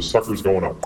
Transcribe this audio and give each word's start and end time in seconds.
The 0.00 0.06
sucker's 0.06 0.40
going 0.40 0.64
up. 0.64 0.82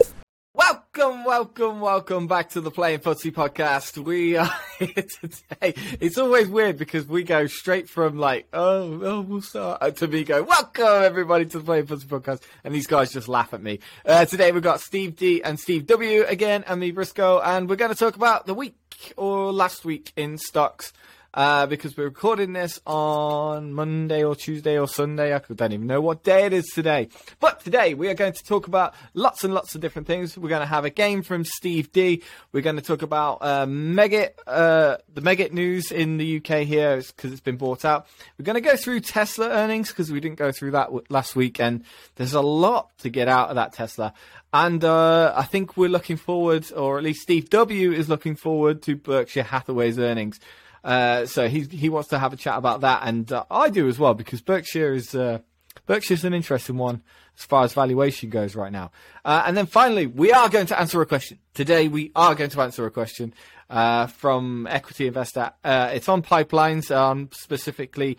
Welcome, 0.55 1.25
welcome, 1.25 1.81
welcome 1.81 2.27
back 2.27 2.51
to 2.51 2.61
the 2.61 2.73
Playing 2.73 2.99
Footsie 2.99 3.33
podcast. 3.33 3.97
We 3.97 4.37
are 4.37 4.51
here 4.81 4.89
today. 4.89 5.75
It's 6.01 6.19
always 6.19 6.49
weird 6.49 6.79
because 6.79 7.07
we 7.07 7.23
go 7.23 7.47
straight 7.47 7.89
from 7.89 8.19
like, 8.19 8.49
oh, 8.53 9.01
oh 9.05 9.21
we'll 9.21 9.41
start, 9.41 9.79
uh, 9.81 9.93
to 9.93 10.09
me 10.09 10.25
go, 10.25 10.43
welcome 10.43 11.05
everybody 11.05 11.47
to 11.47 11.61
the 11.61 11.65
Playing 11.65 11.87
Footsie 11.87 12.07
podcast. 12.07 12.43
And 12.65 12.75
these 12.75 12.89
guys 12.89 13.13
just 13.13 13.29
laugh 13.29 13.55
at 13.55 13.63
me. 13.63 13.79
Uh, 14.05 14.25
today 14.25 14.51
we've 14.51 14.65
got 14.65 14.81
Steve 14.81 15.15
D 15.15 15.45
and 15.45 15.61
Steve 15.61 15.87
W 15.87 16.25
again, 16.25 16.65
and 16.67 16.81
me 16.81 16.91
Briscoe, 16.91 17.39
and 17.39 17.69
we're 17.69 17.77
going 17.77 17.93
to 17.93 17.97
talk 17.97 18.17
about 18.17 18.47
the 18.47 18.55
week 18.55 18.75
or 19.17 19.53
last 19.53 19.85
week 19.85 20.13
in 20.17 20.39
stocks 20.39 20.93
uh, 21.35 21.67
because 21.67 21.97
we're 21.97 22.05
recording 22.05 22.53
this 22.53 22.81
on 22.87 23.73
Monday 23.73 24.23
or 24.23 24.37
Tuesday 24.37 24.79
or 24.79 24.87
Sunday. 24.87 25.35
I 25.35 25.39
don't 25.39 25.73
even 25.73 25.87
know 25.87 26.01
what 26.01 26.23
day 26.23 26.47
it 26.47 26.53
is 26.53 26.67
today. 26.67 27.09
But 27.41 27.61
today 27.61 27.95
we 27.95 28.09
are 28.09 28.15
going 28.15 28.33
to 28.33 28.45
talk 28.45 28.69
about 28.69 28.95
lots 29.15 29.43
and 29.43 29.53
lots 29.53 29.75
of 29.75 29.81
different 29.81 30.07
things. 30.07 30.39
We're 30.39 30.49
going 30.49 30.61
to 30.61 30.67
have 30.67 30.85
a 30.85 30.91
game 30.91 31.23
from 31.23 31.45
Steve 31.45 31.91
D. 31.93 32.23
We're 32.53 32.63
going 32.63 32.77
to 32.77 32.83
talk 32.83 33.03
about 33.03 33.39
uh, 33.43 33.67
Meggitt, 33.67 34.31
uh, 34.47 34.99
the 35.13 35.23
Meggitt 35.23 35.53
news 35.53 35.91
in 35.91 36.19
the 36.19 36.37
UK 36.37 36.61
here 36.61 36.97
because 36.99 37.33
it's 37.33 37.41
been 37.41 37.57
bought 37.57 37.85
out. 37.85 38.07
We're 38.39 38.45
going 38.45 38.55
to 38.55 38.61
go 38.61 38.77
through 38.77 39.01
Tesla 39.01 39.49
earnings 39.49 39.89
because 39.89 40.13
we 40.13 40.21
didn't 40.21 40.39
go 40.39 40.53
through 40.53 40.71
that 40.71 40.87
w- 40.87 41.05
last 41.09 41.35
week, 41.35 41.61
and 41.61 41.83
there's 42.15 42.35
a 42.35 42.41
lot 42.41 42.97
to 42.99 43.11
get 43.11 43.27
out 43.27 43.49
of 43.49 43.57
that 43.57 43.73
Tesla. 43.73 44.15
And 44.53 44.85
uh, 44.85 45.33
I 45.35 45.43
think 45.43 45.77
we're 45.77 45.89
looking 45.89 46.17
forward, 46.17 46.71
or 46.73 46.97
at 46.97 47.03
least 47.03 47.23
Steve 47.23 47.51
W 47.51 47.91
is 47.91 48.09
looking 48.09 48.37
forward 48.37 48.83
to 48.83 48.95
Berkshire 48.95 49.43
Hathaway's 49.43 49.99
earnings. 49.99 50.39
Uh, 50.85 51.25
so 51.25 51.49
he 51.49 51.61
he 51.63 51.89
wants 51.89 52.11
to 52.11 52.19
have 52.19 52.33
a 52.35 52.37
chat 52.37 52.59
about 52.59 52.83
that, 52.83 53.03
and 53.05 53.33
uh, 53.33 53.45
I 53.51 53.71
do 53.71 53.89
as 53.89 53.99
well 53.99 54.13
because 54.13 54.43
Berkshire 54.43 54.93
is 54.93 55.15
uh, 55.15 55.39
Berkshire's 55.87 56.25
an 56.25 56.35
interesting 56.35 56.77
one 56.77 57.03
as 57.39 57.45
far 57.47 57.65
as 57.65 57.73
valuation 57.73 58.29
goes 58.29 58.55
right 58.55 58.71
now. 58.71 58.93
Uh, 59.25 59.45
and 59.47 59.57
then 59.57 59.65
finally, 59.67 60.07
we 60.07 60.31
are 60.31 60.51
going 60.51 60.67
to 60.67 60.79
answer 60.79 61.01
a 61.01 61.07
question 61.07 61.39
today. 61.55 61.89
We 61.89 62.13
are 62.15 62.35
going 62.35 62.51
to 62.51 62.61
answer 62.61 62.85
a 62.85 62.91
question 62.91 63.33
uh, 63.71 64.09
from 64.09 64.67
Equity 64.67 65.07
Investor. 65.07 65.53
It's 65.65 66.09
on 66.09 66.23
pipelines, 66.23 66.95
um, 66.95 67.31
specifically 67.33 68.19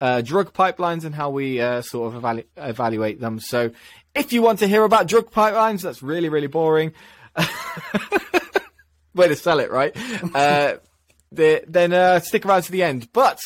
drug 0.00 0.52
pipelines, 0.52 1.04
and 1.04 1.16
how 1.16 1.30
we 1.30 1.58
sort 1.82 2.14
of 2.14 2.22
evalu- 2.22 2.46
evaluate 2.56 3.20
them. 3.20 3.40
So 3.40 3.72
if 4.14 4.32
you 4.32 4.40
want 4.40 4.60
to 4.60 4.68
hear 4.68 4.84
about 4.84 5.08
drug 5.08 5.32
pipelines, 5.32 5.82
that's 5.82 6.00
really 6.00 6.28
really 6.28 6.46
boring. 6.46 6.92
Way 9.14 9.28
to 9.28 9.36
sell 9.36 9.58
it, 9.58 9.72
right? 9.72 9.96
Then 11.36 11.92
uh, 11.92 12.20
stick 12.20 12.46
around 12.46 12.62
to 12.62 12.72
the 12.72 12.82
end. 12.82 13.08
But 13.12 13.40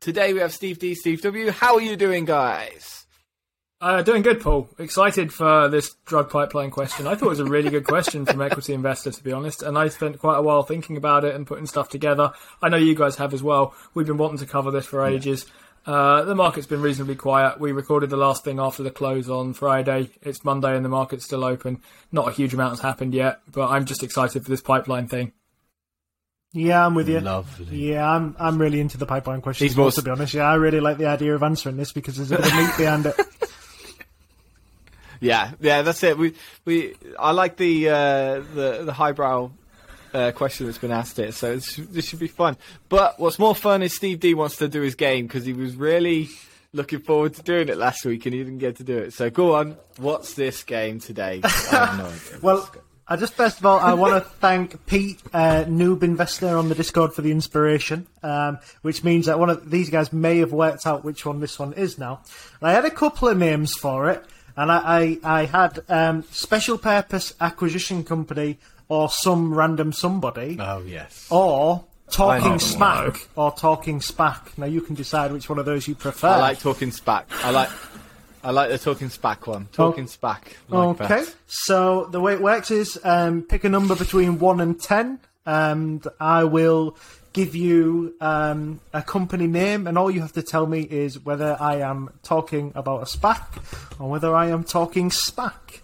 today 0.00 0.32
we 0.32 0.40
have 0.40 0.52
Steve 0.52 0.78
D, 0.78 0.94
Steve 0.94 1.22
W. 1.22 1.50
How 1.50 1.74
are 1.74 1.80
you 1.80 1.96
doing, 1.96 2.24
guys? 2.24 3.00
Uh, 3.82 4.02
doing 4.02 4.20
good, 4.20 4.42
Paul. 4.42 4.68
Excited 4.78 5.32
for 5.32 5.68
this 5.68 5.94
drug 6.04 6.28
pipeline 6.28 6.70
question. 6.70 7.06
I 7.06 7.14
thought 7.14 7.26
it 7.26 7.30
was 7.30 7.40
a 7.40 7.46
really 7.46 7.70
good 7.70 7.86
question 7.86 8.26
from 8.26 8.42
Equity 8.42 8.74
Investor, 8.74 9.10
to 9.10 9.24
be 9.24 9.32
honest, 9.32 9.62
and 9.62 9.78
I 9.78 9.88
spent 9.88 10.18
quite 10.18 10.36
a 10.36 10.42
while 10.42 10.62
thinking 10.62 10.98
about 10.98 11.24
it 11.24 11.34
and 11.34 11.46
putting 11.46 11.66
stuff 11.66 11.88
together. 11.88 12.32
I 12.60 12.68
know 12.68 12.76
you 12.76 12.94
guys 12.94 13.16
have 13.16 13.32
as 13.32 13.42
well. 13.42 13.74
We've 13.94 14.06
been 14.06 14.18
wanting 14.18 14.38
to 14.38 14.46
cover 14.46 14.70
this 14.70 14.84
for 14.84 15.06
ages. 15.06 15.46
Uh, 15.86 16.24
the 16.24 16.34
market's 16.34 16.66
been 16.66 16.82
reasonably 16.82 17.14
quiet. 17.14 17.58
We 17.58 17.72
recorded 17.72 18.10
the 18.10 18.18
last 18.18 18.44
thing 18.44 18.58
after 18.58 18.82
the 18.82 18.90
close 18.90 19.30
on 19.30 19.54
Friday. 19.54 20.10
It's 20.20 20.44
Monday 20.44 20.76
and 20.76 20.84
the 20.84 20.90
market's 20.90 21.24
still 21.24 21.42
open. 21.42 21.80
Not 22.12 22.28
a 22.28 22.32
huge 22.32 22.52
amount 22.52 22.72
has 22.72 22.80
happened 22.80 23.14
yet, 23.14 23.40
but 23.50 23.70
I'm 23.70 23.86
just 23.86 24.02
excited 24.02 24.42
for 24.42 24.50
this 24.50 24.60
pipeline 24.60 25.08
thing. 25.08 25.32
Yeah, 26.52 26.84
I'm 26.84 26.94
with 26.94 27.08
you. 27.08 27.20
Lovely. 27.20 27.92
Yeah, 27.92 28.08
I'm 28.08 28.34
I'm 28.38 28.60
really 28.60 28.80
into 28.80 28.98
the 28.98 29.06
pipeline 29.06 29.40
questions. 29.40 29.76
Most... 29.76 29.96
To 29.96 30.02
be 30.02 30.10
honest, 30.10 30.34
yeah, 30.34 30.50
I 30.50 30.54
really 30.54 30.80
like 30.80 30.98
the 30.98 31.06
idea 31.06 31.34
of 31.34 31.42
answering 31.42 31.76
this 31.76 31.92
because 31.92 32.16
there's 32.16 32.32
a 32.32 32.36
bit 32.36 32.46
of 32.46 32.58
meat 32.58 32.76
behind 32.76 33.06
it. 33.06 33.16
Yeah, 35.20 35.52
yeah, 35.60 35.82
that's 35.82 36.02
it. 36.02 36.16
We 36.16 36.34
we 36.64 36.94
I 37.18 37.32
like 37.32 37.56
the 37.56 37.90
uh, 37.90 38.40
the 38.54 38.82
the 38.84 38.92
highbrow 38.92 39.50
uh, 40.14 40.32
question 40.32 40.66
that's 40.66 40.78
been 40.78 40.90
asked 40.90 41.18
here, 41.18 41.32
so 41.32 41.56
this 41.56 42.08
should 42.08 42.18
be 42.18 42.28
fun. 42.28 42.56
But 42.88 43.20
what's 43.20 43.38
more 43.38 43.54
fun 43.54 43.82
is 43.82 43.94
Steve 43.94 44.20
D 44.20 44.34
wants 44.34 44.56
to 44.56 44.68
do 44.68 44.80
his 44.80 44.94
game 44.94 45.26
because 45.26 45.44
he 45.44 45.52
was 45.52 45.76
really 45.76 46.30
looking 46.72 47.00
forward 47.00 47.34
to 47.34 47.42
doing 47.42 47.68
it 47.68 47.76
last 47.76 48.04
week 48.04 48.24
and 48.26 48.34
he 48.34 48.42
didn't 48.42 48.58
get 48.58 48.76
to 48.76 48.84
do 48.84 48.96
it. 48.96 49.12
So 49.12 49.28
go 49.28 49.56
on, 49.56 49.76
what's 49.98 50.34
this 50.34 50.62
game 50.62 51.00
today? 51.00 51.40
No 51.72 52.12
well, 52.42 52.70
I 53.10 53.16
just 53.16 53.34
first 53.34 53.58
of 53.58 53.66
all, 53.66 53.80
I 53.80 53.94
want 53.94 54.22
to 54.22 54.30
thank 54.38 54.86
Pete, 54.86 55.20
uh, 55.32 55.64
Noob 55.64 56.04
Investor, 56.04 56.56
on 56.56 56.68
the 56.68 56.76
Discord 56.76 57.12
for 57.12 57.22
the 57.22 57.32
inspiration, 57.32 58.06
um, 58.22 58.60
which 58.82 59.02
means 59.02 59.26
that 59.26 59.36
one 59.36 59.50
of 59.50 59.68
these 59.68 59.90
guys 59.90 60.12
may 60.12 60.38
have 60.38 60.52
worked 60.52 60.86
out 60.86 61.04
which 61.04 61.26
one 61.26 61.40
this 61.40 61.58
one 61.58 61.72
is 61.72 61.98
now. 61.98 62.22
And 62.60 62.70
I 62.70 62.72
had 62.72 62.84
a 62.84 62.90
couple 62.90 63.26
of 63.26 63.36
names 63.36 63.74
for 63.74 64.08
it, 64.10 64.24
and 64.56 64.70
I 64.70 65.18
I, 65.24 65.40
I 65.40 65.44
had 65.46 65.80
um, 65.88 66.22
Special 66.30 66.78
Purpose 66.78 67.34
Acquisition 67.40 68.04
Company 68.04 68.58
or 68.88 69.10
some 69.10 69.52
random 69.54 69.92
somebody. 69.92 70.56
Oh 70.60 70.80
yes. 70.86 71.26
Or 71.30 71.84
Talking 72.12 72.60
Smack 72.60 73.28
or 73.34 73.50
Talking 73.50 73.98
Spack. 73.98 74.56
Now 74.56 74.66
you 74.66 74.82
can 74.82 74.94
decide 74.94 75.32
which 75.32 75.48
one 75.48 75.58
of 75.58 75.64
those 75.64 75.88
you 75.88 75.96
prefer. 75.96 76.28
I 76.28 76.38
like 76.38 76.60
Talking 76.60 76.90
Spack. 76.90 77.24
I 77.42 77.50
like 77.50 77.70
I 78.42 78.50
like 78.52 78.70
the 78.70 78.78
talking 78.78 79.08
SPAC 79.08 79.46
one. 79.46 79.66
Talking 79.72 80.04
oh, 80.04 80.06
SPAC. 80.06 80.40
Like 80.68 81.00
okay. 81.00 81.24
That. 81.24 81.34
So 81.46 82.06
the 82.06 82.20
way 82.20 82.34
it 82.34 82.40
works 82.40 82.70
is 82.70 82.98
um, 83.04 83.42
pick 83.42 83.64
a 83.64 83.68
number 83.68 83.94
between 83.94 84.38
one 84.38 84.60
and 84.60 84.80
ten, 84.80 85.20
and 85.44 86.06
I 86.18 86.44
will 86.44 86.96
give 87.32 87.54
you 87.54 88.14
um, 88.20 88.80
a 88.92 89.02
company 89.02 89.46
name, 89.46 89.86
and 89.86 89.96
all 89.98 90.10
you 90.10 90.20
have 90.20 90.32
to 90.32 90.42
tell 90.42 90.66
me 90.66 90.80
is 90.80 91.24
whether 91.24 91.56
I 91.60 91.76
am 91.76 92.10
talking 92.22 92.72
about 92.74 93.02
a 93.02 93.18
SPAC 93.18 94.00
or 94.00 94.10
whether 94.10 94.34
I 94.34 94.48
am 94.48 94.64
talking 94.64 95.10
SPAC. 95.10 95.80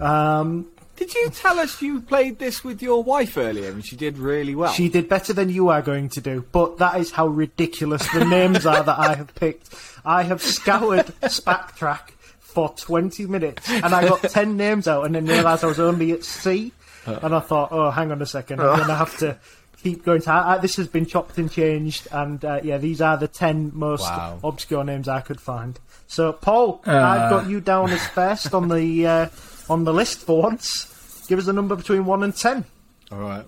Um, 0.00 0.66
did 0.96 1.14
you 1.14 1.30
tell 1.30 1.58
us 1.58 1.80
you 1.82 2.00
played 2.00 2.38
this 2.38 2.62
with 2.62 2.82
your 2.82 3.02
wife 3.02 3.36
earlier 3.36 3.70
and 3.70 3.84
she 3.84 3.96
did 3.96 4.18
really 4.18 4.54
well? 4.54 4.72
She 4.72 4.88
did 4.88 5.08
better 5.08 5.32
than 5.32 5.48
you 5.48 5.68
are 5.68 5.82
going 5.82 6.08
to 6.10 6.20
do, 6.20 6.44
but 6.52 6.78
that 6.78 7.00
is 7.00 7.10
how 7.10 7.26
ridiculous 7.26 8.06
the 8.12 8.24
names 8.24 8.66
are 8.66 8.82
that 8.82 8.98
I 8.98 9.14
have 9.14 9.34
picked. 9.34 9.74
I 10.04 10.22
have 10.22 10.42
scoured 10.42 11.06
SPACtrack 11.22 12.10
for 12.38 12.74
20 12.76 13.26
minutes 13.26 13.68
and 13.68 13.94
I 13.94 14.08
got 14.08 14.22
10 14.22 14.56
names 14.56 14.86
out 14.86 15.06
and 15.06 15.14
then 15.14 15.26
realised 15.26 15.64
I 15.64 15.68
was 15.68 15.80
only 15.80 16.12
at 16.12 16.24
C. 16.24 16.72
And 17.06 17.34
I 17.34 17.40
thought, 17.40 17.68
oh, 17.70 17.90
hang 17.90 18.10
on 18.12 18.22
a 18.22 18.26
second, 18.26 18.60
I'm 18.60 18.76
going 18.76 18.88
to 18.88 18.94
have 18.94 19.18
to 19.18 19.38
keep 19.84 20.04
going 20.04 20.22
to. 20.22 20.32
Uh, 20.32 20.58
this 20.58 20.76
has 20.76 20.88
been 20.88 21.06
chopped 21.06 21.36
and 21.36 21.50
changed, 21.50 22.08
and 22.10 22.42
uh, 22.44 22.60
yeah, 22.64 22.78
these 22.78 23.00
are 23.02 23.16
the 23.16 23.28
10 23.28 23.72
most 23.74 24.00
wow. 24.00 24.40
obscure 24.42 24.82
names 24.82 25.06
I 25.06 25.20
could 25.20 25.40
find. 25.40 25.78
So, 26.06 26.32
Paul, 26.32 26.82
uh, 26.86 26.92
I've 26.92 27.30
got 27.30 27.48
you 27.48 27.60
down 27.60 27.90
as 27.90 28.06
first 28.08 28.54
on 28.54 28.68
the 28.68 29.06
uh, 29.06 29.26
on 29.68 29.84
the 29.84 29.92
list 29.92 30.20
for 30.20 30.42
once. 30.42 31.26
Give 31.28 31.38
us 31.38 31.46
a 31.46 31.52
number 31.52 31.76
between 31.76 32.04
1 32.04 32.22
and 32.22 32.36
10. 32.36 32.64
All 33.12 33.18
right. 33.18 33.44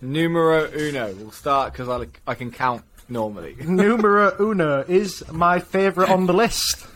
Numero 0.00 0.70
uno. 0.72 1.12
We'll 1.14 1.30
start 1.30 1.72
because 1.72 1.88
I, 1.88 2.06
I 2.30 2.34
can 2.34 2.50
count 2.50 2.82
normally. 3.08 3.56
Numero 3.64 4.34
uno 4.40 4.84
is 4.86 5.22
my 5.30 5.58
favourite 5.58 6.10
on 6.10 6.26
the 6.26 6.32
list. 6.32 6.86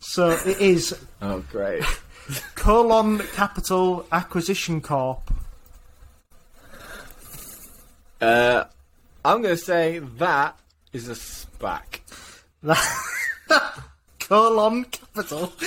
So 0.00 0.30
it 0.30 0.60
is. 0.60 0.96
Oh, 1.22 1.40
great. 1.50 1.82
Colon 2.54 3.18
Capital 3.34 4.06
Acquisition 4.12 4.80
Corp. 4.80 5.32
Uh, 8.20 8.64
I'm 9.24 9.42
going 9.42 9.56
to 9.56 9.62
say 9.62 9.98
that 9.98 10.58
is 10.92 11.08
a 11.08 11.12
SPAC. 11.12 12.00
Colon 14.28 14.84
Capital. 14.84 15.46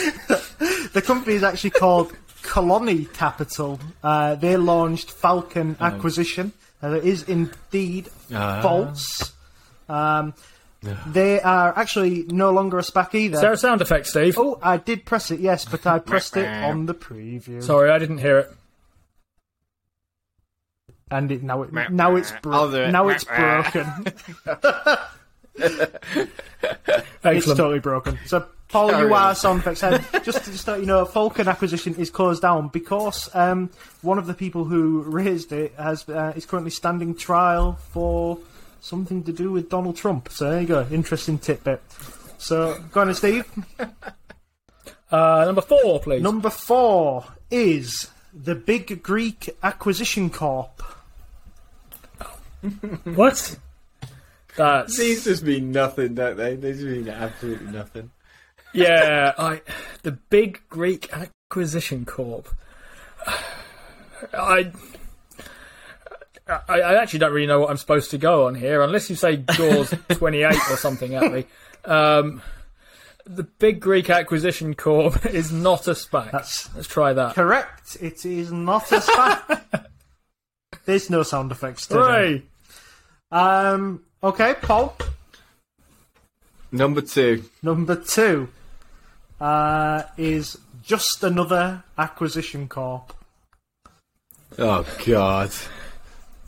the 0.94 1.04
company 1.06 1.36
is 1.36 1.44
actually 1.44 1.71
called 1.71 2.13
Colony 2.42 3.06
Capital. 3.06 3.80
Uh, 4.04 4.36
they 4.36 4.57
launched 4.57 5.12
Falcon 5.12 5.75
oh. 5.80 5.86
Acquisition. 5.86 6.54
Uh, 6.81 6.92
it 6.92 7.06
is 7.06 7.24
indeed 7.24 8.09
uh. 8.33 8.62
false. 8.62 9.33
Um, 9.89 10.33
they 11.07 11.42
are 11.42 11.77
actually 11.77 12.24
no 12.27 12.51
longer 12.51 12.77
a 12.77 12.81
SPAC 12.81 13.15
either. 13.15 13.36
Is 13.36 13.42
there 13.42 13.51
a 13.51 13.57
sound 13.57 13.81
effect, 13.81 14.07
Steve? 14.07 14.38
Oh, 14.38 14.59
I 14.62 14.77
did 14.77 15.06
press 15.06 15.31
it, 15.31 15.39
yes, 15.39 15.65
but 15.65 15.86
I 15.86 16.00
pressed 16.00 16.38
it 16.38 16.48
on 16.63 16.86
the 16.86 16.94
preview. 16.94 17.63
Sorry, 17.63 17.89
I 17.89 17.98
didn't 17.98 18.19
hear 18.19 18.39
it. 18.39 18.54
And 21.09 21.31
it, 21.31 21.42
now 21.42 21.63
it 21.63 21.71
now 21.89 22.15
it's 22.18 22.33
bro- 22.42 22.69
it. 22.74 22.92
now 22.92 23.07
it's 23.07 23.24
broken. 23.24 23.86
it's 27.24 27.45
totally 27.45 27.80
broken. 27.80 28.18
So 28.25 28.45
Paul, 28.69 28.89
Carry 28.89 29.07
you 29.07 29.15
on. 29.15 29.21
are 29.21 29.36
sound 29.36 29.59
effects 29.62 29.81
head. 29.81 30.06
just 30.24 30.44
to 30.45 30.51
just 30.51 30.65
to 30.65 30.71
let 30.71 30.80
you 30.81 30.86
know, 30.86 31.06
Falcon 31.06 31.48
acquisition 31.48 31.95
is 31.95 32.09
closed 32.09 32.42
down 32.42 32.68
because 32.68 33.30
um, 33.33 33.69
one 34.01 34.18
of 34.18 34.27
the 34.27 34.33
people 34.33 34.65
who 34.65 35.04
raised 35.04 35.51
it 35.54 35.74
has 35.75 36.07
uh, 36.09 36.33
is 36.36 36.45
currently 36.45 36.71
standing 36.71 37.15
trial 37.15 37.74
for 37.92 38.38
something 38.81 39.24
to 39.24 39.31
do 39.31 39.51
with 39.51 39.69
Donald 39.69 39.95
Trump. 39.95 40.30
So 40.30 40.50
there 40.50 40.62
you 40.62 40.68
go, 40.68 40.88
interesting 40.92 41.39
tidbit. 41.39 41.81
So 42.38 42.77
go 42.92 43.01
on, 43.01 43.07
then, 43.07 43.15
Steve. 43.15 43.45
Uh, 45.09 45.44
number 45.45 45.62
four, 45.62 46.01
please. 46.01 46.21
Number 46.21 46.50
four 46.50 47.24
is 47.50 48.09
the 48.33 48.56
Big 48.56 49.01
Greek 49.01 49.50
Acquisition 49.63 50.30
Corp. 50.30 50.81
what? 53.06 53.57
That's 54.57 54.98
These 54.98 55.24
just 55.24 55.44
mean 55.44 55.71
nothing, 55.71 56.15
don't 56.15 56.36
they? 56.36 56.56
They 56.56 56.74
just 56.74 56.83
mean 56.83 57.07
absolutely 57.07 57.71
nothing. 57.71 58.12
yeah. 58.74 59.33
I 59.38 59.62
the 60.04 60.12
big 60.12 60.62
Greek 60.69 61.09
acquisition 61.13 62.04
corp. 62.06 62.50
I. 64.33 64.71
I, 66.48 66.80
I 66.80 67.01
actually 67.01 67.19
don't 67.19 67.33
really 67.33 67.48
know 67.48 67.59
what 67.59 67.69
I'm 67.69 67.77
supposed 67.77 68.09
to 68.12 68.18
go 68.18 68.48
on 68.48 68.56
here, 68.56 68.81
unless 68.81 69.09
you 69.09 69.18
say 69.18 69.36
Jaws 69.38 69.94
28 70.09 70.56
or 70.71 70.77
something 70.77 71.13
at 71.13 71.30
me. 71.31 71.45
Um, 71.83 72.42
the 73.25 73.44
Big 73.44 73.81
Greek 73.81 74.09
Acquisition 74.09 74.74
Corp 74.74 75.25
is 75.25 75.51
not 75.51 75.88
a 75.89 75.92
SPAC. 75.92 76.31
That's 76.31 76.74
Let's 76.74 76.88
try 76.88 77.12
that. 77.12 77.36
correct. 77.36 77.98
It 78.00 78.25
is 78.25 78.54
not 78.54 78.89
a 78.94 79.00
SPAC. 79.01 79.86
There's 80.86 81.09
no 81.09 81.24
sound 81.24 81.51
effects 81.51 81.88
today. 81.88 82.44
Um. 83.30 84.04
Okay, 84.24 84.56
Paul. 84.62 84.96
Number 86.72 87.02
two. 87.02 87.44
Number 87.62 87.96
two 87.96 88.50
uh, 89.40 90.04
is 90.18 90.58
just 90.84 91.24
another 91.24 91.84
acquisition 91.98 92.68
corp. 92.68 93.14
Oh 94.58 94.86
God, 95.06 95.52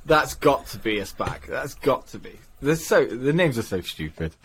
that's 0.05 0.33
got 0.35 0.65
to 0.67 0.77
be 0.79 0.99
a 0.99 1.03
SPAC. 1.03 1.47
That's 1.47 1.75
got 1.75 2.07
to 2.07 2.19
be. 2.19 2.39
They're 2.61 2.75
so 2.75 3.05
the 3.05 3.33
names 3.33 3.57
are 3.57 3.63
so 3.63 3.81
stupid. 3.81 4.35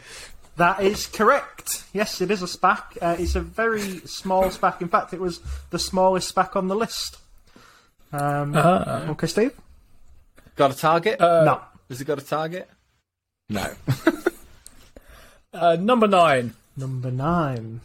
That 0.57 0.81
is 0.83 1.07
correct. 1.07 1.85
Yes, 1.93 2.21
it 2.21 2.31
is 2.31 2.43
a 2.43 2.47
SPAC. 2.47 2.99
Uh, 3.03 3.17
it's 3.19 3.35
a 3.35 3.41
very 3.41 3.99
small 4.07 4.45
SPAC. 4.45 4.83
In 4.83 4.89
fact, 4.89 5.13
it 5.13 5.21
was 5.21 5.41
the 5.71 5.79
smallest 5.79 6.33
SPAC 6.33 6.55
on 6.55 6.69
the 6.69 6.77
list. 6.77 7.19
Um, 8.13 8.55
Okay, 8.55 9.27
Steve? 9.27 9.53
Got 10.55 10.71
a 10.73 10.77
target? 10.77 11.19
no. 11.19 11.61
Has 11.89 12.01
it 12.01 12.05
got 12.05 12.19
a 12.19 12.25
target? 12.25 12.69
No. 13.49 13.73
Uh, 15.55 15.77
number 15.77 16.09
nine. 16.09 16.53
Number 16.77 17.13
nine. 17.13 17.81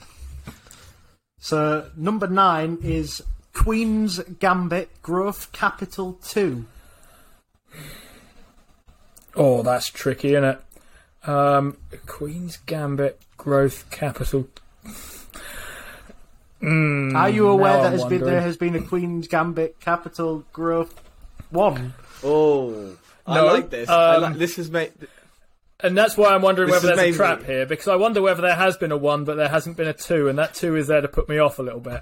So, 1.37 1.91
number 1.95 2.25
nine 2.25 2.79
is 2.81 3.21
Queen's 3.53 4.19
Gambit 4.39 4.89
Growth 5.03 5.51
Capital 5.51 6.13
2. 6.27 6.65
Oh, 9.35 9.61
that's 9.61 9.87
tricky, 9.89 10.33
isn't 10.33 10.43
it? 10.43 11.29
Um, 11.29 11.77
Queen's 12.07 12.57
Gambit 12.57 13.21
Growth 13.37 13.89
Capital. 13.91 14.47
Mm, 16.61 17.15
Are 17.15 17.29
you 17.29 17.47
aware 17.49 17.83
that 17.83 17.91
has 17.91 18.03
been, 18.05 18.21
there 18.21 18.41
has 18.41 18.57
been 18.57 18.73
a 18.73 18.81
Queen's 18.81 19.27
Gambit 19.27 19.79
Capital 19.79 20.43
Growth 20.51 20.99
1? 21.51 21.93
oh, 22.23 22.97
I 23.27 23.41
like 23.41 23.69
this. 23.69 23.87
I 23.87 24.15
um, 24.15 24.21
like, 24.23 24.35
this 24.37 24.55
has 24.55 24.71
made. 24.71 24.91
And 25.81 25.97
that's 25.97 26.17
why 26.17 26.33
I'm 26.35 26.41
wondering 26.41 26.69
This 26.69 26.83
whether 26.83 26.95
there's 26.95 27.15
a 27.15 27.17
trap 27.17 27.43
here, 27.43 27.65
because 27.65 27.87
I 27.87 27.95
wonder 27.95 28.21
whether 28.21 28.41
there 28.41 28.55
has 28.55 28.75
been 28.75 28.91
a 28.91 28.97
one, 28.97 29.23
but 29.23 29.35
there 29.35 29.47
hasn't 29.47 29.77
been 29.77 29.87
a 29.87 29.93
two, 29.93 30.27
and 30.27 30.37
that 30.37 30.53
two 30.53 30.75
is 30.75 30.87
there 30.87 30.99
to 31.01 31.07
put 31.07 31.29
me 31.29 31.37
off 31.37 31.57
a 31.59 31.61
little 31.63 31.79
bit. 31.79 32.01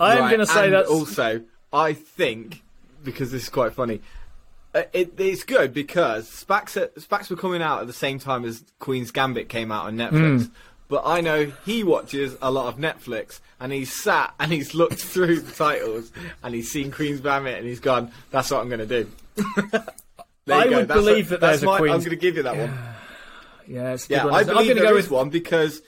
I'm 0.00 0.18
Right, 0.18 0.28
going 0.30 0.40
to 0.40 0.46
say 0.46 0.70
that. 0.70 0.86
also. 0.86 1.42
I 1.72 1.92
think 1.92 2.62
because 3.04 3.30
this 3.32 3.42
is 3.44 3.48
quite 3.50 3.74
funny. 3.74 4.00
uh, 4.74 4.82
It, 4.94 5.14
it's 5.18 5.42
good 5.44 5.74
because 5.74 6.44
are- 6.48 6.62
SPACs 6.64 7.28
were 7.30 7.36
coming 7.36 7.60
out 7.60 7.80
at 7.82 7.86
the 7.86 7.92
same 7.92 8.18
time 8.18 8.44
as 8.44 8.64
Queen's 8.78 9.10
Gambit 9.10 9.48
came 9.48 9.70
out 9.70 9.84
on 9.86 9.96
Netflix. 9.96 10.46
Hmm. 10.46 10.52
But 10.88 11.02
I 11.04 11.20
know 11.20 11.52
he 11.66 11.82
watches 11.84 12.36
a 12.40 12.50
lot 12.50 12.68
of 12.68 12.78
Netflix, 12.78 13.40
and 13.60 13.72
he's 13.72 13.92
sat 13.92 14.32
and 14.40 14.52
he's 14.52 14.72
looked 14.74 15.00
through 15.00 15.40
the 15.40 15.52
titles, 15.52 16.12
and 16.42 16.54
he's 16.54 16.70
seen 16.70 16.90
Queen's 16.92 17.20
Gambit, 17.20 17.58
and 17.58 17.66
he's 17.66 17.80
gone, 17.80 18.10
"That's 18.30 18.50
what 18.50 18.60
I'm 18.60 18.68
going 18.68 18.86
to 18.88 19.04
do." 19.04 19.10
There 20.46 20.56
I 20.56 20.66
would 20.66 20.88
That's 20.88 21.00
believe 21.00 21.26
a- 21.26 21.30
that 21.30 21.40
that's 21.40 21.60
there's 21.60 21.62
a 21.62 21.66
my, 21.66 21.76
I'm 21.78 21.98
going 21.98 22.10
to 22.10 22.16
give 22.16 22.36
you 22.36 22.42
that 22.44 22.56
one. 22.56 22.78
yeah, 23.66 23.92
a 23.94 23.98
Yeah, 24.08 24.24
one. 24.24 24.34
I 24.34 24.38
I'm 24.38 24.46
going 24.46 24.68
to 24.68 24.74
there 24.74 24.84
go 24.92 24.96
is 24.96 25.04
with 25.06 25.10
one 25.12 25.30
because 25.30 25.82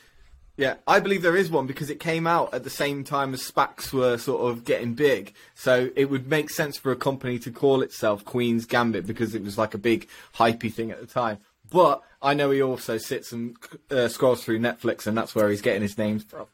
yeah, 0.56 0.74
I 0.88 0.98
believe 0.98 1.22
there 1.22 1.36
is 1.36 1.48
one 1.50 1.68
because 1.68 1.88
it 1.88 2.00
came 2.00 2.26
out 2.26 2.52
at 2.52 2.64
the 2.64 2.70
same 2.70 3.04
time 3.04 3.32
as 3.32 3.48
SPACs 3.48 3.92
were 3.92 4.18
sort 4.18 4.50
of 4.50 4.64
getting 4.64 4.94
big. 4.94 5.32
So 5.54 5.90
it 5.94 6.06
would 6.06 6.26
make 6.26 6.50
sense 6.50 6.76
for 6.76 6.90
a 6.90 6.96
company 6.96 7.38
to 7.38 7.52
call 7.52 7.80
itself 7.82 8.24
Queen's 8.24 8.66
Gambit 8.66 9.06
because 9.06 9.36
it 9.36 9.44
was 9.44 9.56
like 9.56 9.74
a 9.74 9.78
big 9.78 10.08
hypey 10.34 10.72
thing 10.72 10.90
at 10.90 11.00
the 11.00 11.06
time. 11.06 11.38
But 11.70 12.02
I 12.20 12.34
know 12.34 12.50
he 12.50 12.60
also 12.60 12.98
sits 12.98 13.30
and 13.30 13.56
uh, 13.92 14.08
scrolls 14.08 14.42
through 14.42 14.58
Netflix, 14.58 15.06
and 15.06 15.16
that's 15.16 15.34
where 15.36 15.48
he's 15.48 15.62
getting 15.62 15.82
his 15.82 15.96
names 15.96 16.24
from. 16.24 16.46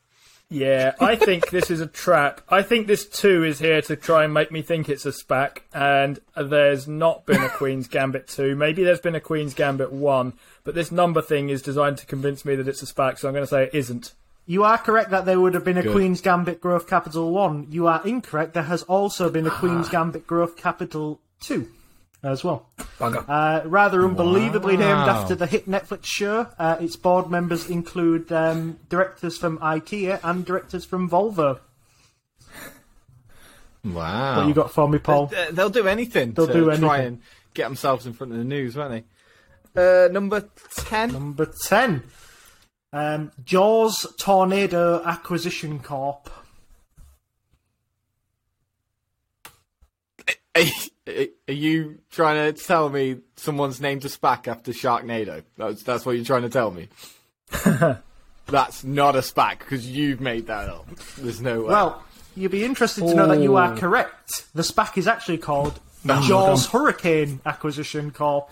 Yeah, 0.54 0.94
I 1.00 1.16
think 1.16 1.50
this 1.50 1.68
is 1.68 1.80
a 1.80 1.86
trap. 1.88 2.40
I 2.48 2.62
think 2.62 2.86
this 2.86 3.04
two 3.06 3.42
is 3.42 3.58
here 3.58 3.82
to 3.82 3.96
try 3.96 4.22
and 4.22 4.32
make 4.32 4.52
me 4.52 4.62
think 4.62 4.88
it's 4.88 5.04
a 5.04 5.10
SPAC, 5.10 5.62
and 5.72 6.20
there's 6.36 6.86
not 6.86 7.26
been 7.26 7.42
a 7.42 7.48
Queen's 7.48 7.88
Gambit 7.88 8.28
two. 8.28 8.54
Maybe 8.54 8.84
there's 8.84 9.00
been 9.00 9.16
a 9.16 9.20
Queen's 9.20 9.52
Gambit 9.52 9.90
one, 9.90 10.34
but 10.62 10.76
this 10.76 10.92
number 10.92 11.20
thing 11.20 11.48
is 11.48 11.60
designed 11.60 11.98
to 11.98 12.06
convince 12.06 12.44
me 12.44 12.54
that 12.54 12.68
it's 12.68 12.82
a 12.82 12.86
SPAC, 12.86 13.18
so 13.18 13.26
I'm 13.26 13.34
going 13.34 13.42
to 13.42 13.50
say 13.50 13.64
it 13.64 13.74
isn't. 13.74 14.14
You 14.46 14.62
are 14.62 14.78
correct 14.78 15.10
that 15.10 15.24
there 15.24 15.40
would 15.40 15.54
have 15.54 15.64
been 15.64 15.78
a 15.78 15.82
Good. 15.82 15.92
Queen's 15.92 16.20
Gambit 16.20 16.60
Growth 16.60 16.86
Capital 16.88 17.32
1. 17.32 17.68
You 17.70 17.88
are 17.88 18.06
incorrect. 18.06 18.54
There 18.54 18.62
has 18.62 18.84
also 18.84 19.30
been 19.30 19.48
a 19.48 19.50
ah. 19.50 19.58
Queen's 19.58 19.88
Gambit 19.88 20.24
Growth 20.24 20.56
Capital 20.56 21.20
2 21.40 21.68
as 22.25 22.43
well. 22.43 22.69
Bugger. 22.99 23.25
Uh, 23.29 23.69
rather 23.69 24.05
unbelievably 24.05 24.76
named 24.76 24.91
after 25.09 25.35
the 25.35 25.47
hit 25.47 25.69
Netflix 25.69 26.05
show. 26.06 26.49
Uh, 26.59 26.76
its 26.81 26.97
board 26.97 27.31
members 27.31 27.69
include 27.71 28.32
um, 28.32 28.79
directors 28.88 29.37
from 29.38 29.59
IKEA 29.59 30.19
and 30.25 30.44
directors 30.44 30.85
from 30.85 31.09
Volvo. 31.09 31.61
Wow, 33.85 34.38
What 34.38 34.49
you 34.49 34.55
got 34.55 34.73
for 34.73 34.88
me, 34.88 34.99
Paul? 34.99 35.31
Uh, 35.37 35.50
They'll 35.53 35.69
do 35.69 35.87
anything 35.87 36.32
They'll 36.32 36.47
to 36.47 36.53
do 36.53 36.65
try 36.76 36.97
anything. 37.00 37.06
and 37.06 37.23
get 37.53 37.65
themselves 37.65 38.06
in 38.06 38.15
front 38.15 38.32
of 38.32 38.38
the 38.38 38.44
news, 38.44 38.75
won't 38.76 39.05
they? 39.75 40.06
Uh, 40.06 40.09
number 40.09 40.49
ten. 40.75 41.12
Number 41.12 41.53
10. 41.69 42.03
Um, 42.94 43.32
Jaws 43.44 44.06
Tornado 44.19 45.03
Acquisition 45.05 45.81
Corp. 45.81 46.31
Are 51.48 51.52
you, 51.52 51.98
trying 52.10 52.54
to 52.54 52.58
tell 52.62 52.88
me 52.88 53.18
someone's 53.36 53.80
named 53.80 54.04
a 54.04 54.08
SPAC 54.08 54.48
after 54.48 54.72
Sharknado? 54.72 55.42
That's, 55.58 55.82
that's 55.82 56.06
what 56.06 56.12
you're 56.16 56.24
trying 56.24 56.42
to 56.42 56.48
tell 56.48 56.70
me. 56.70 56.88
that's 58.46 58.84
not 58.84 59.14
a 59.16 59.20
SPAC 59.20 59.58
because 59.58 59.86
you've 59.86 60.20
made 60.20 60.46
that 60.46 60.68
up. 60.68 60.86
There's 61.18 61.40
no 61.40 61.60
way. 61.62 61.68
Well, 61.68 62.02
you'd 62.34 62.50
be 62.50 62.64
interested 62.64 63.06
to 63.06 63.14
know 63.14 63.28
that 63.28 63.40
you 63.40 63.56
are 63.56 63.76
correct. 63.76 64.46
The 64.54 64.62
SPAC 64.62 64.96
is 64.98 65.06
actually 65.06 65.38
called 65.38 65.78
Oh, 66.08 66.20
Jaws 66.26 66.66
Hurricane 66.66 67.40
Acquisition 67.46 68.10
Corp. 68.10 68.50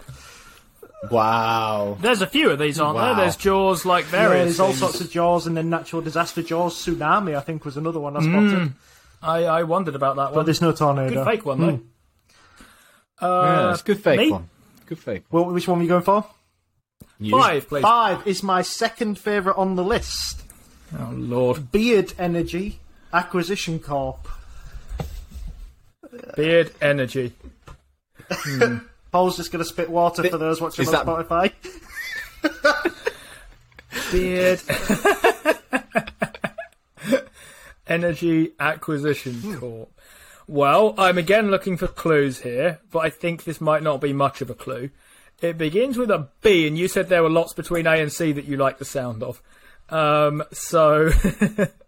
wow. 1.10 1.96
There's 2.00 2.22
a 2.22 2.26
few 2.26 2.50
of 2.50 2.58
these, 2.58 2.80
aren't 2.80 2.96
Wow. 2.96 3.14
there? 3.14 3.24
There's 3.24 3.36
Jaws 3.36 3.84
like 3.84 4.04
Yeah, 4.06 4.10
various. 4.28 4.44
there's 4.44 4.60
all 4.60 4.68
things. 4.68 4.78
sorts 4.78 5.00
of 5.00 5.10
Jaws 5.10 5.46
and 5.46 5.56
then 5.56 5.68
natural 5.70 6.02
disaster 6.02 6.42
Jaws. 6.42 6.74
Tsunami, 6.74 7.36
I 7.36 7.40
think, 7.40 7.64
was 7.64 7.76
another 7.76 8.00
one 8.00 8.16
I 8.16 8.20
spotted. 8.20 8.58
Hmm. 8.58 8.66
I, 9.22 9.44
I 9.44 9.62
wondered 9.64 9.94
about 9.94 10.16
that 10.16 10.26
one. 10.26 10.34
But 10.34 10.44
there's 10.44 10.60
no 10.62 10.72
tornado. 10.72 11.14
Good 11.14 11.24
fake 11.26 11.46
one 11.46 11.60
though. 11.60 11.70
Hmm. 11.76 11.86
Uh, 13.22 13.42
yeah, 13.46 13.72
it's 13.72 13.82
good 13.82 14.02
fake 14.02 14.18
me? 14.18 14.30
one. 14.32 14.48
Good 14.86 14.98
fake. 14.98 15.22
Well, 15.30 15.44
which 15.46 15.68
one 15.68 15.78
were 15.78 15.82
you 15.84 15.88
going 15.88 16.02
for? 16.02 16.26
You. 17.20 17.38
Five, 17.38 17.68
please. 17.68 17.82
Five 17.82 18.26
is 18.26 18.42
my 18.42 18.62
second 18.62 19.18
favourite 19.18 19.56
on 19.56 19.76
the 19.76 19.84
list. 19.84 20.42
Oh 20.98 21.10
lord, 21.14 21.70
Beard 21.72 22.12
Energy 22.18 22.80
Acquisition 23.12 23.78
Corp. 23.78 24.26
beard 26.36 26.72
energy. 26.80 27.32
Paul's 29.12 29.36
just 29.36 29.52
going 29.52 29.62
to 29.62 29.68
spit 29.68 29.88
water 29.90 30.28
for 30.28 30.38
those 30.38 30.60
watching 30.60 30.86
on 30.88 30.92
that- 30.92 31.06
Spotify. 31.06 31.52
Beard 34.12 34.60
Energy 37.86 38.52
Acquisition 38.58 39.58
Corp. 39.58 39.90
Well, 40.46 40.94
I'm 40.98 41.18
again 41.18 41.50
looking 41.50 41.76
for 41.76 41.86
clues 41.86 42.40
here, 42.40 42.80
but 42.90 43.00
I 43.00 43.10
think 43.10 43.44
this 43.44 43.60
might 43.60 43.82
not 43.82 44.00
be 44.00 44.12
much 44.12 44.40
of 44.40 44.50
a 44.50 44.54
clue. 44.54 44.90
It 45.40 45.58
begins 45.58 45.96
with 45.96 46.10
a 46.10 46.28
B, 46.40 46.66
and 46.66 46.78
you 46.78 46.88
said 46.88 47.08
there 47.08 47.22
were 47.22 47.30
lots 47.30 47.52
between 47.52 47.86
A 47.86 48.00
and 48.00 48.12
C 48.12 48.32
that 48.32 48.44
you 48.44 48.56
like 48.56 48.78
the 48.78 48.84
sound 48.84 49.22
of. 49.22 49.42
Um, 49.88 50.42
so, 50.52 51.10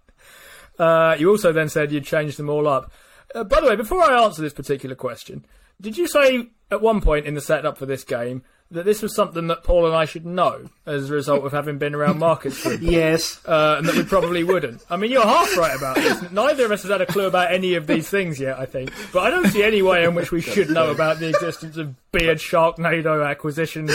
uh, 0.78 1.16
you 1.18 1.30
also 1.30 1.52
then 1.52 1.68
said 1.68 1.92
you'd 1.92 2.04
change 2.04 2.36
them 2.36 2.50
all 2.50 2.66
up. 2.66 2.92
Uh, 3.34 3.44
by 3.44 3.60
the 3.60 3.68
way, 3.68 3.76
before 3.76 4.02
I 4.02 4.22
answer 4.22 4.42
this 4.42 4.52
particular 4.52 4.94
question, 4.94 5.44
did 5.80 5.96
you 5.96 6.06
say 6.06 6.48
at 6.70 6.82
one 6.82 7.00
point 7.00 7.26
in 7.26 7.34
the 7.34 7.40
setup 7.40 7.78
for 7.78 7.86
this 7.86 8.04
game 8.04 8.42
that 8.70 8.84
this 8.84 9.02
was 9.02 9.14
something 9.14 9.46
that 9.48 9.62
Paul 9.62 9.86
and 9.86 9.94
I 9.94 10.04
should 10.04 10.26
know 10.26 10.68
as 10.86 11.08
a 11.10 11.12
result 11.14 11.44
of 11.44 11.52
having 11.52 11.78
been 11.78 11.94
around 11.94 12.18
markets 12.18 12.58
for 12.62 12.74
Yes. 12.74 13.40
uh, 13.46 13.76
and 13.78 13.86
that 13.88 13.94
we 13.94 14.02
probably 14.04 14.42
wouldn't. 14.42 14.82
I 14.90 14.96
mean, 14.96 15.10
you're 15.12 15.22
half 15.22 15.56
right 15.56 15.76
about 15.76 15.96
this. 15.96 16.30
Neither 16.32 16.64
of 16.64 16.72
us 16.72 16.82
has 16.82 16.90
had 16.90 17.00
a 17.00 17.06
clue 17.06 17.26
about 17.26 17.52
any 17.52 17.74
of 17.74 17.86
these 17.86 18.08
things 18.08 18.40
yet, 18.40 18.58
I 18.58 18.66
think. 18.66 18.90
But 19.12 19.20
I 19.20 19.30
don't 19.30 19.48
see 19.48 19.62
any 19.62 19.82
way 19.82 20.04
in 20.04 20.14
which 20.14 20.32
we 20.32 20.40
should 20.40 20.70
know 20.70 20.90
about 20.90 21.18
the 21.20 21.28
existence 21.28 21.76
of 21.76 21.94
Beard 22.10 22.38
Sharknado 22.38 23.24
acquisition, 23.28 23.88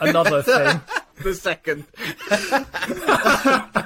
another 0.00 0.42
thing. 0.42 0.80
The 1.22 1.32
second. 1.32 1.84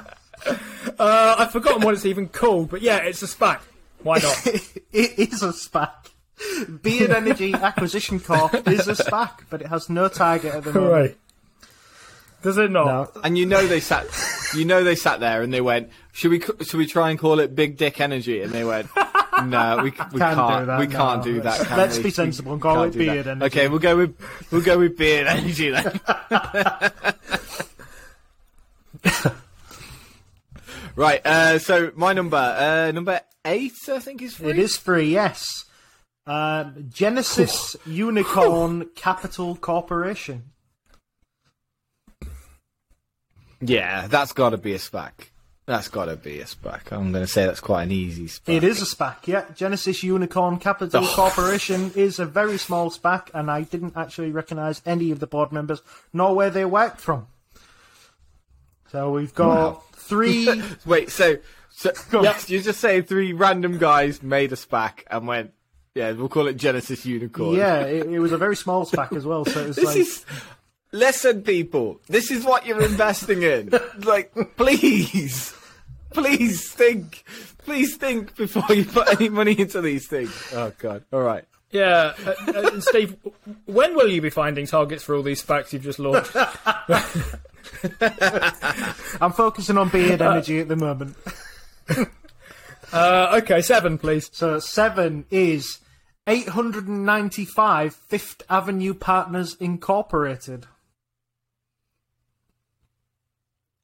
Uh, 0.97 1.35
I've 1.37 1.51
forgotten 1.51 1.81
what 1.81 1.93
it's 1.93 2.05
even 2.05 2.27
called, 2.27 2.69
but 2.69 2.81
yeah, 2.81 2.97
it's 2.97 3.21
a 3.21 3.25
SPAC. 3.27 3.59
Why 4.03 4.17
not? 4.17 4.45
It 4.47 5.19
is 5.19 5.43
a 5.43 5.49
SPAC. 5.53 5.91
Beard 6.81 7.11
Energy 7.11 7.53
Acquisition 7.53 8.19
Corp 8.19 8.53
is 8.67 8.87
a 8.87 8.93
SPAC, 8.93 9.41
but 9.49 9.61
it 9.61 9.67
has 9.67 9.89
no 9.89 10.07
target 10.07 10.55
at 10.55 10.63
the 10.63 10.73
moment. 10.73 10.91
Hooray. 10.91 11.15
Does 12.41 12.57
it 12.57 12.71
not? 12.71 13.15
No. 13.15 13.21
And 13.23 13.37
you 13.37 13.45
know 13.45 13.67
they 13.67 13.81
sat, 13.81 14.07
you 14.55 14.63
know 14.63 14.83
they 14.83 14.95
sat 14.95 15.19
there 15.19 15.41
and 15.41 15.53
they 15.53 15.59
went, 15.61 15.89
should 16.13 16.31
we, 16.31 16.39
should 16.39 16.77
we 16.77 16.85
try 16.85 17.09
and 17.09 17.19
call 17.19 17.39
it 17.39 17.53
Big 17.53 17.75
Dick 17.75 17.99
Energy? 17.99 18.41
And 18.41 18.53
they 18.53 18.63
went, 18.63 18.87
no, 19.43 19.77
we, 19.77 19.83
we 19.83 19.91
Can't 19.91 20.13
can't, 20.17 20.61
do 20.61 20.65
that, 20.67 20.79
we 20.79 20.87
no. 20.87 20.97
can't 20.97 21.23
do 21.23 21.41
that. 21.41 21.67
Can 21.67 21.77
Let's 21.77 21.97
we? 21.97 22.03
be 22.03 22.11
sensible 22.11 22.53
and 22.53 22.61
call 22.61 22.83
it 22.83 22.91
do 22.91 22.99
that. 22.99 23.05
Beard 23.05 23.27
Energy. 23.27 23.45
Okay, 23.45 23.67
we'll 23.67 23.79
go 23.79 23.97
with, 23.97 24.15
we'll 24.51 24.61
go 24.61 24.77
with 24.79 24.97
Beard 24.97 25.27
Energy 25.27 25.71
then. 25.71 25.99
right, 30.95 31.25
uh, 31.25 31.59
so 31.59 31.91
my 31.95 32.13
number, 32.13 32.37
uh, 32.37 32.91
number 32.91 33.19
eight, 33.43 33.73
I 33.89 33.99
think 33.99 34.21
is 34.21 34.35
free. 34.35 34.51
It 34.51 34.59
is 34.59 34.77
free, 34.77 35.11
yes. 35.11 35.65
Um, 36.29 36.85
Genesis 36.89 37.75
Unicorn 37.87 38.89
Capital 38.93 39.55
Corporation. 39.55 40.51
Yeah, 43.61 44.05
that's 44.07 44.31
got 44.31 44.51
to 44.51 44.57
be 44.57 44.73
a 44.73 44.77
SPAC. 44.77 45.11
That's 45.65 45.87
got 45.87 46.05
to 46.05 46.15
be 46.15 46.39
a 46.39 46.45
SPAC. 46.45 46.91
I'm 46.91 47.11
going 47.11 47.23
to 47.25 47.27
say 47.27 47.45
that's 47.47 47.59
quite 47.59 47.83
an 47.83 47.91
easy 47.91 48.25
SPAC. 48.27 48.53
It 48.53 48.63
is 48.63 48.79
a 48.81 48.85
SPAC, 48.95 49.25
yeah. 49.25 49.45
Genesis 49.55 50.03
Unicorn 50.03 50.59
Capital 50.59 51.03
Oh. 51.03 51.13
Corporation 51.15 51.91
is 51.95 52.19
a 52.19 52.25
very 52.25 52.59
small 52.59 52.91
SPAC, 52.91 53.29
and 53.33 53.49
I 53.49 53.61
didn't 53.63 53.97
actually 53.97 54.31
recognise 54.31 54.83
any 54.85 55.09
of 55.09 55.19
the 55.19 55.27
board 55.27 55.51
members, 55.51 55.81
nor 56.13 56.35
where 56.35 56.51
they 56.51 56.63
worked 56.65 57.01
from. 57.01 57.25
So 58.91 59.11
we've 59.11 59.33
got 59.33 59.47
Wow. 59.73 59.83
three. 59.93 60.61
Wait, 60.85 61.09
so, 61.09 61.37
so 61.71 61.91
on. 62.13 62.23
yes, 62.23 62.49
you're 62.51 62.61
just 62.61 62.79
saying 62.79 63.03
three 63.03 63.33
random 63.33 63.79
guys 63.79 64.21
made 64.23 64.51
a 64.51 64.55
SPAC 64.55 65.03
and 65.09 65.27
went, 65.27 65.53
yeah, 65.99 66.11
we'll 66.13 66.29
call 66.29 66.47
it 66.47 66.53
Genesis 66.55 67.05
Unicorn. 67.05 67.55
yeah, 67.57 67.81
it, 67.81 68.07
it 68.07 68.19
was 68.19 68.31
a 68.31 68.37
very 68.37 68.55
small 68.55 68.85
SPAC 68.85 69.15
as 69.17 69.25
well. 69.25 69.43
So 69.45 69.59
it 69.61 69.67
was 69.67 69.75
This 69.75 69.85
like, 69.85 69.97
is 69.97 70.25
listen, 70.93 71.41
people. 71.43 71.99
This 72.07 72.31
is 72.31 72.45
what 72.45 72.65
you're 72.65 72.81
investing 72.81 73.43
in. 73.43 73.71
like, 74.05 74.33
please, 74.55 75.53
please 76.11 76.71
think, 76.71 77.23
please 77.65 77.97
think 77.97 78.35
before 78.35 78.73
you 78.75 78.85
put 78.85 79.09
any 79.19 79.27
money 79.29 79.59
into 79.59 79.81
these 79.81 80.07
things. 80.07 80.31
Oh 80.53 80.71
God! 80.79 81.03
All 81.11 81.21
right. 81.21 81.43
Yeah, 81.71 82.13
uh, 82.25 82.33
uh, 82.51 82.79
Steve, 82.79 83.15
when 83.65 83.95
will 83.95 84.07
you 84.09 84.21
be 84.21 84.31
finding 84.31 84.65
targets 84.65 85.03
for 85.03 85.13
all 85.15 85.21
these 85.21 85.43
SPACs 85.43 85.71
you've 85.73 85.83
just 85.83 85.99
launched? 85.99 86.31
I'm 89.21 89.33
focusing 89.33 89.77
on 89.77 89.89
Beard 89.89 90.19
Energy 90.21 90.59
at 90.61 90.67
the 90.67 90.75
moment. 90.75 91.15
Uh, 92.91 93.39
okay, 93.43 93.61
seven, 93.61 93.99
please. 93.99 94.31
So 94.33 94.57
seven 94.57 95.25
is 95.29 95.77
895 96.29 97.95
Fifth 97.95 98.43
Avenue 98.49 98.93
Partners 98.93 99.55
Incorporated. 99.59 100.67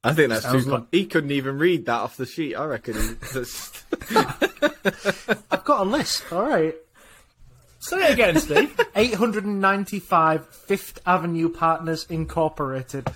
I 0.04 0.12
think 0.14 0.28
that's 0.30 0.42
Sounds 0.44 0.64
too. 0.64 0.70
like- 0.70 0.84
He 0.92 1.06
couldn't 1.06 1.32
even 1.32 1.58
read 1.58 1.86
that 1.86 2.00
off 2.00 2.16
the 2.16 2.26
sheet. 2.26 2.54
I 2.54 2.64
reckon. 2.64 3.18
He, 4.08 4.16
I've 5.50 5.64
got 5.64 5.80
a 5.80 5.84
list. 5.84 6.24
All 6.32 6.42
right. 6.44 6.74
Say 7.80 8.04
it 8.08 8.12
again, 8.12 8.38
Steve. 8.38 8.78
895 8.96 10.46
Fifth 10.48 11.00
Avenue 11.06 11.48
Partners 11.48 12.06
Incorporated. 12.08 13.08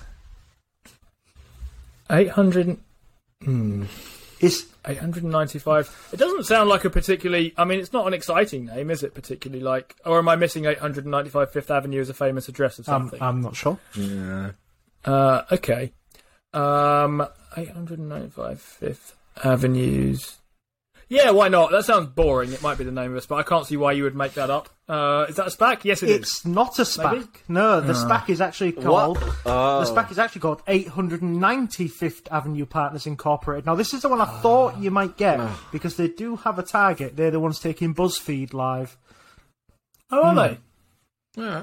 800, 2.11 2.79
Is 4.41 4.67
895. 4.87 6.09
It 6.13 6.17
doesn't 6.17 6.45
sound 6.45 6.71
like 6.71 6.85
a 6.87 6.91
particularly. 6.91 7.53
I 7.59 7.65
mean, 7.65 7.79
it's 7.79 7.93
not 7.93 8.07
an 8.07 8.15
exciting 8.15 8.65
name, 8.65 8.91
is 8.91 9.03
it? 9.03 9.15
Particularly 9.15 9.63
like. 9.63 9.95
Or 10.07 10.19
am 10.19 10.29
I 10.29 10.37
missing 10.37 10.65
895 10.65 11.53
Fifth 11.53 11.71
Avenue 11.71 12.01
as 12.01 12.09
a 12.09 12.15
famous 12.15 12.49
address 12.49 12.81
or 12.81 12.85
something? 12.85 13.21
I'm 13.23 13.43
not 13.43 13.55
sure. 13.55 13.79
Yeah. 13.95 14.53
Uh, 15.05 15.43
okay. 15.53 15.93
Um, 16.55 17.27
895 17.57 18.61
Fifth 18.61 19.17
Avenues. 19.45 20.40
Yeah, 21.11 21.31
why 21.31 21.49
not? 21.49 21.73
That 21.73 21.85
sounds 21.85 22.07
boring. 22.07 22.53
It 22.53 22.63
might 22.63 22.79
be 22.79 22.85
the 22.85 22.93
name 22.93 23.11
of 23.11 23.17
us, 23.17 23.27
but 23.27 23.35
I 23.35 23.43
can't 23.43 23.67
see 23.67 23.77
why 23.77 23.93
you 23.93 24.05
would 24.05 24.15
make 24.15 24.35
that 24.35 24.49
up. 24.49 24.69
Uh, 24.89 25.27
is 25.29 25.35
that 25.37 25.49
a 25.49 25.51
SPAC? 25.51 25.85
Yes, 25.85 26.05
it 26.05 26.09
is. 26.09 26.17
It's 26.19 26.47
not 26.47 26.79
a 26.79 26.83
SPAC. 26.83 27.13
Maybe? 27.13 27.27
No, 27.49 27.81
the 27.81 27.95
ah. 27.95 28.05
oh. 28.05 28.09
SPAC 28.09 28.31
is 28.31 28.41
actually 28.41 28.71
called. 28.71 29.19
Oh. 29.45 29.85
The 29.85 29.91
SPAC 29.91 30.13
is 30.13 30.21
actually 30.21 30.43
called 30.43 30.63
890 30.69 31.89
Fifth 31.89 32.29
Avenue 32.31 32.65
Partners 32.65 33.09
Incorporated. 33.09 33.67
Now, 33.67 33.75
this 33.75 33.93
is 33.93 34.03
the 34.03 34.09
one 34.09 34.21
I 34.21 34.25
ah. 34.25 34.41
thought 34.41 34.79
you 34.79 34.93
might 34.93 35.17
get 35.17 35.41
ah. 35.41 35.69
because 35.73 35.97
they 35.97 36.07
do 36.07 36.37
have 36.37 36.61
a 36.61 36.63
target. 36.63 37.17
They're 37.17 37.33
the 37.33 37.41
ones 37.41 37.59
taking 37.59 37.93
BuzzFeed 37.93 38.55
live. 38.55 38.97
Oh, 40.13 40.23
are 40.23 40.31
hmm. 40.31 40.55
they? 41.35 41.43
yeah. 41.43 41.63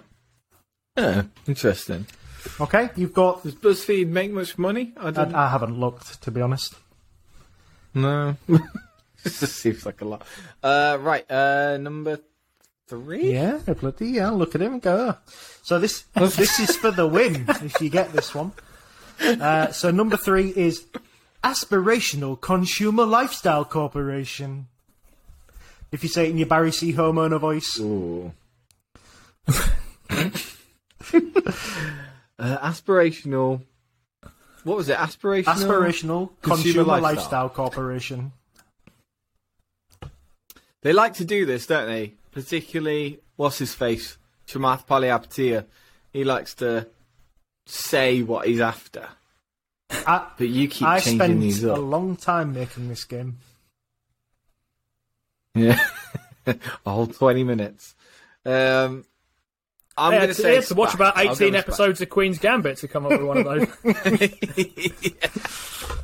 Yeah. 0.98 1.24
Interesting. 1.48 2.06
Okay, 2.60 2.90
you've 2.98 3.14
got. 3.14 3.44
Does 3.44 3.56
BuzzFeed 3.56 4.10
make 4.10 4.32
much 4.32 4.58
money? 4.58 4.92
I. 4.98 5.08
I, 5.08 5.46
I 5.46 5.50
haven't 5.50 5.80
looked, 5.80 6.22
to 6.24 6.32
be 6.32 6.42
honest. 6.42 6.76
no. 7.94 8.36
this 9.24 9.40
just 9.40 9.56
seems 9.56 9.86
like 9.86 10.02
a 10.02 10.06
lot. 10.06 10.26
Uh, 10.64 10.98
right. 11.02 11.30
Uh, 11.30 11.78
number 11.78 12.20
three. 12.88 13.34
Yeah, 13.34 13.60
bloody 13.80 14.08
yeah, 14.08 14.30
look 14.30 14.56
at 14.56 14.62
him 14.62 14.80
go. 14.80 15.16
So 15.64 15.80
this 15.80 16.04
this 16.16 16.60
is 16.60 16.76
for 16.76 16.92
the 16.92 17.08
win 17.08 17.46
if 17.48 17.82
you 17.82 17.90
get 17.90 18.14
this 18.14 18.34
one. 18.34 18.54
Uh, 19.20 19.72
so 19.72 19.92
number 19.92 20.16
three 20.16 20.50
is 20.56 20.86
Aspirational 21.44 22.40
Consumer 22.40 23.06
Lifestyle 23.06 23.66
Corporation. 23.66 24.68
If 25.92 26.04
you 26.04 26.10
say 26.10 26.26
it 26.26 26.32
in 26.32 26.38
your 26.38 26.48
Barry 26.48 26.72
C. 26.72 26.94
homeowner 26.94 27.40
voice. 27.40 27.80
Ooh. 27.80 28.34
uh, 29.48 29.54
aspirational. 32.40 33.62
What 34.64 34.78
was 34.78 34.90
it? 34.90 34.98
Aspirational. 34.98 35.46
Aspirational 35.46 36.30
Consumer 36.42 36.64
Consumer, 36.64 36.84
Lifestyle. 36.84 37.02
Lifestyle. 37.02 37.50
Corporation. 37.50 38.32
They 40.88 40.94
like 40.94 41.16
to 41.16 41.26
do 41.26 41.46
this, 41.46 41.68
don't 41.68 41.90
they? 41.90 42.14
Particularly, 42.32 43.20
what's 43.36 43.58
his 43.58 43.74
face? 43.74 44.18
Chamath 44.48 44.88
Palihapitiya. 44.88 45.66
He 46.14 46.24
likes 46.24 46.54
to 46.54 46.88
say 47.66 48.22
what 48.22 48.48
he's 48.48 48.62
after. 48.62 49.10
I, 49.90 50.32
But 50.38 50.48
you 50.48 50.70
keep 50.70 50.88
I 50.88 51.02
changing 51.02 51.20
spent 51.20 51.40
these 51.42 51.62
a 51.66 51.76
long 51.76 52.16
time 52.16 52.54
making 52.54 52.88
this 52.88 53.04
game. 53.04 53.40
Yeah. 55.54 55.78
a 56.46 56.56
whole 56.86 57.08
20 57.08 57.44
minutes. 57.44 57.94
Um, 58.46 59.04
I'm 59.98 60.14
I 60.14 60.18
going 60.20 60.22
to 60.22 60.36
to, 60.36 60.42
say. 60.42 60.52
I 60.54 60.56
had 60.56 60.64
to 60.68 60.76
watch 60.76 60.94
about 60.94 61.20
18 61.20 61.52
with 61.52 61.56
episodes 61.56 62.00
of 62.00 62.08
Queen's 62.08 62.40
Gambit 62.40 62.78
to 62.78 62.88
come 62.88 63.06
up 63.06 63.12
with 63.12 63.24
one 63.24 63.40
of 63.40 63.44
those. 63.44 63.68
SPAC. 65.68 66.00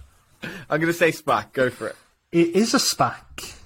I'm 0.69 0.81
going 0.81 0.91
to 0.91 0.93
say 0.93 1.11
SPAC. 1.11 1.53
Go 1.53 1.69
for 1.69 1.87
it. 1.87 1.95
It 2.33 2.49
is 2.49 2.73
a 2.73 2.79
SPAC. 2.79 3.61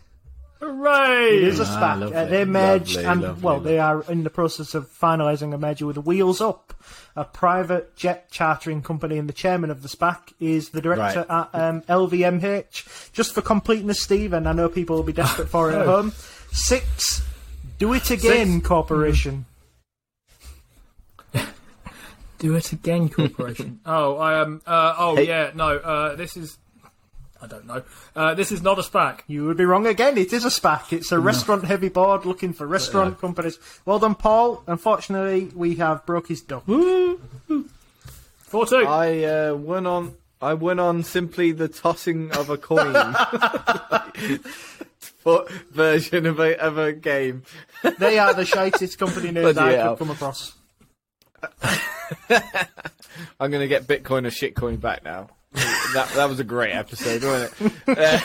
Hooray! 0.59 1.37
It 1.37 1.43
is 1.43 1.59
a 1.59 1.63
Ah, 1.63 1.67
SPAC. 1.67 1.99
lovely, 2.01 2.15
Uh, 2.15 2.25
they 2.25 2.45
merged, 2.45 2.95
lovely, 2.95 3.09
and 3.11 3.21
lovely, 3.21 3.43
well, 3.43 3.53
lovely. 3.55 3.71
they 3.73 3.79
are 3.79 4.03
in 4.09 4.23
the 4.23 4.29
process 4.29 4.73
of 4.73 4.89
finalising 4.89 5.53
a 5.53 5.57
merger 5.57 5.85
with 5.85 5.97
Wheels 5.97 6.41
Up, 6.41 6.73
a 7.15 7.23
private 7.25 7.95
jet 7.95 8.31
chartering 8.31 8.81
company, 8.81 9.17
and 9.19 9.29
the 9.29 9.33
chairman 9.33 9.69
of 9.69 9.83
the 9.83 9.87
SPAC 9.89 10.33
is 10.39 10.69
the 10.69 10.81
director 10.81 11.25
Right. 11.29 11.47
at 11.53 11.61
um, 11.61 11.81
LVMH. 11.83 13.11
Just 13.13 13.33
for 13.33 13.41
completeness, 13.41 14.01
Steve, 14.01 14.33
and 14.33 14.47
I 14.49 14.53
know 14.53 14.67
people 14.69 14.95
will 14.95 15.03
be 15.03 15.13
desperate 15.13 15.49
for 15.49 15.71
it 15.71 15.75
at 15.75 15.85
home. 15.93 16.11
Six, 16.51 17.21
Do 17.77 17.93
It 17.93 18.09
Again 18.09 18.61
Corporation. 18.61 19.45
Do 22.39 22.55
it 22.55 22.71
again, 22.71 23.09
corporation. 23.09 23.79
oh, 23.85 24.17
I 24.17 24.39
um. 24.41 24.61
Uh, 24.65 24.93
oh, 24.97 25.15
Hey. 25.15 25.27
yeah. 25.27 25.51
No. 25.55 25.69
Uh, 25.77 26.15
this 26.15 26.37
is. 26.37 26.57
I 27.41 27.47
don't 27.47 27.65
know. 27.65 27.83
Uh, 28.15 28.33
this 28.33 28.51
is 28.51 28.61
not 28.61 28.79
a 28.79 28.81
SPAC. 28.81 29.19
You 29.27 29.45
would 29.45 29.57
be 29.57 29.65
wrong 29.65 29.85
again. 29.85 30.17
It 30.17 30.33
is 30.33 30.43
a 30.45 30.49
SPAC. 30.49 30.91
It's 30.93 31.11
a 31.11 31.19
restaurant 31.19 31.65
heavy 31.65 31.89
board 31.89 32.25
looking 32.25 32.53
for 32.53 32.65
restaurant 32.65 33.19
companies. 33.19 33.59
Well 33.85 33.99
done, 33.99 34.15
Paul. 34.15 34.63
Unfortunately, 34.67 35.51
we 35.55 35.75
have 35.75 36.05
broke 36.05 36.27
his 36.27 36.41
duck. 36.41 36.65
Four 38.37 38.65
two. 38.65 38.85
I 38.87 39.23
uh, 39.23 39.53
won 39.55 39.85
on. 39.85 40.15
I 40.41 40.53
won 40.53 40.79
on 40.79 41.03
simply 41.03 41.51
the 41.51 41.67
tossing 41.67 42.31
of 42.31 42.49
a 42.49 42.57
coin. 42.57 42.93
Foot 44.99 45.49
version 45.71 46.25
of 46.25 46.39
a 46.39 46.57
of 46.59 46.77
a 46.77 46.93
game. 46.93 47.43
They 47.99 48.17
are 48.17 48.33
the 48.33 48.43
shitest 48.43 48.97
company 48.97 49.31
names 49.31 49.53
Bloody 49.53 49.75
I 49.75 49.77
hell. 49.77 49.95
could 49.95 50.07
come 50.07 50.11
across. 50.11 50.53
I'm 53.39 53.51
going 53.51 53.61
to 53.61 53.67
get 53.67 53.85
Bitcoin 53.85 54.25
or 54.25 54.31
shitcoin 54.31 54.79
back 54.79 55.03
now. 55.03 55.29
That 55.53 56.09
that 56.15 56.29
was 56.29 56.39
a 56.39 56.43
great 56.43 56.73
episode, 56.73 57.23
wasn't 57.23 57.73
it? 57.87 57.97
Uh, 57.97 58.19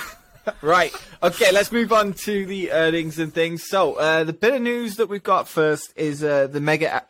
right. 0.63 0.93
Okay, 1.23 1.53
let's 1.53 1.71
move 1.71 1.93
on 1.93 2.13
to 2.13 2.47
the 2.47 2.73
earnings 2.73 3.19
and 3.19 3.33
things. 3.33 3.65
So, 3.69 3.95
uh, 3.95 4.25
the 4.25 4.33
bit 4.33 4.55
of 4.55 4.63
news 4.63 4.97
that 4.97 5.09
we've 5.09 5.23
got 5.23 5.49
first 5.49 5.93
is 5.97 6.25
uh, 6.25 6.49
the 6.49 6.61
mega 6.61 7.05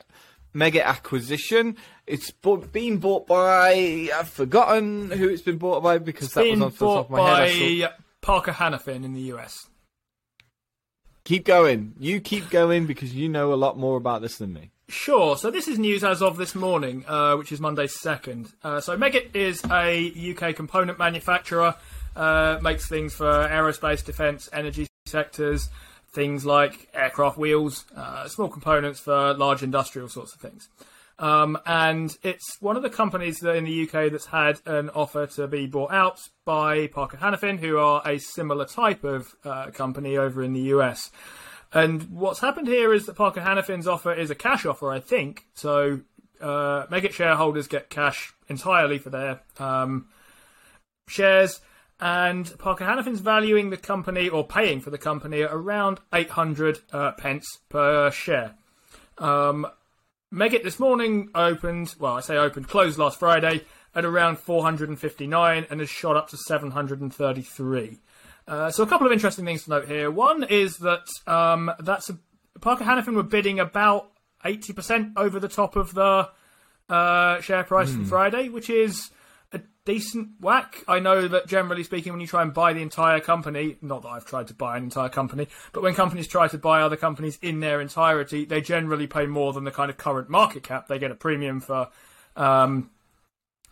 mega 0.53 0.87
acquisition. 0.87 1.77
It's 2.07 2.31
bought, 2.31 2.73
been 2.73 2.99
bought 2.99 3.27
by 3.27 4.11
I've 4.15 4.29
forgotten 4.29 5.11
who 5.11 5.29
it's 5.29 5.43
been 5.43 5.59
bought 5.59 5.83
by 5.83 5.99
because 5.99 6.33
that 6.35 6.45
was 6.45 6.61
on 6.61 6.71
the 6.71 6.71
top 6.71 7.05
of 7.07 7.11
my 7.11 7.47
head. 7.47 7.81
By 7.81 7.93
Parker 8.21 8.53
Hannifin 8.53 9.05
in 9.05 9.15
the 9.15 9.33
US. 9.33 9.69
Keep 11.25 11.45
going. 11.45 11.95
You 11.99 12.21
keep 12.21 12.51
going 12.51 12.87
because 12.87 13.15
you 13.15 13.29
know 13.29 13.53
a 13.53 13.57
lot 13.57 13.79
more 13.79 13.97
about 13.97 14.23
this 14.23 14.39
than 14.39 14.53
me. 14.53 14.71
Sure. 14.93 15.39
So 15.39 15.51
this 15.51 15.69
is 15.69 15.79
news 15.79 16.05
as 16.05 16.21
of 16.21 16.37
this 16.37 16.55
morning, 16.55 17.03
uh, 17.09 17.35
which 17.37 17.51
is 17.51 17.61
Monday 17.61 17.87
second. 17.87 18.53
Uh, 18.63 18.79
so 18.79 18.95
Meggitt 18.95 19.35
is 19.35 19.63
a 19.71 20.13
UK 20.15 20.55
component 20.55 20.99
manufacturer. 20.99 21.75
Uh, 22.15 22.59
makes 22.61 22.87
things 22.89 23.15
for 23.15 23.25
aerospace, 23.25 24.05
defence, 24.05 24.51
energy 24.53 24.87
sectors. 25.07 25.71
Things 26.13 26.45
like 26.45 26.91
aircraft 26.93 27.39
wheels, 27.39 27.87
uh, 27.97 28.29
small 28.29 28.49
components 28.49 29.01
for 29.01 29.33
large 29.33 29.63
industrial 29.63 30.11
sorts 30.11 30.35
of 30.35 30.43
things. 30.43 30.69
Um, 31.19 31.59
and 31.65 32.15
it's 32.23 32.59
one 32.61 32.77
of 32.77 32.83
the 32.83 32.91
companies 32.91 33.39
that 33.39 33.57
in 33.57 33.65
the 33.65 33.85
UK 33.85 34.13
that's 34.13 34.27
had 34.27 34.61
an 34.67 34.91
offer 34.91 35.27
to 35.27 35.47
be 35.47 35.67
bought 35.67 35.93
out 35.93 36.21
by 36.45 36.89
Parker 36.89 37.17
Hannifin, 37.17 37.59
who 37.59 37.79
are 37.79 38.03
a 38.07 38.19
similar 38.19 38.67
type 38.67 39.05
of 39.05 39.35
uh, 39.43 39.71
company 39.71 40.19
over 40.19 40.43
in 40.43 40.53
the 40.53 40.75
US. 40.75 41.11
And 41.73 42.03
what's 42.11 42.41
happened 42.41 42.69
here 42.69 42.93
is 42.93 43.07
that 43.07 43.17
Parker 43.17 43.41
Hannifin's 43.41 43.87
offer 43.87 44.13
is 44.13 44.31
a 44.31 44.35
cash 44.35 44.67
offer, 44.67 44.91
I 44.91 45.01
think. 45.01 45.47
So 45.55 46.01
uh, 46.41 46.87
shareholders 47.13 47.67
get 47.67 47.89
cash 47.89 48.35
entirely 48.49 48.99
for 48.99 49.11
their 49.11 49.41
um, 49.59 50.09
shares, 51.09 51.61
and 52.01 52.53
Parker 52.59 52.85
Hannifin's 52.85 53.21
valuing 53.21 53.71
the 53.71 53.77
company 53.77 54.29
or 54.29 54.47
paying 54.47 54.81
for 54.81 54.91
the 54.91 54.99
company 54.99 55.43
at 55.43 55.53
around 55.53 56.01
800 56.13 56.81
uh, 56.93 57.13
pence 57.13 57.47
per 57.69 58.11
share. 58.11 58.55
Um, 59.19 59.67
this 60.65 60.81
morning 60.81 61.31
opened, 61.35 61.95
well, 61.99 62.17
I 62.17 62.21
say 62.21 62.37
opened, 62.37 62.69
closed 62.69 62.99
last 62.99 63.19
Friday 63.19 63.63
at 63.95 64.05
around 64.05 64.39
459 64.39 65.67
and 65.71 65.81
has 65.81 65.91
shot 65.91 66.17
up 66.17 66.29
to 66.31 66.37
733. 66.37 67.99
Uh, 68.53 68.71
so 68.71 68.83
a 68.83 68.87
couple 68.87 69.07
of 69.07 69.15
interesting 69.15 69.47
things 69.47 69.65
to 69.65 69.71
note 69.71 69.89
here. 69.89 70.11
One 70.11 70.45
is 70.45 70.77
that 70.79 71.09
um, 71.27 71.73
that's 71.81 72.11
a, 72.11 72.19
Parker 72.61 72.85
Hannifin 72.85 73.15
were 73.15 73.23
bidding 73.23 73.59
about 73.59 74.11
80% 74.45 75.15
over 75.17 75.41
the 75.41 75.49
top 75.49 75.75
of 75.75 75.95
the 75.95 76.29
uh, 76.91 77.41
share 77.41 77.65
price 77.65 77.91
from 77.91 78.05
Friday, 78.05 78.51
which 78.51 78.69
is 78.69 79.11
a 79.53 79.63
decent 79.87 80.33
whack. 80.39 80.85
I 80.87 80.99
know 80.99 81.29
that 81.29 81.47
generally 81.47 81.83
speaking, 81.83 82.13
when 82.13 82.21
you 82.21 82.27
try 82.27 82.43
and 82.43 82.53
buy 82.53 82.75
the 82.75 82.83
entire 82.83 83.21
company, 83.21 83.79
not 83.81 84.03
that 84.03 84.09
I've 84.09 84.27
tried 84.27 84.49
to 84.49 84.55
buy 84.55 84.77
an 84.77 84.85
entire 84.85 85.09
company, 85.09 85.49
but 85.73 85.83
when 85.83 85.95
companies 85.95 86.27
try 86.27 86.47
to 86.49 86.59
buy 86.59 86.83
other 86.83 86.97
companies 86.97 87.39
in 87.41 87.61
their 87.61 87.81
entirety, 87.81 88.45
they 88.45 88.61
generally 88.61 89.07
pay 89.07 89.25
more 89.25 89.55
than 89.55 89.65
the 89.65 89.71
kind 89.71 89.91
of 89.91 89.97
current 89.97 90.29
market 90.29 90.63
cap. 90.63 90.89
They 90.89 90.99
get 90.99 91.11
a 91.11 91.15
premium 91.15 91.63
for 91.63 91.89
um, 92.37 92.91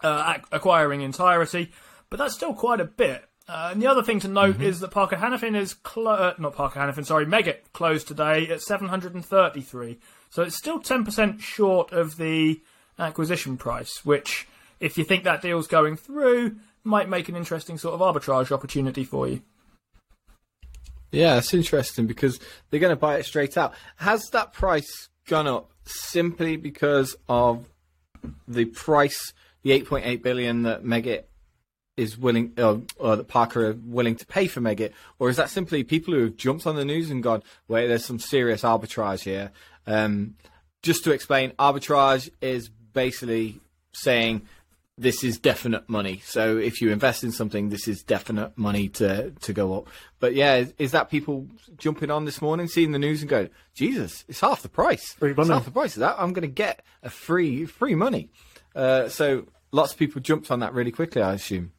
uh, 0.02 0.38
acquiring 0.50 1.02
entirety, 1.02 1.70
but 2.08 2.16
that's 2.18 2.32
still 2.32 2.54
quite 2.54 2.80
a 2.80 2.86
bit. 2.86 3.26
Uh, 3.50 3.70
and 3.72 3.82
the 3.82 3.88
other 3.88 4.02
thing 4.02 4.20
to 4.20 4.28
note 4.28 4.60
is 4.60 4.78
that 4.78 4.92
Parker 4.92 5.16
Hannifin 5.16 5.56
is 5.56 5.74
clo- 5.74 6.12
uh, 6.12 6.34
not 6.38 6.54
Parker 6.54 6.78
Hannifin, 6.78 7.04
sorry, 7.04 7.26
Meggitt 7.26 7.72
closed 7.72 8.06
today 8.06 8.48
at 8.48 8.62
733. 8.62 9.98
So 10.30 10.42
it's 10.42 10.56
still 10.56 10.78
10% 10.78 11.40
short 11.40 11.90
of 11.90 12.16
the 12.16 12.60
acquisition 12.96 13.56
price, 13.56 14.04
which, 14.04 14.46
if 14.78 14.96
you 14.96 15.02
think 15.02 15.24
that 15.24 15.42
deal's 15.42 15.66
going 15.66 15.96
through, 15.96 16.58
might 16.84 17.08
make 17.08 17.28
an 17.28 17.34
interesting 17.34 17.76
sort 17.76 17.92
of 17.92 18.00
arbitrage 18.00 18.52
opportunity 18.52 19.02
for 19.02 19.26
you. 19.26 19.42
Yeah, 21.10 21.38
it's 21.38 21.52
interesting 21.52 22.06
because 22.06 22.38
they're 22.70 22.78
going 22.78 22.94
to 22.94 23.00
buy 23.00 23.16
it 23.16 23.26
straight 23.26 23.58
out. 23.58 23.74
Has 23.96 24.28
that 24.30 24.52
price 24.52 25.08
gone 25.26 25.48
up 25.48 25.72
simply 25.84 26.56
because 26.56 27.16
of 27.28 27.68
the 28.46 28.66
price, 28.66 29.32
the 29.64 29.70
8.8 29.70 30.22
billion 30.22 30.62
that 30.62 30.84
Meggitt 30.84 31.24
is 32.00 32.16
willing, 32.16 32.52
uh, 32.58 32.78
or 32.98 33.16
that 33.16 33.28
Parker 33.28 33.70
are 33.70 33.76
willing 33.84 34.16
to 34.16 34.26
pay 34.26 34.46
for 34.46 34.60
Meggitt, 34.60 34.92
or 35.18 35.28
is 35.28 35.36
that 35.36 35.50
simply 35.50 35.84
people 35.84 36.14
who 36.14 36.24
have 36.24 36.36
jumped 36.36 36.66
on 36.66 36.76
the 36.76 36.84
news 36.84 37.10
and 37.10 37.22
gone, 37.22 37.42
"Wait, 37.68 37.86
there's 37.86 38.04
some 38.04 38.18
serious 38.18 38.62
arbitrage 38.62 39.22
here"? 39.22 39.52
Um, 39.86 40.34
just 40.82 41.04
to 41.04 41.12
explain, 41.12 41.50
arbitrage 41.52 42.30
is 42.40 42.70
basically 42.92 43.60
saying 43.92 44.42
this 45.00 45.24
is 45.24 45.38
definite 45.38 45.88
money. 45.88 46.20
So 46.24 46.58
if 46.58 46.80
you 46.80 46.90
invest 46.90 47.24
in 47.24 47.32
something, 47.32 47.70
this 47.70 47.88
is 47.88 48.02
definite 48.02 48.56
money 48.56 48.88
to 48.90 49.30
to 49.30 49.52
go 49.52 49.76
up. 49.78 49.88
But 50.18 50.34
yeah, 50.34 50.56
is, 50.56 50.74
is 50.78 50.92
that 50.92 51.10
people 51.10 51.46
jumping 51.78 52.10
on 52.10 52.24
this 52.24 52.42
morning, 52.42 52.68
seeing 52.68 52.92
the 52.92 52.98
news 52.98 53.22
and 53.22 53.28
going, 53.28 53.50
Jesus, 53.74 54.24
it's 54.28 54.40
half 54.40 54.62
the 54.62 54.68
price. 54.68 55.14
Free 55.14 55.32
It's 55.32 55.48
half 55.48 55.64
the 55.64 55.70
price 55.70 55.96
of 55.96 56.00
that. 56.00 56.16
I'm 56.18 56.32
going 56.32 56.42
to 56.42 56.54
get 56.54 56.84
a 57.02 57.10
free 57.10 57.64
free 57.64 57.94
money. 57.94 58.28
Uh, 58.74 59.08
so 59.08 59.46
lots 59.72 59.92
of 59.92 59.98
people 59.98 60.20
jumped 60.20 60.50
on 60.50 60.60
that 60.60 60.74
really 60.74 60.92
quickly, 60.92 61.22
I 61.22 61.34
assume. 61.34 61.72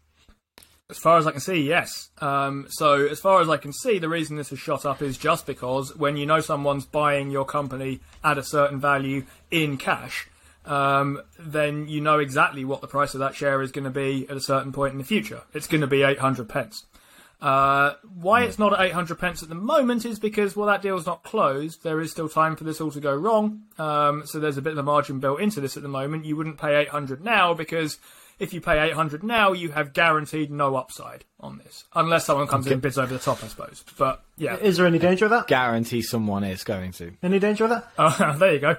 As 0.91 0.97
far 0.97 1.17
as 1.17 1.25
I 1.25 1.31
can 1.31 1.39
see, 1.39 1.61
yes. 1.61 2.09
Um, 2.19 2.67
so, 2.69 3.07
as 3.07 3.21
far 3.21 3.41
as 3.41 3.47
I 3.47 3.55
can 3.55 3.71
see, 3.71 3.97
the 3.97 4.09
reason 4.09 4.35
this 4.35 4.49
has 4.49 4.59
shot 4.59 4.85
up 4.85 5.01
is 5.01 5.17
just 5.17 5.45
because 5.45 5.95
when 5.95 6.17
you 6.17 6.25
know 6.25 6.41
someone's 6.41 6.85
buying 6.85 7.31
your 7.31 7.45
company 7.45 8.01
at 8.25 8.37
a 8.37 8.43
certain 8.43 8.77
value 8.81 9.25
in 9.49 9.77
cash, 9.77 10.27
um, 10.65 11.21
then 11.39 11.87
you 11.87 12.01
know 12.01 12.19
exactly 12.19 12.65
what 12.65 12.81
the 12.81 12.87
price 12.87 13.13
of 13.13 13.21
that 13.21 13.35
share 13.35 13.61
is 13.61 13.71
going 13.71 13.85
to 13.85 13.89
be 13.89 14.27
at 14.29 14.35
a 14.35 14.41
certain 14.41 14.73
point 14.73 14.91
in 14.91 14.97
the 14.97 15.05
future. 15.05 15.43
It's 15.53 15.65
going 15.65 15.79
to 15.79 15.87
be 15.87 16.03
800 16.03 16.49
pence. 16.49 16.83
Uh, 17.41 17.95
why 18.13 18.43
it's 18.43 18.59
not 18.59 18.73
at 18.73 18.85
800 18.85 19.17
pence 19.17 19.41
at 19.41 19.49
the 19.49 19.55
moment 19.55 20.05
is 20.05 20.19
because, 20.19 20.55
well, 20.55 20.67
that 20.67 20.83
deal's 20.83 21.07
not 21.07 21.23
closed. 21.23 21.83
There 21.83 21.99
is 21.99 22.11
still 22.11 22.29
time 22.29 22.55
for 22.55 22.65
this 22.65 22.79
all 22.79 22.91
to 22.91 22.99
go 22.99 23.15
wrong. 23.15 23.63
Um, 23.79 24.27
so 24.27 24.39
there's 24.39 24.57
a 24.57 24.61
bit 24.61 24.73
of 24.73 24.77
a 24.77 24.83
margin 24.83 25.19
built 25.19 25.41
into 25.41 25.61
this 25.61 25.75
at 25.75 25.83
the 25.83 25.89
moment. 25.89 26.25
You 26.25 26.35
wouldn't 26.35 26.59
pay 26.59 26.75
800 26.75 27.23
now 27.23 27.55
because 27.55 27.97
if 28.41 28.53
you 28.53 28.59
pay 28.59 28.89
800 28.89 29.23
now, 29.23 29.53
you 29.53 29.69
have 29.69 29.93
guaranteed 29.93 30.49
no 30.49 30.75
upside 30.75 31.25
on 31.39 31.59
this. 31.59 31.85
Unless 31.93 32.25
someone 32.25 32.47
comes 32.47 32.65
in 32.65 32.73
and 32.73 32.81
bids 32.81 32.97
over 32.97 33.13
the 33.13 33.19
top, 33.19 33.43
I 33.43 33.47
suppose. 33.47 33.85
But 33.99 34.23
yeah. 34.35 34.57
Is 34.57 34.77
there 34.77 34.87
any 34.87 34.97
danger 34.97 35.25
of 35.25 35.31
that? 35.31 35.45
Guarantee 35.47 36.01
someone 36.01 36.43
is 36.43 36.63
going 36.63 36.91
to. 36.93 37.11
Any 37.21 37.37
danger 37.37 37.65
of 37.65 37.69
that? 37.69 37.87
Uh, 37.99 38.33
there 38.37 38.53
you 38.53 38.59
go. 38.59 38.77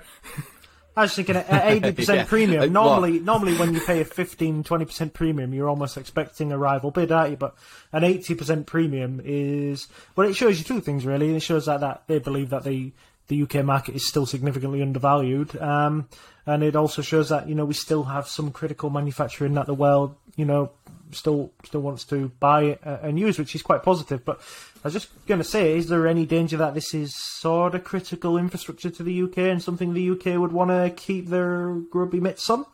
I 0.97 1.03
was 1.03 1.15
thinking 1.15 1.37
at 1.37 1.47
eighty 1.71 1.93
percent 1.93 2.29
premium. 2.29 2.73
Normally, 2.73 3.21
normally 3.21 3.57
when 3.57 3.73
you 3.73 3.81
pay 3.81 4.01
a 4.01 4.05
15 4.05 4.65
20 4.65 4.85
percent 4.85 5.15
premium, 5.15 5.55
you're 5.55 5.69
almost 5.69 5.97
expecting 5.97 6.51
a 6.51 6.59
rival 6.59 6.91
bid, 6.91 7.13
aren't 7.13 7.31
you? 7.31 7.37
But 7.37 7.55
an 7.93 8.03
eighty 8.03 8.35
percent 8.35 8.67
premium 8.67 9.23
is 9.25 9.87
well, 10.17 10.29
it 10.29 10.35
shows 10.35 10.59
you 10.59 10.65
two 10.65 10.81
things 10.81 11.07
really. 11.07 11.35
It 11.35 11.41
shows 11.41 11.67
that 11.67 11.81
that 11.81 12.03
they 12.09 12.19
believe 12.19 12.51
that 12.51 12.65
the 12.65 12.93
the 13.33 13.43
UK 13.43 13.65
market 13.65 13.95
is 13.95 14.07
still 14.07 14.27
significantly 14.27 14.83
undervalued, 14.83 15.57
um, 15.61 16.09
and 16.45 16.63
it 16.63 16.77
also 16.77 17.01
shows 17.01 17.31
that 17.31 17.49
you 17.49 17.55
know 17.55 17.65
we 17.65 17.75
still 17.75 18.05
have 18.05 18.29
some 18.29 18.53
critical 18.53 18.91
manufacturing 18.91 19.55
that 19.55 19.67
the 19.67 19.75
world 19.75 20.15
you 20.37 20.45
know 20.45 20.71
still 21.13 21.51
still 21.65 21.81
wants 21.81 22.05
to 22.05 22.29
buy 22.41 22.79
uh, 22.85 22.99
and 23.03 23.19
use, 23.19 23.39
which 23.39 23.55
is 23.55 23.63
quite 23.63 23.83
positive. 23.83 24.25
But 24.25 24.41
I 24.77 24.89
was 24.89 24.93
just 24.93 25.09
going 25.27 25.41
to 25.41 25.45
say, 25.45 25.77
is 25.77 25.89
there 25.89 26.07
any 26.07 26.27
danger 26.27 26.59
that 26.59 26.75
this 26.75 26.93
is 26.93 27.15
sort 27.15 27.75
of 27.75 27.85
critical 27.85 28.37
infrastructure 28.37 28.91
to 28.91 29.03
the 29.03 29.23
UK 29.23 29.39
and 29.39 29.63
something 29.63 29.95
the 29.95 30.11
UK 30.11 30.39
would 30.39 30.53
want 30.53 30.71
to 30.71 30.93
keep 30.95 31.29
their 31.29 31.75
grubby 31.91 32.21
mitts 32.21 32.51
on? 32.51 32.67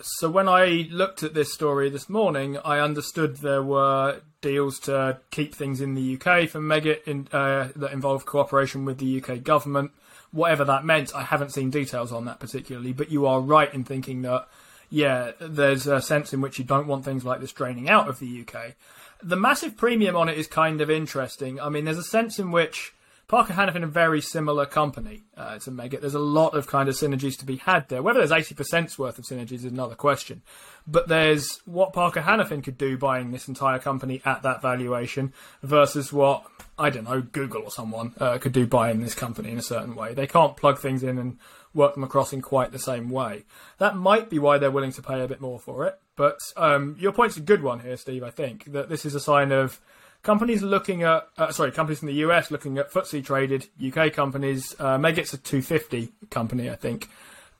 So 0.00 0.28
when 0.28 0.48
I 0.48 0.88
looked 0.90 1.22
at 1.22 1.34
this 1.34 1.52
story 1.52 1.88
this 1.88 2.08
morning, 2.08 2.58
I 2.58 2.80
understood 2.80 3.36
there 3.36 3.62
were 3.62 4.22
deals 4.40 4.80
to 4.80 5.20
keep 5.30 5.54
things 5.54 5.80
in 5.80 5.94
the 5.94 6.14
UK 6.14 6.48
for 6.48 6.58
Meggitt 6.60 7.04
in, 7.06 7.28
uh, 7.32 7.68
that 7.76 7.92
involve 7.92 8.26
cooperation 8.26 8.84
with 8.84 8.98
the 8.98 9.22
UK 9.22 9.42
government. 9.42 9.92
Whatever 10.32 10.64
that 10.64 10.84
meant, 10.84 11.14
I 11.14 11.22
haven't 11.22 11.52
seen 11.52 11.70
details 11.70 12.10
on 12.10 12.24
that 12.24 12.40
particularly. 12.40 12.92
But 12.92 13.10
you 13.10 13.26
are 13.26 13.40
right 13.40 13.72
in 13.72 13.84
thinking 13.84 14.22
that, 14.22 14.48
yeah, 14.90 15.30
there's 15.40 15.86
a 15.86 16.00
sense 16.00 16.32
in 16.32 16.40
which 16.40 16.58
you 16.58 16.64
don't 16.64 16.88
want 16.88 17.04
things 17.04 17.24
like 17.24 17.40
this 17.40 17.52
draining 17.52 17.88
out 17.88 18.08
of 18.08 18.18
the 18.18 18.44
UK. 18.44 18.74
The 19.22 19.36
massive 19.36 19.76
premium 19.76 20.16
on 20.16 20.28
it 20.28 20.36
is 20.36 20.48
kind 20.48 20.80
of 20.80 20.90
interesting. 20.90 21.60
I 21.60 21.68
mean, 21.68 21.84
there's 21.84 21.98
a 21.98 22.02
sense 22.02 22.40
in 22.40 22.50
which 22.50 22.93
Parker 23.26 23.54
Hannifin, 23.54 23.82
a 23.82 23.86
very 23.86 24.20
similar 24.20 24.66
company 24.66 25.24
uh, 25.36 25.58
to 25.60 25.70
Meggitt. 25.70 26.00
There's 26.00 26.14
a 26.14 26.18
lot 26.18 26.54
of 26.54 26.66
kind 26.66 26.88
of 26.88 26.94
synergies 26.94 27.38
to 27.38 27.46
be 27.46 27.56
had 27.56 27.88
there. 27.88 28.02
Whether 28.02 28.24
there's 28.24 28.30
80% 28.30 28.98
worth 28.98 29.18
of 29.18 29.24
synergies 29.24 29.52
is 29.52 29.64
another 29.64 29.94
question. 29.94 30.42
But 30.86 31.08
there's 31.08 31.60
what 31.64 31.94
Parker 31.94 32.20
Hannifin 32.20 32.62
could 32.62 32.76
do 32.76 32.98
buying 32.98 33.30
this 33.30 33.48
entire 33.48 33.78
company 33.78 34.20
at 34.26 34.42
that 34.42 34.60
valuation 34.60 35.32
versus 35.62 36.12
what, 36.12 36.44
I 36.78 36.90
don't 36.90 37.04
know, 37.04 37.22
Google 37.22 37.62
or 37.62 37.70
someone 37.70 38.12
uh, 38.18 38.36
could 38.38 38.52
do 38.52 38.66
buying 38.66 39.00
this 39.00 39.14
company 39.14 39.50
in 39.50 39.58
a 39.58 39.62
certain 39.62 39.94
way. 39.94 40.12
They 40.12 40.26
can't 40.26 40.56
plug 40.56 40.78
things 40.78 41.02
in 41.02 41.18
and 41.18 41.38
work 41.72 41.94
them 41.94 42.04
across 42.04 42.32
in 42.32 42.42
quite 42.42 42.72
the 42.72 42.78
same 42.78 43.08
way. 43.08 43.44
That 43.78 43.96
might 43.96 44.28
be 44.28 44.38
why 44.38 44.58
they're 44.58 44.70
willing 44.70 44.92
to 44.92 45.02
pay 45.02 45.22
a 45.22 45.28
bit 45.28 45.40
more 45.40 45.58
for 45.58 45.86
it. 45.86 45.98
But 46.16 46.38
um, 46.56 46.96
your 46.98 47.12
point's 47.12 47.36
a 47.36 47.40
good 47.40 47.62
one 47.62 47.80
here, 47.80 47.96
Steve, 47.96 48.22
I 48.22 48.30
think, 48.30 48.72
that 48.72 48.88
this 48.88 49.04
is 49.04 49.14
a 49.14 49.20
sign 49.20 49.50
of 49.50 49.80
companies 50.24 50.62
looking 50.62 51.04
at 51.04 51.28
uh, 51.38 51.52
sorry 51.52 51.70
companies 51.70 52.02
in 52.02 52.08
the 52.08 52.14
US 52.26 52.50
looking 52.50 52.78
at 52.78 52.90
FTSE 52.90 53.24
traded 53.24 53.68
UK 53.80 54.12
companies. 54.12 54.74
Uh, 54.80 54.98
a 55.00 55.12
250 55.12 56.12
company, 56.30 56.68
I 56.68 56.74
think. 56.74 57.08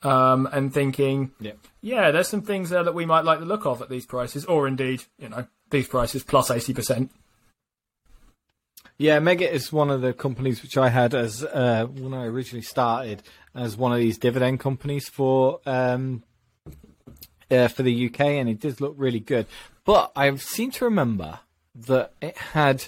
um, 0.03 0.47
and 0.51 0.73
thinking, 0.73 1.31
Yeah. 1.39 1.53
yeah, 1.81 2.11
there's 2.11 2.27
some 2.27 2.41
things 2.41 2.69
there 2.69 2.83
that 2.83 2.93
we 2.93 3.05
might 3.05 3.23
like 3.23 3.39
the 3.39 3.45
look 3.45 3.65
of 3.65 3.81
at 3.81 3.89
these 3.89 4.05
prices, 4.05 4.45
or 4.45 4.67
indeed, 4.67 5.03
you 5.17 5.29
know, 5.29 5.47
these 5.71 5.87
prices 5.87 6.21
plus 6.23 6.49
80%. 6.51 7.09
Yeah, 8.97 9.19
Meggitt 9.19 9.51
is 9.51 9.73
one 9.73 9.89
of 9.89 10.01
the 10.01 10.13
companies 10.13 10.61
which 10.61 10.77
I 10.77 10.89
had 10.89 11.13
as 11.13 11.43
uh, 11.43 11.85
when 11.87 12.13
I 12.13 12.25
originally 12.25 12.61
started 12.61 13.23
as 13.53 13.75
one 13.75 13.91
of 13.91 13.97
these 13.97 14.17
dividend 14.17 14.59
companies 14.59 15.09
for 15.09 15.59
um, 15.65 16.23
uh, 17.51 17.67
for 17.67 17.83
the 17.83 18.07
UK, 18.07 18.21
and 18.21 18.47
it 18.49 18.59
did 18.59 18.79
look 18.81 18.95
really 18.97 19.19
good. 19.19 19.47
But 19.85 20.11
I 20.15 20.33
seem 20.37 20.71
to 20.71 20.85
remember 20.85 21.39
that 21.75 22.13
it 22.21 22.37
had 22.37 22.87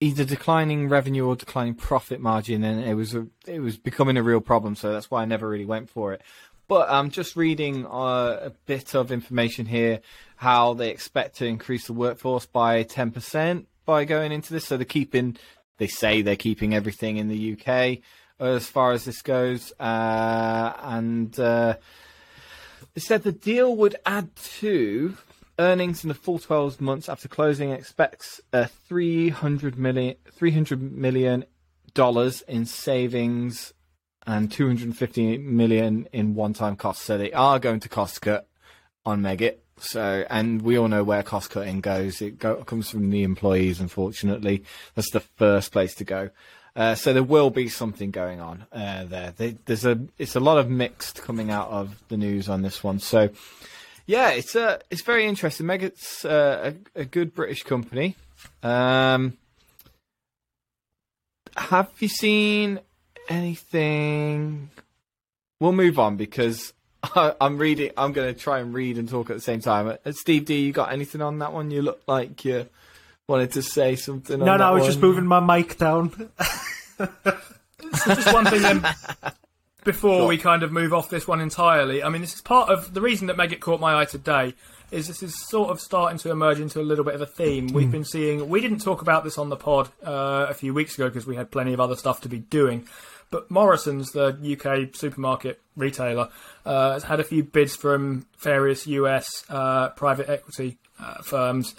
either 0.00 0.24
declining 0.24 0.88
revenue 0.88 1.26
or 1.26 1.36
declining 1.36 1.74
profit 1.74 2.20
margin, 2.20 2.62
and 2.62 2.84
it 2.84 2.94
was 2.94 3.14
a, 3.14 3.26
it 3.46 3.60
was 3.60 3.76
becoming 3.76 4.16
a 4.16 4.22
real 4.22 4.40
problem. 4.40 4.76
So 4.76 4.92
that's 4.92 5.10
why 5.10 5.22
I 5.22 5.24
never 5.24 5.48
really 5.48 5.64
went 5.64 5.90
for 5.90 6.12
it. 6.12 6.22
But 6.68 6.90
I'm 6.90 7.10
just 7.10 7.34
reading 7.34 7.86
uh, 7.86 8.38
a 8.42 8.52
bit 8.66 8.94
of 8.94 9.10
information 9.10 9.66
here 9.66 10.00
how 10.36 10.74
they 10.74 10.90
expect 10.90 11.36
to 11.36 11.46
increase 11.46 11.86
the 11.86 11.94
workforce 11.94 12.44
by 12.44 12.84
10% 12.84 13.64
by 13.86 14.04
going 14.04 14.32
into 14.32 14.52
this. 14.52 14.66
So 14.66 14.76
they're 14.76 14.84
keeping, 14.84 15.38
they 15.78 15.86
say 15.86 16.20
they're 16.20 16.36
keeping 16.36 16.74
everything 16.74 17.16
in 17.16 17.28
the 17.28 17.54
UK 17.54 18.00
as 18.38 18.66
far 18.66 18.92
as 18.92 19.06
this 19.06 19.22
goes. 19.22 19.72
Uh, 19.80 20.74
and 20.82 21.40
uh, 21.40 21.76
they 22.94 23.00
said 23.00 23.22
the 23.22 23.32
deal 23.32 23.74
would 23.74 23.96
add 24.04 24.36
to 24.36 25.16
earnings 25.58 26.04
in 26.04 26.08
the 26.08 26.14
full 26.14 26.38
12 26.38 26.80
months 26.80 27.08
after 27.08 27.28
closing. 27.28 27.70
Expects 27.70 28.40
a 28.52 28.66
300 28.66 29.78
million, 29.78 30.16
300 30.30 30.80
million 30.92 31.44
dollars 31.94 32.42
in 32.42 32.66
savings 32.66 33.72
and 34.26 34.52
250 34.52 35.38
million 35.38 36.06
in 36.12 36.34
one-time 36.34 36.76
costs. 36.76 37.04
So 37.04 37.16
they 37.16 37.32
are 37.32 37.58
going 37.58 37.80
to 37.80 37.88
cost 37.88 38.20
cut 38.20 38.46
on 39.04 39.22
Meggitt. 39.22 39.58
So, 39.80 40.24
and 40.28 40.62
we 40.62 40.76
all 40.78 40.88
know 40.88 41.04
where 41.04 41.22
cost 41.22 41.50
cutting 41.50 41.80
goes. 41.80 42.20
It 42.20 42.38
go, 42.38 42.56
comes 42.64 42.90
from 42.90 43.10
the 43.10 43.22
employees, 43.22 43.80
unfortunately. 43.80 44.64
That's 44.94 45.10
the 45.10 45.20
first 45.20 45.72
place 45.72 45.94
to 45.96 46.04
go. 46.04 46.30
Uh, 46.76 46.94
so 46.94 47.12
there 47.12 47.22
will 47.22 47.50
be 47.50 47.68
something 47.68 48.10
going 48.10 48.40
on 48.40 48.66
uh, 48.72 49.04
there. 49.04 49.32
They, 49.36 49.56
there's 49.64 49.84
a, 49.84 49.98
it's 50.18 50.36
a 50.36 50.40
lot 50.40 50.58
of 50.58 50.68
mixed 50.68 51.22
coming 51.22 51.50
out 51.50 51.70
of 51.70 51.96
the 52.08 52.16
news 52.16 52.48
on 52.48 52.62
this 52.62 52.84
one. 52.84 52.98
So, 52.98 53.30
yeah, 54.08 54.30
it's 54.30 54.56
a, 54.56 54.80
it's 54.90 55.02
very 55.02 55.26
interesting. 55.26 55.66
Meggitt's 55.66 56.24
uh, 56.24 56.72
a, 56.96 57.00
a 57.02 57.04
good 57.04 57.34
British 57.34 57.62
company. 57.62 58.16
Um, 58.62 59.36
have 61.56 61.90
you 61.98 62.08
seen 62.08 62.80
anything? 63.28 64.70
We'll 65.60 65.72
move 65.72 65.98
on 65.98 66.16
because 66.16 66.72
I, 67.02 67.34
I'm 67.38 67.58
reading. 67.58 67.90
I'm 67.98 68.12
going 68.12 68.34
to 68.34 68.40
try 68.40 68.60
and 68.60 68.72
read 68.72 68.96
and 68.96 69.08
talk 69.08 69.28
at 69.28 69.36
the 69.36 69.42
same 69.42 69.60
time. 69.60 69.88
Uh, 69.88 70.12
Steve 70.12 70.46
D, 70.46 70.62
you 70.62 70.72
got 70.72 70.90
anything 70.90 71.20
on 71.20 71.38
that 71.40 71.52
one? 71.52 71.70
You 71.70 71.82
look 71.82 72.00
like 72.08 72.46
you 72.46 72.66
wanted 73.28 73.52
to 73.52 73.62
say 73.62 73.94
something. 73.94 74.38
No, 74.38 74.52
on 74.52 74.58
no, 74.58 74.64
that 74.64 74.68
I 74.68 74.70
was 74.70 74.80
one. 74.82 74.88
just 74.90 75.00
moving 75.00 75.26
my 75.26 75.40
mic 75.40 75.76
down. 75.76 76.30
So 77.94 78.14
just 78.14 78.32
one 78.34 78.44
thing 78.44 78.60
then, 78.60 78.84
before 79.88 80.26
we 80.26 80.36
kind 80.36 80.62
of 80.62 80.70
move 80.70 80.92
off 80.92 81.08
this 81.08 81.26
one 81.26 81.40
entirely. 81.40 82.02
I 82.02 82.10
mean, 82.10 82.20
this 82.20 82.34
is 82.34 82.42
part 82.42 82.68
of 82.68 82.92
the 82.92 83.00
reason 83.00 83.28
that 83.28 83.38
Meggitt 83.38 83.60
caught 83.60 83.80
my 83.80 83.98
eye 83.98 84.04
today. 84.04 84.52
Is 84.90 85.06
this 85.06 85.22
is 85.22 85.48
sort 85.48 85.70
of 85.70 85.80
starting 85.80 86.18
to 86.18 86.30
emerge 86.30 86.60
into 86.60 86.78
a 86.78 86.82
little 86.82 87.06
bit 87.06 87.14
of 87.14 87.22
a 87.22 87.26
theme. 87.26 87.68
We've 87.68 87.90
been 87.90 88.04
seeing. 88.04 88.50
We 88.50 88.60
didn't 88.60 88.80
talk 88.80 89.00
about 89.00 89.24
this 89.24 89.38
on 89.38 89.48
the 89.48 89.56
pod 89.56 89.88
uh, 90.04 90.46
a 90.50 90.52
few 90.52 90.74
weeks 90.74 90.94
ago 90.94 91.08
because 91.08 91.26
we 91.26 91.36
had 91.36 91.50
plenty 91.50 91.72
of 91.72 91.80
other 91.80 91.96
stuff 91.96 92.20
to 92.22 92.28
be 92.28 92.38
doing. 92.38 92.86
But 93.30 93.50
Morrison's, 93.50 94.12
the 94.12 94.36
UK 94.58 94.94
supermarket 94.94 95.58
retailer, 95.74 96.28
uh, 96.66 96.92
has 96.92 97.04
had 97.04 97.18
a 97.18 97.24
few 97.24 97.42
bids 97.42 97.74
from 97.74 98.26
various 98.40 98.86
US 98.86 99.42
uh, 99.48 99.88
private 99.90 100.28
equity 100.28 100.76
uh, 101.00 101.22
firms 101.22 101.74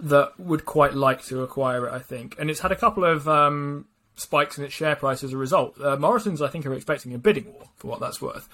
that 0.00 0.38
would 0.38 0.66
quite 0.66 0.92
like 0.92 1.24
to 1.26 1.42
acquire 1.42 1.86
it, 1.86 1.92
I 1.92 2.00
think. 2.00 2.36
And 2.38 2.50
it's 2.50 2.60
had 2.60 2.72
a 2.72 2.76
couple 2.76 3.04
of 3.04 3.26
um, 3.26 3.86
spikes 4.16 4.58
in 4.58 4.64
its 4.64 4.74
share 4.74 4.96
price 4.96 5.22
as 5.24 5.32
a 5.32 5.36
result. 5.36 5.80
Uh, 5.80 5.96
Morrison's, 5.96 6.42
I 6.42 6.48
think, 6.48 6.66
are 6.66 6.74
expecting 6.74 7.14
a 7.14 7.18
bidding 7.18 7.52
war 7.52 7.68
for 7.76 7.88
what 7.88 8.00
that's 8.00 8.20
worth. 8.20 8.48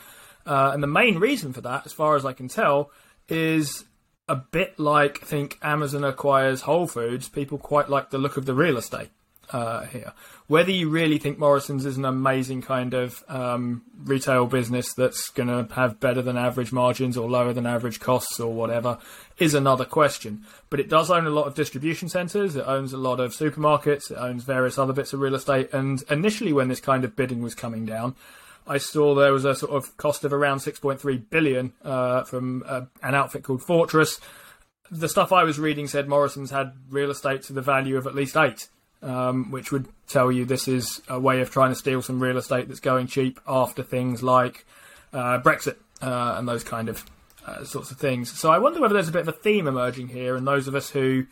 Uh, 0.47 0.71
and 0.73 0.83
the 0.83 0.89
main 0.89 1.19
reason 1.19 1.53
for 1.53 1.61
that, 1.61 1.85
as 1.87 1.93
far 1.93 2.17
as 2.17 2.25
I 2.25 2.33
can 2.33 2.49
tell, 2.49 2.91
is 3.29 3.85
a 4.29 4.37
bit 4.37 4.79
like 4.79 5.23
I 5.23 5.27
think 5.27 5.59
Amazon 5.63 6.05
acquires 6.05 6.63
Whole 6.63 6.87
Foods. 6.87 7.29
People 7.29 7.59
quite 7.59 7.89
like 7.89 8.11
the 8.11 8.19
look 8.19 8.37
of 8.37 8.47
the 8.47 8.55
real 8.55 8.79
estate 8.79 9.11
uh, 9.53 9.85
here. 9.87 10.13
Whether 10.47 10.73
you 10.73 10.89
really 10.89 11.19
think 11.19 11.39
Morrison's 11.39 11.87
is 11.87 11.97
an 11.97 12.05
amazing 12.05 12.63
kind 12.63 12.93
of 12.95 13.23
um, 13.29 13.83
retail 14.05 14.47
business 14.47 14.93
that's 14.95 15.31
going 15.31 15.49
to 15.49 15.73
have 15.75 16.01
better 16.01 16.23
than 16.23 16.37
average 16.37 16.73
margins 16.73 17.17
or 17.17 17.31
lower 17.31 17.53
than 17.53 17.67
average 17.67 18.01
costs 18.01 18.41
or 18.41 18.53
whatever 18.53 18.99
is 19.39 19.55
another 19.55 19.85
question. 19.85 20.45
But 20.69 20.81
it 20.81 20.89
does 20.89 21.11
own 21.11 21.27
a 21.27 21.31
lot 21.31 21.47
of 21.47 21.55
distribution 21.55 22.09
centres, 22.09 22.57
it 22.57 22.65
owns 22.67 22.93
a 22.93 22.99
lot 22.99 23.21
of 23.21 23.33
supermarkets, 23.33 24.11
it 24.11 24.17
owns 24.17 24.45
various 24.45 24.79
other 24.79 24.93
bits 24.93 25.13
of 25.13 25.21
real 25.21 25.35
estate. 25.35 25.73
And 25.73 26.03
initially, 26.11 26.53
when 26.53 26.69
this 26.69 26.81
kind 26.81 27.05
of 27.05 27.17
bidding 27.17 27.43
was 27.43 27.55
coming 27.55 27.87
down, 27.87 28.17
I 28.67 28.79
saw 28.79 29.15
there 29.15 29.33
was 29.33 29.45
a 29.45 29.55
sort 29.55 29.73
of 29.73 29.97
cost 29.97 30.25
of 30.25 30.33
around 30.33 30.59
6.3 30.59 31.31
billion 31.31 31.73
uh, 31.83 32.25
from 32.25 32.63
uh, 32.67 32.83
an 33.03 33.15
outfit 33.15 33.43
called 33.43 33.63
Fortress. 33.63 34.21
The 34.91 35.09
stuff 35.09 35.33
I 35.33 35.45
was 35.45 35.59
reading 35.59 35.87
said 35.87 36.09
Morrison's 36.09 36.51
had 36.51 36.73
real 36.89 37.11
estate 37.11 37.43
to 37.45 37.53
the 37.53 37.63
value 37.63 37.97
of 37.97 38.07
at 38.07 38.15
least 38.15 38.37
eight, 38.37 38.69
um, 39.03 39.51
which 39.51 39.73
would 39.73 39.89
tell 40.09 40.31
you 40.31 40.45
this 40.45 40.69
is 40.69 41.01
a 41.09 41.19
way 41.19 41.41
of 41.41 41.51
trying 41.51 41.71
to 41.71 41.77
steal 41.77 42.03
some 42.03 42.21
real 42.21 42.37
estate 42.37 42.69
that's 42.69 42.81
going 42.81 43.07
cheap 43.07 43.41
after 43.47 43.83
things 43.83 44.23
like 44.23 44.67
uh, 45.13 45.41
Brexit 45.41 45.77
uh, 46.03 46.35
and 46.37 46.49
those 46.49 46.65
kind 46.65 46.89
of 46.89 47.05
uh, 47.47 47.65
sorts 47.65 47.91
of 47.91 47.99
things. 47.99 48.31
So 48.39 48.51
I 48.51 48.59
wonder 48.59 48.81
whether 48.81 48.95
there's 48.95 49.09
a 49.09 49.13
bit 49.13 49.23
of 49.23 49.29
a 49.29 49.33
theme 49.33 49.67
emerging 49.67 50.09
here, 50.09 50.37
and 50.37 50.47
those 50.47 50.69
of 50.69 50.75
us 50.75 50.91
who 50.91 51.27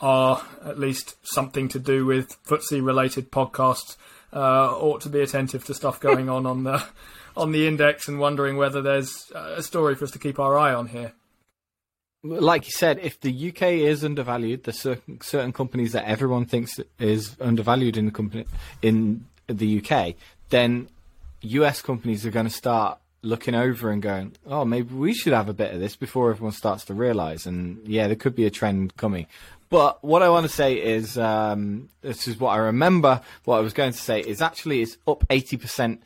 are 0.00 0.42
at 0.64 0.78
least 0.78 1.16
something 1.22 1.68
to 1.68 1.78
do 1.78 2.06
with 2.06 2.42
footsie 2.44 2.84
related 2.84 3.32
podcasts 3.32 3.96
uh, 4.32 4.72
ought 4.76 5.00
to 5.00 5.08
be 5.08 5.20
attentive 5.20 5.64
to 5.64 5.74
stuff 5.74 5.98
going 5.98 6.28
on 6.28 6.46
on 6.46 6.64
the 6.64 6.84
on 7.36 7.52
the 7.52 7.68
index 7.68 8.08
and 8.08 8.18
wondering 8.18 8.56
whether 8.56 8.82
there's 8.82 9.30
a 9.32 9.62
story 9.62 9.94
for 9.94 10.04
us 10.04 10.10
to 10.10 10.18
keep 10.18 10.40
our 10.40 10.58
eye 10.58 10.74
on 10.74 10.88
here. 10.88 11.12
Like 12.22 12.66
you 12.66 12.72
said, 12.72 12.98
if 13.00 13.20
the 13.20 13.48
UK 13.50 13.62
is 13.62 14.04
undervalued, 14.04 14.64
there's 14.64 14.80
certain 14.80 15.20
certain 15.20 15.52
companies 15.52 15.92
that 15.92 16.04
everyone 16.04 16.46
thinks 16.46 16.80
is 16.98 17.36
undervalued 17.40 17.96
in 17.96 18.06
the 18.06 18.12
company 18.12 18.44
in 18.82 19.26
the 19.46 19.82
UK, 19.82 20.14
then 20.50 20.88
US 21.42 21.80
companies 21.80 22.26
are 22.26 22.30
going 22.30 22.46
to 22.46 22.52
start 22.52 22.98
looking 23.22 23.54
over 23.54 23.90
and 23.90 24.02
going, 24.02 24.32
"Oh, 24.46 24.64
maybe 24.64 24.94
we 24.94 25.14
should 25.14 25.32
have 25.32 25.48
a 25.48 25.54
bit 25.54 25.72
of 25.72 25.80
this 25.80 25.96
before 25.96 26.30
everyone 26.30 26.52
starts 26.52 26.84
to 26.86 26.94
realise." 26.94 27.46
And 27.46 27.86
yeah, 27.86 28.06
there 28.06 28.16
could 28.16 28.34
be 28.34 28.46
a 28.46 28.50
trend 28.50 28.96
coming. 28.96 29.26
But 29.70 30.02
what 30.02 30.22
I 30.22 30.30
want 30.30 30.46
to 30.46 30.52
say 30.52 30.74
is, 30.74 31.18
um, 31.18 31.90
this 32.00 32.26
is 32.26 32.40
what 32.40 32.50
I 32.50 32.56
remember. 32.56 33.20
What 33.44 33.58
I 33.58 33.60
was 33.60 33.74
going 33.74 33.92
to 33.92 33.98
say 33.98 34.20
is 34.20 34.42
actually 34.42 34.82
it's 34.82 34.96
up 35.06 35.24
eighty 35.30 35.56
percent 35.56 36.02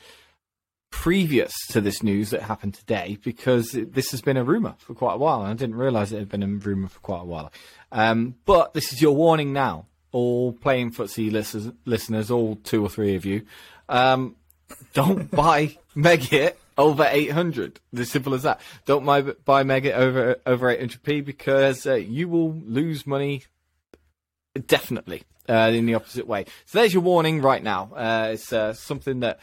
previous 0.92 1.52
to 1.70 1.80
this 1.80 2.02
news 2.02 2.30
that 2.30 2.42
happened 2.42 2.74
today 2.74 3.18
because 3.24 3.72
this 3.72 4.12
has 4.12 4.20
been 4.20 4.36
a 4.36 4.44
rumor 4.44 4.74
for 4.78 4.94
quite 4.94 5.14
a 5.14 5.18
while 5.18 5.40
and 5.40 5.50
I 5.50 5.54
didn't 5.54 5.74
realize 5.74 6.12
it 6.12 6.18
had 6.18 6.28
been 6.28 6.42
a 6.44 6.46
rumor 6.46 6.88
for 6.88 7.00
quite 7.00 7.22
a 7.22 7.24
while. 7.24 7.52
Um, 7.90 8.36
but 8.44 8.74
this 8.74 8.92
is 8.92 9.02
your 9.02 9.16
warning 9.16 9.52
now, 9.52 9.86
all 10.12 10.52
playing 10.52 10.92
footsie 10.92 11.32
listeners, 11.32 11.72
listeners, 11.86 12.30
all 12.30 12.56
two 12.56 12.84
or 12.84 12.88
three 12.88 13.16
of 13.16 13.24
you. 13.24 13.42
Um, 13.88 14.36
don't 14.92 15.30
buy 15.32 15.76
Meggitt 15.96 16.54
over 16.78 17.08
800. 17.10 17.80
As 17.96 18.10
simple 18.10 18.34
as 18.34 18.44
that. 18.44 18.60
Don't 18.84 19.04
buy, 19.04 19.22
buy 19.22 19.62
over 19.62 20.36
over 20.46 20.76
800p 20.76 21.24
because 21.24 21.86
uh, 21.86 21.94
you 21.94 22.28
will 22.28 22.52
lose 22.52 23.06
money 23.06 23.44
definitely 24.66 25.22
uh, 25.48 25.70
in 25.72 25.86
the 25.86 25.94
opposite 25.94 26.26
way. 26.26 26.44
So 26.66 26.78
there's 26.78 26.94
your 26.94 27.02
warning 27.02 27.40
right 27.40 27.62
now. 27.62 27.92
Uh, 27.94 28.30
it's 28.34 28.52
uh, 28.52 28.74
something 28.74 29.20
that 29.20 29.40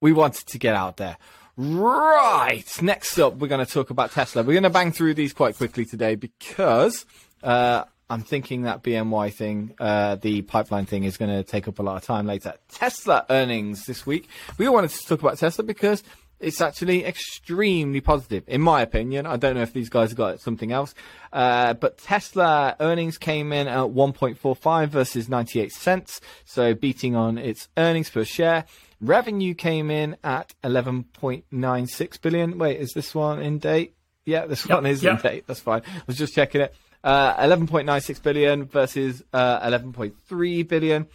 we 0.00 0.12
wanted 0.12 0.46
to 0.48 0.58
get 0.58 0.74
out 0.74 0.96
there. 0.96 1.16
Right. 1.56 2.64
Next 2.80 3.18
up, 3.18 3.36
we're 3.36 3.48
going 3.48 3.64
to 3.64 3.70
talk 3.70 3.90
about 3.90 4.12
Tesla. 4.12 4.42
We're 4.42 4.54
going 4.54 4.62
to 4.62 4.70
bang 4.70 4.92
through 4.92 5.14
these 5.14 5.32
quite 5.32 5.56
quickly 5.56 5.84
today 5.84 6.14
because 6.14 7.04
uh, 7.42 7.84
I'm 8.08 8.22
thinking 8.22 8.62
that 8.62 8.82
BMY 8.82 9.32
thing, 9.34 9.74
uh, 9.78 10.16
the 10.16 10.42
pipeline 10.42 10.86
thing, 10.86 11.04
is 11.04 11.16
going 11.16 11.30
to 11.30 11.42
take 11.42 11.68
up 11.68 11.78
a 11.78 11.82
lot 11.82 11.96
of 11.96 12.02
time 12.02 12.26
later. 12.26 12.54
Tesla 12.70 13.26
earnings 13.28 13.84
this 13.86 14.06
week. 14.06 14.28
We 14.58 14.68
wanted 14.68 14.90
to 14.90 15.06
talk 15.06 15.20
about 15.20 15.38
Tesla 15.38 15.64
because 15.64 16.02
it's 16.40 16.62
actually 16.62 17.04
extremely 17.04 18.00
positive, 18.00 18.44
in 18.46 18.62
my 18.62 18.80
opinion. 18.80 19.26
I 19.26 19.36
don't 19.36 19.54
know 19.54 19.62
if 19.62 19.74
these 19.74 19.90
guys 19.90 20.14
got 20.14 20.40
something 20.40 20.72
else. 20.72 20.94
Uh, 21.32 21.74
but 21.74 21.98
Tesla 21.98 22.74
earnings 22.80 23.18
came 23.18 23.52
in 23.52 23.68
at 23.68 23.88
1.45 23.88 24.88
versus 24.88 25.28
98 25.28 25.70
cents, 25.70 26.20
so 26.46 26.74
beating 26.74 27.14
on 27.14 27.36
its 27.36 27.68
earnings 27.76 28.08
per 28.08 28.24
share. 28.24 28.64
Revenue 29.00 29.54
came 29.54 29.90
in 29.90 30.16
at 30.22 30.52
11.96 30.62 32.20
billion. 32.20 32.58
Wait, 32.58 32.78
is 32.80 32.92
this 32.92 33.14
one 33.14 33.40
in 33.40 33.58
date? 33.58 33.94
Yeah, 34.26 34.44
this 34.46 34.66
Yep, 34.66 34.76
one 34.76 34.84
is 34.86 35.02
yep. 35.02 35.24
in 35.24 35.30
date. 35.30 35.44
That's 35.46 35.60
fine. 35.60 35.80
I 35.86 36.02
was 36.06 36.18
just 36.18 36.34
checking 36.34 36.60
it. 36.60 36.74
Uh, 37.02 37.34
11.96 37.36 38.22
billion 38.22 38.66
versus 38.66 39.22
uh, 39.32 39.58
11.3 39.66 40.68
billion, 40.68 41.06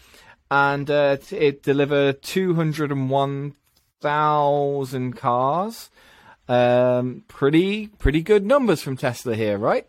and 0.49 0.89
uh, 0.89 1.17
t- 1.17 1.35
it 1.37 1.61
delivered 1.61 2.23
201,000 2.23 5.15
cars. 5.15 5.91
Um, 6.47 7.23
pretty 7.27 7.87
pretty 7.87 8.21
good 8.21 8.45
numbers 8.45 8.81
from 8.81 8.97
Tesla 8.97 9.35
here, 9.35 9.57
right? 9.57 9.85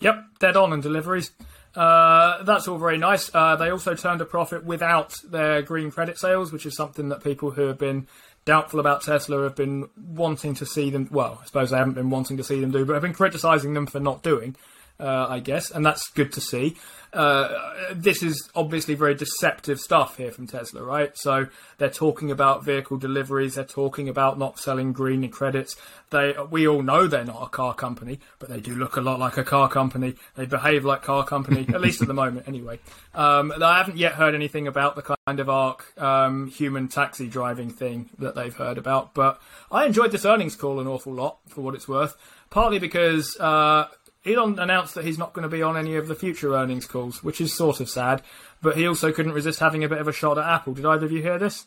Yep, 0.00 0.22
dead 0.38 0.56
on 0.56 0.72
in 0.72 0.80
deliveries. 0.80 1.32
Uh, 1.74 2.42
that's 2.42 2.66
all 2.66 2.78
very 2.78 2.98
nice. 2.98 3.30
Uh, 3.32 3.56
they 3.56 3.70
also 3.70 3.94
turned 3.94 4.20
a 4.20 4.24
profit 4.24 4.64
without 4.64 5.14
their 5.24 5.62
green 5.62 5.90
credit 5.90 6.18
sales, 6.18 6.52
which 6.52 6.66
is 6.66 6.76
something 6.76 7.08
that 7.10 7.22
people 7.22 7.50
who 7.52 7.66
have 7.66 7.78
been 7.78 8.06
doubtful 8.44 8.80
about 8.80 9.02
Tesla 9.02 9.42
have 9.42 9.54
been 9.54 9.88
wanting 9.96 10.54
to 10.54 10.66
see 10.66 10.90
them. 10.90 11.08
Well, 11.10 11.38
I 11.42 11.46
suppose 11.46 11.70
they 11.70 11.76
haven't 11.76 11.94
been 11.94 12.10
wanting 12.10 12.38
to 12.38 12.44
see 12.44 12.60
them 12.60 12.70
do, 12.70 12.84
but 12.84 12.94
have 12.94 13.02
been 13.02 13.12
criticising 13.12 13.74
them 13.74 13.86
for 13.86 14.00
not 14.00 14.22
doing. 14.22 14.56
Uh, 15.00 15.26
I 15.28 15.38
guess, 15.38 15.70
and 15.70 15.86
that's 15.86 16.10
good 16.10 16.32
to 16.32 16.40
see. 16.40 16.76
Uh, 17.12 17.74
this 17.94 18.22
is 18.22 18.50
obviously 18.54 18.94
very 18.94 19.14
deceptive 19.14 19.78
stuff 19.78 20.16
here 20.16 20.30
from 20.30 20.46
Tesla, 20.46 20.82
right? 20.82 21.16
So 21.16 21.46
they're 21.78 21.88
talking 21.88 22.30
about 22.30 22.64
vehicle 22.64 22.98
deliveries, 22.98 23.54
they're 23.54 23.64
talking 23.64 24.08
about 24.08 24.38
not 24.38 24.58
selling 24.58 24.92
green 24.92 25.28
credits. 25.30 25.76
They, 26.10 26.34
we 26.50 26.66
all 26.66 26.82
know 26.82 27.06
they're 27.06 27.24
not 27.24 27.42
a 27.42 27.48
car 27.48 27.74
company, 27.74 28.18
but 28.38 28.48
they 28.48 28.60
do 28.60 28.74
look 28.74 28.96
a 28.96 29.00
lot 29.00 29.18
like 29.18 29.36
a 29.36 29.44
car 29.44 29.68
company. 29.68 30.16
They 30.36 30.46
behave 30.46 30.84
like 30.84 31.02
car 31.02 31.24
company, 31.24 31.66
at 31.72 31.80
least 31.80 32.02
at 32.02 32.08
the 32.08 32.14
moment, 32.14 32.48
anyway. 32.48 32.80
Um, 33.14 33.52
I 33.62 33.78
haven't 33.78 33.98
yet 33.98 34.14
heard 34.14 34.34
anything 34.34 34.66
about 34.66 34.96
the 34.96 35.16
kind 35.26 35.40
of 35.40 35.48
arc 35.48 35.98
um, 36.00 36.48
human 36.48 36.88
taxi 36.88 37.28
driving 37.28 37.70
thing 37.70 38.10
that 38.18 38.34
they've 38.34 38.54
heard 38.54 38.78
about, 38.78 39.14
but 39.14 39.40
I 39.70 39.86
enjoyed 39.86 40.12
this 40.12 40.24
earnings 40.24 40.56
call 40.56 40.80
an 40.80 40.86
awful 40.86 41.12
lot 41.12 41.38
for 41.48 41.60
what 41.60 41.74
it's 41.74 41.88
worth. 41.88 42.16
Partly 42.50 42.78
because 42.78 43.36
uh, 43.38 43.88
Elon 44.26 44.58
announced 44.58 44.94
that 44.94 45.04
he's 45.04 45.18
not 45.18 45.32
going 45.32 45.44
to 45.44 45.48
be 45.48 45.62
on 45.62 45.76
any 45.76 45.96
of 45.96 46.08
the 46.08 46.14
future 46.14 46.54
earnings 46.54 46.86
calls, 46.86 47.22
which 47.22 47.40
is 47.40 47.54
sort 47.54 47.80
of 47.80 47.88
sad. 47.88 48.22
But 48.60 48.76
he 48.76 48.86
also 48.86 49.12
couldn't 49.12 49.32
resist 49.32 49.60
having 49.60 49.84
a 49.84 49.88
bit 49.88 49.98
of 49.98 50.08
a 50.08 50.12
shot 50.12 50.38
at 50.38 50.44
Apple. 50.44 50.74
Did 50.74 50.84
either 50.86 51.06
of 51.06 51.12
you 51.12 51.22
hear 51.22 51.38
this? 51.38 51.66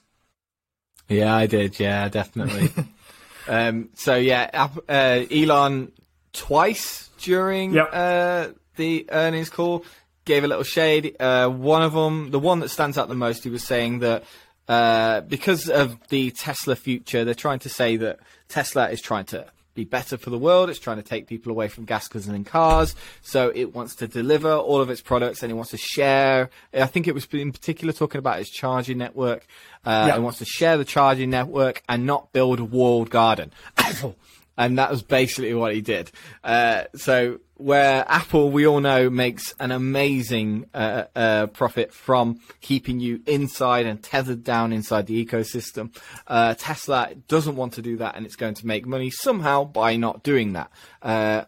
Yeah, 1.08 1.36
I 1.36 1.46
did. 1.48 1.80
Yeah, 1.80 2.10
definitely. 2.10 2.72
um, 3.48 3.90
so 3.96 4.16
yeah, 4.16 4.70
uh, 4.88 5.26
Elon 5.32 5.92
twice 6.34 7.10
during 7.20 7.74
Yep. 7.74 7.90
uh, 7.92 8.48
the 8.76 9.06
earnings 9.12 9.50
call 9.50 9.86
gave 10.26 10.44
a 10.44 10.48
little 10.48 10.64
shade. 10.64 11.16
Uh, 11.20 11.50
one 11.50 11.82
of 11.82 11.94
them, 11.94 12.32
the 12.32 12.40
one 12.40 12.60
that 12.60 12.70
stands 12.70 12.98
out 12.98 13.08
the 13.08 13.16
most, 13.16 13.44
he 13.44 13.50
was 13.50 13.64
saying 13.64 14.00
that 14.00 14.24
uh, 14.68 15.22
because 15.22 15.68
of 15.70 15.98
the 16.10 16.32
Tesla 16.32 16.76
future, 16.76 17.26
they're 17.26 17.34
trying 17.34 17.60
to 17.60 17.70
say 17.70 17.98
that 17.98 18.20
Tesla 18.48 18.90
is 18.90 19.02
trying 19.02 19.26
to 19.26 19.46
be 19.74 19.84
better 19.84 20.18
for 20.18 20.30
the 20.30 20.38
world. 20.38 20.70
It's 20.70 20.80
trying 20.80 20.98
to 20.98 21.04
take 21.04 21.28
people 21.28 21.52
away 21.52 21.68
from 21.68 21.86
gas 21.86 22.08
guzzling 22.08 22.36
and 22.36 22.46
cars. 22.46 22.96
So 23.22 23.52
it 23.56 23.74
wants 23.74 23.96
to 23.96 24.08
deliver 24.08 24.52
all 24.54 24.82
of 24.82 24.90
its 24.90 25.02
products 25.02 25.44
and 25.44 25.52
it 25.52 25.56
wants 25.56 25.72
to 25.72 25.78
share. 25.78 26.50
I 26.74 26.86
think 26.88 27.08
it 27.08 27.14
was 27.14 27.26
in 27.32 27.52
particular 27.52 27.94
talking 27.94 28.20
about 28.20 28.40
its 28.40 28.50
charging 28.50 28.98
network. 28.98 29.46
Uh, 29.86 30.06
Yeah. 30.08 30.18
It 30.18 30.22
wants 30.22 30.40
to 30.40 30.46
share 30.46 30.78
the 30.78 30.86
charging 30.86 31.30
network 31.30 31.84
and 31.88 32.06
not 32.06 32.32
build 32.34 32.60
a 32.60 32.66
walled 32.66 33.10
garden. 33.10 33.52
and 34.62 34.78
that 34.78 34.92
was 34.92 35.02
basically 35.02 35.56
what 35.56 35.74
he 35.74 35.82
did. 35.82 36.12
Uh, 36.44 36.84
so 36.96 37.40
where 37.56 38.06
Apple, 38.08 38.52
we 38.52 38.68
all 38.68 38.80
know, 38.80 39.10
makes 39.10 39.56
an 39.60 39.72
amazing 39.72 40.66
uh, 40.72 41.06
uh, 41.16 41.48
profit 41.48 41.92
from 41.92 42.40
keeping 42.62 43.00
you 43.00 43.22
inside 43.26 43.88
and 43.88 44.04
tethered 44.04 44.44
down 44.44 44.72
inside 44.72 45.08
the 45.08 45.26
ecosystem, 45.26 45.96
uh, 46.28 46.54
Tesla 46.60 47.10
doesn't 47.28 47.56
want 47.56 47.74
to 47.74 47.82
do 47.82 47.98
that, 47.98 48.16
and 48.16 48.24
it's 48.24 48.36
going 48.36 48.54
to 48.54 48.68
make 48.68 48.86
money 48.86 49.10
somehow 49.10 49.64
by 49.64 49.96
not 49.96 50.22
doing 50.22 50.54
that. 50.54 50.70
Uh, 51.02 51.46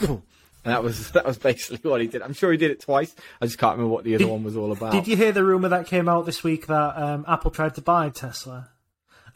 and 0.00 0.22
that 0.62 0.84
was 0.84 1.10
that 1.10 1.24
was 1.24 1.38
basically 1.38 1.90
what 1.90 2.00
he 2.00 2.06
did. 2.06 2.22
I'm 2.22 2.34
sure 2.34 2.52
he 2.52 2.58
did 2.58 2.70
it 2.70 2.80
twice. 2.80 3.12
I 3.40 3.46
just 3.46 3.58
can't 3.58 3.76
remember 3.76 3.92
what 3.92 4.04
the 4.04 4.14
other 4.14 4.26
Did- 4.26 4.30
one 4.30 4.44
was 4.44 4.56
all 4.56 4.70
about. 4.70 4.92
Did 4.92 5.08
you 5.08 5.16
hear 5.16 5.32
the 5.32 5.44
rumor 5.44 5.70
that 5.70 5.88
came 5.88 6.08
out 6.08 6.24
this 6.24 6.44
week 6.44 6.68
that 6.68 6.96
um, 6.96 7.24
Apple 7.26 7.50
tried 7.50 7.74
to 7.74 7.82
buy 7.82 8.10
Tesla? 8.10 8.70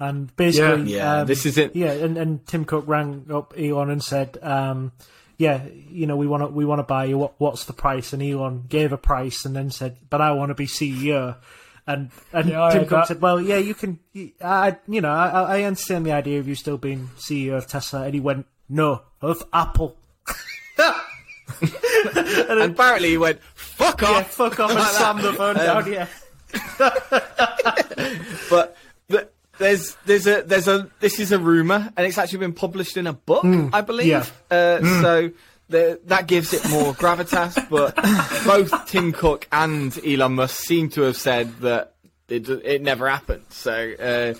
And 0.01 0.35
basically, 0.37 0.93
Yeah, 0.95 1.21
um, 1.21 1.27
this 1.27 1.45
is 1.45 1.59
it. 1.59 1.75
Yeah, 1.75 1.91
and, 1.93 2.17
and 2.17 2.47
Tim 2.47 2.65
Cook 2.65 2.85
rang 2.87 3.27
up 3.33 3.53
Elon 3.59 3.91
and 3.91 4.03
said, 4.03 4.39
um, 4.43 4.93
"Yeah, 5.39 5.63
you 5.91 6.07
know, 6.07 6.17
we 6.17 6.29
want 6.29 6.45
to 6.45 6.49
we 6.49 6.65
want 6.65 6.79
to 6.79 6.85
buy 6.85 7.07
you. 7.07 7.19
What, 7.19 7.35
what's 7.39 7.65
the 7.65 7.73
price?" 7.73 8.13
And 8.13 8.23
Elon 8.23 8.65
gave 8.69 8.93
a 8.93 8.97
price 8.99 9.45
and 9.45 9.57
then 9.57 9.71
said, 9.73 9.97
"But 10.09 10.21
I 10.21 10.31
want 10.33 10.51
to 10.51 10.55
be 10.55 10.67
CEO." 10.67 11.35
And 11.87 12.11
and 12.33 12.49
Yeah, 12.51 12.69
Tim 12.71 12.83
Cook 12.83 12.91
that. 12.91 13.09
said, 13.09 13.21
"Well, 13.21 13.41
yeah, 13.41 13.57
you 13.57 13.75
can. 13.75 13.99
you- 14.13 14.31
I, 14.41 14.77
you 14.87 15.01
know, 15.01 15.11
I, 15.11 15.59
I 15.59 15.63
understand 15.65 16.07
the 16.07 16.13
idea 16.13 16.39
of 16.39 16.47
you 16.47 16.55
still 16.55 16.79
being 16.79 17.09
CEO 17.19 17.57
of 17.57 17.67
Tesla." 17.67 18.05
And 18.05 18.15
he 18.15 18.21
went, 18.21 18.47
"No, 18.69 19.03
of 19.21 19.43
Apple." 19.53 19.97
and 22.15 22.61
apparently 22.61 23.11
he 23.11 23.19
went, 23.19 23.41
"Fuck 23.55 24.03
Yeah, 24.03 24.11
off." 24.11 24.31
fuck 24.31 24.61
off 24.61 24.71
and 24.71 24.79
Like 24.79 24.93
slam 24.93 25.17
that. 25.17 25.23
the 25.23 25.33
phone 25.33 25.57
down. 25.67 25.93
Yeah. 25.93 26.07
but 28.51 28.77
the, 29.09 29.29
there's 29.59 29.97
there's 30.07 30.27
a 30.27 30.43
there's 30.43 30.69
a 30.69 30.89
this 31.01 31.19
is 31.21 31.33
a 31.33 31.39
rumor, 31.39 31.93
and 31.97 32.07
it's 32.07 32.19
actually 32.19 32.41
been 32.41 32.53
published 32.55 32.97
in 32.97 33.07
a 33.07 33.13
book, 33.13 33.45
I 33.73 33.81
believe. 33.81 34.07
yeah. 34.07 34.25
Uh, 34.51 35.03
So 35.03 35.31
the, 35.69 36.01
that 36.07 36.27
gives 36.27 36.53
it 36.55 36.69
more 36.71 36.95
gravitas. 36.95 37.55
But 37.71 37.95
both 38.47 38.87
Tim 38.89 39.13
Cook 39.13 39.47
and 39.53 39.97
Elon 40.07 40.35
Musk 40.35 40.57
seem 40.65 40.89
to 40.91 41.03
have 41.03 41.17
said 41.17 41.59
that 41.61 41.95
it 42.29 42.49
it 42.49 42.83
never 42.83 43.09
happened. 43.09 43.45
So. 43.51 43.93
Uh, 43.99 44.35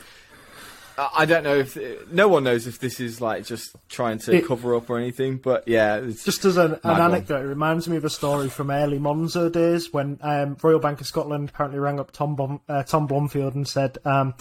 I 1.15 1.27
don't 1.27 1.45
know 1.45 1.55
if 1.55 1.79
no 2.11 2.27
one 2.27 2.43
knows 2.43 2.67
if 2.67 2.81
this 2.81 2.99
is 2.99 3.21
like 3.21 3.45
just 3.45 3.71
trying 3.89 4.19
to 4.21 4.33
It- 4.39 4.49
cover 4.49 4.75
up 4.75 4.91
or 4.91 4.99
anything, 4.99 5.37
but 5.37 5.69
yeah, 5.69 5.99
it's 5.99 6.25
Just 6.25 6.45
as 6.45 6.57
an, 6.57 6.73
an 6.83 7.01
anecdote, 7.01 7.43
it 7.45 7.47
reminds 7.47 7.89
me 7.89 7.97
of 7.99 8.05
a 8.05 8.11
story 8.11 8.49
from 8.49 8.73
early 8.73 8.99
Monzo 8.99 9.49
days 9.51 9.93
when 9.93 10.19
um, 10.23 10.57
Royal 10.61 10.81
Bank 10.81 11.01
of 11.01 11.07
Scotland 11.07 11.51
apparently 11.51 11.79
rang 11.79 12.01
up 12.01 12.11
Tom 12.11 12.35
Blom, 12.35 12.61
uh, 12.69 12.83
Tom 12.83 13.07
Blomfield 13.07 13.55
and 13.55 13.69
said, 13.69 13.99
um, 14.05 14.35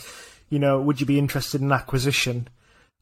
you 0.49 0.59
know, 0.59 0.79
would 0.81 0.99
you 0.99 1.05
be 1.05 1.17
interested 1.19 1.61
in 1.61 1.71
acquisition? 1.71 2.47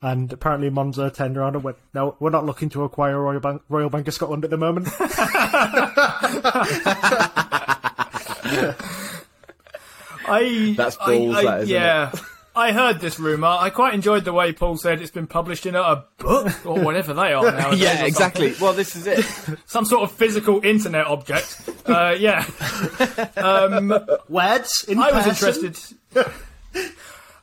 And 0.01 0.31
apparently 0.33 0.69
Monzo 0.69 1.11
turned 1.13 1.37
around 1.37 1.55
and 1.55 1.63
went, 1.63 1.77
no, 1.93 2.15
we're 2.19 2.29
not 2.29 2.45
looking 2.45 2.69
to 2.69 2.83
acquire 2.83 3.19
Royal 3.19 3.39
Bank, 3.39 3.61
Royal 3.69 3.89
Bank 3.89 4.07
of 4.07 4.13
Scotland 4.13 4.43
at 4.43 4.49
the 4.51 4.57
moment. 4.57 4.87
I 10.27 10.73
That's 10.75 10.95
balls, 10.97 11.35
I- 11.35 11.43
that, 11.43 11.61
isn't 11.63 11.73
yeah. 11.75 12.11
I 12.57 12.71
heard 12.71 13.01
this 13.01 13.19
rumor. 13.19 13.47
I 13.49 13.69
quite 13.69 13.93
enjoyed 13.93 14.23
the 14.23 14.31
way 14.31 14.53
Paul 14.53 14.77
said 14.77 15.01
it's 15.01 15.11
been 15.11 15.27
published 15.27 15.65
in 15.65 15.75
a, 15.75 15.81
a 15.81 16.05
book 16.17 16.65
or 16.65 16.79
whatever 16.79 17.13
they 17.13 17.33
are 17.33 17.43
now. 17.51 17.71
yeah, 17.73 18.05
exactly. 18.05 18.53
Well, 18.61 18.71
this 18.71 18.95
is 18.95 19.05
it. 19.07 19.25
Some 19.65 19.83
sort 19.83 20.03
of 20.03 20.13
physical 20.13 20.63
internet 20.63 21.05
object. 21.05 21.69
Uh, 21.85 22.15
yeah, 22.17 22.45
Words 24.29 24.85
in 24.87 24.99
I 24.99 25.11
was 25.11 25.27
interested. 25.27 25.77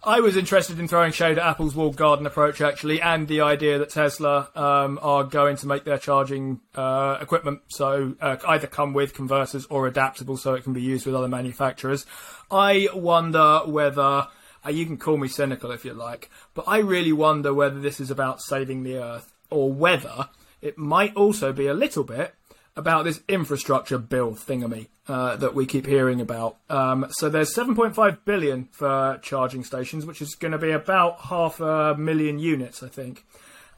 I 0.05 0.19
was 0.19 0.37
interested 0.37 0.81
in 0.81 0.89
throwing 0.89 1.13
shade 1.13 1.39
at 1.39 1.47
Apple's 1.47 1.77
walled 1.77 1.95
garden 1.95 2.27
approach, 2.27 2.61
actually, 2.61 3.01
and 3.01 3.29
the 3.29 3.43
idea 3.43 3.79
that 3.79 3.91
Tesla 3.91 4.49
um, 4.57 4.99
are 5.01 5.23
going 5.23 5.57
to 5.59 5.69
make 5.69 5.85
their 5.85 5.97
charging 5.97 6.59
uh, 6.75 7.19
equipment 7.21 7.61
so 7.69 8.17
uh, 8.21 8.37
either 8.49 8.67
come 8.67 8.95
with 8.95 9.15
converters 9.15 9.65
or 9.67 9.87
adaptable, 9.87 10.37
so 10.37 10.55
it 10.55 10.65
can 10.65 10.73
be 10.73 10.83
used 10.83 11.07
with 11.07 11.15
other 11.15 11.29
manufacturers. 11.29 12.05
I 12.51 12.89
wonder 12.93 13.61
whether 13.65 14.27
uh, 14.67 14.71
you 14.71 14.87
can 14.87 14.97
call 14.97 15.19
me 15.19 15.29
cynical 15.29 15.71
if 15.71 15.85
you 15.85 15.95
like, 15.95 16.29
but 16.53 16.65
I 16.67 16.79
really 16.79 17.13
wonder 17.13 17.55
whether 17.55 17.79
this 17.79 18.01
is 18.01 18.11
about 18.11 18.43
saving 18.43 18.83
the 18.83 18.97
Earth 18.97 19.33
or 19.51 19.73
whether 19.73 20.31
it 20.61 20.77
might 20.77 21.15
also 21.15 21.53
be 21.53 21.69
a 21.69 21.75
little 21.75 22.03
bit 22.03 22.35
about 22.75 23.05
this 23.05 23.23
infrastructure 23.29 23.99
bill 23.99 24.33
thingamy 24.33 24.89
uh, 25.09 25.37
that 25.37 25.55
we 25.55 25.67
keep 25.67 25.87
hearing 25.87 26.21
about. 26.21 26.59
Um, 26.71 27.07
so 27.11 27.29
there's 27.29 27.55
7.5 27.55 28.19
billion 28.25 28.69
for 28.73 29.19
charging 29.23 29.65
stations, 29.65 30.07
which 30.07 30.23
is 30.23 30.35
going 30.35 30.53
to 30.53 30.59
be 30.59 30.71
about 30.71 31.21
half 31.23 31.61
a 31.61 31.97
million 31.97 32.39
units, 32.39 32.83
I 32.83 32.89
think. 32.89 33.25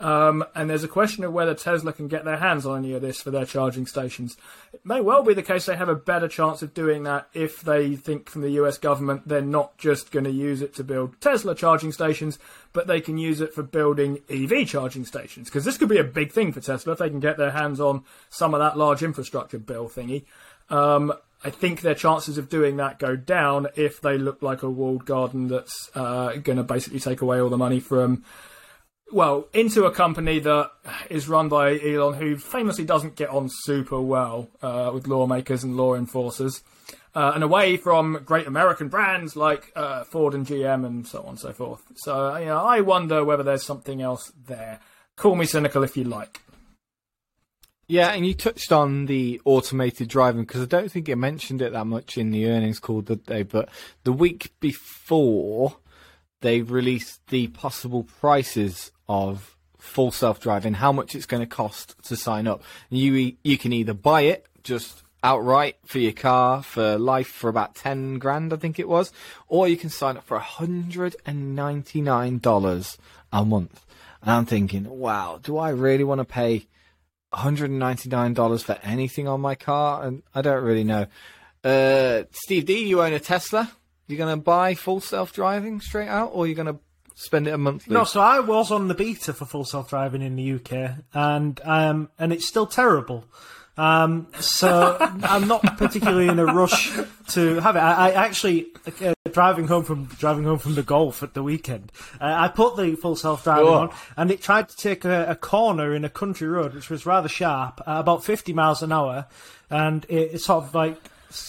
Um, 0.01 0.45
and 0.55 0.69
there's 0.69 0.85
a 0.85 0.89
question 0.89 1.23
of 1.23 1.33
whether 1.33 1.55
Tesla 1.55 1.93
can 1.93 2.09
get 2.09 2.25
their 2.25 2.37
hands 2.37 2.67
on 2.67 2.79
any 2.79 2.95
of 2.95 3.01
this 3.01 3.23
for 3.23 3.31
their 3.31 3.47
charging 3.47 3.87
stations. 3.87 4.37
It 4.73 4.85
may 4.85 5.01
well 5.01 5.23
be 5.23 5.35
the 5.35 5.43
case 5.43 5.67
they 5.67 5.77
have 5.77 5.89
a 5.89 5.95
better 5.95 6.27
chance 6.27 6.63
of 6.63 6.75
doing 6.75 7.05
that 7.05 7.29
if 7.33 7.63
they 7.63 7.95
think 7.95 8.29
from 8.29 8.43
the 8.43 8.51
US 8.51 8.77
government 8.77 9.29
they're 9.29 9.41
not 9.41 9.79
just 9.79 10.11
going 10.11 10.25
to 10.25 10.33
use 10.33 10.63
it 10.63 10.75
to 10.75 10.85
build 10.85 11.21
Tesla 11.21 11.55
charging 11.55 11.93
stations, 11.93 12.39
but 12.73 12.89
they 12.89 13.01
can 13.01 13.19
use 13.19 13.41
it 13.41 13.55
for 13.55 13.63
building 13.63 14.19
EV 14.29 14.67
charging 14.67 15.05
stations. 15.05 15.49
Because 15.49 15.65
this 15.65 15.79
could 15.79 15.89
be 15.89 15.99
a 15.99 16.05
big 16.05 16.33
thing 16.33 16.53
for 16.53 16.61
Tesla 16.61 16.93
if 16.93 16.99
they 16.99 17.09
can 17.11 17.21
get 17.21 17.39
their 17.39 17.53
hands 17.53 17.81
on 17.81 18.05
some 18.31 18.53
of 18.53 18.61
that 18.61 18.77
large 18.77 19.03
infrastructure 19.03 19.59
bill 19.59 19.89
thingy. 19.89 20.25
Um, 20.70 21.12
I 21.44 21.50
think 21.50 21.83
their 21.83 21.94
chances 21.94 22.38
of 22.38 22.48
doing 22.48 22.79
that 22.79 22.98
go 22.98 23.16
down 23.16 23.68
if 23.77 24.00
they 24.00 24.16
look 24.16 24.40
like 24.40 24.62
a 24.62 24.70
walled 24.70 25.05
garden 25.05 25.48
that's 25.48 25.90
uh, 25.94 26.37
going 26.37 26.57
to 26.57 26.64
basically 26.64 27.00
take 27.00 27.20
away 27.20 27.40
all 27.40 27.50
the 27.50 27.59
money 27.59 27.81
from 27.81 28.24
well, 29.12 29.46
into 29.53 29.85
a 29.85 29.92
company 29.92 30.40
that 30.40 30.70
is 31.11 31.29
run 31.29 31.48
by 31.48 31.79
Elon, 31.79 32.14
who 32.14 32.37
famously 32.37 32.85
doesn't 32.85 33.16
get 33.16 33.29
on 33.29 33.48
super 33.48 34.00
well 34.00 34.48
uh, 34.62 34.90
with 34.92 35.07
lawmakers 35.07 35.62
and 35.62 35.77
law 35.77 35.94
enforcers, 35.94 36.62
uh, 37.14 37.33
and 37.35 37.44
away 37.44 37.77
from 37.77 38.20
great 38.24 38.46
American 38.46 38.88
brands 38.88 39.37
like 39.37 39.70
uh, 39.77 40.05
Ford 40.05 40.35
and 40.35 40.46
GM 40.46 40.85
and 40.85 41.07
so 41.07 41.22
on 41.22 41.31
and 41.31 41.38
so 41.38 41.53
forth. 41.53 41.83
So, 41.96 42.37
you 42.38 42.46
know, 42.46 42.64
I 42.64 42.81
wonder 42.81 43.24
whether 43.24 43.42
there's 43.42 43.64
something 43.64 44.03
else 44.03 44.33
there. 44.48 44.81
Call 45.16 45.37
me 45.37 45.46
cynical 45.46 45.85
if 45.85 45.96
you 45.96 46.05
like. 46.05 46.40
Yeah, 47.87 48.12
and 48.12 48.27
you 48.27 48.33
touched 48.35 48.73
on 48.73 49.07
the 49.07 49.40
automated 49.44 50.09
driving 50.09 50.42
because 50.42 50.62
I 50.62 50.66
don't 50.66 50.90
think 50.90 51.09
it 51.09 51.16
mentioned 51.16 51.61
it 51.61 51.73
that 51.73 51.87
much 51.87 52.16
in 52.16 52.31
the 52.31 52.49
earnings 52.49 52.79
call, 52.79 53.03
did 53.03 53.27
they? 53.27 53.42
But 53.42 53.68
the 54.05 54.12
week 54.12 54.53
before, 54.61 55.77
they've 56.40 56.70
released 56.70 57.27
the 57.29 57.49
possible 57.49 58.05
prices 58.05 58.90
of 59.07 59.57
full 59.79 60.11
self-driving, 60.11 60.73
how 60.75 60.92
much 60.92 61.14
it's 61.14 61.27
going 61.27 61.42
to 61.42 61.47
cost 61.47 61.94
to 62.05 62.16
sign 62.16 62.47
up. 62.47 62.62
You 62.88 63.37
you 63.42 63.59
can 63.59 63.75
either 63.75 63.92
buy 63.92 64.23
it 64.23 64.47
just 64.62 65.03
outright 65.23 65.77
for 65.85 65.99
your 65.99 66.12
car 66.12 66.62
for 66.62 66.97
life 66.99 67.29
for 67.29 67.49
about 67.49 67.75
10 67.75 68.18
grand, 68.18 68.53
I 68.53 68.57
think 68.57 68.79
it 68.79 68.88
was, 68.88 69.12
or 69.49 69.68
you 69.68 69.77
can 69.77 69.90
sign 69.90 70.16
up 70.16 70.25
for 70.25 70.38
$199 70.38 72.99
a 73.33 73.44
month. 73.44 73.87
And 74.23 74.31
I'm 74.31 74.47
thinking, 74.47 74.88
wow, 74.88 75.40
do 75.42 75.59
I 75.59 75.70
really 75.70 76.05
want 76.05 76.20
to 76.20 76.25
pay 76.25 76.68
$199 77.35 78.62
for 78.64 78.79
anything 78.83 79.29
on 79.29 79.40
my 79.40 79.55
car? 79.55 80.05
And 80.05 80.23
I 80.35 80.42
don't 80.42 80.64
really 80.64 80.85
know. 80.85 81.07
Uh, 81.62 82.25
Steve 82.31 82.66
D, 82.66 82.87
you 82.87 83.03
own 83.03 83.12
a 83.12 83.20
Tesla. 83.20 83.70
You're 84.07 84.18
going 84.18 84.37
to 84.37 84.42
buy 84.42 84.75
full 84.75 85.01
self-driving 85.01 85.81
straight 85.81 86.09
out, 86.09 86.31
or 86.35 86.47
you're 86.47 86.57
going 86.57 86.75
to 86.75 86.79
spend 87.14 87.47
it 87.47 87.55
a 87.55 87.59
month? 87.59 87.88
No, 87.88 88.05
so 88.05 88.20
I 88.20 88.40
was 88.40 88.70
on 88.70 88.88
the 88.88 88.94
beta 88.94 89.33
for 89.33 89.47
full 89.47 89.64
self 89.64 89.88
driving 89.88 90.23
in 90.23 90.37
the 90.37 90.53
UK, 90.53 91.05
and 91.12 91.61
um, 91.64 92.11
and 92.18 92.33
it's 92.33 92.47
still 92.47 92.66
terrible. 92.66 93.25
Um, 93.77 94.29
so 94.39 94.97
I'm 95.01 95.49
not 95.49 95.63
particularly 95.79 96.29
in 96.29 96.39
a 96.39 96.45
rush 96.47 96.93
to 97.31 97.57
have 97.61 97.75
it. 97.77 97.81
I, 97.81 98.11
I 98.11 98.13
actually 98.13 98.67
uh, 99.03 99.15
driving 99.33 99.67
home 99.67 99.83
from 99.85 100.05
driving 100.05 100.45
home 100.45 100.59
from 100.61 100.77
the 100.77 100.83
golf 100.85 101.23
at 101.25 101.35
the 101.35 101.43
weekend. 101.43 101.91
Uh, 102.21 102.27
I 102.39 102.49
put 102.49 102.77
the 102.77 102.95
full 102.95 103.17
self 103.17 103.43
driving 103.43 103.67
Oh. 103.67 103.75
on, 103.75 103.91
and 104.17 104.31
it 104.31 104.41
tried 104.43 104.69
to 104.69 104.77
take 104.77 105.05
a, 105.05 105.27
a 105.31 105.35
corner 105.35 105.95
in 105.95 106.05
a 106.05 106.09
country 106.09 106.47
road, 106.47 106.75
which 106.75 106.89
was 106.89 107.05
rather 107.05 107.29
sharp, 107.29 107.81
at 107.87 107.99
about 108.01 108.25
50 108.25 108.53
miles 108.53 108.83
an 108.83 108.93
hour, 108.93 109.27
and 109.71 110.05
it, 110.09 110.35
it 110.35 110.39
sort 110.41 110.65
of 110.65 110.75
like 110.75 110.97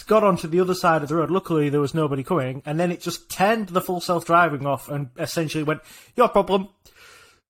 got 0.08 0.24
onto 0.24 0.48
the 0.48 0.58
other 0.58 0.74
side 0.74 1.02
of 1.04 1.08
the 1.08 1.14
road. 1.14 1.30
Luckily, 1.30 1.68
there 1.68 1.80
was 1.80 1.94
nobody 1.94 2.24
coming, 2.24 2.60
and 2.66 2.80
then 2.80 2.90
it 2.90 3.00
just 3.00 3.30
turned 3.30 3.68
the 3.68 3.80
full 3.80 4.00
self 4.00 4.24
driving 4.26 4.66
off 4.66 4.88
and 4.88 5.10
essentially 5.16 5.62
went, 5.62 5.80
"Your 6.16 6.28
problem." 6.28 6.70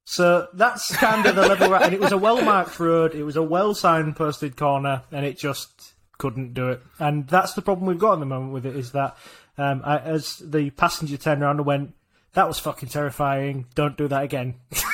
So 0.09 0.47
that's 0.55 0.95
kind 0.97 1.27
of 1.27 1.35
the 1.35 1.49
level, 1.49 1.69
we're 1.69 1.83
and 1.83 1.92
it 1.92 1.99
was 1.99 2.12
a 2.12 2.16
well 2.16 2.40
marked 2.40 2.79
road. 2.79 3.14
It 3.14 3.25
was 3.25 3.35
a 3.35 3.42
well 3.42 3.75
signposted 3.75 4.57
corner, 4.57 5.03
and 5.11 5.27
it 5.27 5.37
just 5.37 5.95
couldn't 6.16 6.55
do 6.55 6.69
it. 6.69 6.81
And 7.01 7.27
that's 7.27 7.55
the 7.55 7.62
problem 7.62 7.88
we've 7.88 7.99
got 7.99 8.14
at 8.14 8.21
the 8.21 8.27
moment 8.27 8.53
with 8.53 8.66
it 8.66 8.77
is 8.77 8.92
that 8.92 9.16
um, 9.59 9.83
I, 9.85 9.99
as 9.99 10.37
the 10.38 10.71
passenger 10.71 11.16
turned 11.16 11.42
around 11.42 11.57
and 11.57 11.66
went, 11.66 11.95
"That 12.35 12.47
was 12.47 12.61
fucking 12.61 12.88
terrifying. 12.88 13.66
Don't 13.75 13.97
do 13.97 14.07
that 14.09 14.23
again." 14.23 14.55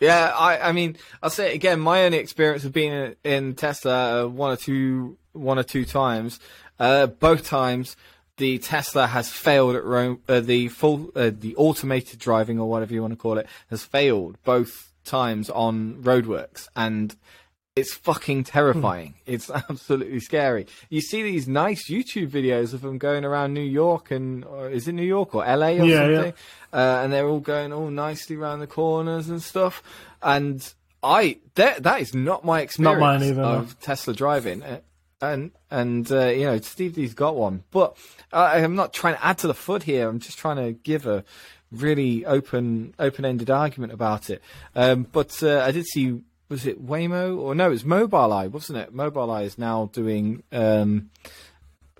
Yeah, 0.00 0.32
I, 0.34 0.70
I 0.70 0.72
mean, 0.72 0.96
I'll 1.22 1.28
say 1.28 1.52
it 1.52 1.54
again. 1.54 1.78
My 1.78 2.04
only 2.04 2.16
experience 2.16 2.64
of 2.64 2.72
being 2.72 2.92
in, 2.92 3.16
in 3.22 3.54
Tesla 3.54 4.24
uh, 4.24 4.28
one 4.28 4.50
or 4.50 4.56
two, 4.56 5.18
one 5.32 5.58
or 5.58 5.62
two 5.62 5.84
times, 5.84 6.40
uh, 6.78 7.06
both 7.06 7.44
times 7.44 7.96
the 8.40 8.58
Tesla 8.58 9.06
has 9.06 9.28
failed 9.30 9.76
at 9.76 9.84
ro- 9.84 10.18
uh, 10.28 10.40
the 10.40 10.66
full, 10.68 11.12
uh, 11.14 11.30
the 11.32 11.54
automated 11.56 12.18
driving 12.18 12.58
or 12.58 12.68
whatever 12.68 12.92
you 12.92 13.00
want 13.02 13.12
to 13.12 13.16
call 13.16 13.38
it 13.38 13.46
has 13.70 13.84
failed 13.84 14.36
both 14.44 14.92
times 15.04 15.48
on 15.48 16.02
roadworks, 16.02 16.66
and 16.74 17.14
it's 17.76 17.94
fucking 17.94 18.42
terrifying. 18.44 19.14
It's 19.26 19.48
absolutely 19.70 20.18
scary. 20.20 20.66
You 20.88 21.00
see 21.00 21.22
these 21.22 21.46
nice 21.46 21.88
YouTube 21.88 22.28
videos 22.30 22.74
of 22.74 22.80
them 22.82 22.98
going 22.98 23.24
around 23.24 23.54
New 23.54 23.60
York 23.62 24.10
and 24.10 24.44
or 24.44 24.68
is 24.68 24.88
it 24.88 24.92
New 24.92 25.04
York 25.04 25.34
or 25.34 25.44
LA 25.44 25.68
or 25.68 25.72
Yeah, 25.72 25.84
yeah. 25.84 26.14
something? 26.16 26.34
Uh, 26.72 27.00
and 27.04 27.12
they're 27.12 27.28
all 27.28 27.40
going 27.40 27.72
all 27.72 27.88
nicely 27.90 28.34
around 28.36 28.58
the 28.60 28.66
corners 28.66 29.28
and 29.28 29.40
stuff. 29.40 29.82
And 30.20 30.60
I 31.02 31.38
that 31.54 31.84
that 31.84 32.00
is 32.00 32.12
not 32.14 32.44
my 32.44 32.60
experience 32.60 33.00
not 33.00 33.06
mine 33.20 33.22
either, 33.22 33.40
no. 33.42 33.48
of 33.60 33.80
Tesla 33.80 34.14
driving. 34.14 34.62
And 35.22 35.50
and 35.70 36.10
uh, 36.10 36.26
you 36.28 36.44
know 36.46 36.58
Steve 36.60 36.94
D's 36.94 37.14
got 37.14 37.36
one, 37.36 37.64
but 37.70 37.96
I 38.32 38.62
I'm 38.62 38.74
not 38.74 38.94
trying 38.94 39.16
to 39.16 39.24
add 39.24 39.38
to 39.38 39.46
the 39.46 39.54
FUD 39.54 39.82
here. 39.82 40.08
I'm 40.08 40.18
just 40.18 40.38
trying 40.38 40.56
to 40.56 40.72
give 40.72 41.06
a 41.06 41.24
really 41.70 42.24
open 42.24 42.94
open 42.98 43.24
ended 43.24 43.50
argument 43.50 43.92
about 43.92 44.30
it. 44.30 44.42
Um, 44.74 45.06
but 45.10 45.42
uh, 45.42 45.60
I 45.60 45.72
did 45.72 45.86
see 45.86 46.22
was 46.48 46.66
it 46.66 46.84
Waymo 46.84 47.38
or 47.38 47.54
no? 47.54 47.66
It 47.66 47.70
was 47.70 47.84
Mobileye, 47.84 48.50
wasn't 48.50 48.78
it? 48.78 48.94
Mobileye 48.94 49.44
is 49.44 49.56
now 49.56 49.90
doing 49.92 50.42
um, 50.52 51.10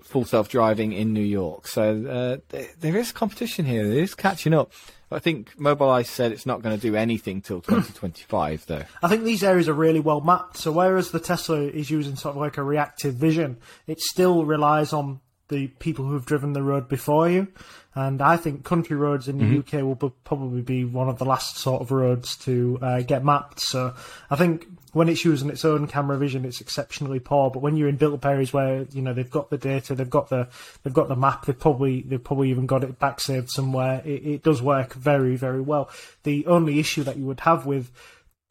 full 0.01 0.25
self 0.25 0.49
driving 0.49 0.91
in 0.91 1.13
New 1.13 1.23
York. 1.23 1.67
So 1.67 2.05
uh, 2.05 2.51
th- 2.51 2.71
there 2.79 2.97
is 2.97 3.11
competition 3.11 3.65
here. 3.65 3.85
It 3.85 3.97
is 3.97 4.13
catching 4.13 4.53
up. 4.53 4.73
I 5.11 5.19
think 5.19 5.57
Mobileye 5.57 6.05
said 6.05 6.31
it's 6.31 6.45
not 6.45 6.61
going 6.61 6.75
to 6.75 6.81
do 6.81 6.95
anything 6.95 7.41
till 7.41 7.61
2025, 7.61 8.65
though. 8.67 8.83
I 9.03 9.07
think 9.07 9.23
these 9.23 9.43
areas 9.43 9.67
are 9.67 9.73
really 9.73 9.99
well 9.99 10.21
mapped. 10.21 10.57
So 10.57 10.71
whereas 10.71 11.11
the 11.11 11.19
Tesla 11.19 11.61
is 11.61 11.89
using 11.89 12.15
sort 12.15 12.35
of 12.35 12.41
like 12.41 12.57
a 12.57 12.63
reactive 12.63 13.15
vision, 13.15 13.57
it 13.87 13.99
still 13.99 14.45
relies 14.45 14.93
on 14.93 15.19
the 15.51 15.67
people 15.67 16.05
who 16.05 16.13
have 16.13 16.25
driven 16.25 16.53
the 16.53 16.63
road 16.63 16.89
before 16.89 17.29
you. 17.29 17.47
And 17.93 18.21
I 18.21 18.37
think 18.37 18.63
country 18.63 18.95
roads 18.95 19.27
in 19.27 19.37
the 19.37 19.59
UK 19.59 19.83
will 19.83 19.95
be, 19.95 20.11
probably 20.23 20.61
be 20.61 20.85
one 20.85 21.09
of 21.09 21.19
the 21.19 21.25
last 21.25 21.57
sort 21.57 21.81
of 21.81 21.91
roads 21.91 22.37
to 22.37 22.79
uh, 22.81 23.01
get 23.01 23.25
mapped. 23.25 23.59
So 23.59 23.93
I 24.29 24.37
think 24.37 24.65
when 24.93 25.09
it's 25.09 25.25
using 25.25 25.49
its 25.49 25.65
own 25.65 25.87
camera 25.87 26.17
vision, 26.17 26.45
it's 26.45 26.61
exceptionally 26.61 27.19
poor. 27.19 27.51
But 27.51 27.61
when 27.61 27.75
you're 27.75 27.89
in 27.89 27.97
built 27.97 28.25
areas 28.25 28.53
where 28.53 28.83
you 28.93 29.01
know 29.01 29.13
they've 29.13 29.29
got 29.29 29.49
the 29.49 29.57
data, 29.57 29.93
they've 29.93 30.09
got 30.09 30.29
the 30.29 30.47
they've 30.83 30.93
got 30.93 31.09
the 31.09 31.17
map, 31.17 31.45
they've 31.45 31.59
probably 31.59 32.01
they've 32.03 32.23
probably 32.23 32.49
even 32.49 32.65
got 32.65 32.85
it 32.85 32.97
back 32.97 33.19
saved 33.19 33.49
somewhere. 33.49 34.01
It, 34.05 34.25
it 34.25 34.43
does 34.43 34.61
work 34.61 34.93
very 34.93 35.35
very 35.35 35.61
well. 35.61 35.89
The 36.23 36.45
only 36.47 36.79
issue 36.79 37.03
that 37.03 37.17
you 37.17 37.25
would 37.25 37.41
have 37.41 37.65
with 37.65 37.91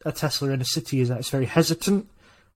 a 0.05 0.11
Tesla 0.11 0.49
in 0.49 0.61
a 0.61 0.65
city 0.65 1.01
is 1.01 1.09
that 1.09 1.19
it's 1.19 1.29
very 1.29 1.45
hesitant. 1.45 2.07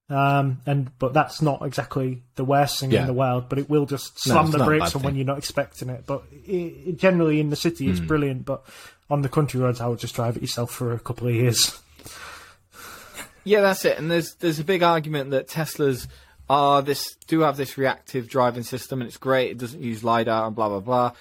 Um, 0.07 0.61
and 0.67 0.91
but 0.99 1.13
that's 1.13 1.41
not 1.41 1.63
exactly 1.65 2.21
the 2.35 2.45
worst 2.45 2.79
thing 2.79 2.91
Yeah. 2.91 3.01
in 3.01 3.07
the 3.07 3.13
world. 3.13 3.49
But 3.49 3.57
it 3.57 3.69
will 3.69 3.85
just 3.87 4.19
slam 4.19 4.45
it's 4.45 4.55
the 4.55 4.63
brakes 4.63 4.93
bad 4.93 4.95
on 4.97 5.03
when 5.03 5.15
you're 5.15 5.25
not 5.25 5.39
expecting 5.39 5.89
it. 5.89 6.03
But 6.05 6.23
it, 6.45 6.51
it, 6.51 6.97
generally 6.97 7.39
in 7.39 7.49
the 7.49 7.55
city, 7.55 7.89
it's 7.89 7.99
brilliant. 7.99 8.45
But 8.45 8.63
on 9.09 9.23
the 9.23 9.29
country 9.29 9.59
roads, 9.59 9.81
I 9.81 9.87
would 9.87 9.99
just 9.99 10.13
drive 10.15 10.35
it 10.37 10.41
yourself 10.43 10.71
for 10.71 10.93
a 10.93 10.99
couple 10.99 11.27
of 11.27 11.33
years. 11.33 11.79
Yeah, 13.43 13.61
that's 13.61 13.85
it. 13.85 13.97
And 13.97 14.09
there's 14.09 14.35
there's 14.35 14.59
a 14.59 14.63
big 14.63 14.81
argument 14.83 15.31
that 15.31 15.47
Teslas 15.47 16.07
are 16.49 16.81
this 16.81 17.15
do 17.27 17.41
have 17.41 17.57
this 17.57 17.77
reactive 17.77 18.27
driving 18.27 18.63
system, 18.63 19.01
and 19.01 19.07
it's 19.07 19.17
great. 19.17 19.51
It 19.51 19.57
doesn't 19.57 19.81
use 19.81 20.03
lidar 20.03 20.47
and 20.47 20.55
blah 20.55 20.69
blah 20.69 20.79
blah, 20.79 21.11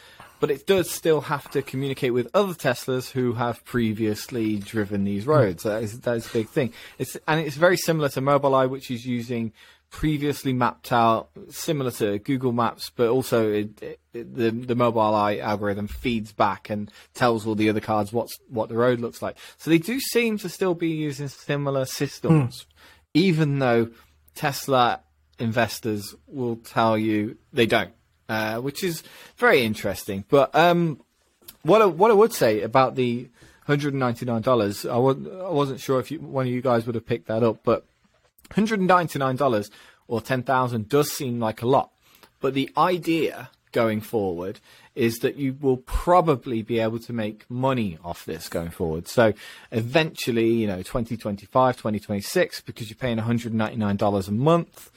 but 0.45 0.51
it 0.51 0.67
does 0.67 0.91
still 0.91 1.23
have 1.23 1.51
to 1.53 1.63
communicate 1.63 2.13
with 2.13 2.29
other 2.35 2.53
Teslas 2.53 3.11
who 3.11 3.33
have 3.33 3.65
previously 3.65 4.59
driven 4.59 5.05
these 5.05 5.25
hmm. 5.25 5.31
roads. 5.31 5.63
That 5.63 5.83
is 5.83 5.99
that 6.01 6.19
is 6.19 6.27
a 6.27 6.33
big 6.35 6.51
thing. 6.51 6.75
It's 6.99 7.17
and 7.27 7.41
it's 7.41 7.57
very 7.57 7.79
similar 7.79 8.11
to 8.11 8.21
Mobileye, 8.21 8.69
which 8.69 8.91
is 8.91 9.07
using 9.07 9.55
previously 9.89 10.53
mapped 10.53 10.93
out, 10.93 11.31
similar 11.49 11.91
to 11.93 12.19
Google 12.19 12.53
Maps, 12.53 12.91
but 12.95 13.09
also 13.09 13.51
it, 13.51 13.83
it, 13.83 14.01
the 14.13 14.51
the 14.51 14.77
Mobileye 14.77 15.41
algorithm 15.41 15.89
feeds 15.89 16.31
back 16.31 16.69
and 16.69 16.93
tells 17.15 17.47
all 17.47 17.55
the 17.55 17.71
other 17.71 17.81
cars 17.81 18.13
what's 18.13 18.39
what 18.49 18.69
the 18.69 18.77
road 18.77 19.01
looks 19.01 19.23
like. 19.23 19.39
So 19.57 19.71
they 19.71 19.79
do 19.79 19.99
seem 19.99 20.37
to 20.39 20.51
still 20.51 20.75
be 20.75 20.91
using 20.91 21.29
similar 21.29 21.87
systems, 21.87 22.61
hmm. 22.61 22.89
even 23.15 23.61
though 23.61 23.89
Tesla 24.35 25.01
investors 25.39 26.15
will 26.27 26.57
tell 26.57 26.99
you 26.99 27.39
they 27.55 27.65
don't, 27.65 27.95
uh, 28.29 28.61
which 28.61 28.83
is 28.83 29.03
very 29.37 29.63
interesting. 29.63 30.25
But 30.29 30.55
um, 30.55 31.01
what 31.63 31.83
I, 31.83 31.87
what 31.87 32.11
I 32.11 32.15
would 32.15 32.33
say 32.33 32.63
about 32.63 32.95
the 32.95 33.29
hundred 33.67 33.95
and 33.95 34.01
ninety 34.01 34.27
nine 34.27 34.43
dollars, 34.43 34.87
I 34.87 34.97
wasn't 34.97 35.33
I 35.33 35.51
wasn't 35.51 35.81
sure 35.81 36.01
if 36.01 36.11
you, 36.11 36.21
one 36.21 36.47
of 36.47 36.53
you 36.53 36.63
guys 36.63 36.87
would 36.87 36.95
have 36.95 37.07
picked 37.07 37.29
that 37.29 37.43
up, 37.43 37.61
but 37.65 37.85
hundred 38.53 38.79
and 38.81 38.89
ninety 38.89 39.19
nine 39.19 39.37
dollars 39.37 39.71
or 40.09 40.21
ten 40.21 40.43
thousand 40.43 40.89
does 40.89 41.13
seem 41.13 41.41
like 41.41 41.63
a 41.63 41.67
lot. 41.67 41.91
But 42.41 42.55
the 42.55 42.71
idea 42.77 43.51
going 43.73 44.01
forward 44.01 44.61
is 44.95 45.19
that 45.19 45.37
you 45.37 45.57
will 45.61 45.79
probably 45.79 46.63
be 46.63 46.79
able 46.79 47.01
to 47.01 47.13
make 47.13 47.51
money 47.51 47.99
off 48.05 48.25
this 48.25 48.49
going 48.49 48.71
forward. 48.71 49.09
So 49.09 49.33
eventually, 49.73 50.51
you 50.51 50.67
know, 50.69 50.77
2025, 50.77 51.77
2026, 51.77 52.61
because 52.61 52.89
you're 52.89 52.97
paying 52.97 53.19
$199 53.19 54.29
a 54.29 54.31
month, 54.31 54.91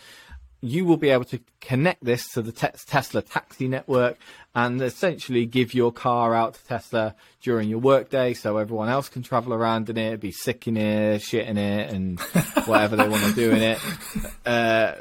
you 0.69 0.85
will 0.85 0.97
be 0.97 1.09
able 1.09 1.25
to 1.25 1.39
connect 1.61 2.03
this 2.03 2.27
to 2.33 2.41
the 2.41 2.51
te- 2.51 2.77
Tesla 2.85 3.21
taxi 3.21 3.67
network 3.67 4.17
and 4.55 4.81
essentially 4.81 5.45
give 5.45 5.73
your 5.73 5.91
car 5.91 6.33
out 6.33 6.55
to 6.55 6.65
Tesla 6.65 7.15
during 7.41 7.69
your 7.69 7.79
workday 7.79 8.33
so 8.33 8.57
everyone 8.57 8.89
else 8.89 9.09
can 9.09 9.21
travel 9.23 9.53
around 9.53 9.89
in 9.89 9.97
it, 9.97 10.19
be 10.19 10.31
sick 10.31 10.67
in 10.67 10.77
it, 10.77 11.21
shit 11.21 11.47
in 11.47 11.57
it, 11.57 11.93
and 11.93 12.19
whatever 12.65 12.95
they 12.95 13.07
want 13.07 13.23
to 13.23 13.33
do 13.33 13.51
in 13.51 13.61
it. 13.61 13.79
Uh, 14.45 14.93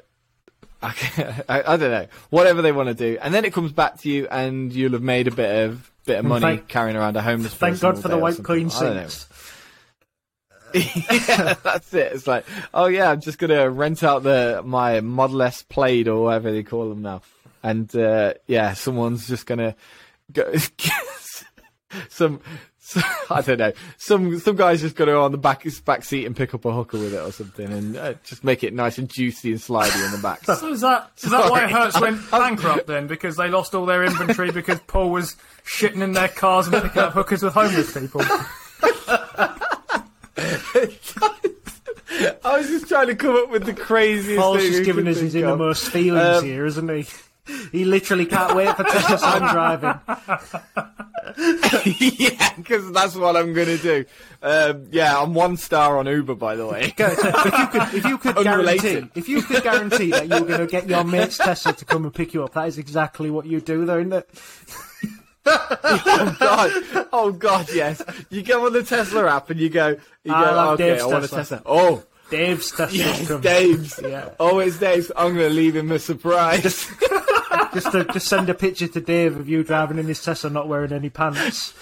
I, 0.82 1.42
I, 1.48 1.62
I 1.72 1.76
don't 1.76 1.90
know, 1.90 2.06
whatever 2.30 2.60
they 2.62 2.72
want 2.72 2.88
to 2.88 2.94
do. 2.94 3.18
And 3.20 3.32
then 3.32 3.44
it 3.44 3.52
comes 3.52 3.72
back 3.72 3.98
to 4.00 4.10
you 4.10 4.28
and 4.28 4.72
you'll 4.72 4.92
have 4.92 5.02
made 5.02 5.26
a 5.26 5.30
bit 5.30 5.64
of 5.64 5.90
bit 6.04 6.18
of 6.18 6.24
money 6.24 6.42
thank- 6.42 6.68
carrying 6.68 6.96
around 6.96 7.16
a 7.16 7.22
homeless 7.22 7.54
person. 7.54 7.76
Thank. 7.76 7.80
God 7.80 8.02
for 8.02 8.08
the 8.08 8.18
white 8.18 8.42
clean 8.42 8.70
I 8.70 8.80
don't 8.80 8.94
know. 8.96 9.08
sinks. 9.08 9.55
Yeah, 10.74 11.54
that's 11.62 11.92
it. 11.94 12.12
It's 12.12 12.26
like, 12.26 12.44
oh 12.74 12.86
yeah, 12.86 13.10
I'm 13.10 13.20
just 13.20 13.38
gonna 13.38 13.70
rent 13.70 14.02
out 14.02 14.22
the 14.22 14.62
my 14.64 15.00
Model 15.00 15.42
S 15.42 15.62
Plaid 15.62 16.08
or 16.08 16.24
whatever 16.24 16.52
they 16.52 16.62
call 16.62 16.88
them 16.88 17.02
now, 17.02 17.22
and 17.62 17.94
uh, 17.96 18.34
yeah, 18.46 18.74
someone's 18.74 19.26
just 19.28 19.46
gonna 19.46 19.74
go 20.32 20.52
some 22.08 22.40
So, 22.86 23.00
I 23.30 23.40
don't 23.40 23.58
know. 23.58 23.72
Some 23.96 24.38
some 24.38 24.54
guys 24.54 24.80
just 24.80 24.94
got 24.94 25.06
to 25.06 25.10
go 25.10 25.24
on 25.24 25.32
the 25.32 25.38
back 25.38 25.66
back 25.84 26.04
seat 26.04 26.24
and 26.24 26.36
pick 26.36 26.54
up 26.54 26.64
a 26.64 26.72
hooker 26.72 26.96
with 26.98 27.14
it 27.14 27.18
or 27.18 27.32
something, 27.32 27.66
and 27.66 27.96
uh, 27.96 28.14
just 28.22 28.44
make 28.44 28.62
it 28.62 28.72
nice 28.72 28.96
and 28.96 29.08
juicy 29.08 29.50
and 29.50 29.60
slidey 29.60 30.04
in 30.04 30.12
the 30.12 30.18
back. 30.22 30.44
So 30.44 30.68
is 30.68 30.82
that 30.82 31.10
is 31.20 31.32
that 31.32 31.50
why. 31.50 31.66
Hertz 31.66 32.00
went 32.00 32.30
bankrupt 32.30 32.86
then? 32.86 33.08
Because 33.08 33.36
they 33.36 33.48
lost 33.48 33.74
all 33.74 33.86
their 33.86 34.04
inventory 34.04 34.52
because 34.52 34.78
Paul 34.86 35.10
was 35.10 35.34
shitting 35.64 36.00
in 36.00 36.12
their 36.12 36.28
cars 36.28 36.68
and 36.68 36.80
picking 36.80 37.02
up 37.02 37.12
hookers 37.12 37.42
with 37.42 37.54
homeless 37.54 37.92
people. 37.92 38.22
I 42.44 42.58
was 42.58 42.68
just 42.68 42.88
trying 42.88 43.08
to 43.08 43.14
come 43.16 43.34
up 43.36 43.50
with 43.50 43.64
the 43.64 43.74
craziest 43.74 44.40
Paul's 44.40 44.58
thing. 44.60 44.72
just 44.72 44.84
giving 44.84 45.08
us 45.08 45.18
his 45.18 45.34
of. 45.34 45.42
innermost 45.42 45.88
feelings 45.90 46.38
Um, 46.38 46.44
here, 46.44 46.64
isn't 46.66 46.88
he? 46.88 47.06
He 47.70 47.84
literally 47.84 48.26
can't 48.26 48.56
wait 48.56 48.76
for 48.76 48.82
Tesla 48.84 49.18
Sam 49.20 49.38
driving. 49.52 50.00
yeah, 52.18 52.52
because 52.56 52.90
that's 52.92 53.14
what 53.14 53.36
I'm 53.36 53.52
going 53.52 53.68
to 53.68 53.78
do. 53.78 54.04
Um, 54.42 54.86
yeah, 54.90 55.16
I'm 55.20 55.32
one 55.34 55.56
star 55.56 55.98
on 55.98 56.06
Uber, 56.06 56.34
by 56.34 56.56
the 56.56 56.66
way. 56.66 56.92
If 56.98 56.98
you 56.98 57.66
could, 57.68 57.94
if 57.94 58.04
you 58.04 58.18
could 58.18 58.36
guarantee, 58.44 59.08
if 59.14 59.28
you 59.28 59.42
could 59.42 59.62
guarantee 59.62 60.10
that 60.10 60.24
you 60.28 60.34
were 60.40 60.46
going 60.46 60.60
to 60.60 60.66
get 60.66 60.88
your 60.88 61.04
mate's 61.04 61.38
Tesla 61.38 61.72
to 61.74 61.84
come 61.84 62.04
and 62.04 62.12
pick 62.12 62.34
you 62.34 62.42
up, 62.42 62.54
that 62.54 62.66
is 62.66 62.78
exactly 62.78 63.30
what 63.30 63.46
you 63.46 63.60
do, 63.60 63.84
though, 63.84 63.98
isn't 63.98 64.12
it? 64.12 64.28
oh 65.84 66.36
god, 66.38 67.08
oh 67.12 67.32
god, 67.32 67.68
yes. 67.72 68.02
You 68.30 68.42
go 68.42 68.66
on 68.66 68.72
the 68.72 68.82
Tesla 68.82 69.30
app 69.30 69.50
and 69.50 69.60
you 69.60 69.68
go, 69.68 69.88
you 69.88 70.32
go, 70.32 70.34
I 70.34 70.50
love 70.54 70.74
okay, 70.74 70.90
Dave's 70.90 71.02
I 71.02 71.06
want 71.06 71.22
Tesla." 71.22 71.38
a 71.38 71.40
Tesla. 71.40 71.62
Oh, 71.66 72.04
Dave's 72.30 72.70
Tesla's 72.72 72.94
yes. 72.94 73.40
Dave's. 73.40 74.00
Yeah. 74.02 74.30
Oh, 74.40 74.58
it's 74.58 74.78
Dave's. 74.78 75.12
I'm 75.16 75.34
going 75.34 75.48
to 75.48 75.54
leave 75.54 75.76
him 75.76 75.92
a 75.92 75.98
surprise. 75.98 76.90
Just 77.72 77.92
to, 77.92 78.04
just 78.04 78.26
send 78.28 78.48
a 78.48 78.54
picture 78.54 78.88
to 78.88 79.00
Dave 79.00 79.36
of 79.36 79.48
you 79.48 79.62
driving 79.62 79.98
in 79.98 80.06
his 80.06 80.22
Tesla, 80.22 80.50
not 80.50 80.66
wearing 80.66 80.92
any 80.92 81.10
pants. 81.10 81.74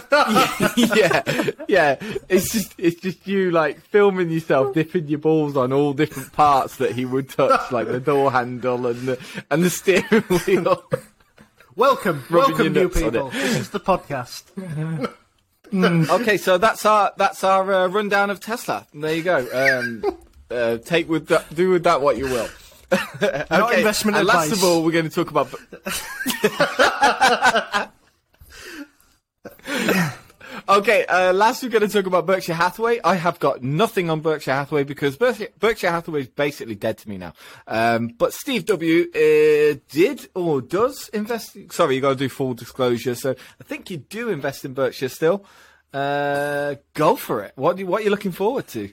yeah, 0.12 1.22
yeah. 1.68 1.96
It's 2.28 2.52
just, 2.52 2.74
it's 2.78 3.00
just 3.00 3.26
you 3.26 3.50
like 3.50 3.80
filming 3.80 4.30
yourself 4.30 4.74
dipping 4.74 5.08
your 5.08 5.18
balls 5.18 5.56
on 5.56 5.72
all 5.72 5.92
different 5.92 6.32
parts 6.32 6.76
that 6.76 6.92
he 6.92 7.04
would 7.04 7.28
touch, 7.28 7.70
like 7.70 7.88
the 7.88 8.00
door 8.00 8.32
handle 8.32 8.86
and 8.86 9.08
the 9.08 9.42
and 9.50 9.62
the 9.62 9.70
steering 9.70 10.22
wheel. 10.46 10.82
Welcome, 11.76 12.24
welcome, 12.30 12.72
new 12.72 12.88
people. 12.88 13.30
This 13.30 13.56
is 13.56 13.70
the 13.70 13.78
podcast. 13.78 14.42
okay, 16.20 16.36
so 16.36 16.58
that's 16.58 16.84
our 16.84 17.12
that's 17.16 17.44
our 17.44 17.72
uh, 17.72 17.86
rundown 17.86 18.28
of 18.28 18.40
Tesla. 18.40 18.88
There 18.92 19.14
you 19.14 19.22
go. 19.22 19.38
Um, 19.52 20.04
uh, 20.50 20.78
take 20.78 21.08
with 21.08 21.28
that, 21.28 21.54
do 21.54 21.70
with 21.70 21.84
that 21.84 22.00
what 22.00 22.16
you 22.16 22.24
will. 22.24 22.48
okay, 23.22 23.78
investment 23.78 24.16
and 24.16 24.26
last 24.26 24.50
of 24.50 24.64
all, 24.64 24.82
we're 24.82 24.90
going 24.90 25.08
to 25.08 25.10
talk 25.10 25.30
about. 25.30 25.54
okay, 30.70 31.04
uh, 31.06 31.32
last 31.32 31.62
we're 31.62 31.68
going 31.68 31.86
to 31.86 31.88
talk 31.88 32.06
about 32.06 32.26
Berkshire 32.26 32.54
Hathaway. 32.54 33.00
I 33.02 33.16
have 33.16 33.38
got 33.38 33.62
nothing 33.62 34.08
on 34.08 34.20
Berkshire 34.20 34.52
Hathaway 34.52 34.84
because 34.84 35.16
Berkshire, 35.16 35.48
Berkshire 35.58 35.90
Hathaway 35.90 36.20
is 36.20 36.28
basically 36.28 36.74
dead 36.74 36.98
to 36.98 37.08
me 37.08 37.18
now. 37.18 37.32
Um, 37.66 38.08
but 38.08 38.32
Steve 38.32 38.64
W 38.66 39.06
uh, 39.14 39.78
did 39.90 40.28
or 40.34 40.60
does 40.60 41.08
invest. 41.10 41.56
Sorry, 41.72 41.96
you 41.96 42.00
got 42.00 42.10
to 42.10 42.16
do 42.16 42.28
full 42.28 42.54
disclosure. 42.54 43.14
So 43.14 43.30
I 43.60 43.64
think 43.64 43.90
you 43.90 43.98
do 43.98 44.28
invest 44.28 44.64
in 44.64 44.74
Berkshire 44.74 45.08
still. 45.08 45.44
Uh, 45.92 46.76
go 46.94 47.16
for 47.16 47.42
it. 47.42 47.52
What 47.56 47.76
do 47.76 47.86
what 47.86 48.00
are 48.00 48.04
you 48.04 48.10
looking 48.10 48.32
forward 48.32 48.68
to? 48.68 48.92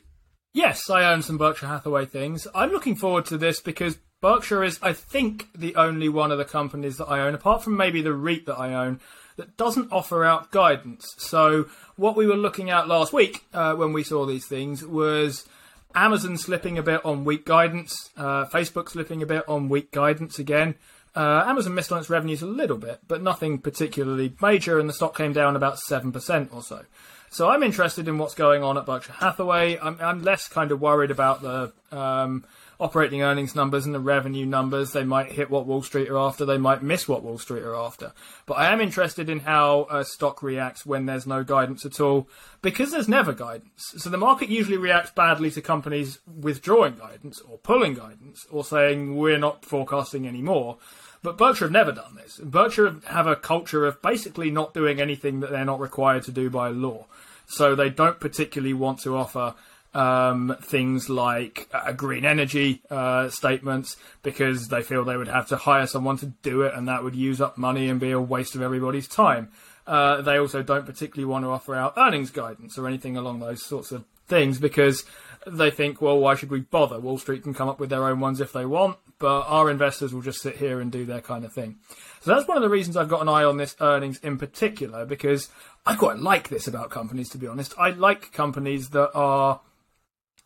Yes, 0.54 0.90
I 0.90 1.12
own 1.12 1.22
some 1.22 1.38
Berkshire 1.38 1.68
Hathaway 1.68 2.06
things. 2.06 2.48
I'm 2.56 2.72
looking 2.72 2.96
forward 2.96 3.26
to 3.28 3.38
this 3.38 3.62
because 3.62 4.00
Berkshire 4.22 4.64
is, 4.64 4.80
I 4.82 4.94
think, 4.94 5.50
the 5.54 5.76
only 5.76 6.10
one 6.10 6.32
of 6.32 6.40
the 6.40 6.46
companies 6.46 6.98
that 6.98 7.06
I 7.06 7.20
own, 7.20 7.36
apart 7.36 7.64
from 7.64 7.78
maybe 7.78 8.02
the 8.02 8.14
REIT 8.14 8.48
that 8.48 8.58
I 8.58 8.74
own, 8.74 9.00
that 9.38 9.56
doesn't 9.58 9.92
offer 9.92 10.26
out 10.26 10.52
guidance. 10.52 11.16
So, 11.18 11.68
what 11.96 12.16
we 12.16 12.28
were 12.28 12.36
looking 12.36 12.70
at 12.70 12.88
last 12.88 13.14
week 13.14 13.46
uh, 13.54 13.74
when 13.76 13.94
we 13.94 14.04
saw 14.04 14.26
these 14.26 14.46
things 14.46 14.86
was 14.86 15.48
Amazon 15.96 16.38
slipping 16.38 16.78
a 16.78 16.84
bit 16.84 17.04
on 17.06 17.24
weak 17.24 17.46
guidance, 17.46 18.10
uh, 18.18 18.46
Facebook 18.46 18.90
slipping 18.90 19.24
a 19.24 19.26
bit 19.26 19.48
on 19.48 19.70
weak 19.70 19.92
guidance 19.92 20.38
again. 20.38 20.76
Uh, 21.16 21.44
Amazon 21.48 21.74
missed 21.74 21.92
on 21.92 22.00
its 22.00 22.10
revenues 22.10 22.44
a 22.44 22.48
little 22.48 22.78
bit, 22.78 23.00
but 23.08 23.24
nothing 23.24 23.58
particularly 23.58 24.34
major, 24.40 24.78
and 24.78 24.88
the 24.88 24.94
stock 24.94 25.18
came 25.18 25.34
down 25.34 25.56
about 25.56 25.80
7% 25.90 26.54
or 26.54 26.62
so. 26.62 26.86
So 27.32 27.50
I'm 27.50 27.64
interested 27.64 28.08
in 28.08 28.20
what's 28.20 28.36
going 28.36 28.64
on 28.64 28.78
at 28.78 28.86
Berkshire 28.86 29.14
Hathaway. 29.14 29.80
I'm, 29.80 29.98
I'm 30.00 30.22
less 30.22 30.48
kind 30.48 30.72
of 30.72 30.80
worried 30.80 31.12
about 31.12 31.42
the 31.42 31.74
um, 31.92 32.46
operating 32.80 33.22
earnings 33.22 33.56
numbers 33.56 33.86
and 33.86 33.96
the 33.96 34.00
revenue 34.00 34.46
numbers. 34.46 34.92
They 34.92 35.04
might 35.04 35.32
hit 35.32 35.50
what 35.50 35.66
Wall 35.66 35.82
Street 35.82 36.10
are 36.10 36.18
after, 36.18 36.46
they 36.46 36.58
might 36.58 36.84
miss 36.84 37.08
what 37.08 37.24
Wall 37.24 37.38
Street 37.38 37.64
are 37.64 37.76
after. 37.76 38.14
But 38.46 38.56
I 38.56 38.72
am 38.72 38.82
interested 38.82 39.30
in 39.30 39.40
how 39.42 39.88
a 39.90 40.06
stock 40.06 40.44
reacts 40.44 40.86
when 40.86 41.06
there's 41.06 41.28
no 41.28 41.44
guidance 41.44 41.86
at 41.86 42.00
all, 42.00 42.30
because 42.62 42.92
there's 42.92 43.08
never 43.08 43.34
guidance. 43.34 43.94
So 43.98 44.10
the 44.10 44.18
market 44.18 44.50
usually 44.50 44.78
reacts 44.78 45.12
badly 45.12 45.52
to 45.52 45.62
companies 45.62 46.20
withdrawing 46.26 46.96
guidance 46.96 47.42
or 47.42 47.58
pulling 47.58 47.96
guidance 47.96 48.46
or 48.52 48.64
saying 48.64 49.16
we're 49.16 49.38
not 49.38 49.66
forecasting 49.66 50.28
anymore. 50.28 50.78
But 51.24 51.38
Berkshire 51.38 51.66
have 51.66 51.72
never 51.72 51.92
done 51.92 52.16
this. 52.16 52.38
Berkshire 52.38 52.98
have 53.08 53.28
a 53.28 53.36
culture 53.36 53.86
of 53.86 54.02
basically 54.02 54.52
not 54.52 54.74
doing 54.74 55.02
anything 55.02 55.40
that 55.40 55.50
they're 55.50 55.66
not 55.66 55.80
required 55.80 56.24
to 56.24 56.32
do 56.32 56.50
by 56.50 56.70
law. 56.70 57.08
So 57.48 57.76
they 57.76 57.90
don't 57.90 58.20
particularly 58.20 58.74
want 58.74 59.00
to 59.00 59.16
offer 59.16 59.56
um, 59.98 60.56
things 60.62 61.10
like 61.10 61.68
uh, 61.74 61.92
green 61.92 62.24
energy 62.24 62.84
uh, 62.92 63.30
statements 63.30 63.98
because 64.22 64.68
they 64.68 64.84
feel 64.84 65.04
they 65.04 65.18
would 65.18 65.28
have 65.28 65.48
to 65.48 65.58
hire 65.58 65.88
someone 65.88 66.18
to 66.18 66.28
do 66.44 66.62
it 66.62 66.76
and 66.76 66.88
that 66.88 67.04
would 67.04 67.16
use 67.16 67.42
up 67.42 67.58
money 67.58 67.90
and 67.90 68.00
be 68.00 68.12
a 68.12 68.22
waste 68.22 68.54
of 68.54 68.62
everybody's 68.62 69.08
time. 69.08 69.50
Uh, 69.88 70.22
they 70.22 70.38
also 70.38 70.62
don't 70.62 70.86
particularly 70.86 71.26
want 71.26 71.44
to 71.44 71.50
offer 71.50 71.74
out 71.74 71.94
earnings 71.98 72.30
guidance 72.30 72.78
or 72.78 72.88
anything 72.88 73.18
along 73.18 73.40
those 73.40 73.66
sorts 73.66 73.92
of 73.92 74.06
things 74.28 74.60
because 74.60 75.04
they 75.48 75.72
think, 75.72 76.00
well, 76.00 76.20
why 76.20 76.36
should 76.36 76.52
we 76.52 76.60
bother? 76.60 77.00
Wall 77.00 77.18
Street 77.18 77.42
can 77.42 77.56
come 77.56 77.70
up 77.70 77.80
with 77.80 77.90
their 77.90 78.04
own 78.04 78.20
ones 78.20 78.40
if 78.40 78.54
they 78.54 78.66
want, 78.66 78.98
but 79.18 79.46
our 79.48 79.72
investors 79.72 80.14
will 80.14 80.22
just 80.22 80.42
sit 80.42 80.58
here 80.58 80.80
and 80.80 80.92
do 80.92 81.06
their 81.06 81.22
kind 81.22 81.44
of 81.44 81.54
thing. 81.54 81.78
So 82.22 82.36
that's 82.36 82.48
one 82.48 82.58
of 82.58 82.64
the 82.64 82.70
reasons 82.70 82.98
I've 82.98 83.10
got 83.10 83.22
an 83.22 83.30
eye 83.30 83.46
on 83.46 83.58
this 83.58 83.76
earnings 83.80 84.20
in 84.20 84.38
particular 84.38 85.06
because 85.06 85.50
I 85.88 85.96
quite 85.96 86.20
like 86.20 86.50
this 86.50 86.68
about 86.68 86.92
companies, 86.92 87.30
to 87.30 87.40
be 87.40 87.48
honest. 87.48 87.74
I 87.80 87.92
like 87.92 88.32
companies 88.32 88.90
that 88.90 89.12
are 89.16 89.62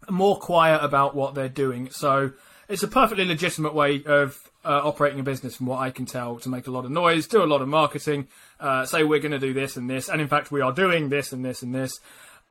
more 0.09 0.37
quiet 0.37 0.83
about 0.83 1.15
what 1.15 1.35
they're 1.35 1.49
doing. 1.49 1.89
So 1.91 2.31
it's 2.67 2.83
a 2.83 2.87
perfectly 2.87 3.25
legitimate 3.25 3.73
way 3.73 4.03
of 4.05 4.39
uh, 4.63 4.81
operating 4.83 5.19
a 5.19 5.23
business, 5.23 5.55
from 5.55 5.65
what 5.65 5.79
I 5.79 5.89
can 5.89 6.05
tell, 6.05 6.37
to 6.39 6.49
make 6.49 6.67
a 6.67 6.71
lot 6.71 6.85
of 6.85 6.91
noise, 6.91 7.27
do 7.27 7.43
a 7.43 7.45
lot 7.45 7.61
of 7.61 7.67
marketing, 7.67 8.27
uh, 8.59 8.85
say 8.85 9.03
we're 9.03 9.19
going 9.19 9.31
to 9.31 9.39
do 9.39 9.53
this 9.53 9.75
and 9.75 9.89
this, 9.89 10.07
and 10.07 10.21
in 10.21 10.27
fact 10.27 10.51
we 10.51 10.61
are 10.61 10.71
doing 10.71 11.09
this 11.09 11.31
and 11.31 11.43
this 11.43 11.61
and 11.61 11.73
this. 11.73 11.99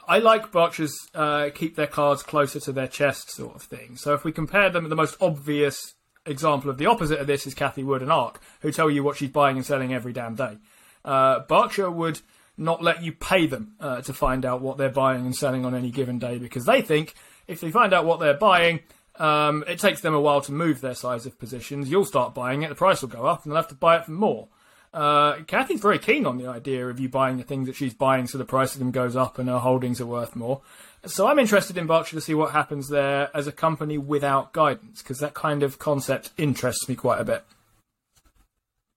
I 0.08 0.18
like 0.18 0.50
Berkshire's 0.50 1.08
uh, 1.14 1.50
keep 1.54 1.76
their 1.76 1.86
cards 1.86 2.22
closer 2.22 2.58
to 2.60 2.72
their 2.72 2.88
chest 2.88 3.30
sort 3.30 3.54
of 3.54 3.62
thing. 3.62 3.96
So 3.96 4.12
if 4.14 4.24
we 4.24 4.32
compare 4.32 4.70
them, 4.70 4.88
the 4.88 4.96
most 4.96 5.16
obvious 5.20 5.94
example 6.26 6.70
of 6.70 6.78
the 6.78 6.86
opposite 6.86 7.20
of 7.20 7.26
this 7.26 7.46
is 7.46 7.54
Cathie 7.54 7.84
Wood 7.84 8.02
and 8.02 8.10
Ark, 8.10 8.40
who 8.60 8.72
tell 8.72 8.90
you 8.90 9.02
what 9.02 9.16
she's 9.16 9.30
buying 9.30 9.56
and 9.56 9.64
selling 9.64 9.94
every 9.94 10.12
damn 10.12 10.34
day. 10.34 10.58
Uh, 11.04 11.40
Berkshire 11.40 11.90
would 11.90 12.20
not 12.56 12.82
let 12.82 13.02
you 13.02 13.12
pay 13.12 13.46
them 13.46 13.74
uh, 13.80 14.02
to 14.02 14.12
find 14.12 14.44
out 14.44 14.60
what 14.60 14.76
they're 14.76 14.90
buying 14.90 15.24
and 15.24 15.34
selling 15.34 15.64
on 15.64 15.74
any 15.74 15.90
given 15.90 16.18
day 16.18 16.38
because 16.38 16.66
they 16.66 16.82
think 16.82 17.14
if 17.50 17.60
they 17.60 17.70
find 17.70 17.92
out 17.92 18.04
what 18.04 18.20
they're 18.20 18.34
buying, 18.34 18.80
um, 19.16 19.64
it 19.66 19.78
takes 19.78 20.00
them 20.00 20.14
a 20.14 20.20
while 20.20 20.40
to 20.42 20.52
move 20.52 20.80
their 20.80 20.94
size 20.94 21.26
of 21.26 21.38
positions. 21.38 21.90
You'll 21.90 22.04
start 22.04 22.34
buying 22.34 22.62
it, 22.62 22.68
the 22.68 22.74
price 22.74 23.02
will 23.02 23.08
go 23.08 23.26
up, 23.26 23.44
and 23.44 23.52
they'll 23.52 23.60
have 23.60 23.68
to 23.68 23.74
buy 23.74 23.96
it 23.96 24.04
for 24.04 24.12
more. 24.12 24.48
Uh, 24.92 25.42
Cathie's 25.46 25.80
very 25.80 25.98
keen 25.98 26.26
on 26.26 26.38
the 26.38 26.48
idea 26.48 26.88
of 26.88 26.98
you 26.98 27.08
buying 27.08 27.36
the 27.36 27.44
things 27.44 27.68
that 27.68 27.76
she's 27.76 27.94
buying 27.94 28.26
so 28.26 28.38
the 28.38 28.44
price 28.44 28.74
of 28.74 28.80
them 28.80 28.90
goes 28.90 29.14
up 29.14 29.38
and 29.38 29.48
her 29.48 29.58
holdings 29.58 30.00
are 30.00 30.06
worth 30.06 30.34
more. 30.34 30.62
So 31.06 31.28
I'm 31.28 31.38
interested 31.38 31.76
in 31.76 31.86
Berkshire 31.86 32.16
to 32.16 32.20
see 32.20 32.34
what 32.34 32.50
happens 32.50 32.88
there 32.88 33.30
as 33.34 33.46
a 33.46 33.52
company 33.52 33.98
without 33.98 34.52
guidance 34.52 35.00
because 35.00 35.18
that 35.18 35.34
kind 35.34 35.62
of 35.62 35.78
concept 35.78 36.30
interests 36.36 36.88
me 36.88 36.96
quite 36.96 37.20
a 37.20 37.24
bit. 37.24 37.44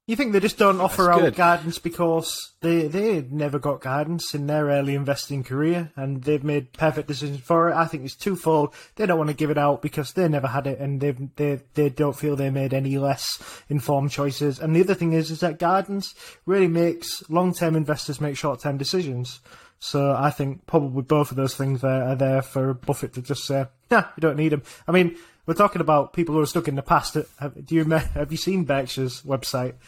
You 0.05 0.17
think 0.17 0.33
they 0.33 0.41
just 0.41 0.57
don't 0.57 0.81
offer 0.81 1.03
That's 1.03 1.15
out 1.17 1.21
good. 1.21 1.35
guidance 1.35 1.79
because 1.79 2.51
they 2.59 2.87
they 2.87 3.21
never 3.31 3.57
got 3.57 3.79
guidance 3.79 4.33
in 4.33 4.47
their 4.47 4.65
early 4.65 4.95
investing 4.95 5.45
career 5.45 5.93
and 5.95 6.21
they've 6.23 6.43
made 6.43 6.73
perfect 6.73 7.07
decisions 7.07 7.39
for 7.39 7.69
it. 7.69 7.75
I 7.75 7.85
think 7.85 8.03
it's 8.03 8.15
twofold. 8.15 8.73
They 8.95 9.05
don't 9.05 9.17
want 9.17 9.29
to 9.29 9.35
give 9.35 9.49
it 9.49 9.57
out 9.57 9.81
because 9.81 10.11
they 10.11 10.27
never 10.27 10.47
had 10.47 10.67
it 10.67 10.79
and 10.79 10.99
they 10.99 11.11
they 11.11 11.61
they 11.75 11.87
don't 11.87 12.17
feel 12.17 12.35
they 12.35 12.49
made 12.49 12.73
any 12.73 12.97
less 12.97 13.41
informed 13.69 14.11
choices. 14.11 14.59
And 14.59 14.75
the 14.75 14.81
other 14.81 14.93
thing 14.93 15.13
is 15.13 15.31
is 15.31 15.39
that 15.39 15.57
guidance 15.57 16.13
really 16.45 16.67
makes 16.67 17.23
long 17.29 17.53
term 17.53 17.73
investors 17.73 18.19
make 18.19 18.35
short 18.35 18.59
term 18.59 18.77
decisions. 18.77 19.39
So 19.79 20.13
I 20.13 20.31
think 20.31 20.65
probably 20.65 21.03
both 21.03 21.31
of 21.31 21.37
those 21.37 21.55
things 21.55 21.81
are, 21.83 22.03
are 22.03 22.15
there 22.15 22.41
for 22.41 22.73
Buffett 22.73 23.13
to 23.13 23.21
just 23.21 23.45
say, 23.45 23.67
"Nah, 23.89 24.03
you 24.17 24.21
don't 24.21 24.37
need 24.37 24.49
them." 24.49 24.63
I 24.85 24.91
mean, 24.91 25.17
we're 25.45 25.53
talking 25.53 25.81
about 25.81 26.13
people 26.13 26.35
who 26.35 26.41
are 26.41 26.45
stuck 26.45 26.67
in 26.67 26.75
the 26.75 26.81
past. 26.81 27.17
Have, 27.39 27.65
do 27.65 27.75
you 27.75 27.83
have 27.83 28.31
you 28.31 28.37
seen 28.37 28.63
Berkshire's 28.63 29.21
website? 29.23 29.75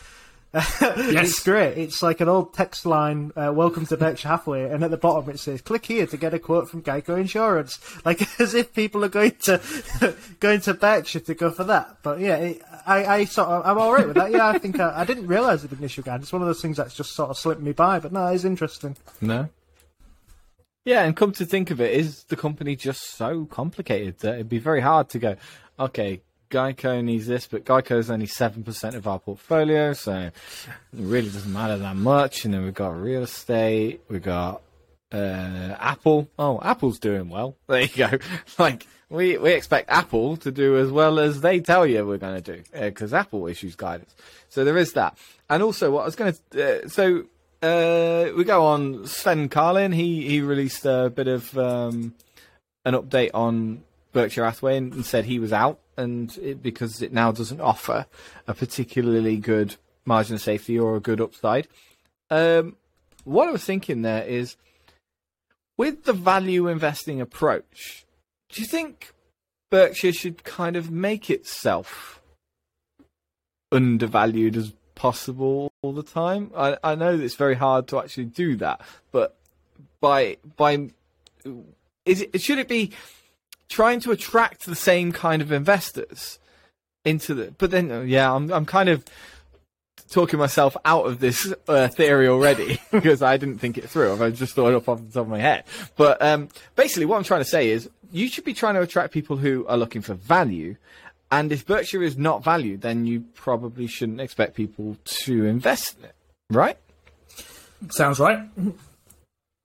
It's 0.82 1.43
great. 1.43 1.78
It's 1.78 2.01
like 2.01 2.22
an 2.22 2.30
old 2.30 2.53
text 2.53 2.86
line, 2.86 3.34
uh, 3.36 3.51
welcome 3.53 3.86
to 3.88 3.97
Berkshire 3.97 4.30
Hathaway, 4.30 4.70
and 4.70 4.86
at 4.86 4.91
the 4.91 4.95
bottom 4.97 5.30
it 5.30 5.39
says, 5.39 5.60
click 5.60 5.86
here 5.86 6.08
to 6.08 6.16
get 6.16 6.34
a 6.34 6.39
quote 6.39 6.70
from 6.70 6.82
Geico 6.82 7.20
Insurance. 7.20 7.80
Like, 8.06 8.39
as 8.39 8.53
if 8.53 8.74
people 8.74 9.03
are 9.03 9.10
going 9.10 9.36
to, 9.43 9.60
going 10.39 10.62
to 10.62 10.74
Berkshire 10.74 11.22
to 11.22 11.34
go 11.34 11.49
for 11.49 11.66
that. 11.66 11.97
But 12.03 12.20
yeah, 12.20 12.36
it, 12.38 12.62
I, 12.86 13.06
I 13.06 13.26
sort 13.26 13.49
of, 13.49 13.66
I'm 13.66 13.78
all 13.78 13.93
right 13.93 14.06
with 14.06 14.16
that. 14.16 14.32
Yeah, 14.32 14.47
I 14.47 14.60
think 14.60 14.80
I, 14.80 15.01
I 15.01 15.06
didn't 15.06 15.28
realise 15.28 15.64
the 15.64 15.76
initial 15.76 16.03
guide. 16.03 16.22
It's 16.22 16.32
one 16.32 16.41
of 16.41 16.47
those 16.47 16.62
things 16.62 16.78
that's 16.78 16.95
just 16.95 17.14
sort 17.14 17.32
of 17.32 17.38
slipped 17.38 17.62
me 17.62 17.72
by. 17.72 17.99
But 17.99 18.14
no, 18.14 18.28
it's 18.28 18.45
interesting. 18.45 18.95
No. 19.22 19.49
Yeah, 20.86 21.03
and 21.03 21.15
come 21.15 21.31
to 21.33 21.45
think 21.45 21.71
of 21.71 21.81
it, 21.81 21.93
is 21.93 22.23
the 22.25 22.36
company 22.36 22.75
just 22.75 23.15
so 23.15 23.45
complicated 23.45 24.19
that 24.19 24.36
it'd 24.36 24.49
be 24.49 24.59
very 24.59 24.81
hard 24.81 25.09
to 25.09 25.19
go, 25.19 25.36
okay, 25.79 26.21
Geico 26.51 27.03
needs 27.03 27.25
this, 27.25 27.47
but 27.47 27.65
Geico 27.65 27.97
is 27.97 28.11
only 28.11 28.27
7% 28.27 28.93
of 28.93 29.07
our 29.07 29.17
portfolio, 29.17 29.93
so 29.93 30.13
it 30.13 30.33
really 30.93 31.29
doesn't 31.29 31.51
matter 31.51 31.79
that 31.79 31.95
much. 31.95 32.45
And 32.45 32.53
then 32.53 32.63
we've 32.63 32.73
got 32.73 33.01
real 33.01 33.23
estate, 33.23 34.01
we've 34.09 34.21
got 34.21 34.61
uh, 35.11 35.75
Apple. 35.79 36.29
Oh, 36.38 36.59
Apple's 36.61 36.99
doing 36.99 37.29
well. 37.29 37.55
There 37.67 37.81
you 37.81 37.88
go. 37.88 38.09
like, 38.59 38.86
we, 39.09 39.39
we 39.39 39.53
expect 39.53 39.89
Apple 39.89 40.38
to 40.38 40.51
do 40.51 40.77
as 40.77 40.91
well 40.91 41.17
as 41.17 41.41
they 41.41 41.61
tell 41.61 41.88
you 41.88 42.05
we're 42.05 42.17
going 42.17 42.41
to 42.41 42.57
do, 42.57 42.63
because 42.79 43.11
uh, 43.11 43.17
Apple 43.17 43.47
issues 43.47 43.75
guidance. 43.75 44.13
So 44.49 44.63
there 44.63 44.77
is 44.77 44.93
that. 44.93 45.17
And 45.49 45.63
also, 45.63 45.89
what 45.89 46.03
I 46.03 46.05
was 46.05 46.15
going 46.15 46.36
to, 46.51 46.86
uh, 46.86 46.88
so 46.89 47.25
uh, 47.62 48.30
we 48.36 48.43
go 48.43 48.66
on 48.66 49.08
Sven 49.08 49.49
Carlin. 49.49 49.91
He 49.91 50.28
he 50.28 50.41
released 50.41 50.86
a 50.86 51.12
bit 51.14 51.28
of 51.28 51.58
um, 51.58 52.14
an 52.84 52.93
update 52.93 53.32
on 53.34 53.84
Berkshire 54.14 54.45
Hathaway 54.45 54.78
and, 54.78 54.93
and 54.93 55.06
said 55.06 55.26
he 55.26 55.39
was 55.39 55.53
out, 55.53 55.80
and 55.97 56.38
it, 56.38 56.62
because 56.62 57.01
it 57.01 57.14
now 57.14 57.32
doesn't 57.32 57.62
offer 57.62 58.06
a 58.47 58.53
particularly 58.53 59.38
good 59.38 59.76
margin 60.06 60.36
of 60.36 60.41
safety 60.41 60.78
or 60.78 60.95
a 60.95 61.01
good 61.01 61.20
upside. 61.20 61.68
Um, 62.30 62.76
what 63.24 63.47
I 63.47 63.51
was 63.51 63.66
thinking 63.66 64.01
there 64.01 64.24
is, 64.24 64.56
with 65.78 66.03
the 66.03 66.14
value 66.14 66.68
investing 66.68 67.20
approach, 67.20 68.06
do 68.49 68.62
you 68.62 68.68
think 68.68 69.14
Berkshire 69.72 70.14
should 70.14 70.43
kind 70.43 70.76
of 70.76 70.91
make 70.91 71.30
itself 71.30 72.22
undervalued 73.72 74.56
as 74.56 74.74
possible 74.95 75.71
all 75.81 75.93
the 75.93 76.03
time. 76.03 76.51
I, 76.55 76.77
I 76.83 76.95
know 76.95 77.13
it's 77.13 77.35
very 77.35 77.55
hard 77.55 77.87
to 77.89 77.99
actually 77.99 78.25
do 78.25 78.55
that, 78.57 78.81
but 79.11 79.37
by 80.01 80.37
by 80.57 80.89
is 82.05 82.21
it 82.21 82.41
should 82.41 82.59
it 82.59 82.67
be 82.67 82.91
trying 83.69 83.99
to 84.01 84.11
attract 84.11 84.65
the 84.65 84.75
same 84.75 85.11
kind 85.11 85.41
of 85.41 85.51
investors 85.51 86.39
into 87.03 87.33
the? 87.33 87.51
But 87.57 87.71
then, 87.71 88.07
yeah, 88.07 88.33
I'm 88.33 88.51
I'm 88.51 88.65
kind 88.65 88.89
of 88.89 89.03
talking 90.09 90.37
myself 90.37 90.77
out 90.85 91.05
of 91.05 91.19
this 91.19 91.53
uh, 91.67 91.87
theory 91.87 92.27
already 92.27 92.79
because 92.91 93.21
I 93.21 93.37
didn't 93.37 93.59
think 93.59 93.77
it 93.77 93.89
through. 93.89 94.21
I 94.23 94.29
just 94.29 94.53
thought 94.55 94.69
it 94.69 94.75
up 94.75 94.87
off 94.87 94.99
the 94.99 95.11
top 95.11 95.23
of 95.23 95.29
my 95.29 95.39
head. 95.39 95.63
But 95.95 96.21
um, 96.21 96.49
basically, 96.75 97.05
what 97.05 97.17
I'm 97.17 97.23
trying 97.23 97.41
to 97.41 97.49
say 97.49 97.69
is 97.69 97.89
you 98.11 98.27
should 98.27 98.45
be 98.45 98.53
trying 98.53 98.75
to 98.75 98.81
attract 98.81 99.13
people 99.13 99.37
who 99.37 99.65
are 99.67 99.77
looking 99.77 100.01
for 100.01 100.13
value 100.13 100.75
and 101.32 101.51
if 101.51 101.65
Berkshire 101.65 102.03
is 102.03 102.17
not 102.17 102.43
valued, 102.43 102.82
then 102.82 103.05
you 103.05 103.21
probably 103.34 103.88
shouldn't 103.88 104.21
expect 104.21 104.55
people 104.55 104.97
to 105.05 105.45
invest 105.45 105.97
in 105.99 106.05
it, 106.05 106.15
right? 106.49 106.78
Sounds 107.89 108.19
right. 108.19 108.39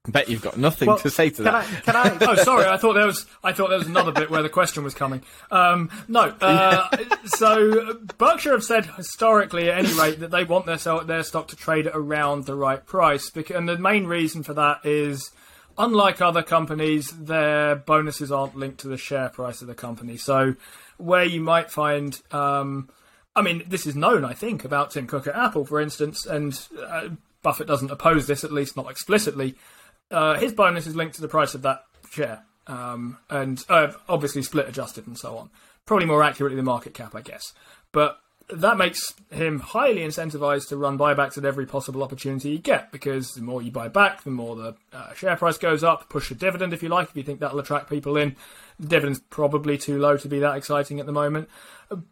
Bet 0.09 0.31
you've 0.31 0.41
got 0.41 0.57
nothing 0.57 0.89
Well, 0.89 0.99
to 0.99 1.11
say 1.11 1.29
to 1.29 1.37
Can 1.37 1.45
that. 1.45 1.55
I? 1.55 1.65
Can 1.83 1.97
I? 1.97 2.17
oh, 2.23 2.35
sorry. 2.37 2.65
I 2.65 2.79
thought 2.79 2.95
there 2.95 3.07
was. 3.07 3.27
I 3.45 3.53
thought 3.53 3.69
there 3.69 3.79
was 3.79 3.87
another 3.87 4.13
bit 4.13 4.31
where 4.31 4.43
the 4.43 4.49
question 4.49 4.83
was 4.83 4.95
coming. 4.95 5.23
Um, 5.51 5.91
no. 6.09 6.35
Uh, 6.41 6.89
so 7.27 7.95
Berkshire 8.17 8.53
have 8.53 8.65
said 8.65 8.87
historically, 8.87 9.71
at 9.71 9.79
any 9.85 9.93
rate, 10.01 10.21
that 10.21 10.31
they 10.31 10.45
want 10.45 10.65
their 10.65 10.79
sell- 10.79 11.05
their 11.05 11.23
stock 11.23 11.49
to 11.49 11.57
trade 11.57 11.87
at 11.87 11.95
around 11.95 12.47
the 12.47 12.55
right 12.55 12.85
price. 12.85 13.29
Because, 13.29 13.57
and 13.57 13.69
the 13.69 13.77
main 13.79 14.07
reason 14.07 14.43
for 14.43 14.55
that 14.55 14.81
is, 14.85 15.31
unlike 15.77 16.23
other 16.23 16.43
companies, 16.43 17.11
their 17.11 17.77
bonuses 17.77 18.33
aren't 18.33 18.57
linked 18.57 18.81
to 18.81 18.89
the 18.89 18.97
share 18.97 19.29
price 19.29 19.61
of 19.61 19.69
the 19.69 19.75
company. 19.75 20.17
So, 20.17 20.55
where 21.01 21.25
you 21.25 21.41
might 21.41 21.71
find. 21.71 22.21
Um, 22.31 22.89
I 23.35 23.43
mean, 23.43 23.63
this 23.67 23.87
is 23.87 23.95
known, 23.95 24.25
I 24.25 24.35
think, 24.35 24.65
about 24.65 24.91
Tim 24.91 25.07
Cook 25.07 25.27
at 25.27 25.37
Apple, 25.37 25.65
for 25.65 25.81
instance, 25.81 26.27
and 26.27 26.61
uh, 26.81 27.11
Buffett 27.43 27.69
doesn't 27.69 27.91
oppose 27.91 28.27
this, 28.27 28.45
at 28.45 28.53
least 28.53 28.77
not 28.77 28.91
explicitly 28.91 29.57
uh, 30.11 30.39
his 30.39 30.53
bonus 30.53 30.87
is 30.87 30.97
linked 30.97 31.15
to 31.17 31.21
the 31.21 31.29
price 31.29 31.55
of 31.55 31.63
that 31.63 31.85
share, 32.11 32.43
um, 32.67 33.19
and 33.29 33.65
uh, 33.69 33.93
obviously 34.09 34.43
split 34.43 34.69
adjusted 34.69 35.07
and 35.07 35.19
so 35.19 35.37
on. 35.37 35.51
Probably 35.87 36.07
more 36.07 36.23
accurately 36.23 36.57
the 36.57 36.63
market 36.63 36.95
cap, 36.95 37.15
I 37.15 37.21
guess. 37.21 37.53
But 37.93 38.19
that 38.53 38.77
makes 38.77 39.15
him 39.31 39.61
highly 39.61 40.01
incentivized 40.01 40.69
to 40.69 40.77
run 40.77 40.99
buybacks 40.99 41.39
at 41.39 41.45
every 41.45 41.67
possible 41.67 42.03
opportunity 42.03 42.51
you 42.51 42.59
get, 42.59 42.91
because 42.91 43.33
the 43.33 43.43
more 43.43 43.63
you 43.63 43.71
buy 43.71 43.89
back, 43.89 44.25
the 44.25 44.31
more 44.31 44.57
the 44.57 44.75
uh, 44.93 45.15
share 45.15 45.37
price 45.37 45.59
goes 45.59 45.85
up. 45.85 46.09
Push 46.09 46.31
a 46.31 46.35
dividend 46.35 46.73
if 46.73 46.83
you 46.83 46.89
like, 46.89 47.11
if 47.11 47.17
you 47.17 47.23
think 47.23 47.41
that'll 47.41 47.61
attract 47.61 47.89
people 47.89 48.17
in. 48.17 48.37
Dividend's 48.81 49.21
probably 49.31 49.77
too 49.77 49.99
low 49.99 50.17
to 50.17 50.29
be 50.29 50.39
that 50.41 50.57
exciting 50.57 51.01
at 51.01 51.07
the 51.07 51.13
moment. 51.13 51.49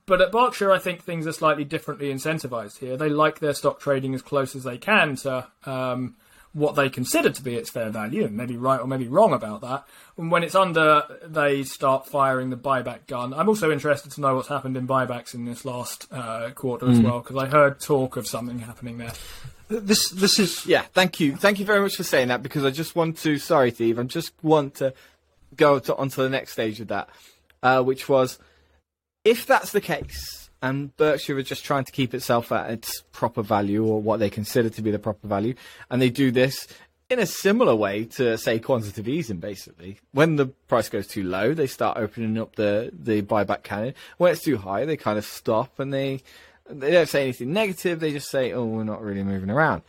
But 0.07 0.21
at 0.21 0.33
Berkshire, 0.33 0.73
I 0.73 0.79
think 0.79 1.03
things 1.03 1.27
are 1.27 1.33
slightly 1.33 1.65
differently 1.65 2.13
incentivized 2.13 2.79
here. 2.79 2.97
They 2.97 3.09
like 3.09 3.39
their 3.39 3.55
stock 3.55 3.81
trading 3.81 4.15
as 4.15 4.23
close 4.23 4.57
as 4.57 4.65
they 4.65 4.79
can 4.79 5.17
to. 5.17 5.47
Um, 5.65 6.17
what 6.55 6.75
they 6.75 6.89
consider 6.89 7.31
to 7.31 7.43
be 7.43 7.55
its 7.55 7.71
fair 7.71 7.91
value, 7.91 8.25
and 8.25 8.37
maybe 8.37 8.57
right 8.57 8.81
or 8.81 8.87
maybe 8.87 9.07
wrong 9.07 9.33
about 9.33 9.61
that. 9.61 9.85
And 10.17 10.31
when 10.31 10.43
it's 10.43 10.55
under, 10.55 11.05
they 11.23 11.63
start 11.63 12.07
firing 12.07 12.51
the 12.51 12.57
buyback 12.57 13.07
gun. 13.07 13.35
I'm 13.35 13.49
also 13.49 13.71
interested 13.71 14.13
to 14.13 14.21
know 14.21 14.35
what's 14.35 14.49
happened 14.49 14.77
in 14.77 14.87
buybacks 14.87 15.35
in 15.35 15.45
this 15.45 15.65
last 15.65 16.07
uh, 16.11 16.51
quarter 16.55 16.91
as 16.91 17.01
well, 17.01 17.21
because 17.21 17.37
I 17.37 17.47
heard 17.47 17.81
talk 17.81 18.17
of 18.17 18.27
something 18.27 18.59
happening 18.61 18.99
there. 18.99 19.13
This 19.69 20.09
this 20.11 20.39
is 20.39 20.65
Yeah, 20.65 20.83
thank 20.95 21.21
you. 21.21 21.37
Thank 21.37 21.59
you 21.59 21.67
very 21.67 21.81
much 21.81 21.97
for 21.97 22.03
saying 22.03 22.29
that 22.29 22.43
because 22.43 22.65
I 22.65 22.71
just 22.71 22.97
want 22.97 23.19
to, 23.19 23.39
sorry, 23.39 23.71
Steve, 23.71 23.99
I 23.99 24.05
just 24.05 24.33
want 24.43 24.77
to 24.77 24.95
go 25.57 25.79
to, 25.79 25.97
onto 25.97 26.23
the 26.23 26.29
next 26.29 26.53
stage 26.53 26.81
of 26.81 26.89
that, 26.89 27.09
uh, 27.63 27.83
which 27.83 28.09
was 28.09 28.39
if 29.25 29.47
that's 29.47 29.73
the 29.73 29.81
case 29.81 30.49
and 30.63 30.97
Berkshire 30.97 31.37
are 31.37 31.43
just 31.43 31.65
trying 31.65 31.85
to 31.85 31.93
keep 31.93 32.15
itself 32.15 32.51
at 32.51 32.71
its 32.71 33.03
proper 33.13 33.43
value 33.43 33.85
or 33.85 34.01
what 34.01 34.19
they 34.19 34.31
consider 34.31 34.71
to 34.71 34.83
be 34.83 34.91
the 34.91 34.99
proper 34.99 35.29
value, 35.29 35.55
and 35.91 36.03
they 36.03 36.11
do 36.11 36.31
this 36.31 36.67
in 37.11 37.19
a 37.19 37.27
similar 37.27 37.75
way 37.75 38.05
to, 38.05 38.37
say, 38.37 38.59
quantitative 38.59 39.09
easing, 39.09 39.39
basically. 39.39 39.99
When 40.13 40.37
the 40.37 40.47
price 40.47 40.89
goes 40.89 41.07
too 41.07 41.23
low, 41.23 41.55
they 41.55 41.67
start 41.67 41.97
opening 41.97 42.39
up 42.39 42.57
the, 42.57 42.91
the 42.93 43.23
buyback 43.23 43.63
cannon. 43.63 43.95
When 44.19 44.33
it's 44.33 44.43
too 44.43 44.59
high, 44.59 44.85
they 44.85 44.97
kind 44.97 45.19
of 45.19 45.25
stop 45.25 45.79
and 45.79 45.93
they 45.93 46.23
they 46.71 46.91
don't 46.91 47.09
say 47.09 47.23
anything 47.23 47.53
negative. 47.55 47.99
They 47.99 48.13
just 48.13 48.31
say, 48.31 48.53
"Oh, 48.53 48.67
we're 48.67 48.85
not 48.85 49.03
really 49.03 49.23
moving 49.23 49.49
around." 49.49 49.83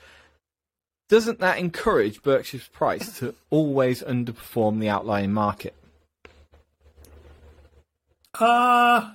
Doesn't 1.10 1.40
that 1.40 1.58
encourage 1.58 2.22
Berkshire's 2.22 2.68
price 2.68 3.18
to 3.18 3.34
always 3.50 4.04
underperform 4.04 4.80
the 4.80 4.90
outlying 4.90 5.34
market? 5.34 5.74
Uh, 8.40 9.14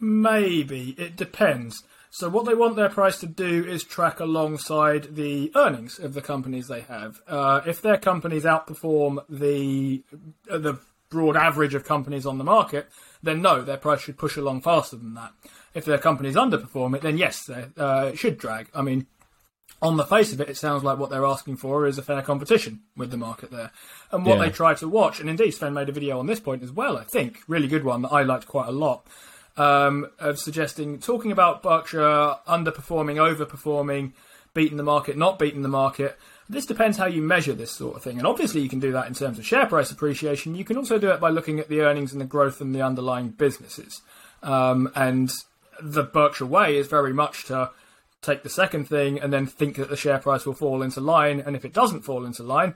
maybe. 0.00 0.96
It 0.98 1.16
depends. 1.16 1.84
So, 2.10 2.30
what 2.30 2.46
they 2.46 2.54
want 2.54 2.76
their 2.76 2.88
price 2.88 3.20
to 3.20 3.26
do 3.26 3.62
is 3.62 3.84
track 3.84 4.20
alongside 4.20 5.16
the 5.16 5.52
earnings 5.54 5.98
of 5.98 6.14
the 6.14 6.22
companies 6.22 6.66
they 6.66 6.80
have. 6.80 7.20
Uh, 7.28 7.60
if 7.66 7.82
their 7.82 7.98
companies 7.98 8.44
outperform 8.44 9.22
the 9.28 10.02
uh, 10.50 10.56
the 10.56 10.80
broad 11.10 11.36
average 11.36 11.74
of 11.74 11.84
companies 11.84 12.24
on 12.24 12.38
the 12.38 12.44
market, 12.44 12.88
then 13.22 13.42
no, 13.42 13.62
their 13.62 13.76
price 13.76 14.00
should 14.00 14.16
push 14.16 14.36
along 14.36 14.62
faster 14.62 14.96
than 14.96 15.14
that. 15.14 15.32
If 15.74 15.84
their 15.84 15.98
companies 15.98 16.36
underperform 16.36 16.96
it, 16.96 17.02
then 17.02 17.18
yes, 17.18 17.48
uh, 17.50 18.10
it 18.12 18.18
should 18.18 18.38
drag. 18.38 18.68
I 18.74 18.80
mean, 18.80 19.06
on 19.80 19.96
the 19.96 20.04
face 20.04 20.32
of 20.32 20.40
it, 20.40 20.48
it 20.48 20.56
sounds 20.56 20.82
like 20.82 20.98
what 20.98 21.08
they're 21.10 21.24
asking 21.24 21.56
for 21.56 21.86
is 21.86 21.98
a 21.98 22.02
fair 22.02 22.22
competition 22.22 22.80
with 22.96 23.10
the 23.10 23.16
market 23.16 23.50
there. 23.50 23.70
And 24.10 24.26
what 24.26 24.38
Yeah. 24.38 24.46
they 24.46 24.50
try 24.50 24.74
to 24.74 24.88
watch, 24.88 25.20
and 25.20 25.30
indeed 25.30 25.52
Sven 25.52 25.74
made 25.74 25.88
a 25.88 25.92
video 25.92 26.18
on 26.18 26.26
this 26.26 26.40
point 26.40 26.62
as 26.62 26.72
well, 26.72 26.96
I 26.96 27.04
think, 27.04 27.42
really 27.46 27.68
good 27.68 27.84
one 27.84 28.02
that 28.02 28.12
I 28.12 28.22
liked 28.22 28.48
quite 28.48 28.68
a 28.68 28.72
lot, 28.72 29.06
um, 29.56 30.06
of 30.18 30.38
suggesting, 30.38 30.98
talking 30.98 31.30
about 31.32 31.62
Berkshire 31.62 32.36
underperforming, 32.48 33.16
overperforming, 33.16 34.12
beating 34.54 34.78
the 34.78 34.82
market, 34.82 35.16
not 35.16 35.38
beating 35.38 35.62
the 35.62 35.68
market. 35.68 36.18
This 36.48 36.66
depends 36.66 36.96
how 36.96 37.06
you 37.06 37.22
measure 37.22 37.52
this 37.52 37.70
sort 37.70 37.94
of 37.96 38.02
thing. 38.02 38.18
And 38.18 38.26
obviously, 38.26 38.62
you 38.62 38.68
can 38.68 38.80
do 38.80 38.90
that 38.92 39.06
in 39.06 39.14
terms 39.14 39.38
of 39.38 39.46
share 39.46 39.66
price 39.66 39.90
appreciation. 39.90 40.54
You 40.54 40.64
can 40.64 40.76
also 40.76 40.98
do 40.98 41.10
it 41.10 41.20
by 41.20 41.28
looking 41.28 41.60
at 41.60 41.68
the 41.68 41.82
earnings 41.82 42.12
and 42.12 42.20
the 42.20 42.24
growth 42.24 42.60
in 42.60 42.72
the 42.72 42.80
underlying 42.82 43.28
businesses. 43.28 44.00
Um, 44.42 44.90
and 44.94 45.30
the 45.80 46.02
Berkshire 46.02 46.46
way 46.46 46.76
is 46.76 46.88
very 46.88 47.12
much 47.12 47.44
to 47.44 47.70
take 48.22 48.42
the 48.42 48.50
second 48.50 48.86
thing 48.88 49.20
and 49.20 49.32
then 49.32 49.46
think 49.46 49.76
that 49.76 49.88
the 49.88 49.96
share 49.96 50.18
price 50.18 50.44
will 50.44 50.54
fall 50.54 50.82
into 50.82 51.00
line. 51.00 51.40
And 51.40 51.54
if 51.54 51.64
it 51.64 51.72
doesn't 51.72 52.02
fall 52.02 52.24
into 52.24 52.42
line, 52.42 52.74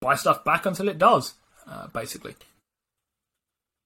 buy 0.00 0.14
stuff 0.14 0.44
back 0.44 0.66
until 0.66 0.88
it 0.88 0.98
does, 0.98 1.34
uh, 1.66 1.88
basically. 1.88 2.34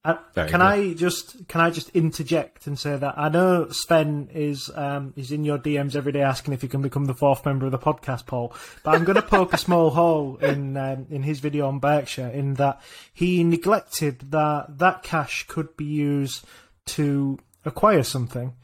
Uh, 0.05 0.16
can 0.34 0.46
good. 0.46 0.61
I 0.61 0.94
just 0.94 1.49
can 1.49 1.61
I 1.61 1.70
just 1.70 1.90
interject 1.90 2.68
and 2.68 2.78
say 2.78 2.96
that 2.96 3.18
I 3.18 3.28
know 3.28 3.68
Sven 3.70 4.30
is 4.32 4.70
um, 4.74 5.12
is 5.16 5.32
in 5.32 5.44
your 5.44 5.59
DMs 5.59 5.96
every 5.96 6.12
day 6.12 6.22
asking 6.22 6.55
if 6.55 6.62
he 6.62 6.68
can 6.68 6.82
become 6.82 7.07
the 7.07 7.14
fourth 7.14 7.44
member 7.44 7.66
of 7.66 7.72
the 7.72 7.78
podcast, 7.78 8.24
Paul. 8.24 8.55
But 8.84 8.94
I'm 8.94 9.05
going 9.05 9.16
to 9.16 9.22
poke 9.22 9.53
a 9.53 9.59
small 9.59 9.90
hole 9.90 10.36
in 10.36 10.76
um, 10.76 11.09
in 11.11 11.24
his 11.24 11.40
video 11.40 11.66
on 11.66 11.80
Berkshire 11.80 12.28
in 12.28 12.55
that 12.55 12.80
he 13.12 13.42
neglected 13.42 14.30
that 14.30 14.78
that 14.78 15.03
cash 15.03 15.46
could 15.49 15.76
be 15.76 15.84
used 15.84 16.44
to 16.86 17.38
acquire 17.64 18.05
something. 18.05 18.55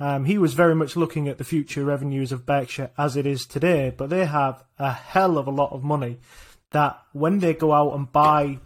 Um, 0.00 0.24
he 0.24 0.38
was 0.38 0.54
very 0.54 0.74
much 0.74 0.96
looking 0.96 1.28
at 1.28 1.38
the 1.38 1.44
future 1.44 1.84
revenues 1.84 2.32
of 2.32 2.46
Berkshire 2.46 2.90
as 2.98 3.16
it 3.16 3.26
is 3.26 3.46
today, 3.46 3.94
but 3.96 4.10
they 4.10 4.24
have 4.24 4.64
a 4.78 4.92
hell 4.92 5.38
of 5.38 5.46
a 5.46 5.52
lot 5.52 5.72
of 5.72 5.84
money 5.84 6.18
that 6.72 7.00
when 7.12 7.38
they 7.38 7.54
go 7.54 7.72
out 7.72 7.94
and 7.94 8.10
buy 8.10 8.58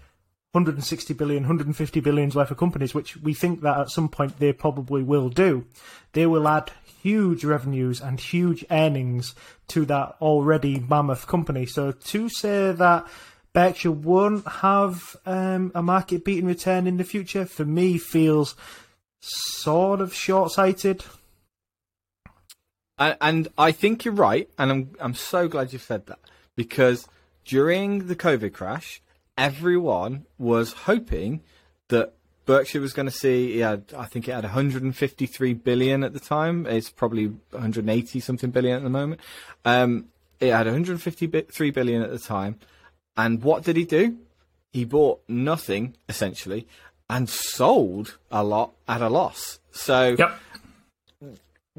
160 0.52 1.12
billion, 1.14 1.42
150 1.42 2.00
billions 2.00 2.34
worth 2.34 2.50
of 2.50 2.56
companies, 2.56 2.94
which 2.94 3.18
we 3.18 3.34
think 3.34 3.60
that 3.60 3.78
at 3.78 3.90
some 3.90 4.08
point 4.08 4.38
they 4.38 4.52
probably 4.52 5.02
will 5.02 5.28
do, 5.28 5.66
they 6.12 6.26
will 6.26 6.48
add 6.48 6.70
huge 7.02 7.44
revenues 7.44 8.00
and 8.00 8.18
huge 8.18 8.64
earnings 8.70 9.34
to 9.68 9.84
that 9.84 10.16
already 10.22 10.80
mammoth 10.80 11.26
company. 11.26 11.66
So 11.66 11.92
to 11.92 12.28
say 12.30 12.72
that 12.72 13.06
Berkshire 13.52 13.92
won't 13.92 14.46
have 14.48 15.16
um, 15.26 15.72
a 15.74 15.82
market 15.82 16.24
beating 16.24 16.46
return 16.46 16.86
in 16.86 16.96
the 16.96 17.04
future, 17.04 17.44
for 17.44 17.64
me, 17.64 17.98
feels 17.98 18.56
sort 19.20 20.00
of 20.00 20.14
short 20.14 20.52
sighted. 20.52 21.04
And, 22.98 23.48
I 23.56 23.72
think 23.72 24.04
you're 24.04 24.14
right, 24.14 24.50
and 24.58 24.70
I'm 24.70 24.90
I'm 25.00 25.14
so 25.14 25.48
glad 25.48 25.72
you 25.72 25.78
said 25.78 26.06
that 26.06 26.18
because 26.56 27.06
during 27.44 28.08
the 28.08 28.16
COVID 28.16 28.52
crash, 28.52 29.00
everyone 29.36 30.26
was 30.36 30.72
hoping 30.72 31.42
that 31.88 32.14
Berkshire 32.44 32.80
was 32.80 32.92
going 32.92 33.06
to 33.06 33.12
see. 33.12 33.58
Yeah, 33.58 33.76
I 33.96 34.06
think 34.06 34.26
it 34.26 34.32
had 34.32 34.44
153 34.44 35.54
billion 35.54 36.02
at 36.02 36.12
the 36.12 36.20
time. 36.20 36.66
It's 36.66 36.90
probably 36.90 37.26
180 37.50 38.20
something 38.20 38.50
billion 38.50 38.76
at 38.76 38.82
the 38.82 38.90
moment. 38.90 39.20
Um, 39.64 40.06
it 40.40 40.50
had 40.50 40.66
153 40.66 41.70
billion 41.70 42.02
at 42.02 42.10
the 42.10 42.18
time, 42.18 42.58
and 43.16 43.42
what 43.42 43.62
did 43.64 43.76
he 43.76 43.84
do? 43.84 44.16
He 44.72 44.84
bought 44.84 45.22
nothing 45.28 45.96
essentially, 46.08 46.66
and 47.08 47.28
sold 47.28 48.18
a 48.30 48.42
lot 48.42 48.72
at 48.88 49.02
a 49.02 49.08
loss. 49.08 49.60
So 49.70 50.16
Yep. 50.18 50.40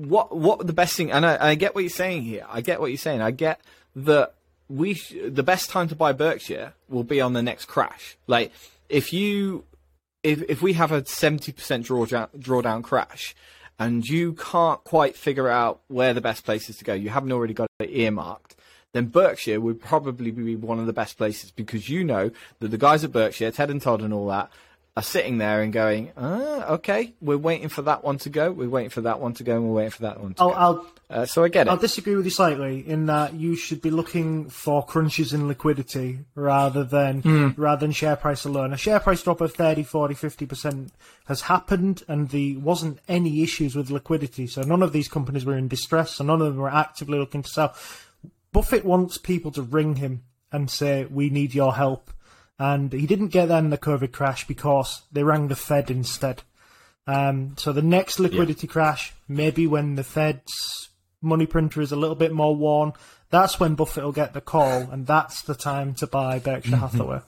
What 0.07 0.35
what 0.35 0.65
the 0.65 0.73
best 0.73 0.95
thing 0.95 1.11
and 1.11 1.25
I, 1.25 1.49
I 1.49 1.55
get 1.55 1.75
what 1.75 1.81
you're 1.81 1.89
saying 1.89 2.23
here. 2.23 2.45
I 2.49 2.61
get 2.61 2.79
what 2.79 2.87
you're 2.87 2.97
saying. 2.97 3.21
I 3.21 3.31
get 3.31 3.59
that 3.95 4.33
we 4.67 4.93
sh- 4.93 5.15
the 5.27 5.43
best 5.43 5.69
time 5.69 5.87
to 5.89 5.95
buy 5.95 6.13
berkshire 6.13 6.73
will 6.87 7.03
be 7.03 7.21
on 7.21 7.33
the 7.33 7.41
next 7.41 7.65
crash. 7.65 8.17
Like 8.27 8.51
if 8.87 9.13
you 9.13 9.65
if 10.23 10.43
if 10.49 10.61
we 10.61 10.73
have 10.73 10.91
a 10.91 11.01
70% 11.01 11.53
drawdown 11.53 12.29
drawdown 12.37 12.83
crash 12.83 13.35
and 13.77 14.05
you 14.05 14.33
can't 14.33 14.83
quite 14.83 15.15
figure 15.15 15.49
out 15.49 15.79
where 15.87 16.13
the 16.13 16.21
best 16.21 16.43
place 16.43 16.69
is 16.69 16.77
to 16.77 16.83
go 16.83 16.93
you 16.93 17.09
haven't 17.09 17.31
already 17.31 17.53
got 17.53 17.69
it 17.79 17.89
earmarked 17.89 18.55
then 18.93 19.05
Berkshire 19.05 19.61
would 19.61 19.79
probably 19.79 20.31
be 20.31 20.55
one 20.55 20.79
of 20.79 20.87
the 20.87 20.93
best 20.93 21.17
places 21.17 21.51
because 21.51 21.89
you 21.89 22.03
know 22.03 22.31
that 22.59 22.69
the 22.69 22.77
guys 22.77 23.03
at 23.03 23.11
Berkshire, 23.11 23.51
Ted 23.51 23.69
and 23.69 23.81
Todd 23.81 24.01
and 24.01 24.13
all 24.13 24.27
that, 24.27 24.49
are 24.99 25.03
sitting 25.03 25.37
there 25.37 25.61
and 25.61 25.71
going, 25.71 26.11
ah, 26.17 26.73
okay, 26.73 27.13
we're 27.21 27.37
waiting 27.37 27.69
for 27.69 27.81
that 27.83 28.03
one 28.03 28.17
to 28.19 28.29
go, 28.29 28.51
we're 28.51 28.69
waiting 28.69 28.89
for 28.89 29.01
that 29.01 29.19
one 29.19 29.33
to 29.33 29.43
go, 29.43 29.55
and 29.55 29.63
we're 29.67 29.75
waiting 29.75 29.91
for 29.91 30.01
that 30.03 30.19
one 30.19 30.33
to 30.33 30.41
I'll, 30.41 30.49
go. 30.49 30.55
I'll 30.55 30.87
Uh, 31.09 31.25
so 31.25 31.43
I 31.43 31.47
get 31.47 31.65
it. 31.65 31.69
I'll 31.71 31.77
disagree 31.77 32.15
with 32.15 32.25
you 32.25 32.31
slightly 32.31 32.87
in 32.87 33.07
that 33.07 33.33
you 33.33 33.55
should 33.55 33.81
be 33.81 33.89
looking 33.89 34.49
for 34.49 34.85
crunches 34.85 35.33
in 35.33 35.47
liquidity 35.47 36.19
rather 36.35 36.83
than 36.83 37.55
rather 37.57 37.79
than 37.79 37.91
share 37.91 38.15
price 38.15 38.45
alone. 38.45 38.73
A 38.73 38.77
share 38.77 38.99
price 38.99 39.23
drop 39.23 39.41
of 39.41 39.53
30, 39.53 39.83
40, 39.83 40.13
50% 40.13 40.89
has 41.25 41.41
happened 41.41 42.03
and 42.07 42.29
there 42.29 42.59
wasn't 42.59 42.99
any 43.07 43.41
issues 43.41 43.75
with 43.75 43.89
liquidity. 43.89 44.45
So 44.45 44.61
none 44.61 44.83
of 44.83 44.93
these 44.93 45.07
companies 45.07 45.45
were 45.45 45.57
in 45.57 45.67
distress, 45.67 46.17
so 46.17 46.23
none 46.23 46.41
of 46.41 46.47
them 46.53 46.57
were 46.57 46.69
actively 46.69 47.17
looking 47.17 47.41
to 47.41 47.49
sell. 47.49 47.75
Buffett 48.51 48.85
wants 48.85 49.17
people 49.17 49.51
to 49.53 49.61
ring 49.63 49.95
him 49.95 50.23
and 50.51 50.69
say, 50.69 51.05
"We 51.05 51.29
need 51.31 51.55
your 51.55 51.73
help." 51.75 52.11
And 52.59 52.91
he 52.91 53.07
didn't 53.07 53.29
get 53.29 53.47
that 53.47 53.63
in 53.63 53.69
the 53.69 53.77
COVID 53.77 54.11
crash 54.11 54.45
because 54.45 55.03
they 55.11 55.23
rang 55.23 55.47
the 55.47 55.55
Fed 55.55 55.89
instead. 55.89 56.43
Um, 57.07 57.55
so 57.57 57.71
the 57.71 57.81
next 57.81 58.19
liquidity 58.19 58.67
crash, 58.67 59.13
maybe 59.27 59.65
when 59.65 59.95
the 59.95 60.03
Fed's 60.03 60.89
money 61.21 61.45
printer 61.45 61.81
is 61.81 61.91
a 61.91 61.95
little 61.95 62.15
bit 62.15 62.33
more 62.33 62.55
worn, 62.55 62.93
that's 63.29 63.59
when 63.59 63.75
Buffett 63.75 64.03
will 64.03 64.11
get 64.11 64.33
the 64.33 64.41
call, 64.41 64.89
and 64.91 65.07
that's 65.07 65.41
the 65.43 65.55
time 65.55 65.93
to 65.95 66.07
buy 66.07 66.39
Berkshire 66.39 66.75
Hathaway. 66.75 67.21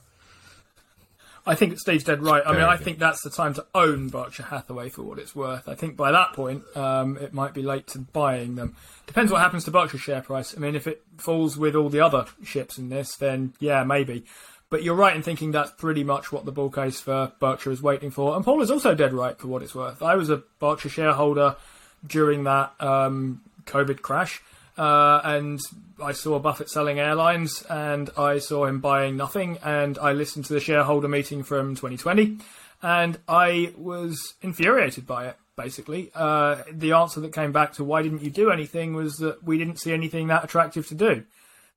I 1.45 1.55
think 1.55 1.79
Steve's 1.79 2.03
dead 2.03 2.21
right. 2.21 2.43
I 2.45 2.53
mean, 2.53 2.61
I 2.61 2.77
think 2.77 2.99
that's 2.99 3.23
the 3.23 3.31
time 3.31 3.55
to 3.55 3.65
own 3.73 4.09
Berkshire 4.09 4.43
Hathaway 4.43 4.89
for 4.89 5.01
what 5.01 5.17
it's 5.17 5.35
worth. 5.35 5.67
I 5.67 5.73
think 5.73 5.97
by 5.97 6.11
that 6.11 6.33
point, 6.33 6.63
um, 6.75 7.17
it 7.17 7.33
might 7.33 7.55
be 7.55 7.63
late 7.63 7.87
to 7.87 7.99
buying 7.99 8.55
them. 8.55 8.75
Depends 9.07 9.31
what 9.31 9.41
happens 9.41 9.63
to 9.63 9.71
Berkshire 9.71 9.97
share 9.97 10.21
price. 10.21 10.55
I 10.55 10.59
mean, 10.59 10.75
if 10.75 10.85
it 10.85 11.01
falls 11.17 11.57
with 11.57 11.75
all 11.75 11.89
the 11.89 11.99
other 11.99 12.27
ships 12.43 12.77
in 12.77 12.89
this, 12.89 13.15
then 13.15 13.53
yeah, 13.59 13.83
maybe. 13.83 14.23
But 14.71 14.83
you're 14.83 14.95
right 14.95 15.13
in 15.13 15.21
thinking 15.21 15.51
that's 15.51 15.69
pretty 15.69 16.05
much 16.05 16.31
what 16.31 16.45
the 16.45 16.51
bull 16.51 16.71
case 16.71 17.01
for 17.01 17.33
Berkshire 17.39 17.71
is 17.71 17.81
waiting 17.81 18.09
for. 18.09 18.37
And 18.37 18.45
Paul 18.45 18.61
is 18.61 18.71
also 18.71 18.95
dead 18.95 19.13
right 19.13 19.37
for 19.37 19.47
what 19.47 19.61
it's 19.61 19.75
worth. 19.75 20.01
I 20.01 20.15
was 20.15 20.29
a 20.29 20.37
Berkshire 20.59 20.87
shareholder 20.87 21.57
during 22.07 22.45
that 22.45 22.73
um, 22.79 23.41
COVID 23.65 24.01
crash. 24.01 24.41
Uh, 24.77 25.19
and 25.25 25.59
I 26.01 26.13
saw 26.13 26.39
Buffett 26.39 26.69
selling 26.69 26.99
airlines, 26.99 27.63
and 27.69 28.09
I 28.17 28.39
saw 28.39 28.65
him 28.65 28.79
buying 28.79 29.17
nothing. 29.17 29.57
And 29.61 29.97
I 29.97 30.13
listened 30.13 30.45
to 30.45 30.53
the 30.53 30.61
shareholder 30.61 31.09
meeting 31.09 31.43
from 31.43 31.75
2020, 31.75 32.37
and 32.81 33.19
I 33.27 33.73
was 33.77 34.35
infuriated 34.41 35.05
by 35.05 35.27
it. 35.27 35.35
Basically, 35.57 36.11
uh, 36.15 36.63
the 36.71 36.93
answer 36.93 37.19
that 37.19 37.33
came 37.33 37.51
back 37.51 37.73
to 37.73 37.83
why 37.83 38.01
didn't 38.01 38.23
you 38.23 38.31
do 38.31 38.49
anything 38.49 38.95
was 38.95 39.17
that 39.17 39.43
we 39.43 39.57
didn't 39.57 39.79
see 39.79 39.91
anything 39.91 40.27
that 40.27 40.45
attractive 40.45 40.87
to 40.87 40.95
do. 40.95 41.25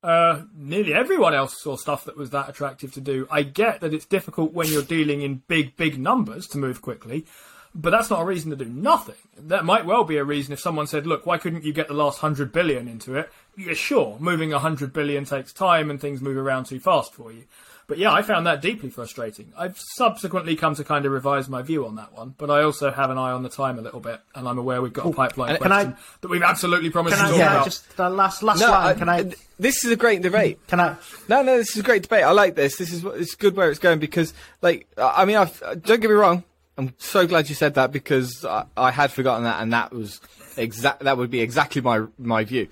Uh, 0.05 0.43
nearly 0.55 0.93
everyone 0.93 1.33
else 1.33 1.59
saw 1.59 1.75
stuff 1.75 2.05
that 2.05 2.15
was 2.15 2.29
that 2.29 2.47
attractive 2.47 2.93
to 2.93 3.01
do. 3.01 3.27
I 3.31 3.41
get 3.41 3.81
that 3.81 3.91
it's 3.91 4.05
difficult 4.05 4.53
when 4.53 4.67
you're 4.67 4.83
dealing 4.83 5.23
in 5.23 5.41
big, 5.47 5.75
big 5.75 5.97
numbers 5.97 6.45
to 6.49 6.59
move 6.59 6.79
quickly, 6.79 7.25
but 7.73 7.89
that's 7.89 8.11
not 8.11 8.21
a 8.21 8.25
reason 8.25 8.51
to 8.51 8.55
do 8.55 8.69
nothing. 8.69 9.15
That 9.35 9.65
might 9.65 9.87
well 9.87 10.03
be 10.03 10.17
a 10.17 10.23
reason 10.23 10.53
if 10.53 10.59
someone 10.59 10.85
said, 10.85 11.07
look, 11.07 11.25
why 11.25 11.39
couldn't 11.39 11.63
you 11.63 11.73
get 11.73 11.87
the 11.87 11.95
last 11.95 12.21
100 12.21 12.51
billion 12.51 12.87
into 12.87 13.15
it? 13.15 13.31
Yeah, 13.57 13.73
sure, 13.73 14.17
moving 14.19 14.51
100 14.51 14.93
billion 14.93 15.25
takes 15.25 15.51
time 15.51 15.89
and 15.89 15.99
things 15.99 16.21
move 16.21 16.37
around 16.37 16.65
too 16.65 16.79
fast 16.79 17.15
for 17.15 17.31
you. 17.31 17.45
But 17.87 17.99
yeah, 17.99 18.11
I 18.11 18.23
found 18.23 18.47
that 18.47 18.61
deeply 18.61 18.89
frustrating. 18.89 19.53
I've 19.55 19.77
subsequently 19.77 20.55
come 20.55 20.73
to 20.75 20.83
kind 20.83 21.05
of 21.05 21.11
revise 21.11 21.47
my 21.47 21.61
view 21.61 21.85
on 21.85 21.95
that 21.97 22.13
one, 22.13 22.33
but 22.37 22.49
I 22.49 22.63
also 22.63 22.91
have 22.91 23.11
an 23.11 23.17
eye 23.19 23.31
on 23.31 23.43
the 23.43 23.49
time 23.49 23.77
a 23.77 23.81
little 23.83 23.99
bit, 23.99 24.19
and 24.33 24.47
I'm 24.47 24.57
aware 24.57 24.81
we've 24.81 24.91
got 24.91 25.05
a 25.05 25.11
pipeline 25.11 25.51
and- 25.51 25.59
can 25.61 25.71
I- 25.71 25.93
that 26.21 26.27
we've 26.27 26.41
absolutely 26.41 26.89
promised 26.89 27.17
Can 27.17 27.25
to 27.25 27.27
I, 27.27 27.29
talk 27.31 27.39
yeah, 27.39 27.51
about. 27.53 27.65
just 27.65 27.95
the 27.97 28.09
last 28.09 28.41
last 28.41 28.59
no, 28.61 28.71
line. 28.71 28.97
Can 28.97 29.09
I? 29.09 29.23
th- 29.23 29.37
this 29.59 29.85
is 29.85 29.91
a 29.91 29.95
great 29.95 30.21
debate. 30.23 30.59
Can 30.67 30.79
I? 30.79 30.95
No, 31.29 31.43
no, 31.43 31.57
this 31.57 31.71
is 31.71 31.77
a 31.77 31.83
great 31.83 32.01
debate. 32.03 32.23
I 32.23 32.31
like 32.31 32.55
this. 32.55 32.77
This 32.77 32.91
is 32.91 33.03
what- 33.03 33.17
it's 33.19 33.35
good 33.35 33.55
where 33.55 33.69
it's 33.69 33.79
going 33.79 33.99
because, 33.99 34.33
like, 34.63 34.87
I 34.97 35.25
mean, 35.25 35.37
I've, 35.37 35.59
don't 35.83 36.01
get 36.01 36.09
me 36.09 36.15
wrong. 36.15 36.43
I'm 36.77 36.93
so 36.97 37.25
glad 37.27 37.49
you 37.49 37.55
said 37.55 37.75
that 37.75 37.91
because 37.91 38.43
I, 38.43 38.65
I 38.75 38.91
had 38.91 39.11
forgotten 39.11 39.43
that, 39.43 39.61
and 39.61 39.71
that 39.73 39.93
was 39.93 40.19
exact. 40.57 41.01
That 41.01 41.17
would 41.17 41.29
be 41.29 41.41
exactly 41.41 41.81
my 41.81 42.05
my 42.17 42.43
view. 42.45 42.67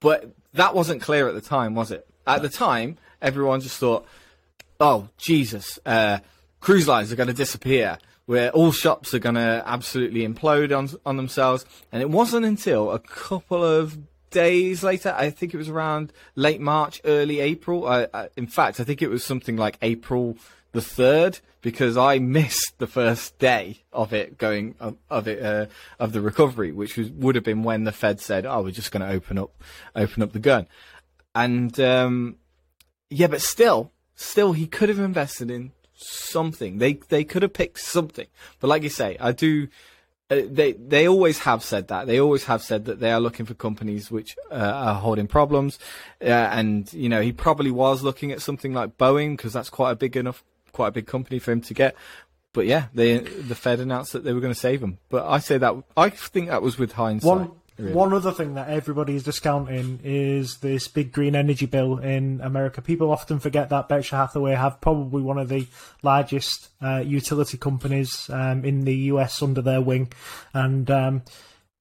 But 0.00 0.30
that 0.54 0.74
wasn't 0.74 1.00
clear 1.02 1.28
at 1.28 1.34
the 1.34 1.40
time, 1.40 1.74
was 1.74 1.90
it? 1.90 2.06
At 2.26 2.42
the 2.42 2.48
time, 2.48 2.98
everyone 3.22 3.60
just 3.60 3.78
thought, 3.78 4.06
"Oh 4.84 5.08
Jesus, 5.16 5.78
uh, 5.86 6.18
cruise 6.60 6.86
lines 6.86 7.10
are 7.12 7.16
going 7.16 7.28
to 7.28 7.34
disappear." 7.34 7.98
Where 8.26 8.50
all 8.52 8.72
shops 8.72 9.12
are 9.12 9.18
going 9.18 9.34
to 9.34 9.62
absolutely 9.66 10.26
implode 10.26 10.74
on 10.76 10.88
on 11.04 11.18
themselves, 11.18 11.66
and 11.92 12.00
it 12.00 12.08
wasn't 12.08 12.46
until 12.46 12.90
a 12.90 12.98
couple 12.98 13.62
of 13.62 13.98
days 14.30 14.82
later. 14.82 15.14
I 15.16 15.30
think 15.30 15.54
it 15.54 15.58
was 15.58 15.68
around 15.68 16.12
late 16.34 16.60
March, 16.60 17.00
early 17.04 17.40
April. 17.40 17.86
I, 17.86 18.08
I, 18.12 18.28
in 18.36 18.46
fact, 18.46 18.80
I 18.80 18.84
think 18.84 19.02
it 19.02 19.08
was 19.08 19.24
something 19.24 19.56
like 19.56 19.78
April 19.82 20.36
the 20.72 20.82
third 20.82 21.38
because 21.62 21.96
I 21.96 22.18
missed 22.18 22.74
the 22.78 22.86
first 22.86 23.38
day 23.38 23.78
of 23.92 24.12
it 24.12 24.36
going 24.36 24.74
of, 24.80 24.96
of 25.08 25.26
it 25.26 25.42
uh, 25.42 25.66
of 25.98 26.12
the 26.12 26.20
recovery, 26.20 26.72
which 26.72 26.98
was 26.98 27.10
would 27.10 27.36
have 27.36 27.44
been 27.44 27.62
when 27.62 27.84
the 27.84 27.92
Fed 27.92 28.20
said, 28.20 28.44
"Oh, 28.44 28.62
we're 28.62 28.72
just 28.72 28.92
going 28.92 29.06
to 29.08 29.14
open 29.14 29.38
up 29.38 29.62
open 29.96 30.22
up 30.22 30.32
the 30.32 30.40
gun," 30.40 30.66
and 31.34 31.78
um, 31.80 32.36
yeah, 33.08 33.28
but 33.28 33.40
still, 33.40 33.92
still, 34.14 34.52
he 34.52 34.66
could 34.66 34.88
have 34.88 34.98
invested 34.98 35.50
in 35.50 35.72
something. 35.94 36.78
They 36.78 36.94
they 36.94 37.24
could 37.24 37.42
have 37.42 37.52
picked 37.52 37.80
something. 37.80 38.26
But 38.60 38.68
like 38.68 38.82
you 38.82 38.90
say, 38.90 39.16
I 39.20 39.32
do. 39.32 39.68
Uh, 40.30 40.40
they 40.48 40.72
they 40.72 41.06
always 41.06 41.40
have 41.40 41.62
said 41.62 41.88
that. 41.88 42.06
They 42.06 42.18
always 42.18 42.44
have 42.44 42.62
said 42.62 42.86
that 42.86 42.98
they 42.98 43.12
are 43.12 43.20
looking 43.20 43.46
for 43.46 43.54
companies 43.54 44.10
which 44.10 44.36
uh, 44.50 44.54
are 44.54 44.94
holding 44.94 45.26
problems. 45.26 45.78
Uh, 46.20 46.28
and 46.28 46.90
you 46.92 47.08
know, 47.08 47.20
he 47.20 47.32
probably 47.32 47.70
was 47.70 48.02
looking 48.02 48.32
at 48.32 48.40
something 48.40 48.72
like 48.72 48.96
Boeing 48.96 49.36
because 49.36 49.52
that's 49.52 49.70
quite 49.70 49.92
a 49.92 49.96
big 49.96 50.16
enough, 50.16 50.42
quite 50.72 50.88
a 50.88 50.92
big 50.92 51.06
company 51.06 51.38
for 51.38 51.52
him 51.52 51.60
to 51.62 51.74
get. 51.74 51.94
But 52.54 52.66
yeah, 52.66 52.86
they 52.94 53.18
the 53.18 53.54
Fed 53.54 53.80
announced 53.80 54.12
that 54.12 54.24
they 54.24 54.32
were 54.32 54.40
going 54.40 54.54
to 54.54 54.58
save 54.58 54.82
him. 54.82 54.98
But 55.10 55.26
I 55.26 55.40
say 55.40 55.58
that 55.58 55.74
I 55.96 56.08
think 56.08 56.48
that 56.48 56.62
was 56.62 56.78
with 56.78 56.92
hindsight. 56.92 57.28
One 57.28 57.50
really. 57.78 57.92
one 57.92 58.12
other 58.12 58.32
thing 58.32 58.54
that 58.54 58.68
everybody 58.68 59.16
is 59.16 59.24
discounting 59.24 60.00
is 60.02 60.58
this 60.58 60.88
big 60.88 61.12
green 61.12 61.34
energy 61.34 61.66
bill 61.66 61.98
in 61.98 62.40
America. 62.42 62.82
People 62.82 63.10
often 63.10 63.38
forget 63.38 63.68
that 63.70 63.88
Berkshire 63.88 64.16
Hathaway 64.16 64.54
have 64.54 64.80
probably 64.80 65.22
one 65.22 65.38
of 65.38 65.48
the 65.48 65.66
largest 66.02 66.68
uh, 66.82 67.02
utility 67.04 67.58
companies 67.58 68.28
um, 68.30 68.64
in 68.64 68.84
the 68.84 68.94
US 68.94 69.42
under 69.42 69.62
their 69.62 69.80
wing, 69.80 70.12
and 70.52 70.90
um, 70.90 71.22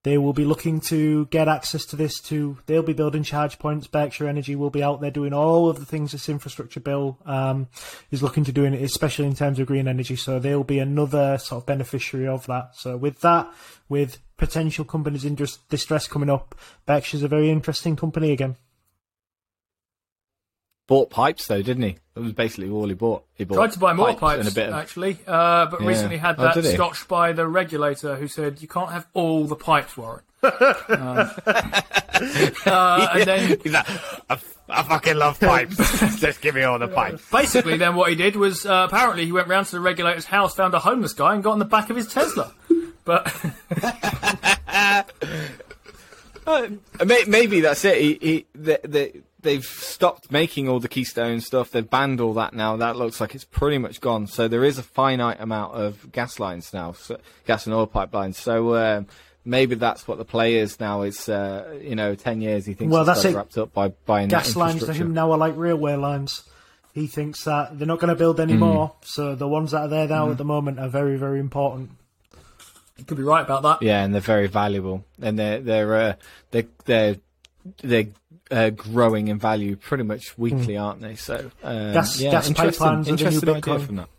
they 0.04 0.18
will 0.18 0.34
be 0.34 0.46
looking 0.46 0.82
to 0.82 1.26
get 1.28 1.48
access 1.48 1.86
to 1.86 1.96
this. 1.96 2.20
To 2.22 2.58
they'll 2.66 2.84
be 2.84 2.94
building 2.94 3.24
charge 3.24 3.58
points. 3.58 3.88
Berkshire 3.88 4.28
Energy 4.28 4.56
will 4.56 4.70
be 4.70 4.84
out 4.84 5.02
there 5.02 5.12
doing 5.12 5.34
all 5.34 5.70
of 5.70 5.80
the 5.80 5.86
things 5.86 6.12
this 6.12 6.30
infrastructure 6.30 6.80
bill 6.80 7.18
um, 7.26 7.68
is 8.12 8.22
looking 8.22 8.44
to 8.44 8.52
do, 8.52 8.66
especially 8.66 9.26
in 9.26 9.36
terms 9.36 9.60
of 9.60 9.68
green 9.68 9.88
energy. 9.88 10.16
So 10.16 10.40
they'll 10.40 10.64
be 10.64 10.80
another 10.80 11.38
sort 11.38 11.64
of 11.64 11.66
beneficiary 11.66 12.28
of 12.28 12.46
that. 12.48 12.76
So 12.76 12.98
with 12.98 13.22
that, 13.22 13.52
with 13.88 14.20
potential 14.38 14.84
companies 14.84 15.24
in 15.24 15.36
distress 15.36 16.08
coming 16.08 16.30
up, 16.30 16.56
Berkshire's 16.86 17.24
a 17.24 17.28
very 17.30 17.50
interesting 17.50 17.96
company 17.96 18.32
again. 18.32 18.58
Bought 20.88 21.10
pipes 21.10 21.48
though, 21.48 21.62
didn't 21.62 21.84
he? 21.84 21.98
That 22.14 22.22
was 22.22 22.34
basically 22.34 22.70
all 22.70 22.88
he 22.88 22.94
bought. 22.94 23.26
He 23.36 23.44
bought 23.44 23.56
Tried 23.56 23.72
to 23.72 23.80
buy 23.80 23.94
more 23.94 24.08
pipes, 24.10 24.20
pipes, 24.20 24.40
and 24.42 24.50
a 24.50 24.52
bit 24.54 24.70
of 24.70 24.76
actually, 24.76 25.18
uh, 25.26 25.66
but 25.68 25.82
Yeah. 25.82 25.88
recently 25.88 26.18
had 26.18 26.36
Oh, 26.40 26.44
that 26.44 26.54
did 26.56 26.66
he? 26.66 26.74
scotched 26.74 27.08
by 27.08 27.32
the 27.34 27.48
regulator 27.48 28.16
who 28.16 28.28
said 28.28 28.62
you 28.62 28.68
can't 28.68 28.92
have 28.92 29.08
all 29.14 29.46
the 29.46 29.56
pipes, 29.56 29.96
Warren. 29.98 30.22
um, 30.44 30.50
uh, 32.66 33.08
and 33.14 33.24
then 33.24 33.58
He's 33.64 33.72
like, 33.72 33.88
I, 34.30 34.38
I 34.70 34.84
fucking 34.84 35.16
love 35.16 35.40
pipes. 35.40 35.78
Just 36.20 36.42
give 36.42 36.54
me 36.56 36.64
all 36.64 36.78
the 36.80 36.88
pipes. 36.90 37.24
basically, 37.32 37.78
then 37.78 37.96
what 37.96 38.10
he 38.10 38.16
did 38.16 38.36
was 38.36 38.66
uh, 38.66 38.86
apparently 38.88 39.26
he 39.26 39.32
went 39.32 39.48
round 39.48 39.66
to 39.68 39.72
the 39.74 39.80
regulator's 39.80 40.26
house, 40.26 40.54
found 40.56 40.74
a 40.74 40.80
homeless 40.80 41.14
guy, 41.14 41.34
and 41.34 41.44
got 41.44 41.54
in 41.54 41.60
the 41.60 41.66
back 41.66 41.90
of 41.90 41.96
his 41.96 42.08
Tesla. 42.14 42.54
But 43.06 43.34
Uh, 46.46 46.68
maybe 47.26 47.62
that's 47.62 47.86
it. 47.86 48.02
He, 48.02 48.18
he, 48.22 48.46
they, 48.54 48.78
they, 48.84 49.14
they've 49.44 49.64
stopped 49.64 50.32
making 50.32 50.68
all 50.68 50.80
the 50.80 50.88
Keystone 50.88 51.40
stuff. 51.42 51.70
They've 51.72 51.88
banned 51.90 52.20
all 52.20 52.34
that 52.34 52.54
now. 52.54 52.78
That 52.78 52.96
looks 52.96 53.22
like 53.22 53.36
it's 53.36 53.46
pretty 53.46 53.78
much 53.78 54.02
gone. 54.02 54.28
So 54.28 54.48
there 54.48 54.64
is 54.64 54.78
a 54.78 54.84
finite 54.84 55.40
amount 55.40 55.76
of 55.76 56.12
gas 56.12 56.40
lines 56.40 56.74
now, 56.74 56.94
so, 56.94 57.20
gas 57.46 57.66
and 57.68 57.76
oil 57.76 57.86
pipelines. 57.88 58.36
So 58.36 58.76
um, 58.76 59.08
maybe 59.46 59.76
that's 59.76 60.08
what 60.08 60.18
the 60.18 60.26
play 60.26 60.56
is 60.56 60.80
now. 60.80 61.04
It's 61.04 61.30
uh, 61.30 61.78
you 61.82 61.96
know, 61.96 62.16
ten 62.16 62.42
years. 62.42 62.66
He 62.66 62.74
thinks 62.74 62.92
Well, 62.92 63.08
it's 63.08 63.24
it. 63.24 63.36
wrapped 63.36 63.58
up 63.58 63.74
by 63.74 63.90
buying 63.90 64.30
Gas 64.30 64.54
that 64.54 64.60
lines 64.60 64.84
to 64.86 64.94
him 64.94 65.14
now 65.14 65.32
are 65.32 65.38
like 65.38 65.56
railway 65.56 65.96
lines. 65.96 66.44
He 66.94 67.08
thinks 67.08 67.44
that 67.46 67.78
they're 67.80 67.88
not 67.88 68.00
going 68.00 68.10
to 68.10 68.16
build 68.16 68.40
any 68.40 68.54
more, 68.54 68.94
so 69.02 69.34
the 69.36 69.48
ones 69.48 69.72
that 69.72 69.82
are 69.82 69.88
there 69.88 70.08
now 70.08 70.30
at 70.30 70.38
the 70.38 70.46
moment 70.46 70.80
are 70.80 70.90
very, 70.90 71.18
very 71.18 71.40
important. 71.40 71.90
you 72.98 73.04
could 73.04 73.18
be 73.18 73.24
right 73.24 73.42
about 73.44 73.64
that. 73.64 73.82
Yeah, 73.82 74.04
and 74.04 74.14
they're 74.14 74.22
very 74.22 74.46
valuable, 74.48 75.04
and 75.20 75.38
they're 75.40 75.60
they're 75.60 75.96
uh, 75.96 76.14
they're 76.52 76.68
they're 76.86 77.16
they're 77.82 78.08
uh, 78.54 78.70
growing 78.70 79.28
in 79.30 79.40
value 79.40 79.76
pretty 79.76 80.04
much 80.04 80.38
weekly, 80.38 80.78
aren't 80.78 81.02
they? 81.02 81.16
So 81.16 81.50
um, 81.64 81.94
Gas- 81.94 82.20
yeah, 82.22 82.32
gas 82.32 82.48
interesting, 82.48 82.88
pipelines 82.88 83.06
the 83.06 83.12
new 83.12 83.18
interesting 83.18 83.50
idea 83.50 83.80
from 83.80 83.96
that. 83.96 84.10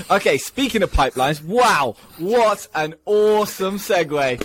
okay, 0.10 0.38
speaking 0.38 0.82
of 0.82 0.90
pipelines, 0.92 1.42
wow, 1.42 1.94
what 2.18 2.66
an 2.74 2.94
awesome 3.06 3.76
segue! 3.76 4.44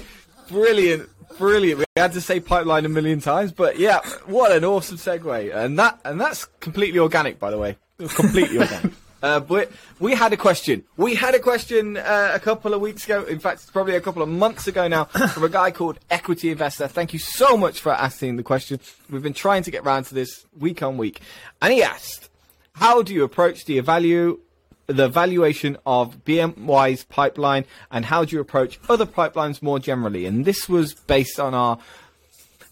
Brilliant, 0.49 1.09
brilliant. 1.37 1.79
We 1.79 1.85
had 1.95 2.13
to 2.13 2.21
say 2.21 2.39
pipeline 2.39 2.85
a 2.85 2.89
million 2.89 3.21
times, 3.21 3.51
but 3.51 3.79
yeah, 3.79 3.99
what 4.25 4.51
an 4.51 4.63
awesome 4.63 4.97
segue, 4.97 5.55
and 5.55 5.77
that 5.79 5.99
and 6.05 6.21
that's 6.21 6.45
completely 6.59 6.99
organic, 6.99 7.39
by 7.39 7.49
the 7.49 7.57
way, 7.57 7.77
completely 8.09 8.59
organic. 8.59 8.93
Uh, 9.23 9.39
but 9.39 9.71
we 10.01 10.13
had 10.13 10.33
a 10.33 10.37
question. 10.37 10.83
We 10.97 11.15
had 11.15 11.33
a 11.33 11.39
question 11.39 11.95
uh, 11.95 12.31
a 12.33 12.39
couple 12.41 12.73
of 12.73 12.81
weeks 12.81 13.05
ago. 13.05 13.23
In 13.23 13.39
fact, 13.39 13.61
it's 13.61 13.71
probably 13.71 13.95
a 13.95 14.01
couple 14.01 14.21
of 14.21 14.27
months 14.27 14.67
ago 14.67 14.89
now 14.89 15.05
from 15.33 15.45
a 15.45 15.49
guy 15.49 15.71
called 15.71 15.97
Equity 16.11 16.51
Investor. 16.51 16.89
Thank 16.89 17.13
you 17.13 17.19
so 17.19 17.55
much 17.55 17.79
for 17.79 17.93
asking 17.93 18.35
the 18.35 18.43
question. 18.43 18.81
We've 19.09 19.23
been 19.23 19.33
trying 19.33 19.63
to 19.63 19.71
get 19.71 19.85
round 19.85 20.07
to 20.07 20.13
this 20.13 20.45
week 20.59 20.83
on 20.83 20.97
week, 20.97 21.21
and 21.61 21.71
he 21.71 21.81
asked, 21.81 22.29
"How 22.73 23.01
do 23.01 23.13
you 23.13 23.23
approach 23.23 23.63
the 23.63 23.79
value, 23.79 24.41
the 24.87 25.07
valuation 25.07 25.77
of 25.85 26.25
BMY's 26.25 27.05
pipeline, 27.05 27.63
and 27.89 28.03
how 28.03 28.25
do 28.25 28.35
you 28.35 28.41
approach 28.41 28.77
other 28.89 29.05
pipelines 29.05 29.61
more 29.61 29.79
generally?" 29.79 30.25
And 30.25 30.43
this 30.43 30.67
was 30.67 30.93
based 30.93 31.39
on 31.39 31.53
our 31.53 31.79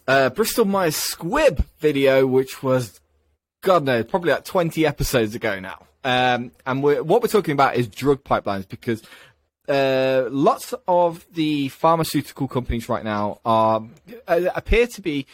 uh, 0.05 0.31
Bristol 0.31 0.65
Myers 0.65 0.97
Squibb 0.97 1.63
video, 1.79 2.27
which 2.27 2.61
was 2.61 2.99
God 3.61 3.85
knows, 3.85 4.03
probably 4.03 4.33
like 4.33 4.43
20 4.43 4.85
episodes 4.85 5.33
ago 5.33 5.57
now. 5.61 5.87
Um, 6.03 6.51
and 6.65 6.81
we're, 6.81 7.03
what 7.03 7.21
we're 7.21 7.27
talking 7.27 7.53
about 7.53 7.75
is 7.75 7.87
drug 7.87 8.23
pipelines 8.23 8.67
because 8.67 9.03
uh, 9.67 10.27
lots 10.31 10.73
of 10.87 11.25
the 11.33 11.69
pharmaceutical 11.69 12.47
companies 12.47 12.89
right 12.89 13.03
now 13.03 13.39
are 13.45 13.83
uh, 14.27 14.41
appear 14.55 14.87
to 14.87 15.01
be 15.01 15.27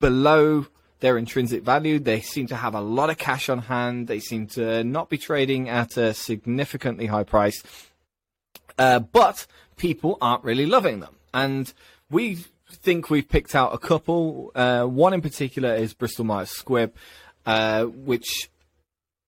below 0.00 0.66
their 1.00 1.16
intrinsic 1.16 1.62
value. 1.62 1.98
They 1.98 2.20
seem 2.20 2.48
to 2.48 2.56
have 2.56 2.74
a 2.74 2.80
lot 2.80 3.10
of 3.10 3.18
cash 3.18 3.48
on 3.48 3.60
hand. 3.60 4.08
They 4.08 4.20
seem 4.20 4.46
to 4.48 4.82
not 4.82 5.08
be 5.08 5.18
trading 5.18 5.68
at 5.68 5.96
a 5.96 6.12
significantly 6.12 7.06
high 7.06 7.24
price. 7.24 7.62
Uh, 8.76 9.00
but 9.00 9.46
people 9.76 10.18
aren't 10.20 10.44
really 10.44 10.66
loving 10.66 11.00
them. 11.00 11.16
And 11.32 11.72
we 12.10 12.44
think 12.70 13.10
we've 13.10 13.28
picked 13.28 13.54
out 13.54 13.74
a 13.74 13.78
couple. 13.78 14.50
Uh, 14.54 14.84
one 14.84 15.14
in 15.14 15.20
particular 15.20 15.74
is 15.74 15.94
Bristol 15.94 16.24
Myers 16.24 16.52
Squibb, 16.52 16.92
uh, 17.46 17.84
which 17.84 18.50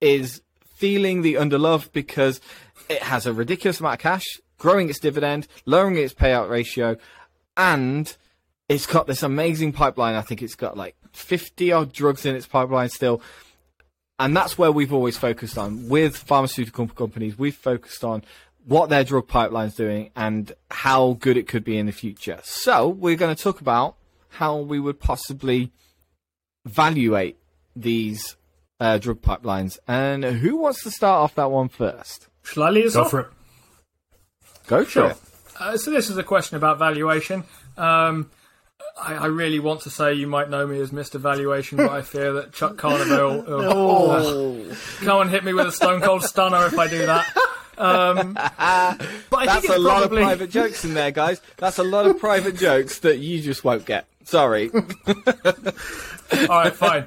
is 0.01 0.43
feeling 0.81 1.21
the 1.21 1.35
underlove 1.35 1.93
because 1.93 2.41
it 2.89 3.03
has 3.03 3.27
a 3.27 3.35
ridiculous 3.35 3.81
amount 3.81 3.97
of 3.97 4.01
cash, 4.01 4.25
growing 4.57 4.89
its 4.89 4.99
dividend, 4.99 5.47
lowering 5.67 5.99
its 5.99 6.15
payout 6.15 6.49
ratio, 6.49 6.97
and 7.55 8.17
it's 8.67 8.87
got 8.87 9.07
this 9.07 9.23
amazing 9.23 9.73
pipeline. 9.73 10.15
I 10.15 10.23
think 10.23 10.41
it's 10.41 10.55
got 10.55 10.79
like 10.79 10.97
50 11.13 11.71
odd 11.71 11.93
drugs 11.93 12.25
in 12.25 12.35
its 12.35 12.47
pipeline 12.47 12.89
still. 12.89 13.21
And 14.19 14.35
that's 14.35 14.57
where 14.57 14.73
we've 14.73 14.93
always 14.93 15.19
focused 15.19 15.59
on. 15.59 15.89
With 15.89 16.17
pharmaceutical 16.17 16.89
companies, 16.89 17.39
we've 17.39 17.55
focused 17.55 18.03
on 18.03 18.23
what 18.65 18.89
their 18.89 19.05
drug 19.05 19.29
pipeline's 19.29 19.75
doing 19.75 20.11
and 20.17 20.53
how 20.71 21.19
good 21.21 21.37
it 21.37 21.47
could 21.47 21.65
be 21.65 21.77
in 21.77 21.87
the 21.87 21.93
future. 21.93 22.41
So 22.43 22.89
we're 22.89 23.17
going 23.17 23.35
to 23.35 23.43
talk 23.43 23.61
about 23.61 23.97
how 24.31 24.57
we 24.57 24.81
would 24.81 24.99
possibly 24.99 25.73
evaluate 26.65 27.37
these 27.77 28.37
uh, 28.81 28.99
drug 28.99 29.21
pipelines. 29.23 29.79
And 29.87 30.25
who 30.25 30.57
wants 30.57 30.83
to 30.85 30.91
start 30.91 31.19
off 31.21 31.35
that 31.37 31.51
one 31.51 31.69
first? 31.69 32.29
Shall 32.43 32.63
I 32.65 32.71
lead 32.71 32.87
us 32.87 32.95
Go 32.95 33.03
off? 33.03 33.11
for 33.11 33.21
it. 33.21 33.27
Go 34.67 34.85
for 34.85 34.91
Sure. 34.91 35.11
it. 35.11 35.17
Uh, 35.59 35.77
so 35.77 35.91
this 35.91 36.09
is 36.11 36.17
a 36.17 36.23
question 36.23 36.57
about 36.57 36.79
valuation. 36.79 37.45
Um, 37.77 38.31
I, 39.01 39.15
I 39.15 39.27
really 39.27 39.59
want 39.61 39.83
to 39.83 39.91
say 39.91 40.15
you 40.15 40.27
might 40.27 40.49
know 40.51 40.67
me 40.67 40.81
as 40.81 40.91
Mr. 40.91 41.21
Valuation, 41.21 41.77
but 41.79 41.91
I 41.91 42.03
fear 42.03 42.33
that 42.35 42.53
Chuck 42.53 42.77
Carnival 42.79 43.43
will, 43.47 43.73
Oh, 43.73 44.77
come 45.05 45.21
and 45.23 45.31
hit 45.31 45.45
me 45.45 45.53
with 45.53 45.67
a 45.67 45.73
stone 45.73 46.01
cold 46.01 46.23
stunner 46.25 46.67
if 46.67 46.79
I 46.79 46.89
do 46.89 47.05
that. 47.07 47.27
Um, 47.79 48.35
but 48.35 48.43
I 48.59 49.47
that's 49.47 49.65
it's 49.65 49.75
a 49.75 49.79
lot 49.79 50.03
of 50.03 50.11
private 50.11 50.51
jokes 50.51 50.85
in 50.85 50.93
there, 50.95 51.11
guys. 51.11 51.41
That's 51.57 51.79
a 51.79 51.83
lot 51.83 52.07
of 52.07 52.19
private 52.19 52.57
jokes 52.57 52.99
that 53.01 53.19
you 53.19 53.41
just 53.41 53.65
won't 53.65 53.87
get. 53.87 54.07
Sorry. 54.25 54.71
all 55.07 56.49
right, 56.49 56.75
fine. 56.75 57.07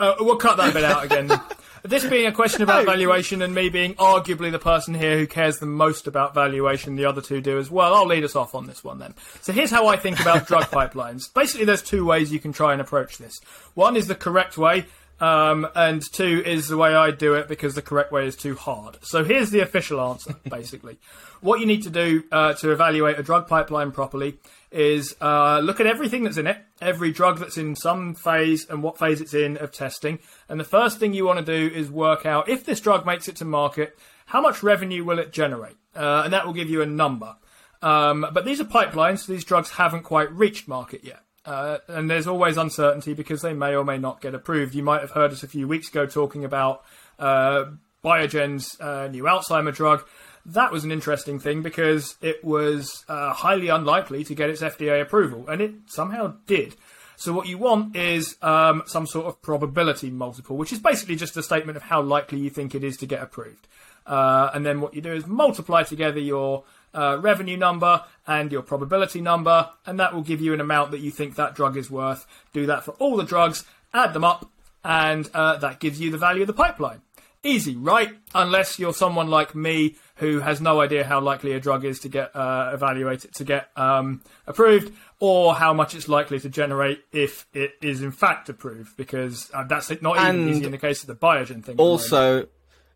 Uh, 0.00 0.14
we'll 0.20 0.36
cut 0.36 0.56
that 0.56 0.74
bit 0.74 0.84
out 0.84 1.04
again. 1.04 1.30
This 1.82 2.04
being 2.04 2.26
a 2.26 2.32
question 2.32 2.60
about 2.60 2.84
valuation 2.84 3.40
and 3.40 3.54
me 3.54 3.70
being 3.70 3.94
arguably 3.94 4.50
the 4.50 4.58
person 4.58 4.92
here 4.92 5.16
who 5.16 5.26
cares 5.26 5.60
the 5.60 5.66
most 5.66 6.06
about 6.06 6.34
valuation, 6.34 6.96
the 6.96 7.06
other 7.06 7.22
two 7.22 7.40
do 7.40 7.58
as 7.58 7.70
well. 7.70 7.94
I'll 7.94 8.06
lead 8.06 8.22
us 8.22 8.36
off 8.36 8.54
on 8.54 8.66
this 8.66 8.84
one 8.84 8.98
then. 8.98 9.14
So 9.40 9.54
here's 9.54 9.70
how 9.70 9.86
I 9.86 9.96
think 9.96 10.20
about 10.20 10.46
drug 10.46 10.64
pipelines. 10.70 11.32
Basically, 11.32 11.64
there's 11.64 11.82
two 11.82 12.04
ways 12.04 12.30
you 12.30 12.38
can 12.38 12.52
try 12.52 12.72
and 12.72 12.82
approach 12.82 13.16
this. 13.16 13.40
One 13.72 13.96
is 13.96 14.08
the 14.08 14.14
correct 14.14 14.58
way, 14.58 14.84
um, 15.20 15.68
and 15.74 16.02
two 16.12 16.42
is 16.44 16.68
the 16.68 16.76
way 16.76 16.94
I 16.94 17.10
do 17.10 17.34
it 17.34 17.48
because 17.48 17.74
the 17.74 17.82
correct 17.82 18.10
way 18.12 18.26
is 18.26 18.36
too 18.36 18.54
hard. 18.54 18.98
So 19.02 19.24
here's 19.24 19.50
the 19.50 19.60
official 19.60 20.00
answer, 20.00 20.34
basically. 20.48 20.98
what 21.40 21.60
you 21.60 21.66
need 21.66 21.82
to 21.84 21.90
do 21.90 22.24
uh, 22.32 22.54
to 22.54 22.72
evaluate 22.72 23.18
a 23.18 23.22
drug 23.22 23.46
pipeline 23.46 23.92
properly 23.92 24.38
is 24.70 25.16
uh, 25.20 25.58
look 25.60 25.80
at 25.80 25.86
everything 25.86 26.24
that's 26.24 26.36
in 26.36 26.46
it, 26.46 26.58
every 26.80 27.12
drug 27.12 27.38
that's 27.38 27.58
in 27.58 27.74
some 27.76 28.14
phase 28.14 28.68
and 28.68 28.82
what 28.82 28.98
phase 28.98 29.20
it's 29.20 29.34
in 29.34 29.56
of 29.56 29.72
testing. 29.72 30.18
And 30.48 30.58
the 30.58 30.64
first 30.64 30.98
thing 30.98 31.12
you 31.12 31.24
want 31.24 31.44
to 31.44 31.44
do 31.44 31.74
is 31.74 31.90
work 31.90 32.24
out 32.24 32.48
if 32.48 32.64
this 32.64 32.80
drug 32.80 33.04
makes 33.04 33.28
it 33.28 33.36
to 33.36 33.44
market, 33.44 33.98
how 34.26 34.40
much 34.40 34.62
revenue 34.62 35.04
will 35.04 35.18
it 35.18 35.32
generate? 35.32 35.76
Uh, 35.94 36.22
and 36.24 36.32
that 36.32 36.46
will 36.46 36.52
give 36.52 36.70
you 36.70 36.82
a 36.82 36.86
number. 36.86 37.36
Um, 37.82 38.26
but 38.32 38.44
these 38.44 38.60
are 38.60 38.64
pipelines, 38.64 39.20
so 39.20 39.32
these 39.32 39.44
drugs 39.44 39.70
haven't 39.70 40.02
quite 40.02 40.30
reached 40.32 40.68
market 40.68 41.02
yet. 41.02 41.22
Uh, 41.50 41.78
and 41.88 42.08
there's 42.08 42.28
always 42.28 42.56
uncertainty 42.56 43.12
because 43.12 43.42
they 43.42 43.52
may 43.52 43.74
or 43.74 43.84
may 43.84 43.98
not 43.98 44.20
get 44.20 44.36
approved. 44.36 44.72
You 44.72 44.84
might 44.84 45.00
have 45.00 45.10
heard 45.10 45.32
us 45.32 45.42
a 45.42 45.48
few 45.48 45.66
weeks 45.66 45.88
ago 45.88 46.06
talking 46.06 46.44
about 46.44 46.84
uh, 47.18 47.64
Biogen's 48.04 48.80
uh, 48.80 49.08
new 49.08 49.24
Alzheimer 49.24 49.74
drug. 49.74 50.06
That 50.46 50.70
was 50.70 50.84
an 50.84 50.92
interesting 50.92 51.40
thing 51.40 51.60
because 51.60 52.14
it 52.22 52.44
was 52.44 53.04
uh, 53.08 53.32
highly 53.32 53.66
unlikely 53.66 54.22
to 54.24 54.34
get 54.36 54.48
its 54.48 54.62
FDA 54.62 55.02
approval, 55.02 55.48
and 55.48 55.60
it 55.60 55.72
somehow 55.86 56.34
did. 56.46 56.76
So 57.16 57.32
what 57.32 57.48
you 57.48 57.58
want 57.58 57.96
is 57.96 58.36
um, 58.42 58.84
some 58.86 59.08
sort 59.08 59.26
of 59.26 59.42
probability 59.42 60.08
multiple, 60.08 60.56
which 60.56 60.72
is 60.72 60.78
basically 60.78 61.16
just 61.16 61.36
a 61.36 61.42
statement 61.42 61.76
of 61.76 61.82
how 61.82 62.00
likely 62.00 62.38
you 62.38 62.50
think 62.50 62.76
it 62.76 62.84
is 62.84 62.96
to 62.98 63.06
get 63.06 63.22
approved. 63.24 63.66
Uh, 64.06 64.50
and 64.54 64.64
then 64.64 64.80
what 64.80 64.94
you 64.94 65.00
do 65.00 65.12
is 65.12 65.26
multiply 65.26 65.82
together 65.82 66.20
your 66.20 66.62
uh, 66.94 67.18
revenue 67.20 67.56
number 67.56 68.04
and 68.26 68.52
your 68.52 68.62
probability 68.62 69.20
number, 69.20 69.70
and 69.86 69.98
that 70.00 70.14
will 70.14 70.22
give 70.22 70.40
you 70.40 70.54
an 70.54 70.60
amount 70.60 70.90
that 70.90 71.00
you 71.00 71.10
think 71.10 71.36
that 71.36 71.54
drug 71.54 71.76
is 71.76 71.90
worth. 71.90 72.26
Do 72.52 72.66
that 72.66 72.84
for 72.84 72.92
all 72.92 73.16
the 73.16 73.24
drugs, 73.24 73.64
add 73.92 74.14
them 74.14 74.24
up, 74.24 74.50
and 74.84 75.28
uh, 75.34 75.56
that 75.56 75.80
gives 75.80 76.00
you 76.00 76.10
the 76.10 76.18
value 76.18 76.42
of 76.42 76.46
the 76.46 76.52
pipeline. 76.52 77.02
Easy, 77.42 77.74
right? 77.74 78.10
Unless 78.34 78.78
you're 78.78 78.92
someone 78.92 79.28
like 79.28 79.54
me 79.54 79.96
who 80.16 80.40
has 80.40 80.60
no 80.60 80.82
idea 80.82 81.04
how 81.04 81.20
likely 81.20 81.52
a 81.52 81.60
drug 81.60 81.86
is 81.86 81.98
to 82.00 82.08
get 82.10 82.36
uh, 82.36 82.70
evaluated, 82.74 83.32
to 83.34 83.44
get 83.44 83.70
um, 83.76 84.22
approved, 84.46 84.92
or 85.20 85.54
how 85.54 85.72
much 85.72 85.94
it's 85.94 86.06
likely 86.06 86.38
to 86.40 86.50
generate 86.50 87.02
if 87.12 87.46
it 87.54 87.72
is 87.80 88.02
in 88.02 88.12
fact 88.12 88.50
approved, 88.50 88.94
because 88.98 89.50
uh, 89.54 89.64
that's 89.64 89.88
not 90.02 90.16
even 90.16 90.40
And 90.40 90.50
easy 90.50 90.64
in 90.64 90.70
the 90.70 90.78
case 90.78 91.00
of 91.00 91.06
the 91.06 91.14
Biogen 91.14 91.64
thing. 91.64 91.78
Also, 91.78 92.46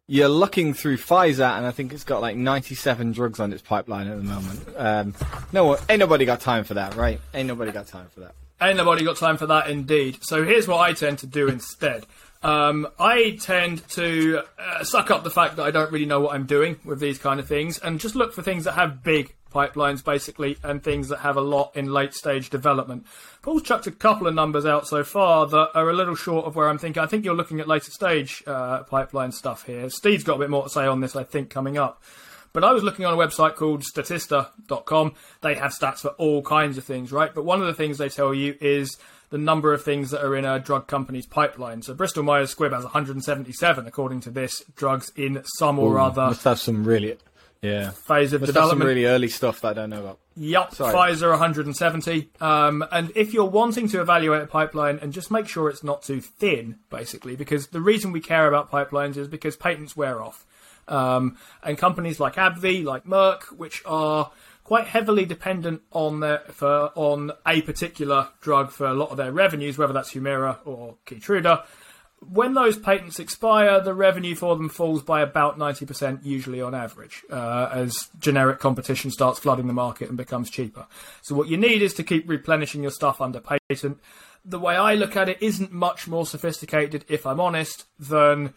you're 0.07 0.29
looking 0.29 0.75
through 0.75 0.99
Pfizer, 0.99 1.57
and 1.57 1.67
I 1.67 1.71
think 1.71 1.93
it's 1.93 2.05
got 2.05 2.21
like 2.21 2.37
97 2.37 3.13
drugs 3.13 3.41
on 3.41 3.53
its 3.53 3.63
pipeline 3.63 4.07
at 4.07 4.17
the 4.17 4.23
moment. 4.23 4.69
Um, 4.77 5.15
no, 5.53 5.79
ain't 5.89 6.01
nobody 6.01 6.25
got 6.25 6.41
time 6.41 6.65
for 6.65 6.75
that, 6.75 6.95
right? 6.95 7.21
Ain't 7.33 7.49
nobody 7.49 7.73
got 7.73 7.87
time 7.87 8.09
for 8.13 8.21
that. 8.21 8.35
Ain't 8.61 8.77
nobody 8.77 9.05
got 9.05 9.17
time 9.17 9.37
for 9.37 9.47
that, 9.47 9.69
indeed. 9.69 10.19
So 10.23 10.45
here's 10.45 10.69
what 10.69 10.81
I 10.81 10.93
tend 10.93 11.19
to 11.21 11.27
do 11.27 11.49
instead. 11.49 12.07
Um, 12.43 12.87
I 12.99 13.39
tend 13.41 13.87
to 13.91 14.43
uh, 14.59 14.85
suck 14.85 15.11
up 15.11 15.25
the 15.25 15.31
fact 15.31 15.57
that 15.57 15.65
I 15.65 15.71
don't 15.71 15.91
really 15.91 16.05
know 16.05 16.21
what 16.21 16.35
I'm 16.35 16.45
doing 16.45 16.79
with 16.85 17.01
these 17.01 17.19
kind 17.19 17.41
of 17.41 17.49
things 17.49 17.79
and 17.79 17.99
just 17.99 18.15
look 18.15 18.35
for 18.35 18.43
things 18.43 18.65
that 18.65 18.73
have 18.73 19.03
big 19.03 19.35
pipelines, 19.55 20.05
basically, 20.05 20.59
and 20.63 20.83
things 20.83 21.09
that 21.09 21.21
have 21.21 21.37
a 21.37 21.41
lot 21.41 21.71
in 21.75 21.93
late 21.93 22.13
stage 22.13 22.51
development. 22.51 23.07
Paul's 23.41 23.63
chucked 23.63 23.87
a 23.87 23.93
couple 23.93 24.27
of 24.27 24.35
numbers 24.35 24.67
out 24.67 24.87
so 24.87 25.05
far 25.05 25.47
that 25.47 25.71
are 25.75 25.89
a 25.89 25.95
little 25.95 26.17
short 26.17 26.47
of 26.47 26.57
where 26.57 26.69
I'm 26.69 26.79
thinking. 26.79 27.03
I 27.03 27.07
think 27.07 27.25
you're 27.25 27.35
looking 27.35 27.61
at 27.61 27.69
later 27.69 27.91
stage 27.91 28.43
uh, 28.47 28.83
pipeline 28.83 29.33
stuff 29.33 29.65
here. 29.65 29.89
Steve's 29.89 30.25
got 30.25 30.37
a 30.37 30.39
bit 30.41 30.51
more 30.51 30.65
to 30.65 30.69
say 30.69 30.87
on 30.87 31.01
this, 31.01 31.15
I 31.15 31.23
think, 31.23 31.51
coming 31.51 31.79
up. 31.79 32.03
But 32.53 32.63
I 32.63 32.73
was 32.73 32.85
looking 32.85 33.05
on 33.05 33.13
a 33.13 33.17
website 33.17 33.57
called 33.57 33.83
Statista.com. 33.83 35.15
They 35.41 35.57
have 35.57 35.73
stats 35.73 35.99
for 35.99 36.11
all 36.11 36.41
kinds 36.43 36.79
of 36.79 36.85
things, 36.85 37.11
right? 37.11 37.35
But 37.35 37.45
one 37.45 37.61
of 37.61 37.67
the 37.67 37.75
things 37.75 37.99
they 37.99 38.09
tell 38.09 38.33
you 38.33 38.57
is 38.61 38.97
the 39.31 39.39
number 39.39 39.75
of 39.75 39.83
things 39.83 40.13
that 40.13 40.25
are 40.25 40.37
in 40.37 40.45
a 40.45 40.61
drug 40.61 40.87
company's 40.87 41.27
pipeline. 41.27 41.83
So 41.83 41.95
Bristol 41.95 42.23
Myers 42.23 42.55
Squibb 42.55 42.73
has 42.73 42.85
177, 42.85 43.89
according 43.89 44.21
to 44.21 44.31
this, 44.31 44.63
drugs 44.77 45.11
in 45.17 45.43
some 45.59 45.81
or 45.81 45.99
other 45.99 46.27
Must 46.27 46.45
have 46.45 46.61
some 46.61 46.85
really, 46.85 47.17
yeah, 47.65 47.91
phase 47.91 48.33
of 48.33 48.41
must 48.43 48.53
have 48.53 48.55
some 48.55 48.79
development. 48.79 48.89
really 48.89 49.07
early 49.07 49.29
stuff 49.29 49.61
that 49.62 49.69
I 49.69 49.73
don't 49.75 49.91
know 49.91 50.01
about. 50.01 50.19
Yep, 50.37 50.75
Sorry. 50.75 50.95
Pfizer 50.95 51.31
170. 51.31 52.31
Um, 52.41 52.85
and 52.91 53.12
if 53.15 53.33
you're 53.33 53.45
wanting 53.45 53.89
to 53.89 54.01
evaluate 54.01 54.43
a 54.43 54.47
pipeline, 54.47 54.99
and 55.01 55.12
just 55.12 55.31
make 55.31 55.49
sure 55.49 55.69
it's 55.69 55.85
not 55.85 56.03
too 56.03 56.21
thin, 56.21 56.79
basically, 56.91 57.37
because 57.37 57.69
the 57.69 57.81
reason 57.81 58.12
we 58.12 58.21
care 58.21 58.47
about 58.47 58.71
pipelines 58.71 59.17
is 59.17 59.29
because 59.29 59.57
patents 59.57 59.97
wear 59.97 60.23
off. 60.23 60.45
Um, 60.89 61.39
and 61.62 61.79
companies 61.79 62.21
like 62.21 62.35
AbbVie, 62.35 62.85
like 62.85 63.05
Merck, 63.05 63.45
which 63.53 63.83
are 63.87 64.31
quite 64.65 64.87
heavily 64.87 65.25
dependent 65.25 65.83
on 65.93 66.21
their 66.21 66.39
for 66.51 66.91
on 66.95 67.33
a 67.47 67.62
particular 67.62 68.29
drug 68.41 68.71
for 68.71 68.87
a 68.87 68.95
lot 68.95 69.11
of 69.11 69.17
their 69.17 69.33
revenues, 69.33 69.79
whether 69.79 69.93
that's 69.93 70.12
Humira 70.12 70.59
or 70.65 70.97
Keytruda. 71.07 71.65
When 72.31 72.55
those 72.55 72.79
patents 72.79 73.18
expire, 73.18 73.81
the 73.81 73.95
revenue 73.95 74.35
for 74.35 74.57
them 74.57 74.68
falls 74.68 75.03
by 75.03 75.20
about 75.20 75.59
90%, 75.59 76.25
usually 76.25 76.61
on 76.61 76.75
average, 76.75 77.22
uh, 77.31 77.68
as 77.72 78.09
generic 78.18 78.59
competition 78.59 79.11
starts 79.11 79.39
flooding 79.39 79.66
the 79.66 79.72
market 79.72 80.09
and 80.09 80.16
becomes 80.16 80.51
cheaper. 80.51 80.87
So, 81.22 81.35
what 81.35 81.49
you 81.49 81.57
need 81.57 81.83
is 81.83 81.95
to 81.95 82.03
keep 82.03 82.29
replenishing 82.29 82.83
your 82.83 82.91
stuff 82.91 83.20
under 83.20 83.41
patent. 83.41 84.01
The 84.45 84.59
way 84.59 84.77
I 84.77 84.95
look 84.95 85.16
at 85.16 85.29
it 85.29 85.39
isn't 85.41 85.72
much 85.72 86.07
more 86.07 86.27
sophisticated, 86.27 87.05
if 87.09 87.27
I'm 87.27 87.41
honest, 87.41 87.87
than 87.99 88.53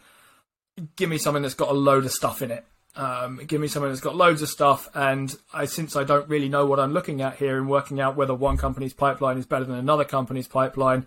give 0.96 1.08
me 1.08 1.18
something 1.18 1.42
that's 1.42 1.54
got 1.54 1.70
a 1.70 1.74
load 1.74 2.04
of 2.04 2.12
stuff 2.12 2.42
in 2.42 2.50
it. 2.50 2.64
Um, 2.96 3.40
give 3.46 3.60
me 3.60 3.68
something 3.68 3.90
that's 3.90 4.00
got 4.00 4.16
loads 4.16 4.42
of 4.42 4.48
stuff, 4.48 4.88
and 4.92 5.34
I, 5.52 5.66
since 5.66 5.94
I 5.94 6.02
don't 6.02 6.28
really 6.28 6.48
know 6.48 6.66
what 6.66 6.80
I'm 6.80 6.92
looking 6.92 7.22
at 7.22 7.36
here 7.36 7.56
and 7.56 7.68
working 7.68 8.00
out 8.00 8.16
whether 8.16 8.34
one 8.34 8.56
company's 8.56 8.92
pipeline 8.92 9.38
is 9.38 9.46
better 9.46 9.64
than 9.64 9.76
another 9.76 10.04
company's 10.04 10.48
pipeline, 10.48 11.06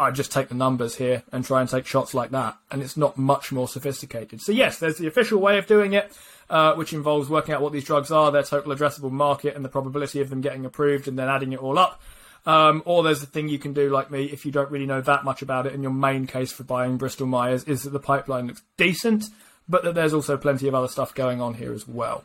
I 0.00 0.10
just 0.10 0.32
take 0.32 0.48
the 0.48 0.54
numbers 0.54 0.96
here 0.96 1.22
and 1.30 1.44
try 1.44 1.60
and 1.60 1.68
take 1.68 1.86
shots 1.86 2.14
like 2.14 2.30
that, 2.30 2.56
and 2.70 2.82
it's 2.82 2.96
not 2.96 3.18
much 3.18 3.52
more 3.52 3.68
sophisticated. 3.68 4.40
So 4.40 4.50
yes, 4.50 4.78
there's 4.78 4.96
the 4.96 5.06
official 5.06 5.38
way 5.40 5.58
of 5.58 5.66
doing 5.66 5.92
it, 5.92 6.10
uh, 6.48 6.74
which 6.74 6.94
involves 6.94 7.28
working 7.28 7.54
out 7.54 7.60
what 7.60 7.72
these 7.72 7.84
drugs 7.84 8.10
are, 8.10 8.32
their 8.32 8.42
total 8.42 8.74
addressable 8.74 9.10
market, 9.10 9.54
and 9.54 9.64
the 9.64 9.68
probability 9.68 10.20
of 10.20 10.30
them 10.30 10.40
getting 10.40 10.64
approved, 10.64 11.06
and 11.06 11.18
then 11.18 11.28
adding 11.28 11.52
it 11.52 11.62
all 11.62 11.78
up. 11.78 12.00
Um, 12.46 12.82
or 12.86 13.02
there's 13.02 13.20
the 13.20 13.26
thing 13.26 13.50
you 13.50 13.58
can 13.58 13.74
do, 13.74 13.90
like 13.90 14.10
me, 14.10 14.24
if 14.24 14.46
you 14.46 14.52
don't 14.52 14.70
really 14.70 14.86
know 14.86 15.02
that 15.02 15.24
much 15.24 15.42
about 15.42 15.66
it, 15.66 15.74
and 15.74 15.82
your 15.82 15.92
main 15.92 16.26
case 16.26 16.50
for 16.50 16.64
buying 16.64 16.96
Bristol 16.96 17.26
Myers 17.26 17.64
is 17.64 17.82
that 17.82 17.90
the 17.90 18.00
pipeline 18.00 18.46
looks 18.46 18.62
decent, 18.78 19.26
but 19.68 19.84
that 19.84 19.94
there's 19.94 20.14
also 20.14 20.38
plenty 20.38 20.66
of 20.66 20.74
other 20.74 20.88
stuff 20.88 21.14
going 21.14 21.42
on 21.42 21.54
here 21.54 21.74
as 21.74 21.86
well. 21.86 22.24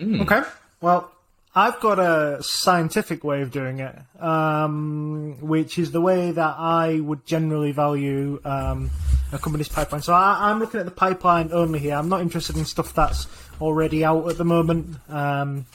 Okay. 0.00 0.42
Well, 0.80 1.12
I've 1.54 1.80
got 1.80 1.98
a 1.98 2.42
scientific 2.42 3.24
way 3.24 3.42
of 3.42 3.50
doing 3.50 3.80
it, 3.80 3.96
um, 4.20 5.38
which 5.40 5.78
is 5.78 5.90
the 5.90 6.00
way 6.00 6.30
that 6.30 6.56
I 6.58 7.00
would 7.00 7.26
generally 7.26 7.72
value 7.72 8.40
um, 8.44 8.90
a 9.32 9.38
company's 9.38 9.68
pipeline. 9.68 10.02
So 10.02 10.12
I, 10.12 10.50
I'm 10.50 10.58
looking 10.58 10.78
at 10.78 10.86
the 10.86 10.92
pipeline 10.92 11.50
only 11.52 11.78
here. 11.78 11.94
I'm 11.94 12.08
not 12.08 12.20
interested 12.20 12.56
in 12.56 12.64
stuff 12.64 12.94
that's 12.94 13.26
already 13.60 14.04
out 14.04 14.28
at 14.28 14.36
the 14.36 14.44
moment. 14.44 14.96
Um, 15.08 15.66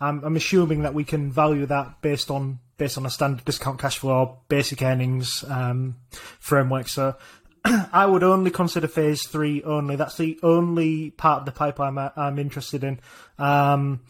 I'm, 0.00 0.22
I'm 0.24 0.36
assuming 0.36 0.82
that 0.82 0.94
we 0.94 1.04
can 1.04 1.30
value 1.30 1.66
that 1.66 2.02
based 2.02 2.30
on 2.30 2.58
based 2.76 2.98
on 2.98 3.06
a 3.06 3.10
standard 3.10 3.44
discount 3.44 3.78
cash 3.78 3.98
flow 3.98 4.38
basic 4.48 4.82
earnings 4.82 5.44
um, 5.48 5.96
framework. 6.40 6.88
So 6.88 7.16
I 7.64 8.06
would 8.06 8.24
only 8.24 8.50
consider 8.50 8.88
phase 8.88 9.26
three 9.26 9.62
only. 9.62 9.94
That's 9.94 10.16
the 10.16 10.38
only 10.42 11.10
part 11.10 11.40
of 11.40 11.46
the 11.46 11.52
pipeline 11.52 11.96
I, 11.96 12.10
I'm 12.16 12.38
interested 12.38 12.82
in. 12.82 12.98
Um, 13.38 14.00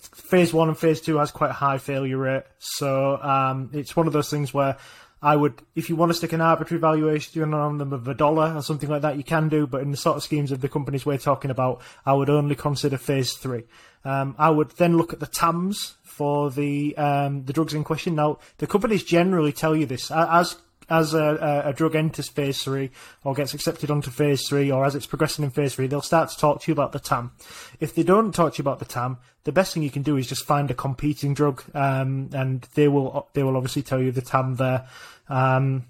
phase 0.00 0.52
one 0.52 0.68
and 0.68 0.78
phase 0.78 1.00
two 1.00 1.16
has 1.16 1.30
quite 1.30 1.50
a 1.50 1.54
high 1.54 1.78
failure 1.78 2.18
rate, 2.18 2.44
so 2.58 3.16
um, 3.22 3.70
it's 3.72 3.96
one 3.96 4.06
of 4.06 4.12
those 4.12 4.30
things 4.30 4.54
where 4.54 4.76
I 5.20 5.34
would, 5.34 5.60
if 5.74 5.88
you 5.88 5.96
want 5.96 6.10
to 6.10 6.14
stick 6.14 6.32
an 6.32 6.40
arbitrary 6.40 6.80
valuation 6.80 7.52
on 7.52 7.78
them 7.78 7.92
of 7.92 8.06
a 8.06 8.14
dollar 8.14 8.54
or 8.54 8.62
something 8.62 8.88
like 8.88 9.02
that, 9.02 9.16
you 9.16 9.24
can 9.24 9.48
do. 9.48 9.66
But 9.66 9.82
in 9.82 9.90
the 9.90 9.96
sort 9.96 10.16
of 10.16 10.22
schemes 10.22 10.52
of 10.52 10.60
the 10.60 10.68
companies 10.68 11.04
we're 11.04 11.18
talking 11.18 11.50
about, 11.50 11.82
I 12.06 12.12
would 12.12 12.30
only 12.30 12.54
consider 12.54 12.98
phase 12.98 13.32
three. 13.32 13.64
Um, 14.04 14.36
I 14.38 14.50
would 14.50 14.70
then 14.72 14.96
look 14.96 15.12
at 15.12 15.18
the 15.18 15.26
TAMs 15.26 15.96
for 16.04 16.50
the 16.50 16.96
um, 16.96 17.44
the 17.44 17.52
drugs 17.52 17.74
in 17.74 17.82
question. 17.82 18.14
Now, 18.14 18.38
the 18.58 18.66
companies 18.68 19.02
generally 19.02 19.52
tell 19.52 19.74
you 19.74 19.86
this 19.86 20.10
as 20.10 20.56
as 20.90 21.14
a, 21.14 21.62
a, 21.64 21.72
drug 21.72 21.94
enters 21.94 22.28
phase 22.28 22.62
three 22.62 22.90
or 23.24 23.34
gets 23.34 23.54
accepted 23.54 23.90
onto 23.90 24.10
phase 24.10 24.48
three 24.48 24.70
or 24.70 24.84
as 24.84 24.94
it's 24.94 25.06
progressing 25.06 25.44
in 25.44 25.50
phase 25.50 25.74
three, 25.74 25.86
they'll 25.86 26.00
start 26.00 26.30
to 26.30 26.36
talk 26.36 26.62
to 26.62 26.70
you 26.70 26.72
about 26.72 26.92
the 26.92 26.98
TAM. 26.98 27.32
If 27.80 27.94
they 27.94 28.02
don't 28.02 28.34
talk 28.34 28.54
to 28.54 28.58
you 28.58 28.62
about 28.62 28.78
the 28.78 28.84
TAM, 28.84 29.18
the 29.44 29.52
best 29.52 29.74
thing 29.74 29.82
you 29.82 29.90
can 29.90 30.02
do 30.02 30.16
is 30.16 30.26
just 30.26 30.44
find 30.44 30.70
a 30.70 30.74
competing 30.74 31.34
drug, 31.34 31.62
um, 31.74 32.30
and 32.32 32.62
they 32.74 32.88
will 32.88 33.28
they 33.32 33.42
will 33.42 33.56
obviously 33.56 33.82
tell 33.82 34.00
you 34.00 34.12
the 34.12 34.22
TAM 34.22 34.56
there. 34.56 34.88
Um, 35.28 35.86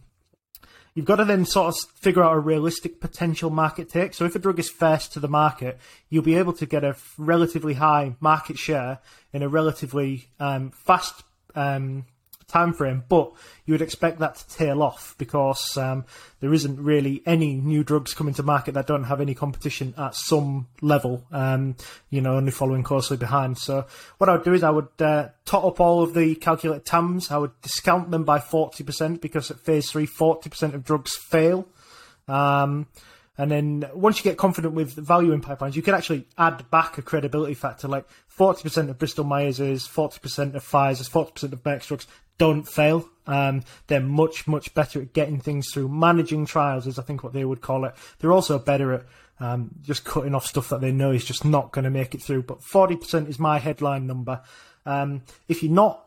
You've 0.99 1.07
got 1.07 1.16
to 1.16 1.24
then 1.24 1.44
sort 1.44 1.68
of 1.68 1.90
figure 1.94 2.24
out 2.24 2.34
a 2.34 2.40
realistic 2.40 3.01
potential 3.01 3.51
market 3.51 3.88
take. 3.88 4.14
So 4.14 4.24
if 4.24 4.34
a 4.34 4.40
drug 4.40 4.59
is 4.59 4.68
first 4.68 5.12
to 5.12 5.20
the 5.20 5.28
market, 5.28 5.78
you'll 6.09 6.24
be 6.24 6.34
able 6.34 6.55
to 6.55 6.66
get 6.66 6.82
a 6.82 6.96
relatively 7.16 7.74
high 7.74 8.16
market 8.18 8.59
share 8.59 8.99
in 9.32 9.44
a 9.44 9.49
relatively 9.49 10.26
um, 10.40 10.72
fast 10.72 11.22
um, 11.55 12.05
time 12.49 12.72
frame, 12.72 13.05
but 13.09 13.30
you 13.66 13.74
would 13.74 13.82
expect 13.82 14.18
that 14.18 14.36
to 14.36 14.49
tail 14.49 14.82
off 14.82 15.14
because 15.18 15.76
um, 15.76 16.05
there 16.40 16.53
isn't 16.53 16.82
really 16.82 17.22
any 17.26 17.55
new 17.55 17.84
drugs 17.84 18.14
coming 18.14 18.34
to 18.34 18.42
market 18.42 18.72
that 18.72 18.86
don't 18.86 19.05
have 19.05 19.20
any 19.20 19.34
competition 19.34 19.94
at 19.99 20.14
some 20.14 20.66
level. 20.80 21.24
Um, 21.30 21.76
you 22.11 22.20
know, 22.20 22.36
only 22.36 22.51
following 22.51 22.82
closely 22.82 23.18
behind. 23.18 23.59
So 23.59 23.86
what 24.16 24.30
I 24.30 24.32
would 24.32 24.44
do 24.44 24.55
is 24.55 24.62
I 24.62 24.70
would 24.70 24.88
uh, 24.99 25.28
tot 25.44 25.64
up 25.64 25.80
all 25.80 26.03
of 26.03 26.14
the 26.14 26.34
calculated 26.34 26.86
TAMs. 26.86 27.30
I 27.30 27.36
would 27.36 27.61
discount 27.61 28.11
them 28.11 28.24
by 28.24 28.38
forty 28.40 28.82
percent 28.82 29.20
because 29.20 29.51
at 29.51 29.61
phase 29.61 29.90
three, 29.90 30.07
40 30.07 30.49
percent 30.51 30.74
of 30.74 30.84
drugs 30.84 31.14
fail. 31.16 31.68
Um, 32.26 32.86
and 33.39 33.51
then 33.51 33.89
once 33.95 34.18
you 34.18 34.24
get 34.24 34.36
confident 34.36 34.74
with 34.74 34.95
valuing 34.95 35.41
pipelines, 35.41 35.76
you 35.76 35.82
can 35.82 35.95
actually 35.95 36.26
add 36.36 36.68
back 36.70 36.99
a 36.99 37.03
credibility 37.03 37.55
factor. 37.55 37.86
Like 37.86 38.05
40% 38.36 38.91
of 38.91 38.99
Bristol 38.99 39.24
Myers 39.24 39.61
is, 39.61 39.86
40% 39.86 40.55
of 40.55 40.64
Pfizer's, 40.64 41.09
40% 41.09 41.53
of 41.53 41.62
Merck's 41.62 42.07
don't 42.36 42.64
fail. 42.64 43.09
Um, 43.26 43.62
they're 43.86 44.01
much, 44.01 44.47
much 44.49 44.74
better 44.74 45.01
at 45.01 45.12
getting 45.12 45.41
things 45.41 45.70
through. 45.72 45.89
Managing 45.89 46.47
trials 46.47 46.86
is, 46.86 46.99
I 46.99 47.03
think, 47.03 47.22
what 47.22 47.32
they 47.32 47.45
would 47.45 47.61
call 47.61 47.84
it. 47.84 47.95
They're 48.18 48.32
also 48.32 48.59
better 48.59 48.93
at 48.93 49.07
um, 49.39 49.70
just 49.82 50.05
cutting 50.05 50.34
off 50.34 50.47
stuff 50.47 50.68
that 50.70 50.80
they 50.80 50.91
know 50.91 51.12
is 51.12 51.24
just 51.24 51.45
not 51.45 51.72
going 51.72 51.84
to 51.84 51.91
make 51.91 52.14
it 52.14 52.22
through. 52.22 52.43
But 52.43 52.61
40% 52.61 53.28
is 53.28 53.39
my 53.39 53.59
headline 53.59 54.07
number. 54.07 54.41
Um, 54.84 55.22
if 55.49 55.62
you're 55.62 55.72
not 55.72 56.05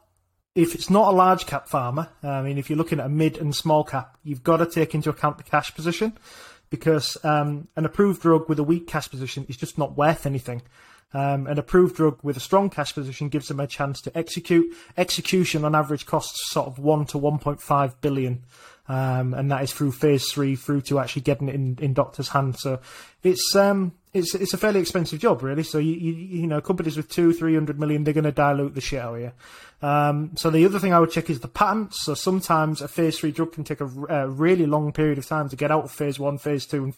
if 0.54 0.76
it's 0.76 0.90
not 0.90 1.14
a 1.14 1.16
large 1.16 1.46
cap 1.46 1.70
pharma, 1.70 2.10
I 2.22 2.42
mean, 2.42 2.58
if 2.58 2.70
you're 2.70 2.78
looking 2.78 3.00
at 3.00 3.06
a 3.06 3.10
mid 3.10 3.38
and 3.38 3.56
small 3.56 3.86
cap, 3.86 4.18
you've 4.22 4.44
got 4.44 4.58
to 4.58 4.66
take 4.66 4.94
into 4.94 5.10
account 5.10 5.38
the 5.38 5.46
cash 5.46 5.74
position 5.74 6.18
because 6.72 7.24
um, 7.24 7.68
an 7.76 7.86
approved 7.86 8.24
drug 8.24 8.50
with 8.50 8.58
a 8.58 8.64
weak 8.64 8.88
cash 8.88 9.08
position 9.12 9.46
is 9.48 9.58
just 9.58 9.78
not 9.78 9.96
worth 9.96 10.26
anything. 10.26 10.64
Um, 11.14 11.46
an 11.48 11.60
approved 11.60 11.98
drug 11.98 12.20
with 12.24 12.38
a 12.38 12.40
strong 12.40 12.70
cash 12.70 12.94
position 12.96 13.28
gives 13.28 13.50
them 13.50 13.60
a 13.60 13.68
chance 13.68 14.02
to 14.02 14.18
execute. 14.18 14.74
Execution 14.98 15.66
on 15.66 15.76
average 15.76 16.06
costs 16.06 16.50
sort 16.50 16.68
of 16.68 16.80
one 16.80 17.06
to 17.08 17.20
1.5 17.20 17.94
billion. 18.02 18.46
Um, 18.88 19.34
and 19.34 19.52
that 19.52 19.64
is 19.64 19.74
through 19.74 19.92
phase 19.92 20.32
three, 20.32 20.56
through 20.56 20.82
to 20.82 21.00
actually 21.00 21.24
getting 21.24 21.50
it 21.50 21.56
in, 21.56 21.78
in 21.82 21.94
doctors' 21.94 22.30
hands. 22.30 22.62
So 22.62 22.80
it's 23.22 23.56
um, 23.56 23.92
it's 24.14 24.36
it's 24.36 24.54
a 24.54 24.58
fairly 24.58 24.80
expensive 24.80 25.20
job, 25.20 25.42
really. 25.42 25.64
So 25.64 25.78
you 25.78 25.94
you, 25.94 26.14
you 26.14 26.48
know 26.48 26.62
companies 26.62 26.98
with 26.98 27.10
two 27.10 27.34
three 27.34 27.54
hundred 27.54 27.80
million, 27.80 28.04
they're 28.04 28.14
going 28.14 28.24
to 28.26 28.32
dilute 28.32 28.76
the 28.76 28.82
shit 28.82 29.00
out 29.00 29.16
of 29.16 29.22
you. 29.22 29.32
Um, 29.82 30.32
so 30.36 30.52
the 30.52 30.64
other 30.66 30.78
thing 30.78 30.94
I 30.94 31.00
would 31.00 31.10
check 31.10 31.30
is 31.30 31.40
the 31.40 31.48
patents. 31.48 32.06
So 32.06 32.14
sometimes 32.14 32.82
a 32.82 32.88
phase 32.88 33.18
three 33.18 33.32
drug 33.32 33.54
can 33.54 33.64
take 33.64 33.82
a, 33.82 33.86
a 33.86 34.28
really 34.28 34.68
long 34.68 34.92
period 34.92 35.18
of 35.18 35.26
time 35.26 35.50
to 35.50 35.56
get 35.56 35.72
out 35.72 35.86
of 35.86 35.92
phase 35.92 36.20
one, 36.20 36.38
phase 36.38 36.68
two, 36.68 36.84
and, 36.84 36.94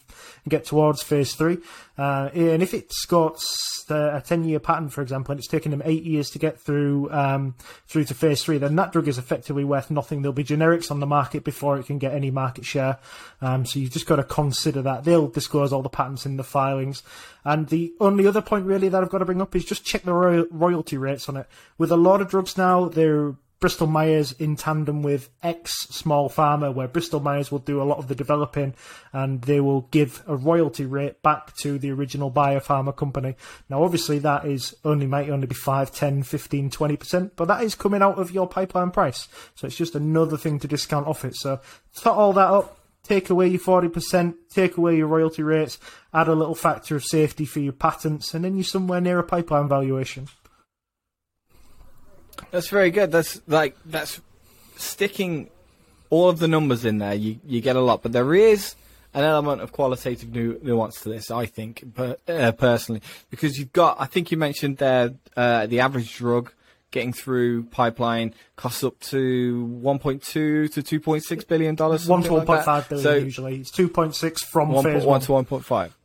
get 0.48 0.66
towards 0.66 1.02
phase 1.02 1.34
three. 1.34 1.58
Uh, 1.96 2.28
and 2.34 2.62
if 2.62 2.74
it's 2.74 3.06
got 3.06 3.42
a 3.88 4.22
ten 4.24 4.44
year 4.44 4.58
patent, 4.58 4.92
for 4.92 5.00
example, 5.00 5.32
and 5.32 5.38
it's 5.38 5.48
taken 5.48 5.70
them 5.70 5.82
eight 5.84 6.02
years 6.02 6.30
to 6.30 6.38
get 6.38 6.60
through 6.60 7.10
um, 7.10 7.54
through 7.86 8.04
to 8.04 8.14
phase 8.14 8.42
three, 8.42 8.58
then 8.58 8.76
that 8.76 8.92
drug 8.92 9.08
is 9.08 9.18
effectively 9.18 9.64
worth 9.64 9.90
nothing. 9.90 10.20
There'll 10.20 10.32
be 10.34 10.44
generics 10.44 10.90
on 10.90 11.00
the 11.00 11.06
market 11.06 11.44
before 11.44 11.78
it 11.78 11.86
can 11.86 11.98
get 11.98 12.12
any 12.12 12.30
market 12.30 12.66
share. 12.66 12.98
Um, 13.40 13.64
so 13.64 13.78
you've 13.78 13.92
just 13.92 14.06
got 14.06 14.16
to 14.16 14.24
consider 14.24 14.82
that. 14.82 15.04
They'll 15.04 15.28
disclose 15.28 15.72
all 15.72 15.82
the 15.82 15.88
patents 15.88 16.26
in 16.26 16.36
the 16.36 16.44
filings. 16.44 17.02
And 17.44 17.68
the 17.68 17.94
only 18.00 18.26
other 18.26 18.42
point 18.42 18.66
really 18.66 18.88
that 18.88 19.02
I've 19.02 19.10
got 19.10 19.18
to 19.18 19.24
bring 19.24 19.42
up 19.42 19.54
is 19.54 19.64
just 19.64 19.84
check 19.84 20.02
the 20.02 20.14
roy- 20.14 20.46
royalty 20.50 20.96
rates 20.96 21.28
on 21.28 21.36
it. 21.36 21.46
With 21.78 21.92
a 21.92 21.96
lot 21.96 22.20
of 22.20 22.28
drugs 22.28 22.56
now, 22.56 22.88
they're 22.88 23.34
Bristol 23.64 23.86
Myers 23.86 24.32
in 24.32 24.56
tandem 24.56 25.02
with 25.02 25.30
X 25.42 25.72
Small 25.88 26.28
Pharma, 26.28 26.74
where 26.74 26.86
Bristol 26.86 27.20
Myers 27.20 27.50
will 27.50 27.60
do 27.60 27.80
a 27.80 27.84
lot 27.84 27.96
of 27.96 28.08
the 28.08 28.14
developing 28.14 28.74
and 29.10 29.40
they 29.40 29.58
will 29.58 29.82
give 29.90 30.22
a 30.26 30.36
royalty 30.36 30.84
rate 30.84 31.22
back 31.22 31.56
to 31.56 31.78
the 31.78 31.90
original 31.90 32.30
biopharma 32.30 32.94
company. 32.94 33.36
Now, 33.70 33.82
obviously, 33.82 34.18
that 34.18 34.44
is 34.44 34.74
only 34.84 35.06
might 35.06 35.30
only 35.30 35.46
be 35.46 35.54
5, 35.54 35.92
10, 35.92 36.24
15, 36.24 36.68
20%, 36.68 37.30
but 37.36 37.48
that 37.48 37.62
is 37.62 37.74
coming 37.74 38.02
out 38.02 38.18
of 38.18 38.32
your 38.32 38.46
pipeline 38.46 38.90
price. 38.90 39.28
So 39.54 39.66
it's 39.66 39.76
just 39.76 39.94
another 39.94 40.36
thing 40.36 40.58
to 40.58 40.68
discount 40.68 41.06
off 41.06 41.24
it. 41.24 41.34
So 41.34 41.60
tot 41.96 42.18
all 42.18 42.34
that 42.34 42.50
up, 42.50 42.78
take 43.04 43.30
away 43.30 43.46
your 43.46 43.60
40%, 43.60 44.34
take 44.52 44.76
away 44.76 44.96
your 44.96 45.06
royalty 45.06 45.42
rates, 45.42 45.78
add 46.12 46.26
a 46.26 46.34
little 46.34 46.54
factor 46.54 46.96
of 46.96 47.04
safety 47.04 47.44
for 47.44 47.60
your 47.60 47.72
patents, 47.72 48.34
and 48.34 48.44
then 48.44 48.56
you're 48.56 48.64
somewhere 48.64 49.00
near 49.00 49.18
a 49.18 49.24
pipeline 49.24 49.68
valuation. 49.68 50.28
That's 52.50 52.68
very 52.68 52.90
good. 52.90 53.12
That's 53.12 53.40
like 53.46 53.76
that's 53.84 54.20
sticking 54.76 55.50
all 56.10 56.28
of 56.28 56.38
the 56.38 56.48
numbers 56.48 56.84
in 56.84 56.98
there. 56.98 57.14
You 57.14 57.38
you 57.46 57.60
get 57.60 57.76
a 57.76 57.80
lot, 57.80 58.02
but 58.02 58.12
there 58.12 58.34
is 58.34 58.74
an 59.12 59.24
element 59.24 59.62
of 59.62 59.72
qualitative 59.72 60.30
nu- 60.32 60.58
nuance 60.62 61.00
to 61.02 61.08
this. 61.08 61.30
I 61.30 61.46
think, 61.46 61.84
but 61.94 62.20
uh, 62.28 62.52
personally, 62.52 63.02
because 63.30 63.58
you've 63.58 63.72
got. 63.72 63.96
I 64.00 64.06
think 64.06 64.30
you 64.30 64.36
mentioned 64.36 64.78
there 64.78 65.14
uh, 65.36 65.66
the 65.66 65.80
average 65.80 66.16
drug 66.16 66.52
getting 66.94 67.12
through 67.12 67.64
pipeline 67.64 68.32
costs 68.54 68.84
up 68.84 68.98
to 69.00 69.66
1.2 69.82 70.22
to 70.22 70.70
2.6 70.70 71.48
billion 71.48 71.74
dollars. 71.74 72.06
One 72.06 72.22
to 72.22 72.34
like 72.34 72.46
1.5 72.46 72.64
that. 72.64 72.88
billion 72.88 73.02
So 73.02 73.14
usually. 73.16 73.56
It's 73.56 73.72
2.6 73.72 74.38
from 74.44 74.68
one 74.70 74.84
phase 74.84 74.92
point 74.92 75.04
one. 75.04 75.10
one 75.10 75.20
to 75.20 75.32
one 75.32 75.44
point 75.44 75.64
five. 75.64 75.96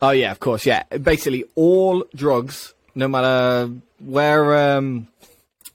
Oh 0.00 0.10
yeah, 0.10 0.30
of 0.30 0.40
course, 0.40 0.64
yeah. 0.64 0.84
Basically, 0.84 1.44
all 1.54 2.04
drugs, 2.14 2.74
no 2.94 3.08
matter 3.08 3.72
where 3.98 4.76
um, 4.76 5.08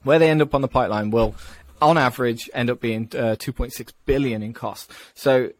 where 0.02 0.18
they 0.18 0.30
end 0.30 0.42
up 0.42 0.54
on 0.54 0.62
the 0.62 0.68
pipeline, 0.68 1.10
will, 1.10 1.34
on 1.80 1.96
average, 1.96 2.50
end 2.54 2.70
up 2.70 2.80
being 2.80 3.10
uh, 3.16 3.36
two 3.38 3.52
point 3.52 3.72
six 3.72 3.92
billion 4.06 4.42
in 4.42 4.52
cost. 4.52 4.90
So, 5.14 5.50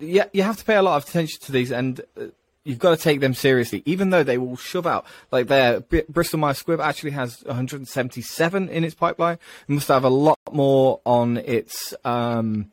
yeah, 0.00 0.24
you 0.32 0.42
have 0.42 0.56
to 0.56 0.64
pay 0.64 0.76
a 0.76 0.82
lot 0.82 0.96
of 0.96 1.08
attention 1.08 1.40
to 1.42 1.52
these, 1.52 1.70
and 1.70 2.00
uh, 2.20 2.24
you've 2.64 2.78
got 2.78 2.96
to 2.96 3.02
take 3.02 3.20
them 3.20 3.34
seriously, 3.34 3.82
even 3.84 4.10
though 4.10 4.22
they 4.22 4.38
will 4.38 4.56
shove 4.56 4.86
out 4.86 5.06
like 5.30 5.46
their 5.46 5.80
B- 5.80 6.02
Bristol 6.08 6.38
Myers 6.38 6.62
Squibb 6.62 6.80
actually 6.80 7.12
has 7.12 7.42
177 7.44 8.68
in 8.68 8.84
its 8.84 8.94
pipeline. 8.94 9.38
It 9.68 9.72
must 9.72 9.88
have 9.88 10.04
a 10.04 10.10
lot 10.10 10.38
more 10.52 11.00
on 11.04 11.38
its. 11.38 11.94
Um, 12.04 12.70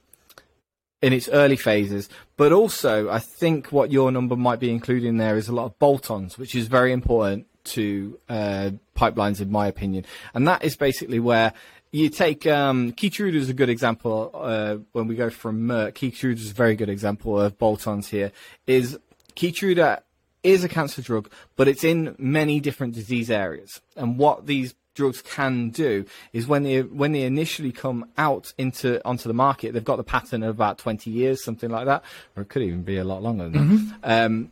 in 1.02 1.14
its 1.14 1.30
early 1.30 1.58
phases, 1.58 2.10
but 2.36 2.52
also 2.52 3.10
I 3.10 3.20
think 3.20 3.72
what 3.72 3.92
your 3.92 4.12
number 4.12 4.36
might 4.36 4.60
be 4.60 4.72
including 4.72 5.18
there 5.18 5.38
is 5.38 5.48
a 5.48 5.54
lot 5.54 5.66
of 5.66 5.78
bolt-ons, 5.78 6.40
which 6.40 6.56
is 6.56 6.68
very 6.68 6.92
important 6.92 7.46
to 7.66 8.18
uh, 8.28 8.72
pipelines, 8.96 9.40
in 9.40 9.52
my 9.52 9.68
opinion. 9.68 10.06
And 10.34 10.48
that 10.48 10.64
is 10.64 10.76
basically 10.76 11.20
where 11.20 11.54
you 11.92 12.10
take 12.10 12.46
um, 12.48 12.92
Keytruda 12.92 13.36
is 13.36 13.50
a 13.50 13.54
good 13.54 13.70
example. 13.70 14.32
Uh, 14.34 14.78
when 14.94 15.08
we 15.08 15.16
go 15.16 15.30
from 15.30 15.68
Merck, 15.68 15.94
Keytruda 15.94 16.36
is 16.36 16.52
a 16.52 16.54
very 16.54 16.76
good 16.76 16.90
example 16.90 17.40
of 17.40 17.58
bolt-ons. 17.58 18.10
Here 18.10 18.32
is 18.68 18.98
Keytruda 19.36 20.02
is 20.44 20.64
a 20.64 20.70
cancer 20.70 21.02
drug, 21.02 21.30
but 21.56 21.68
it's 21.68 21.84
in 21.84 22.16
many 22.18 22.60
different 22.60 22.94
disease 22.94 23.32
areas. 23.32 23.82
And 23.96 24.18
what 24.18 24.46
these 24.46 24.76
drugs 24.94 25.22
can 25.22 25.70
do 25.70 26.06
is 26.34 26.48
when 26.48 26.64
they 26.64 26.82
when 26.82 27.12
they 27.12 27.24
initially 27.24 27.72
come 27.72 28.10
out 28.18 28.54
into 28.58 29.06
onto 29.06 29.28
the 29.28 29.34
market, 29.34 29.74
they've 29.74 29.84
got 29.84 29.98
the 29.98 30.04
patent 30.04 30.44
of 30.44 30.50
about 30.52 30.78
20 30.78 31.10
years, 31.10 31.44
something 31.44 31.70
like 31.70 31.86
that, 31.86 32.04
or 32.36 32.44
it 32.44 32.50
could 32.50 32.62
even 32.62 32.84
be 32.84 32.98
a 32.98 33.04
lot 33.04 33.22
longer 33.22 33.50
than 33.50 33.88
that. 34.02 34.26
Um, 34.26 34.52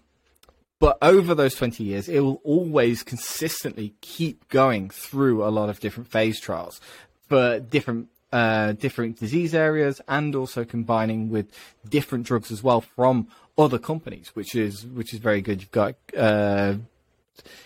but 0.79 0.97
over 1.01 1.33
those 1.33 1.55
20 1.55 1.81
years, 1.81 2.09
it 2.09 2.19
will 2.19 2.41
always 2.43 3.03
consistently 3.03 3.93
keep 4.01 4.49
going 4.49 4.89
through 4.89 5.45
a 5.45 5.47
lot 5.47 5.69
of 5.69 5.79
different 5.79 6.09
phase 6.09 6.41
trials 6.41 6.81
for 7.29 7.59
different 7.59 8.09
uh, 8.33 8.73
different 8.73 9.19
disease 9.19 9.53
areas 9.53 10.01
and 10.07 10.35
also 10.35 10.65
combining 10.65 11.29
with 11.29 11.51
different 11.87 12.25
drugs 12.25 12.51
as 12.51 12.63
well 12.63 12.81
from 12.81 13.27
other 13.57 13.77
companies, 13.77 14.31
which 14.33 14.55
is 14.55 14.85
which 14.85 15.13
is 15.13 15.19
very 15.19 15.41
good. 15.41 15.61
You've 15.61 15.71
got 15.71 15.95
uh, 16.17 16.75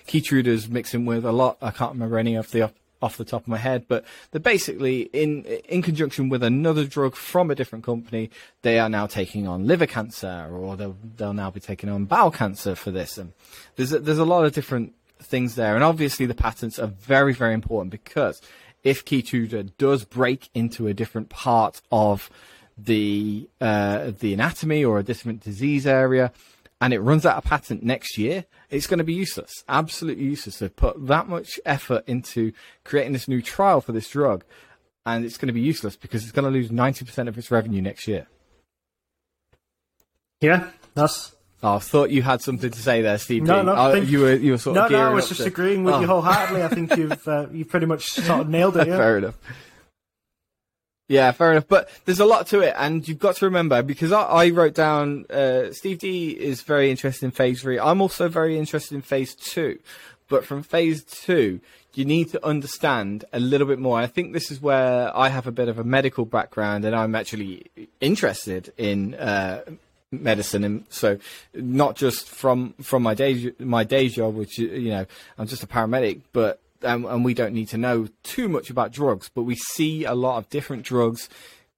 Keytruda's 0.07 0.69
mixing 0.69 1.05
with 1.05 1.25
a 1.25 1.31
lot. 1.31 1.57
I 1.61 1.71
can't 1.71 1.93
remember 1.93 2.17
any 2.17 2.35
of 2.35 2.51
the 2.51 2.71
off, 3.01 3.17
the 3.17 3.25
top 3.25 3.43
of 3.43 3.47
my 3.47 3.57
head, 3.57 3.85
but 3.87 4.03
they're 4.31 4.41
basically 4.41 5.01
in 5.13 5.43
in 5.43 5.81
conjunction 5.81 6.29
with 6.29 6.43
another 6.43 6.85
drug 6.85 7.15
from 7.15 7.51
a 7.51 7.55
different 7.55 7.85
company. 7.85 8.29
They 8.63 8.79
are 8.79 8.89
now 8.89 9.05
taking 9.05 9.47
on 9.47 9.67
liver 9.67 9.87
cancer, 9.87 10.49
or 10.51 10.75
they'll 10.75 10.97
they'll 11.15 11.33
now 11.33 11.51
be 11.51 11.59
taking 11.59 11.89
on 11.89 12.05
bowel 12.05 12.31
cancer 12.31 12.75
for 12.75 12.91
this. 12.91 13.17
And 13.17 13.33
there's 13.75 13.93
a, 13.93 13.99
there's 13.99 14.17
a 14.19 14.25
lot 14.25 14.45
of 14.45 14.53
different 14.53 14.93
things 15.19 15.55
there, 15.55 15.75
and 15.75 15.83
obviously 15.83 16.25
the 16.25 16.35
patents 16.35 16.79
are 16.79 16.87
very 16.87 17.33
very 17.33 17.53
important 17.53 17.91
because 17.91 18.41
if 18.83 19.03
Keytruda 19.03 19.71
does 19.77 20.05
break 20.05 20.49
into 20.53 20.87
a 20.87 20.93
different 20.93 21.29
part 21.29 21.81
of 21.91 22.29
the 22.77 23.49
uh, 23.59 24.11
the 24.19 24.33
anatomy 24.33 24.83
or 24.85 24.99
a 24.99 25.03
different 25.03 25.41
disease 25.41 25.87
area, 25.87 26.31
and 26.79 26.93
it 26.93 26.99
runs 26.99 27.25
out 27.25 27.37
of 27.37 27.43
patent 27.43 27.83
next 27.83 28.17
year, 28.17 28.45
it's 28.69 28.85
going 28.87 28.99
to 28.99 29.03
be 29.03 29.13
useless, 29.13 29.51
absolutely 29.67 30.23
useless. 30.25 30.59
They've 30.59 30.75
put 30.75 31.07
that 31.07 31.27
much 31.27 31.59
effort 31.65 32.03
into 32.07 32.51
creating 32.83 33.13
this 33.13 33.27
new 33.27 33.41
trial 33.41 33.81
for 33.81 33.91
this 33.93 34.09
drug, 34.09 34.43
and 35.05 35.25
it's 35.25 35.37
going 35.37 35.47
to 35.47 35.53
be 35.53 35.61
useless 35.61 35.95
because 35.95 36.23
it's 36.23 36.31
going 36.31 36.45
to 36.45 36.51
lose 36.51 36.71
ninety 36.71 37.03
percent 37.03 37.27
of 37.29 37.37
its 37.37 37.49
revenue 37.51 37.81
next 37.81 38.07
year. 38.07 38.27
Yeah, 40.41 40.69
that's 40.93 41.33
Oh, 41.63 41.77
I 41.77 41.79
thought 41.79 42.11
you 42.11 42.21
had 42.21 42.43
something 42.43 42.69
to 42.69 42.79
say 42.79 43.01
there, 43.01 43.17
Steve. 43.17 43.41
No, 43.41 43.63
no, 43.63 43.73
Oh, 43.75 43.91
think- 43.91 44.09
you 44.11 44.19
were 44.19 44.35
you 44.35 44.51
were 44.51 44.57
sort 44.59 44.75
no, 44.75 44.85
of 44.85 44.91
no. 44.91 45.09
I 45.09 45.13
was 45.13 45.27
just 45.27 45.41
to- 45.41 45.47
agreeing 45.47 45.83
with 45.83 45.95
Oh. 45.95 46.01
you 46.01 46.05
wholeheartedly. 46.07 46.61
I 46.63 46.67
think 46.67 46.95
you've 46.97 47.27
uh, 47.27 47.47
you've 47.51 47.69
pretty 47.69 47.87
much 47.87 48.05
sort 48.05 48.41
of 48.41 48.49
nailed 48.49 48.77
it. 48.77 48.87
Yeah. 48.87 48.97
Fair 48.97 49.17
enough. 49.17 49.35
Yeah, 51.07 51.31
fair 51.31 51.51
enough. 51.51 51.67
But 51.67 51.89
there's 52.05 52.19
a 52.19 52.25
lot 52.25 52.47
to 52.47 52.59
it, 52.59 52.73
and 52.77 53.07
you've 53.07 53.19
got 53.19 53.37
to 53.37 53.45
remember 53.45 53.81
because 53.81 54.11
I, 54.11 54.23
I 54.23 54.49
wrote 54.49 54.73
down 54.73 55.25
uh, 55.29 55.71
Steve 55.71 55.99
D 55.99 56.31
is 56.31 56.61
very 56.61 56.91
interested 56.91 57.25
in 57.25 57.31
phase 57.31 57.61
three. 57.61 57.79
I'm 57.79 58.01
also 58.01 58.27
very 58.27 58.57
interested 58.57 58.95
in 58.95 59.01
phase 59.01 59.33
two, 59.33 59.79
but 60.27 60.45
from 60.45 60.63
phase 60.63 61.03
two, 61.03 61.61
you 61.93 62.03
need 62.03 62.29
to 62.31 62.45
understand 62.45 63.23
a 63.31 63.39
little 63.39 63.67
bit 63.67 63.79
more. 63.79 63.97
I 63.97 64.07
think 64.07 64.33
this 64.33 64.51
is 64.51 64.61
where 64.61 65.15
I 65.15 65.29
have 65.29 65.47
a 65.47 65.51
bit 65.51 65.69
of 65.69 65.79
a 65.79 65.83
medical 65.83 66.25
background, 66.25 66.83
and 66.83 66.95
I'm 66.95 67.15
actually 67.15 67.67
interested 68.01 68.73
in. 68.77 69.15
Uh, 69.15 69.61
medicine 70.09 70.63
and 70.63 70.85
so 70.87 71.17
not 71.53 71.97
just 71.97 72.29
from 72.29 72.71
from 72.81 73.03
my 73.03 73.13
day 73.13 73.51
my 73.59 73.83
day 73.83 74.07
job 74.07 74.35
which 74.35 74.57
you 74.57 74.89
know 74.89 75.05
I'm 75.37 75.47
just 75.47 75.63
a 75.63 75.67
paramedic 75.67 76.21
but 76.31 76.61
um, 76.83 77.05
and 77.05 77.23
we 77.23 77.33
don't 77.33 77.53
need 77.53 77.69
to 77.69 77.77
know 77.77 78.07
too 78.23 78.47
much 78.47 78.69
about 78.69 78.91
drugs 78.91 79.29
but 79.33 79.43
we 79.43 79.55
see 79.55 80.03
a 80.03 80.13
lot 80.13 80.37
of 80.37 80.49
different 80.49 80.83
drugs 80.83 81.29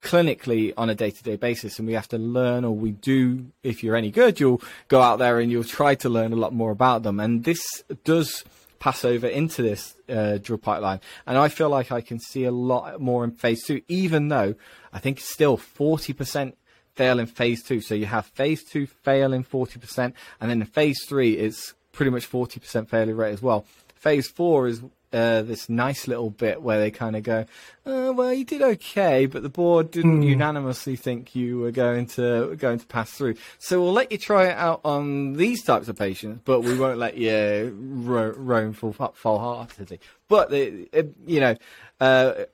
clinically 0.02 0.74
on 0.78 0.90
a 0.90 0.96
day-to-day 0.96 1.36
basis 1.36 1.78
and 1.78 1.88
we 1.88 1.94
have 1.94 2.08
to 2.08 2.18
learn 2.18 2.64
or 2.64 2.72
we 2.72 2.92
do 2.92 3.46
if 3.64 3.84
you're 3.84 3.96
any 3.96 4.12
good 4.12 4.40
you'll 4.40 4.62
go 4.88 5.02
out 5.02 5.20
there 5.20 5.40
and 5.40 5.52
you'll 5.52 5.64
try 5.64 5.94
to 5.94 6.08
learn 6.08 6.32
a 6.32 6.38
lot 6.38 6.54
more 6.54 6.72
about 6.72 7.04
them 7.04 7.20
and 7.20 7.44
this 7.44 7.62
does 8.04 8.44
pass 8.80 9.04
over 9.04 9.28
into 9.28 9.62
this 9.62 9.96
uh, 10.08 10.38
drug 10.38 10.62
pipeline 10.62 11.02
and 11.28 11.38
I 11.38 11.50
feel 11.50 11.70
like 11.70 11.92
I 11.92 12.00
can 12.00 12.18
see 12.18 12.46
a 12.46 12.52
lot 12.52 13.02
more 13.02 13.26
in 13.26 13.32
phase 13.32 13.66
two 13.66 13.82
even 13.90 14.30
though 14.30 14.56
I 14.94 15.00
think 15.00 15.18
it's 15.18 15.32
still 15.32 15.58
40% 15.58 16.54
fail 17.00 17.18
in 17.18 17.28
phase 17.28 17.64
two. 17.64 17.80
So 17.80 17.96
you 17.96 18.08
have 18.08 18.26
phase 18.26 18.62
two 18.62 18.86
fail 18.86 19.32
in 19.32 19.46
40%, 19.46 19.98
and 20.42 20.52
then 20.52 20.60
in 20.60 20.68
phase 20.68 21.06
three, 21.08 21.38
it's 21.38 21.74
pretty 21.94 22.12
much 22.12 22.30
40% 22.30 22.90
failure 22.90 23.16
rate 23.16 23.32
as 23.32 23.42
well. 23.42 23.66
Phase 24.00 24.28
four 24.28 24.68
is 24.68 24.82
uh, 25.12 25.42
this 25.42 25.70
nice 25.70 26.08
little 26.08 26.30
bit 26.30 26.62
where 26.62 26.80
they 26.80 26.92
kind 26.92 27.16
of 27.16 27.24
go, 27.24 27.46
uh, 27.86 28.14
well, 28.16 28.32
you 28.32 28.46
did 28.46 28.62
okay, 28.62 29.26
but 29.26 29.42
the 29.44 29.50
board 29.50 29.92
didn't 29.92 30.22
unanimously 30.24 30.96
think 30.96 31.36
you 31.36 31.60
were 31.60 31.72
going 31.72 32.06
to 32.06 32.56
going 32.58 32.80
to 32.80 32.86
pass 32.86 33.12
through. 33.12 33.36
So 33.58 33.82
we'll 33.82 33.94
let 33.94 34.12
you 34.12 34.18
try 34.18 34.48
it 34.48 34.58
out 34.58 34.82
on 34.86 35.34
these 35.34 35.64
types 35.64 35.88
of 35.88 35.98
patients, 35.98 36.42
but 36.46 36.62
we 36.62 36.78
won't 36.78 37.00
let 37.00 37.18
you 37.18 37.76
ro- 37.80 38.34
roam 38.38 38.74
full 38.74 38.94
full 38.94 39.40
heartedly. 39.40 40.00
But 40.28 40.50
the, 40.50 40.88
it, 40.94 41.14
you 41.26 41.40
know. 41.40 41.56
Uh, 42.00 42.46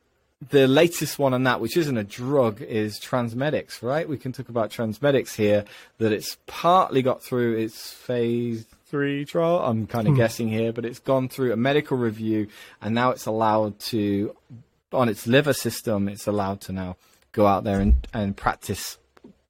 the 0.50 0.68
latest 0.68 1.18
one 1.18 1.34
on 1.34 1.44
that, 1.44 1.62
which 1.62 1.78
isn't 1.78 1.98
a 1.98 2.04
drug, 2.04 2.62
is 2.62 3.00
Transmedics, 3.00 3.82
right? 3.82 4.08
We 4.08 4.18
can 4.18 4.32
talk 4.32 4.50
about 4.50 4.70
Transmedics 4.70 5.36
here, 5.36 5.66
that 5.98 6.12
it's 6.12 6.38
partly 6.46 7.02
got 7.02 7.24
through 7.24 7.58
its 7.58 7.92
phase 7.92 8.66
three 8.96 9.26
trial. 9.26 9.60
I'm 9.60 9.88
kind 9.88 10.08
of 10.08 10.16
guessing 10.16 10.48
here, 10.48 10.72
but 10.72 10.86
it's 10.86 11.00
gone 11.00 11.28
through 11.28 11.52
a 11.52 11.58
medical 11.58 11.98
review 11.98 12.48
and 12.82 12.96
now 12.96 13.12
it's 13.12 13.26
allowed 13.26 13.78
to, 13.92 14.34
on 14.94 15.10
its 15.10 15.28
liver 15.28 15.52
system, 15.52 16.08
it's 16.08 16.28
allowed 16.28 16.62
to 16.62 16.72
now 16.72 16.96
go 17.34 17.46
out 17.46 17.66
there 17.66 17.82
and, 17.82 18.08
and 18.14 18.38
practice, 18.38 18.98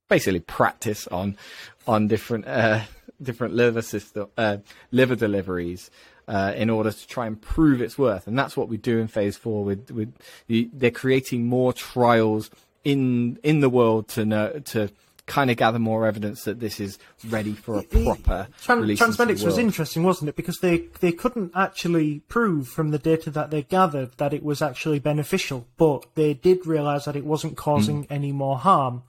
basically 0.10 0.40
practice 0.40 1.06
on, 1.10 1.38
on 1.86 2.08
different, 2.08 2.48
uh, 2.48 2.82
different 3.22 3.54
liver 3.54 3.84
system, 3.84 4.30
uh, 4.36 4.58
liver 4.92 5.16
deliveries 5.16 5.92
uh, 6.28 6.52
in 6.56 6.72
order 6.72 6.92
to 6.92 7.08
try 7.08 7.28
and 7.28 7.40
prove 7.40 7.84
its 7.84 8.00
worth. 8.00 8.26
And 8.26 8.40
that's 8.40 8.58
what 8.58 8.68
we 8.68 8.78
do 8.78 8.98
in 8.98 9.08
phase 9.08 9.38
four. 9.38 9.64
With, 9.64 9.92
with 9.92 10.12
the, 10.48 10.72
they're 10.74 10.90
creating 10.90 11.46
more 11.46 11.72
trials 11.72 12.50
in 12.84 13.38
in 13.44 13.60
the 13.62 13.70
world 13.70 14.08
to 14.08 14.26
know 14.26 14.60
to 14.66 14.90
kind 15.28 15.50
of 15.50 15.58
gather 15.58 15.80
more 15.80 16.06
evidence 16.06 16.44
that 16.44 16.60
this 16.60 16.80
is 16.80 17.00
ready 17.30 17.54
for 17.54 17.80
a 17.80 17.84
proper 17.84 18.48
Tran- 18.64 18.82
release. 18.82 19.00
Transmedics 19.02 19.44
was 19.44 19.58
interesting, 19.58 20.04
wasn't 20.04 20.30
it? 20.30 20.36
Because 20.36 20.60
they, 20.60 20.84
they 21.00 21.12
couldn't 21.12 21.52
actually 21.56 22.20
prove 22.28 22.68
from 22.68 22.92
the 22.92 23.00
data 23.00 23.32
that 23.32 23.50
they 23.50 23.64
gathered 23.64 24.12
that 24.18 24.34
it 24.34 24.44
was 24.44 24.62
actually 24.62 25.00
beneficial, 25.00 25.66
but 25.78 26.06
they 26.16 26.34
did 26.36 26.68
realise 26.68 27.06
that 27.06 27.16
it 27.16 27.26
wasn't 27.26 27.58
causing 27.58 28.04
Hmm. 28.04 28.14
any 28.14 28.32
more 28.32 28.58
harm. 28.60 29.02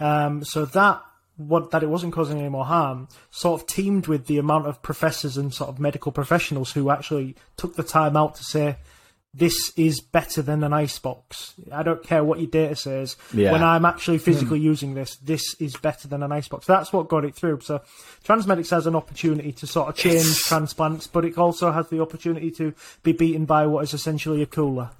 Um, 0.00 0.44
so 0.44 0.64
that 0.64 1.02
what 1.36 1.70
that 1.72 1.82
it 1.82 1.88
wasn't 1.88 2.12
causing 2.12 2.38
any 2.38 2.48
more 2.48 2.64
harm 2.64 3.08
sort 3.30 3.60
of 3.60 3.66
teamed 3.66 4.06
with 4.06 4.26
the 4.26 4.38
amount 4.38 4.66
of 4.66 4.80
professors 4.82 5.36
and 5.36 5.52
sort 5.52 5.68
of 5.68 5.80
medical 5.80 6.12
professionals 6.12 6.72
who 6.72 6.90
actually 6.90 7.34
took 7.56 7.74
the 7.74 7.82
time 7.82 8.16
out 8.16 8.36
to 8.36 8.44
say 8.44 8.76
this 9.36 9.72
is 9.76 10.00
better 10.00 10.42
than 10.42 10.62
an 10.62 10.72
icebox. 10.72 11.54
I 11.72 11.82
don't 11.82 12.02
care 12.02 12.22
what 12.22 12.38
your 12.38 12.48
data 12.48 12.76
says. 12.76 13.16
Yeah. 13.32 13.50
When 13.50 13.64
I'm 13.64 13.84
actually 13.84 14.18
physically 14.18 14.60
using 14.60 14.94
this, 14.94 15.16
this 15.16 15.54
is 15.60 15.76
better 15.76 16.06
than 16.06 16.22
an 16.22 16.30
icebox. 16.30 16.66
That's 16.66 16.92
what 16.92 17.08
got 17.08 17.24
it 17.24 17.34
through. 17.34 17.60
So 17.62 17.82
Transmedics 18.24 18.70
has 18.70 18.86
an 18.86 18.94
opportunity 18.94 19.50
to 19.52 19.66
sort 19.66 19.88
of 19.88 19.96
change 19.96 20.16
It's- 20.20 20.42
transplants, 20.46 21.08
but 21.08 21.24
it 21.24 21.36
also 21.36 21.72
has 21.72 21.88
the 21.88 22.00
opportunity 22.00 22.52
to 22.52 22.74
be 23.02 23.10
beaten 23.12 23.44
by 23.44 23.66
what 23.66 23.82
is 23.82 23.92
essentially 23.92 24.40
a 24.40 24.46
cooler. 24.46 24.90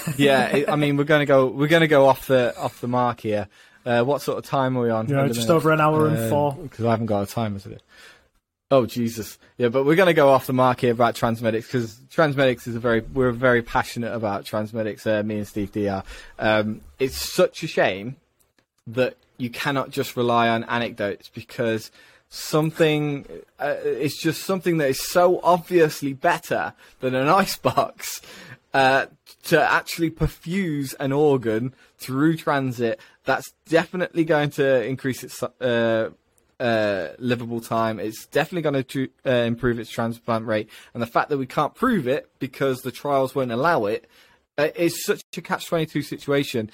yeah, 0.16 0.48
it, 0.48 0.68
I 0.68 0.76
mean, 0.76 0.96
we're 0.96 1.04
going 1.04 1.20
to 1.20 1.26
go. 1.26 1.46
We're 1.46 1.68
going 1.68 1.82
to 1.82 1.88
go 1.88 2.06
off 2.06 2.26
the 2.26 2.56
off 2.58 2.80
the 2.80 2.88
mark 2.88 3.20
here. 3.20 3.48
Uh, 3.84 4.02
what 4.02 4.22
sort 4.22 4.38
of 4.38 4.44
time 4.44 4.76
are 4.78 4.82
we 4.82 4.90
on? 4.90 5.08
You 5.08 5.16
know, 5.16 5.22
at 5.24 5.28
the 5.28 5.34
just 5.34 5.48
minute? 5.48 5.56
over 5.56 5.72
an 5.72 5.80
hour 5.80 6.06
and 6.08 6.30
four. 6.30 6.54
Because 6.54 6.84
I 6.84 6.90
haven't 6.90 7.06
got 7.06 7.22
a 7.22 7.26
timer 7.26 7.58
today. 7.58 7.78
Oh 8.72 8.86
Jesus! 8.86 9.38
Yeah, 9.58 9.68
but 9.68 9.84
we're 9.84 9.96
going 9.96 10.06
to 10.06 10.14
go 10.14 10.30
off 10.30 10.46
the 10.46 10.54
mark 10.54 10.80
here 10.80 10.92
about 10.92 11.14
Transmedics 11.14 11.66
because 11.66 11.96
Transmedics 12.10 12.66
is 12.66 12.74
a 12.74 12.80
very 12.80 13.00
we're 13.00 13.30
very 13.30 13.60
passionate 13.60 14.14
about 14.14 14.46
Transmedics. 14.46 15.06
Uh, 15.06 15.22
me 15.22 15.36
and 15.36 15.46
Steve 15.46 15.72
D 15.72 15.88
are. 15.88 16.02
Um, 16.38 16.80
it's 16.98 17.18
such 17.18 17.62
a 17.62 17.66
shame 17.66 18.16
that 18.86 19.18
you 19.36 19.50
cannot 19.50 19.90
just 19.90 20.16
rely 20.16 20.48
on 20.48 20.64
anecdotes 20.64 21.28
because 21.28 21.90
something 22.30 23.26
uh, 23.58 23.76
it's 23.84 24.18
just 24.22 24.44
something 24.44 24.78
that 24.78 24.88
is 24.88 25.06
so 25.06 25.38
obviously 25.42 26.14
better 26.14 26.72
than 27.00 27.14
an 27.14 27.28
icebox 27.42 28.22
uh, 28.72 29.04
to 29.42 29.60
actually 29.60 30.08
perfuse 30.08 30.94
an 30.98 31.12
organ 31.12 31.74
through 31.98 32.38
transit 32.38 32.98
that's 33.24 33.52
definitely 33.68 34.24
going 34.24 34.48
to 34.48 34.82
increase 34.86 35.22
its 35.22 35.42
uh, 35.42 36.08
uh, 36.60 37.08
livable 37.18 37.60
time. 37.60 37.98
It's 37.98 38.26
definitely 38.26 38.62
going 38.62 38.84
to 38.84 39.08
uh, 39.26 39.30
improve 39.46 39.78
its 39.78 39.90
transplant 39.90 40.46
rate, 40.46 40.68
and 40.94 41.02
the 41.02 41.06
fact 41.06 41.28
that 41.30 41.38
we 41.38 41.46
can't 41.46 41.74
prove 41.74 42.06
it 42.06 42.30
because 42.38 42.82
the 42.82 42.92
trials 42.92 43.34
won't 43.34 43.52
allow 43.52 43.86
it 43.86 44.08
uh, 44.58 44.68
is 44.76 45.04
such 45.04 45.22
a 45.36 45.40
catch 45.40 45.66
twenty 45.66 45.86
two 45.86 46.02
situation. 46.02 46.70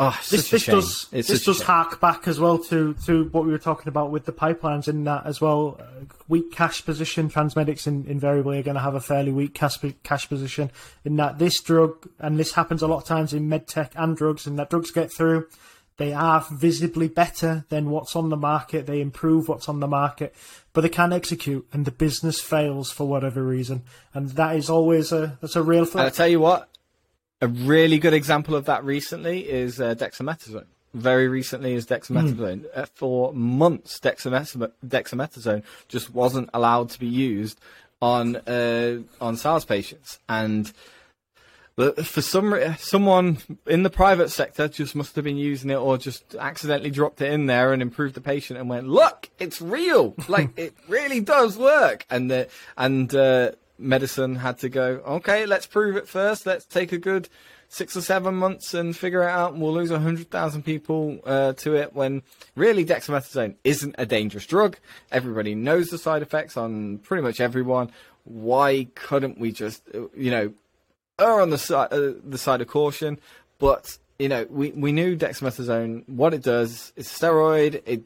Oh, 0.00 0.16
This, 0.30 0.48
this 0.50 0.62
shame. 0.62 0.76
does 0.76 1.08
It's 1.10 1.26
this 1.26 1.44
does 1.44 1.60
hark 1.62 2.00
back 2.00 2.28
as 2.28 2.38
well 2.38 2.56
to, 2.56 2.94
to 3.06 3.24
what 3.30 3.44
we 3.44 3.50
were 3.50 3.58
talking 3.58 3.88
about 3.88 4.12
with 4.12 4.26
the 4.26 4.32
pipelines 4.32 4.86
in 4.86 5.02
that 5.04 5.26
as 5.26 5.40
well. 5.40 5.76
Uh, 5.80 6.04
weak 6.28 6.52
cash 6.52 6.84
position. 6.84 7.28
Transmedics 7.28 7.84
in, 7.88 8.06
invariably 8.06 8.60
are 8.60 8.62
going 8.62 8.76
to 8.76 8.80
have 8.80 8.94
a 8.94 9.00
fairly 9.00 9.32
weak 9.32 9.54
cash, 9.54 9.76
cash 10.04 10.28
position 10.28 10.70
in 11.04 11.16
that 11.16 11.40
this 11.40 11.60
drug, 11.60 12.08
and 12.20 12.38
this 12.38 12.52
happens 12.52 12.80
a 12.80 12.86
lot 12.86 12.98
of 12.98 13.06
times 13.06 13.32
in 13.32 13.48
medtech 13.48 13.90
and 13.96 14.16
drugs, 14.16 14.46
and 14.46 14.56
that 14.56 14.70
drugs 14.70 14.92
get 14.92 15.12
through. 15.12 15.48
They 15.98 16.12
are 16.14 16.46
visibly 16.50 17.08
better 17.08 17.64
than 17.68 17.90
what's 17.90 18.16
on 18.16 18.30
the 18.30 18.36
market. 18.36 18.86
They 18.86 19.00
improve 19.00 19.48
what's 19.48 19.68
on 19.68 19.80
the 19.80 19.88
market, 19.88 20.34
but 20.72 20.80
they 20.82 20.88
can't 20.88 21.12
execute, 21.12 21.66
and 21.72 21.84
the 21.84 21.90
business 21.90 22.40
fails 22.40 22.90
for 22.90 23.06
whatever 23.06 23.42
reason. 23.42 23.82
And 24.14 24.30
that 24.30 24.56
is 24.56 24.70
always 24.70 25.12
a 25.12 25.36
that's 25.40 25.56
a 25.56 25.62
real 25.62 25.82
And 25.82 25.88
I 25.88 25.92
threat. 25.92 26.14
tell 26.14 26.28
you 26.28 26.40
what, 26.40 26.68
a 27.40 27.48
really 27.48 27.98
good 27.98 28.14
example 28.14 28.54
of 28.54 28.64
that 28.66 28.84
recently 28.84 29.48
is 29.48 29.80
uh, 29.80 29.94
dexamethasone. 29.96 30.66
Very 30.94 31.28
recently 31.28 31.74
is 31.74 31.84
dexamethasone. 31.86 32.64
Uh, 32.74 32.86
for 32.94 33.32
months, 33.34 34.00
dexameth- 34.00 34.72
dexamethasone 34.86 35.62
just 35.88 36.14
wasn't 36.14 36.48
allowed 36.54 36.90
to 36.90 36.98
be 36.98 37.06
used 37.06 37.60
on 38.00 38.36
uh, 38.36 39.00
on 39.20 39.36
SARS 39.36 39.64
patients, 39.64 40.20
and 40.28 40.72
for 41.78 42.20
some 42.20 42.74
someone 42.78 43.38
in 43.66 43.84
the 43.84 43.90
private 43.90 44.30
sector 44.30 44.66
just 44.66 44.96
must 44.96 45.14
have 45.14 45.24
been 45.24 45.36
using 45.36 45.70
it 45.70 45.76
or 45.76 45.96
just 45.96 46.34
accidentally 46.34 46.90
dropped 46.90 47.20
it 47.20 47.32
in 47.32 47.46
there 47.46 47.72
and 47.72 47.80
improved 47.80 48.14
the 48.14 48.20
patient 48.20 48.58
and 48.58 48.68
went, 48.68 48.88
look, 48.88 49.30
it's 49.38 49.62
real, 49.62 50.14
like 50.28 50.50
it 50.58 50.74
really 50.88 51.20
does 51.20 51.56
work, 51.56 52.04
and 52.10 52.30
the 52.30 52.48
and 52.76 53.14
uh, 53.14 53.52
medicine 53.78 54.34
had 54.36 54.58
to 54.58 54.68
go, 54.68 55.00
okay, 55.06 55.46
let's 55.46 55.66
prove 55.66 55.96
it 55.96 56.08
first. 56.08 56.46
Let's 56.46 56.64
take 56.64 56.90
a 56.90 56.98
good 56.98 57.28
six 57.68 57.96
or 57.96 58.00
seven 58.00 58.34
months 58.34 58.74
and 58.74 58.96
figure 58.96 59.22
it 59.22 59.30
out, 59.30 59.52
and 59.52 59.62
we'll 59.62 59.74
lose 59.74 59.90
100,000 59.90 60.62
people 60.62 61.20
uh, 61.26 61.52
to 61.52 61.76
it 61.76 61.94
when 61.94 62.22
really 62.56 62.84
dexamethasone 62.84 63.54
isn't 63.62 63.94
a 63.98 64.06
dangerous 64.06 64.46
drug. 64.46 64.78
Everybody 65.12 65.54
knows 65.54 65.90
the 65.90 65.98
side 65.98 66.22
effects 66.22 66.56
on 66.56 66.98
pretty 66.98 67.22
much 67.22 67.40
everyone. 67.40 67.92
Why 68.24 68.88
couldn't 68.94 69.38
we 69.38 69.52
just, 69.52 69.82
uh, 69.94 70.08
you 70.16 70.30
know, 70.30 70.52
err 71.18 71.40
on 71.40 71.50
the 71.50 71.58
side, 71.58 71.92
uh, 71.92 72.12
the 72.24 72.38
side 72.38 72.60
of 72.60 72.68
caution? 72.68 73.18
But, 73.58 73.98
you 74.18 74.28
know, 74.28 74.46
we, 74.48 74.72
we 74.72 74.92
knew 74.92 75.16
dexamethasone, 75.16 76.08
what 76.08 76.34
it 76.34 76.42
does, 76.42 76.92
it's 76.96 77.14
a 77.14 77.24
steroid, 77.24 77.82
it 77.86 78.04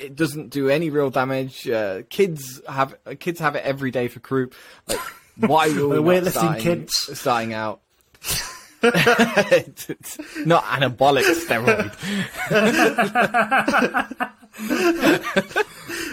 it 0.00 0.16
doesn't 0.16 0.48
do 0.48 0.68
any 0.70 0.90
real 0.90 1.10
damage. 1.10 1.68
Uh, 1.68 2.02
kids 2.08 2.60
have 2.68 2.96
uh, 3.06 3.14
kids 3.20 3.38
have 3.40 3.54
it 3.54 3.64
every 3.64 3.90
day 3.90 4.08
for 4.08 4.18
croup. 4.20 4.54
Like, 4.88 4.98
why 5.36 5.68
were 5.74 5.88
we 5.88 5.96
not 5.96 6.04
weightlifting 6.04 6.30
starting, 6.30 6.62
kids. 6.62 7.18
starting 7.18 7.52
out? 7.52 7.80
It's 8.82 10.18
not 10.46 10.64
anabolic 10.64 11.24
steroid. 11.46 11.92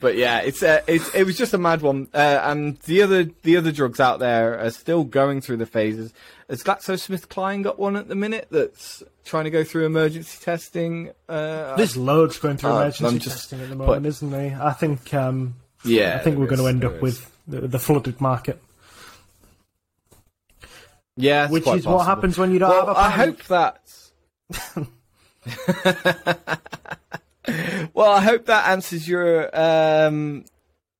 but 0.00 0.16
yeah, 0.16 0.40
it's, 0.40 0.62
uh, 0.62 0.80
it's 0.86 1.12
it 1.14 1.24
was 1.24 1.36
just 1.36 1.54
a 1.54 1.58
mad 1.58 1.82
one. 1.82 2.08
Uh, 2.14 2.40
and 2.44 2.76
the 2.80 3.02
other 3.02 3.24
the 3.42 3.56
other 3.56 3.72
drugs 3.72 4.00
out 4.00 4.18
there 4.20 4.58
are 4.58 4.70
still 4.70 5.04
going 5.04 5.40
through 5.40 5.56
the 5.58 5.66
phases. 5.66 6.12
Has 6.48 6.62
GlaxoSmithKline 6.62 7.62
got 7.62 7.78
one 7.78 7.94
at 7.96 8.08
the 8.08 8.14
minute 8.14 8.48
that's 8.50 9.02
trying 9.24 9.44
to 9.44 9.50
go 9.50 9.64
through 9.64 9.84
emergency 9.86 10.38
testing? 10.42 11.10
Uh, 11.28 11.76
There's 11.76 11.96
loads 11.96 12.38
going 12.38 12.56
through 12.56 12.70
Uh, 12.70 12.80
emergency 12.82 13.18
just 13.18 13.36
testing 13.50 13.60
at 13.60 13.68
the 13.68 13.74
moment, 13.76 14.06
isn't 14.06 14.30
there? 14.30 14.58
I 14.62 14.72
think 14.72 15.12
um, 15.12 15.56
yeah, 15.84 16.16
I 16.18 16.24
think 16.24 16.38
we're 16.38 16.46
there 16.46 16.56
going 16.56 16.80
to 16.80 16.84
end 16.84 16.84
up 16.84 16.96
is. 16.96 17.02
with 17.02 17.36
the, 17.46 17.60
the 17.68 17.78
flooded 17.78 18.20
market, 18.20 18.62
yeah, 21.16 21.48
which 21.50 21.66
is 21.66 21.86
what 21.86 22.06
happens 22.06 22.38
when 22.38 22.50
you 22.52 22.58
don't 22.60 22.70
Well, 22.70 22.86
have 22.86 22.88
a. 22.88 22.94
plan. 22.94 23.06
I 23.06 23.10
hope 23.10 23.42
that. 23.44 23.80
well, 27.94 28.10
I 28.10 28.20
hope 28.20 28.46
that 28.46 28.68
answers 28.68 29.08
your 29.08 29.50
um, 29.58 30.44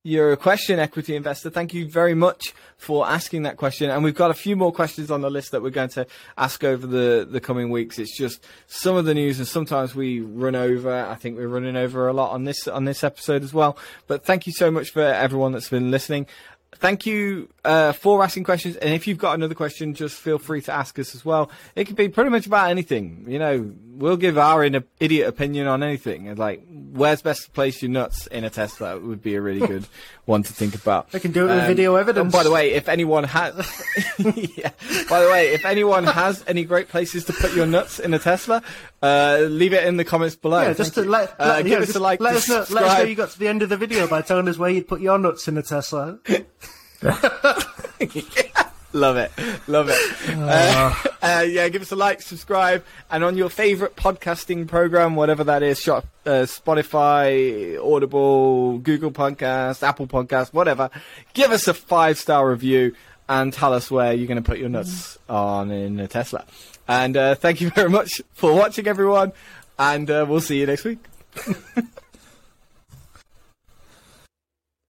your 0.03 0.35
question, 0.37 0.79
equity 0.79 1.15
investor. 1.15 1.49
Thank 1.49 1.73
you 1.73 1.89
very 1.89 2.13
much 2.13 2.53
for 2.77 3.05
asking 3.07 3.43
that 3.43 3.57
question. 3.57 3.89
And 3.89 4.03
we've 4.03 4.15
got 4.15 4.31
a 4.31 4.35
few 4.35 4.55
more 4.55 4.71
questions 4.71 5.11
on 5.11 5.21
the 5.21 5.29
list 5.29 5.51
that 5.51 5.61
we're 5.61 5.71
going 5.71 5.89
to 5.89 6.07
ask 6.37 6.63
over 6.63 6.87
the, 6.87 7.27
the 7.29 7.41
coming 7.41 7.69
weeks. 7.69 7.99
It's 7.99 8.17
just 8.17 8.45
some 8.67 8.95
of 8.95 9.05
the 9.05 9.13
news, 9.13 9.39
and 9.39 9.47
sometimes 9.47 9.95
we 9.95 10.21
run 10.21 10.55
over. 10.55 10.91
I 10.91 11.15
think 11.15 11.37
we're 11.37 11.47
running 11.47 11.75
over 11.75 12.07
a 12.07 12.13
lot 12.13 12.31
on 12.31 12.45
this 12.45 12.67
on 12.67 12.85
this 12.85 13.03
episode 13.03 13.43
as 13.43 13.53
well. 13.53 13.77
But 14.07 14.23
thank 14.25 14.47
you 14.47 14.53
so 14.53 14.71
much 14.71 14.89
for 14.91 15.01
everyone 15.01 15.51
that's 15.51 15.69
been 15.69 15.91
listening. 15.91 16.27
Thank 16.75 17.05
you 17.05 17.49
uh, 17.65 17.91
for 17.91 18.23
asking 18.23 18.45
questions, 18.45 18.77
and 18.77 18.93
if 18.93 19.05
you've 19.07 19.17
got 19.17 19.33
another 19.33 19.55
question, 19.55 19.95
just 19.95 20.15
feel 20.15 20.37
free 20.37 20.61
to 20.61 20.71
ask 20.71 20.97
us 20.99 21.13
as 21.13 21.25
well. 21.25 21.51
It 21.75 21.85
could 21.85 21.95
be 21.95 22.07
pretty 22.07 22.29
much 22.29 22.45
about 22.45 22.69
anything. 22.69 23.25
You 23.27 23.39
know, 23.39 23.73
we'll 23.99 24.17
give 24.17 24.37
our 24.37 24.63
in- 24.63 24.83
idiot 24.99 25.27
opinion 25.27 25.67
on 25.67 25.83
anything. 25.83 26.27
And, 26.29 26.39
Like, 26.39 26.63
where's 26.91 27.21
best 27.21 27.43
to 27.45 27.51
place 27.51 27.81
your 27.83 27.91
nuts 27.91 28.25
in 28.27 28.43
a 28.45 28.49
Tesla 28.49 28.97
would 28.97 29.21
be 29.21 29.35
a 29.35 29.41
really 29.41 29.59
good 29.67 29.85
one 30.25 30.41
to 30.43 30.53
think 30.53 30.73
about. 30.73 31.11
They 31.11 31.19
can 31.19 31.31
do 31.33 31.45
it 31.45 31.49
with 31.49 31.59
Um, 31.59 31.67
video 31.67 31.95
evidence. 31.95 32.33
oh, 32.33 32.37
by 32.37 32.43
the 32.43 32.49
way, 32.51 32.71
if 32.71 32.87
anyone 32.89 33.25
has, 33.25 33.53
yeah. 34.57 34.71
By 35.09 35.21
the 35.21 35.29
way, 35.29 35.49
if 35.53 35.65
anyone 35.65 36.05
has 36.05 36.43
any 36.47 36.63
great 36.63 36.87
places 36.89 37.25
to 37.25 37.33
put 37.33 37.53
your 37.53 37.65
nuts 37.67 37.99
in 37.99 38.13
a 38.13 38.19
Tesla, 38.19 38.63
uh, 39.03 39.39
leave 39.49 39.73
it 39.73 39.85
in 39.85 39.97
the 39.97 40.05
comments 40.05 40.35
below. 40.35 40.61
yeah, 40.61 40.73
just 40.73 40.93
Thank 40.93 40.93
to 40.95 41.03
you. 41.03 41.09
let, 41.09 41.35
Uh, 41.39 41.45
let- 41.47 41.63
give 41.65 41.71
yeah, 41.73 41.79
us 41.79 41.95
a 41.95 41.99
like, 41.99 42.21
Let 42.21 42.35
us, 42.35 42.47
know, 42.49 42.65
let 42.69 42.83
us 42.83 42.97
know 42.99 43.03
you 43.03 43.15
got 43.15 43.29
to 43.31 43.39
the 43.39 43.47
end 43.49 43.61
of 43.61 43.69
the 43.69 43.77
video 43.77 44.07
by 44.07 44.21
telling 44.21 44.47
us 44.47 44.57
where 44.57 44.69
you'd 44.69 44.87
put 44.87 45.01
your 45.01 45.17
nuts 45.19 45.47
in 45.47 45.57
a 45.57 45.61
Tesla. 45.63 46.17
Love 48.91 49.17
it, 49.17 49.31
love 49.67 49.87
it. 49.89 50.29
Uh, 50.29 50.95
uh, 51.21 51.45
yeah, 51.47 51.69
give 51.69 51.83
us 51.83 51.91
a 51.91 51.95
like, 51.95 52.23
subscribe, 52.23 52.83
and 53.11 53.23
on 53.23 53.37
your 53.37 53.49
favourite 53.49 53.95
podcasting 53.95 54.67
program, 54.67 55.15
whatever 55.15 55.43
that 55.43 55.61
is, 55.61 55.79
shot, 55.79 56.05
uh, 56.25 56.47
Spotify, 56.47 57.77
Audible, 57.77 58.79
Google 58.79 59.11
Podcast, 59.11 59.83
Apple 59.87 60.07
Podcast, 60.07 60.53
whatever. 60.53 60.89
Give 61.33 61.51
us 61.51 61.67
a 61.67 61.73
five 61.75 62.17
star 62.17 62.49
review 62.49 62.95
and 63.27 63.53
tell 63.53 63.73
us 63.73 63.91
where 63.91 64.11
you're 64.11 64.27
going 64.27 64.41
to 64.41 64.49
put 64.49 64.57
your 64.57 64.69
nuts 64.69 65.19
on 65.29 65.69
in 65.69 65.99
a 65.99 66.07
Tesla. 66.07 66.45
And 66.87 67.15
uh, 67.15 67.35
thank 67.35 67.61
you 67.61 67.69
very 67.69 67.89
much 67.89 68.21
for 68.33 68.53
watching, 68.55 68.87
everyone, 68.87 69.33
and 69.77 70.09
uh, 70.09 70.25
we'll 70.27 70.41
see 70.41 70.59
you 70.59 70.65
next 70.65 70.83
week. 70.83 70.97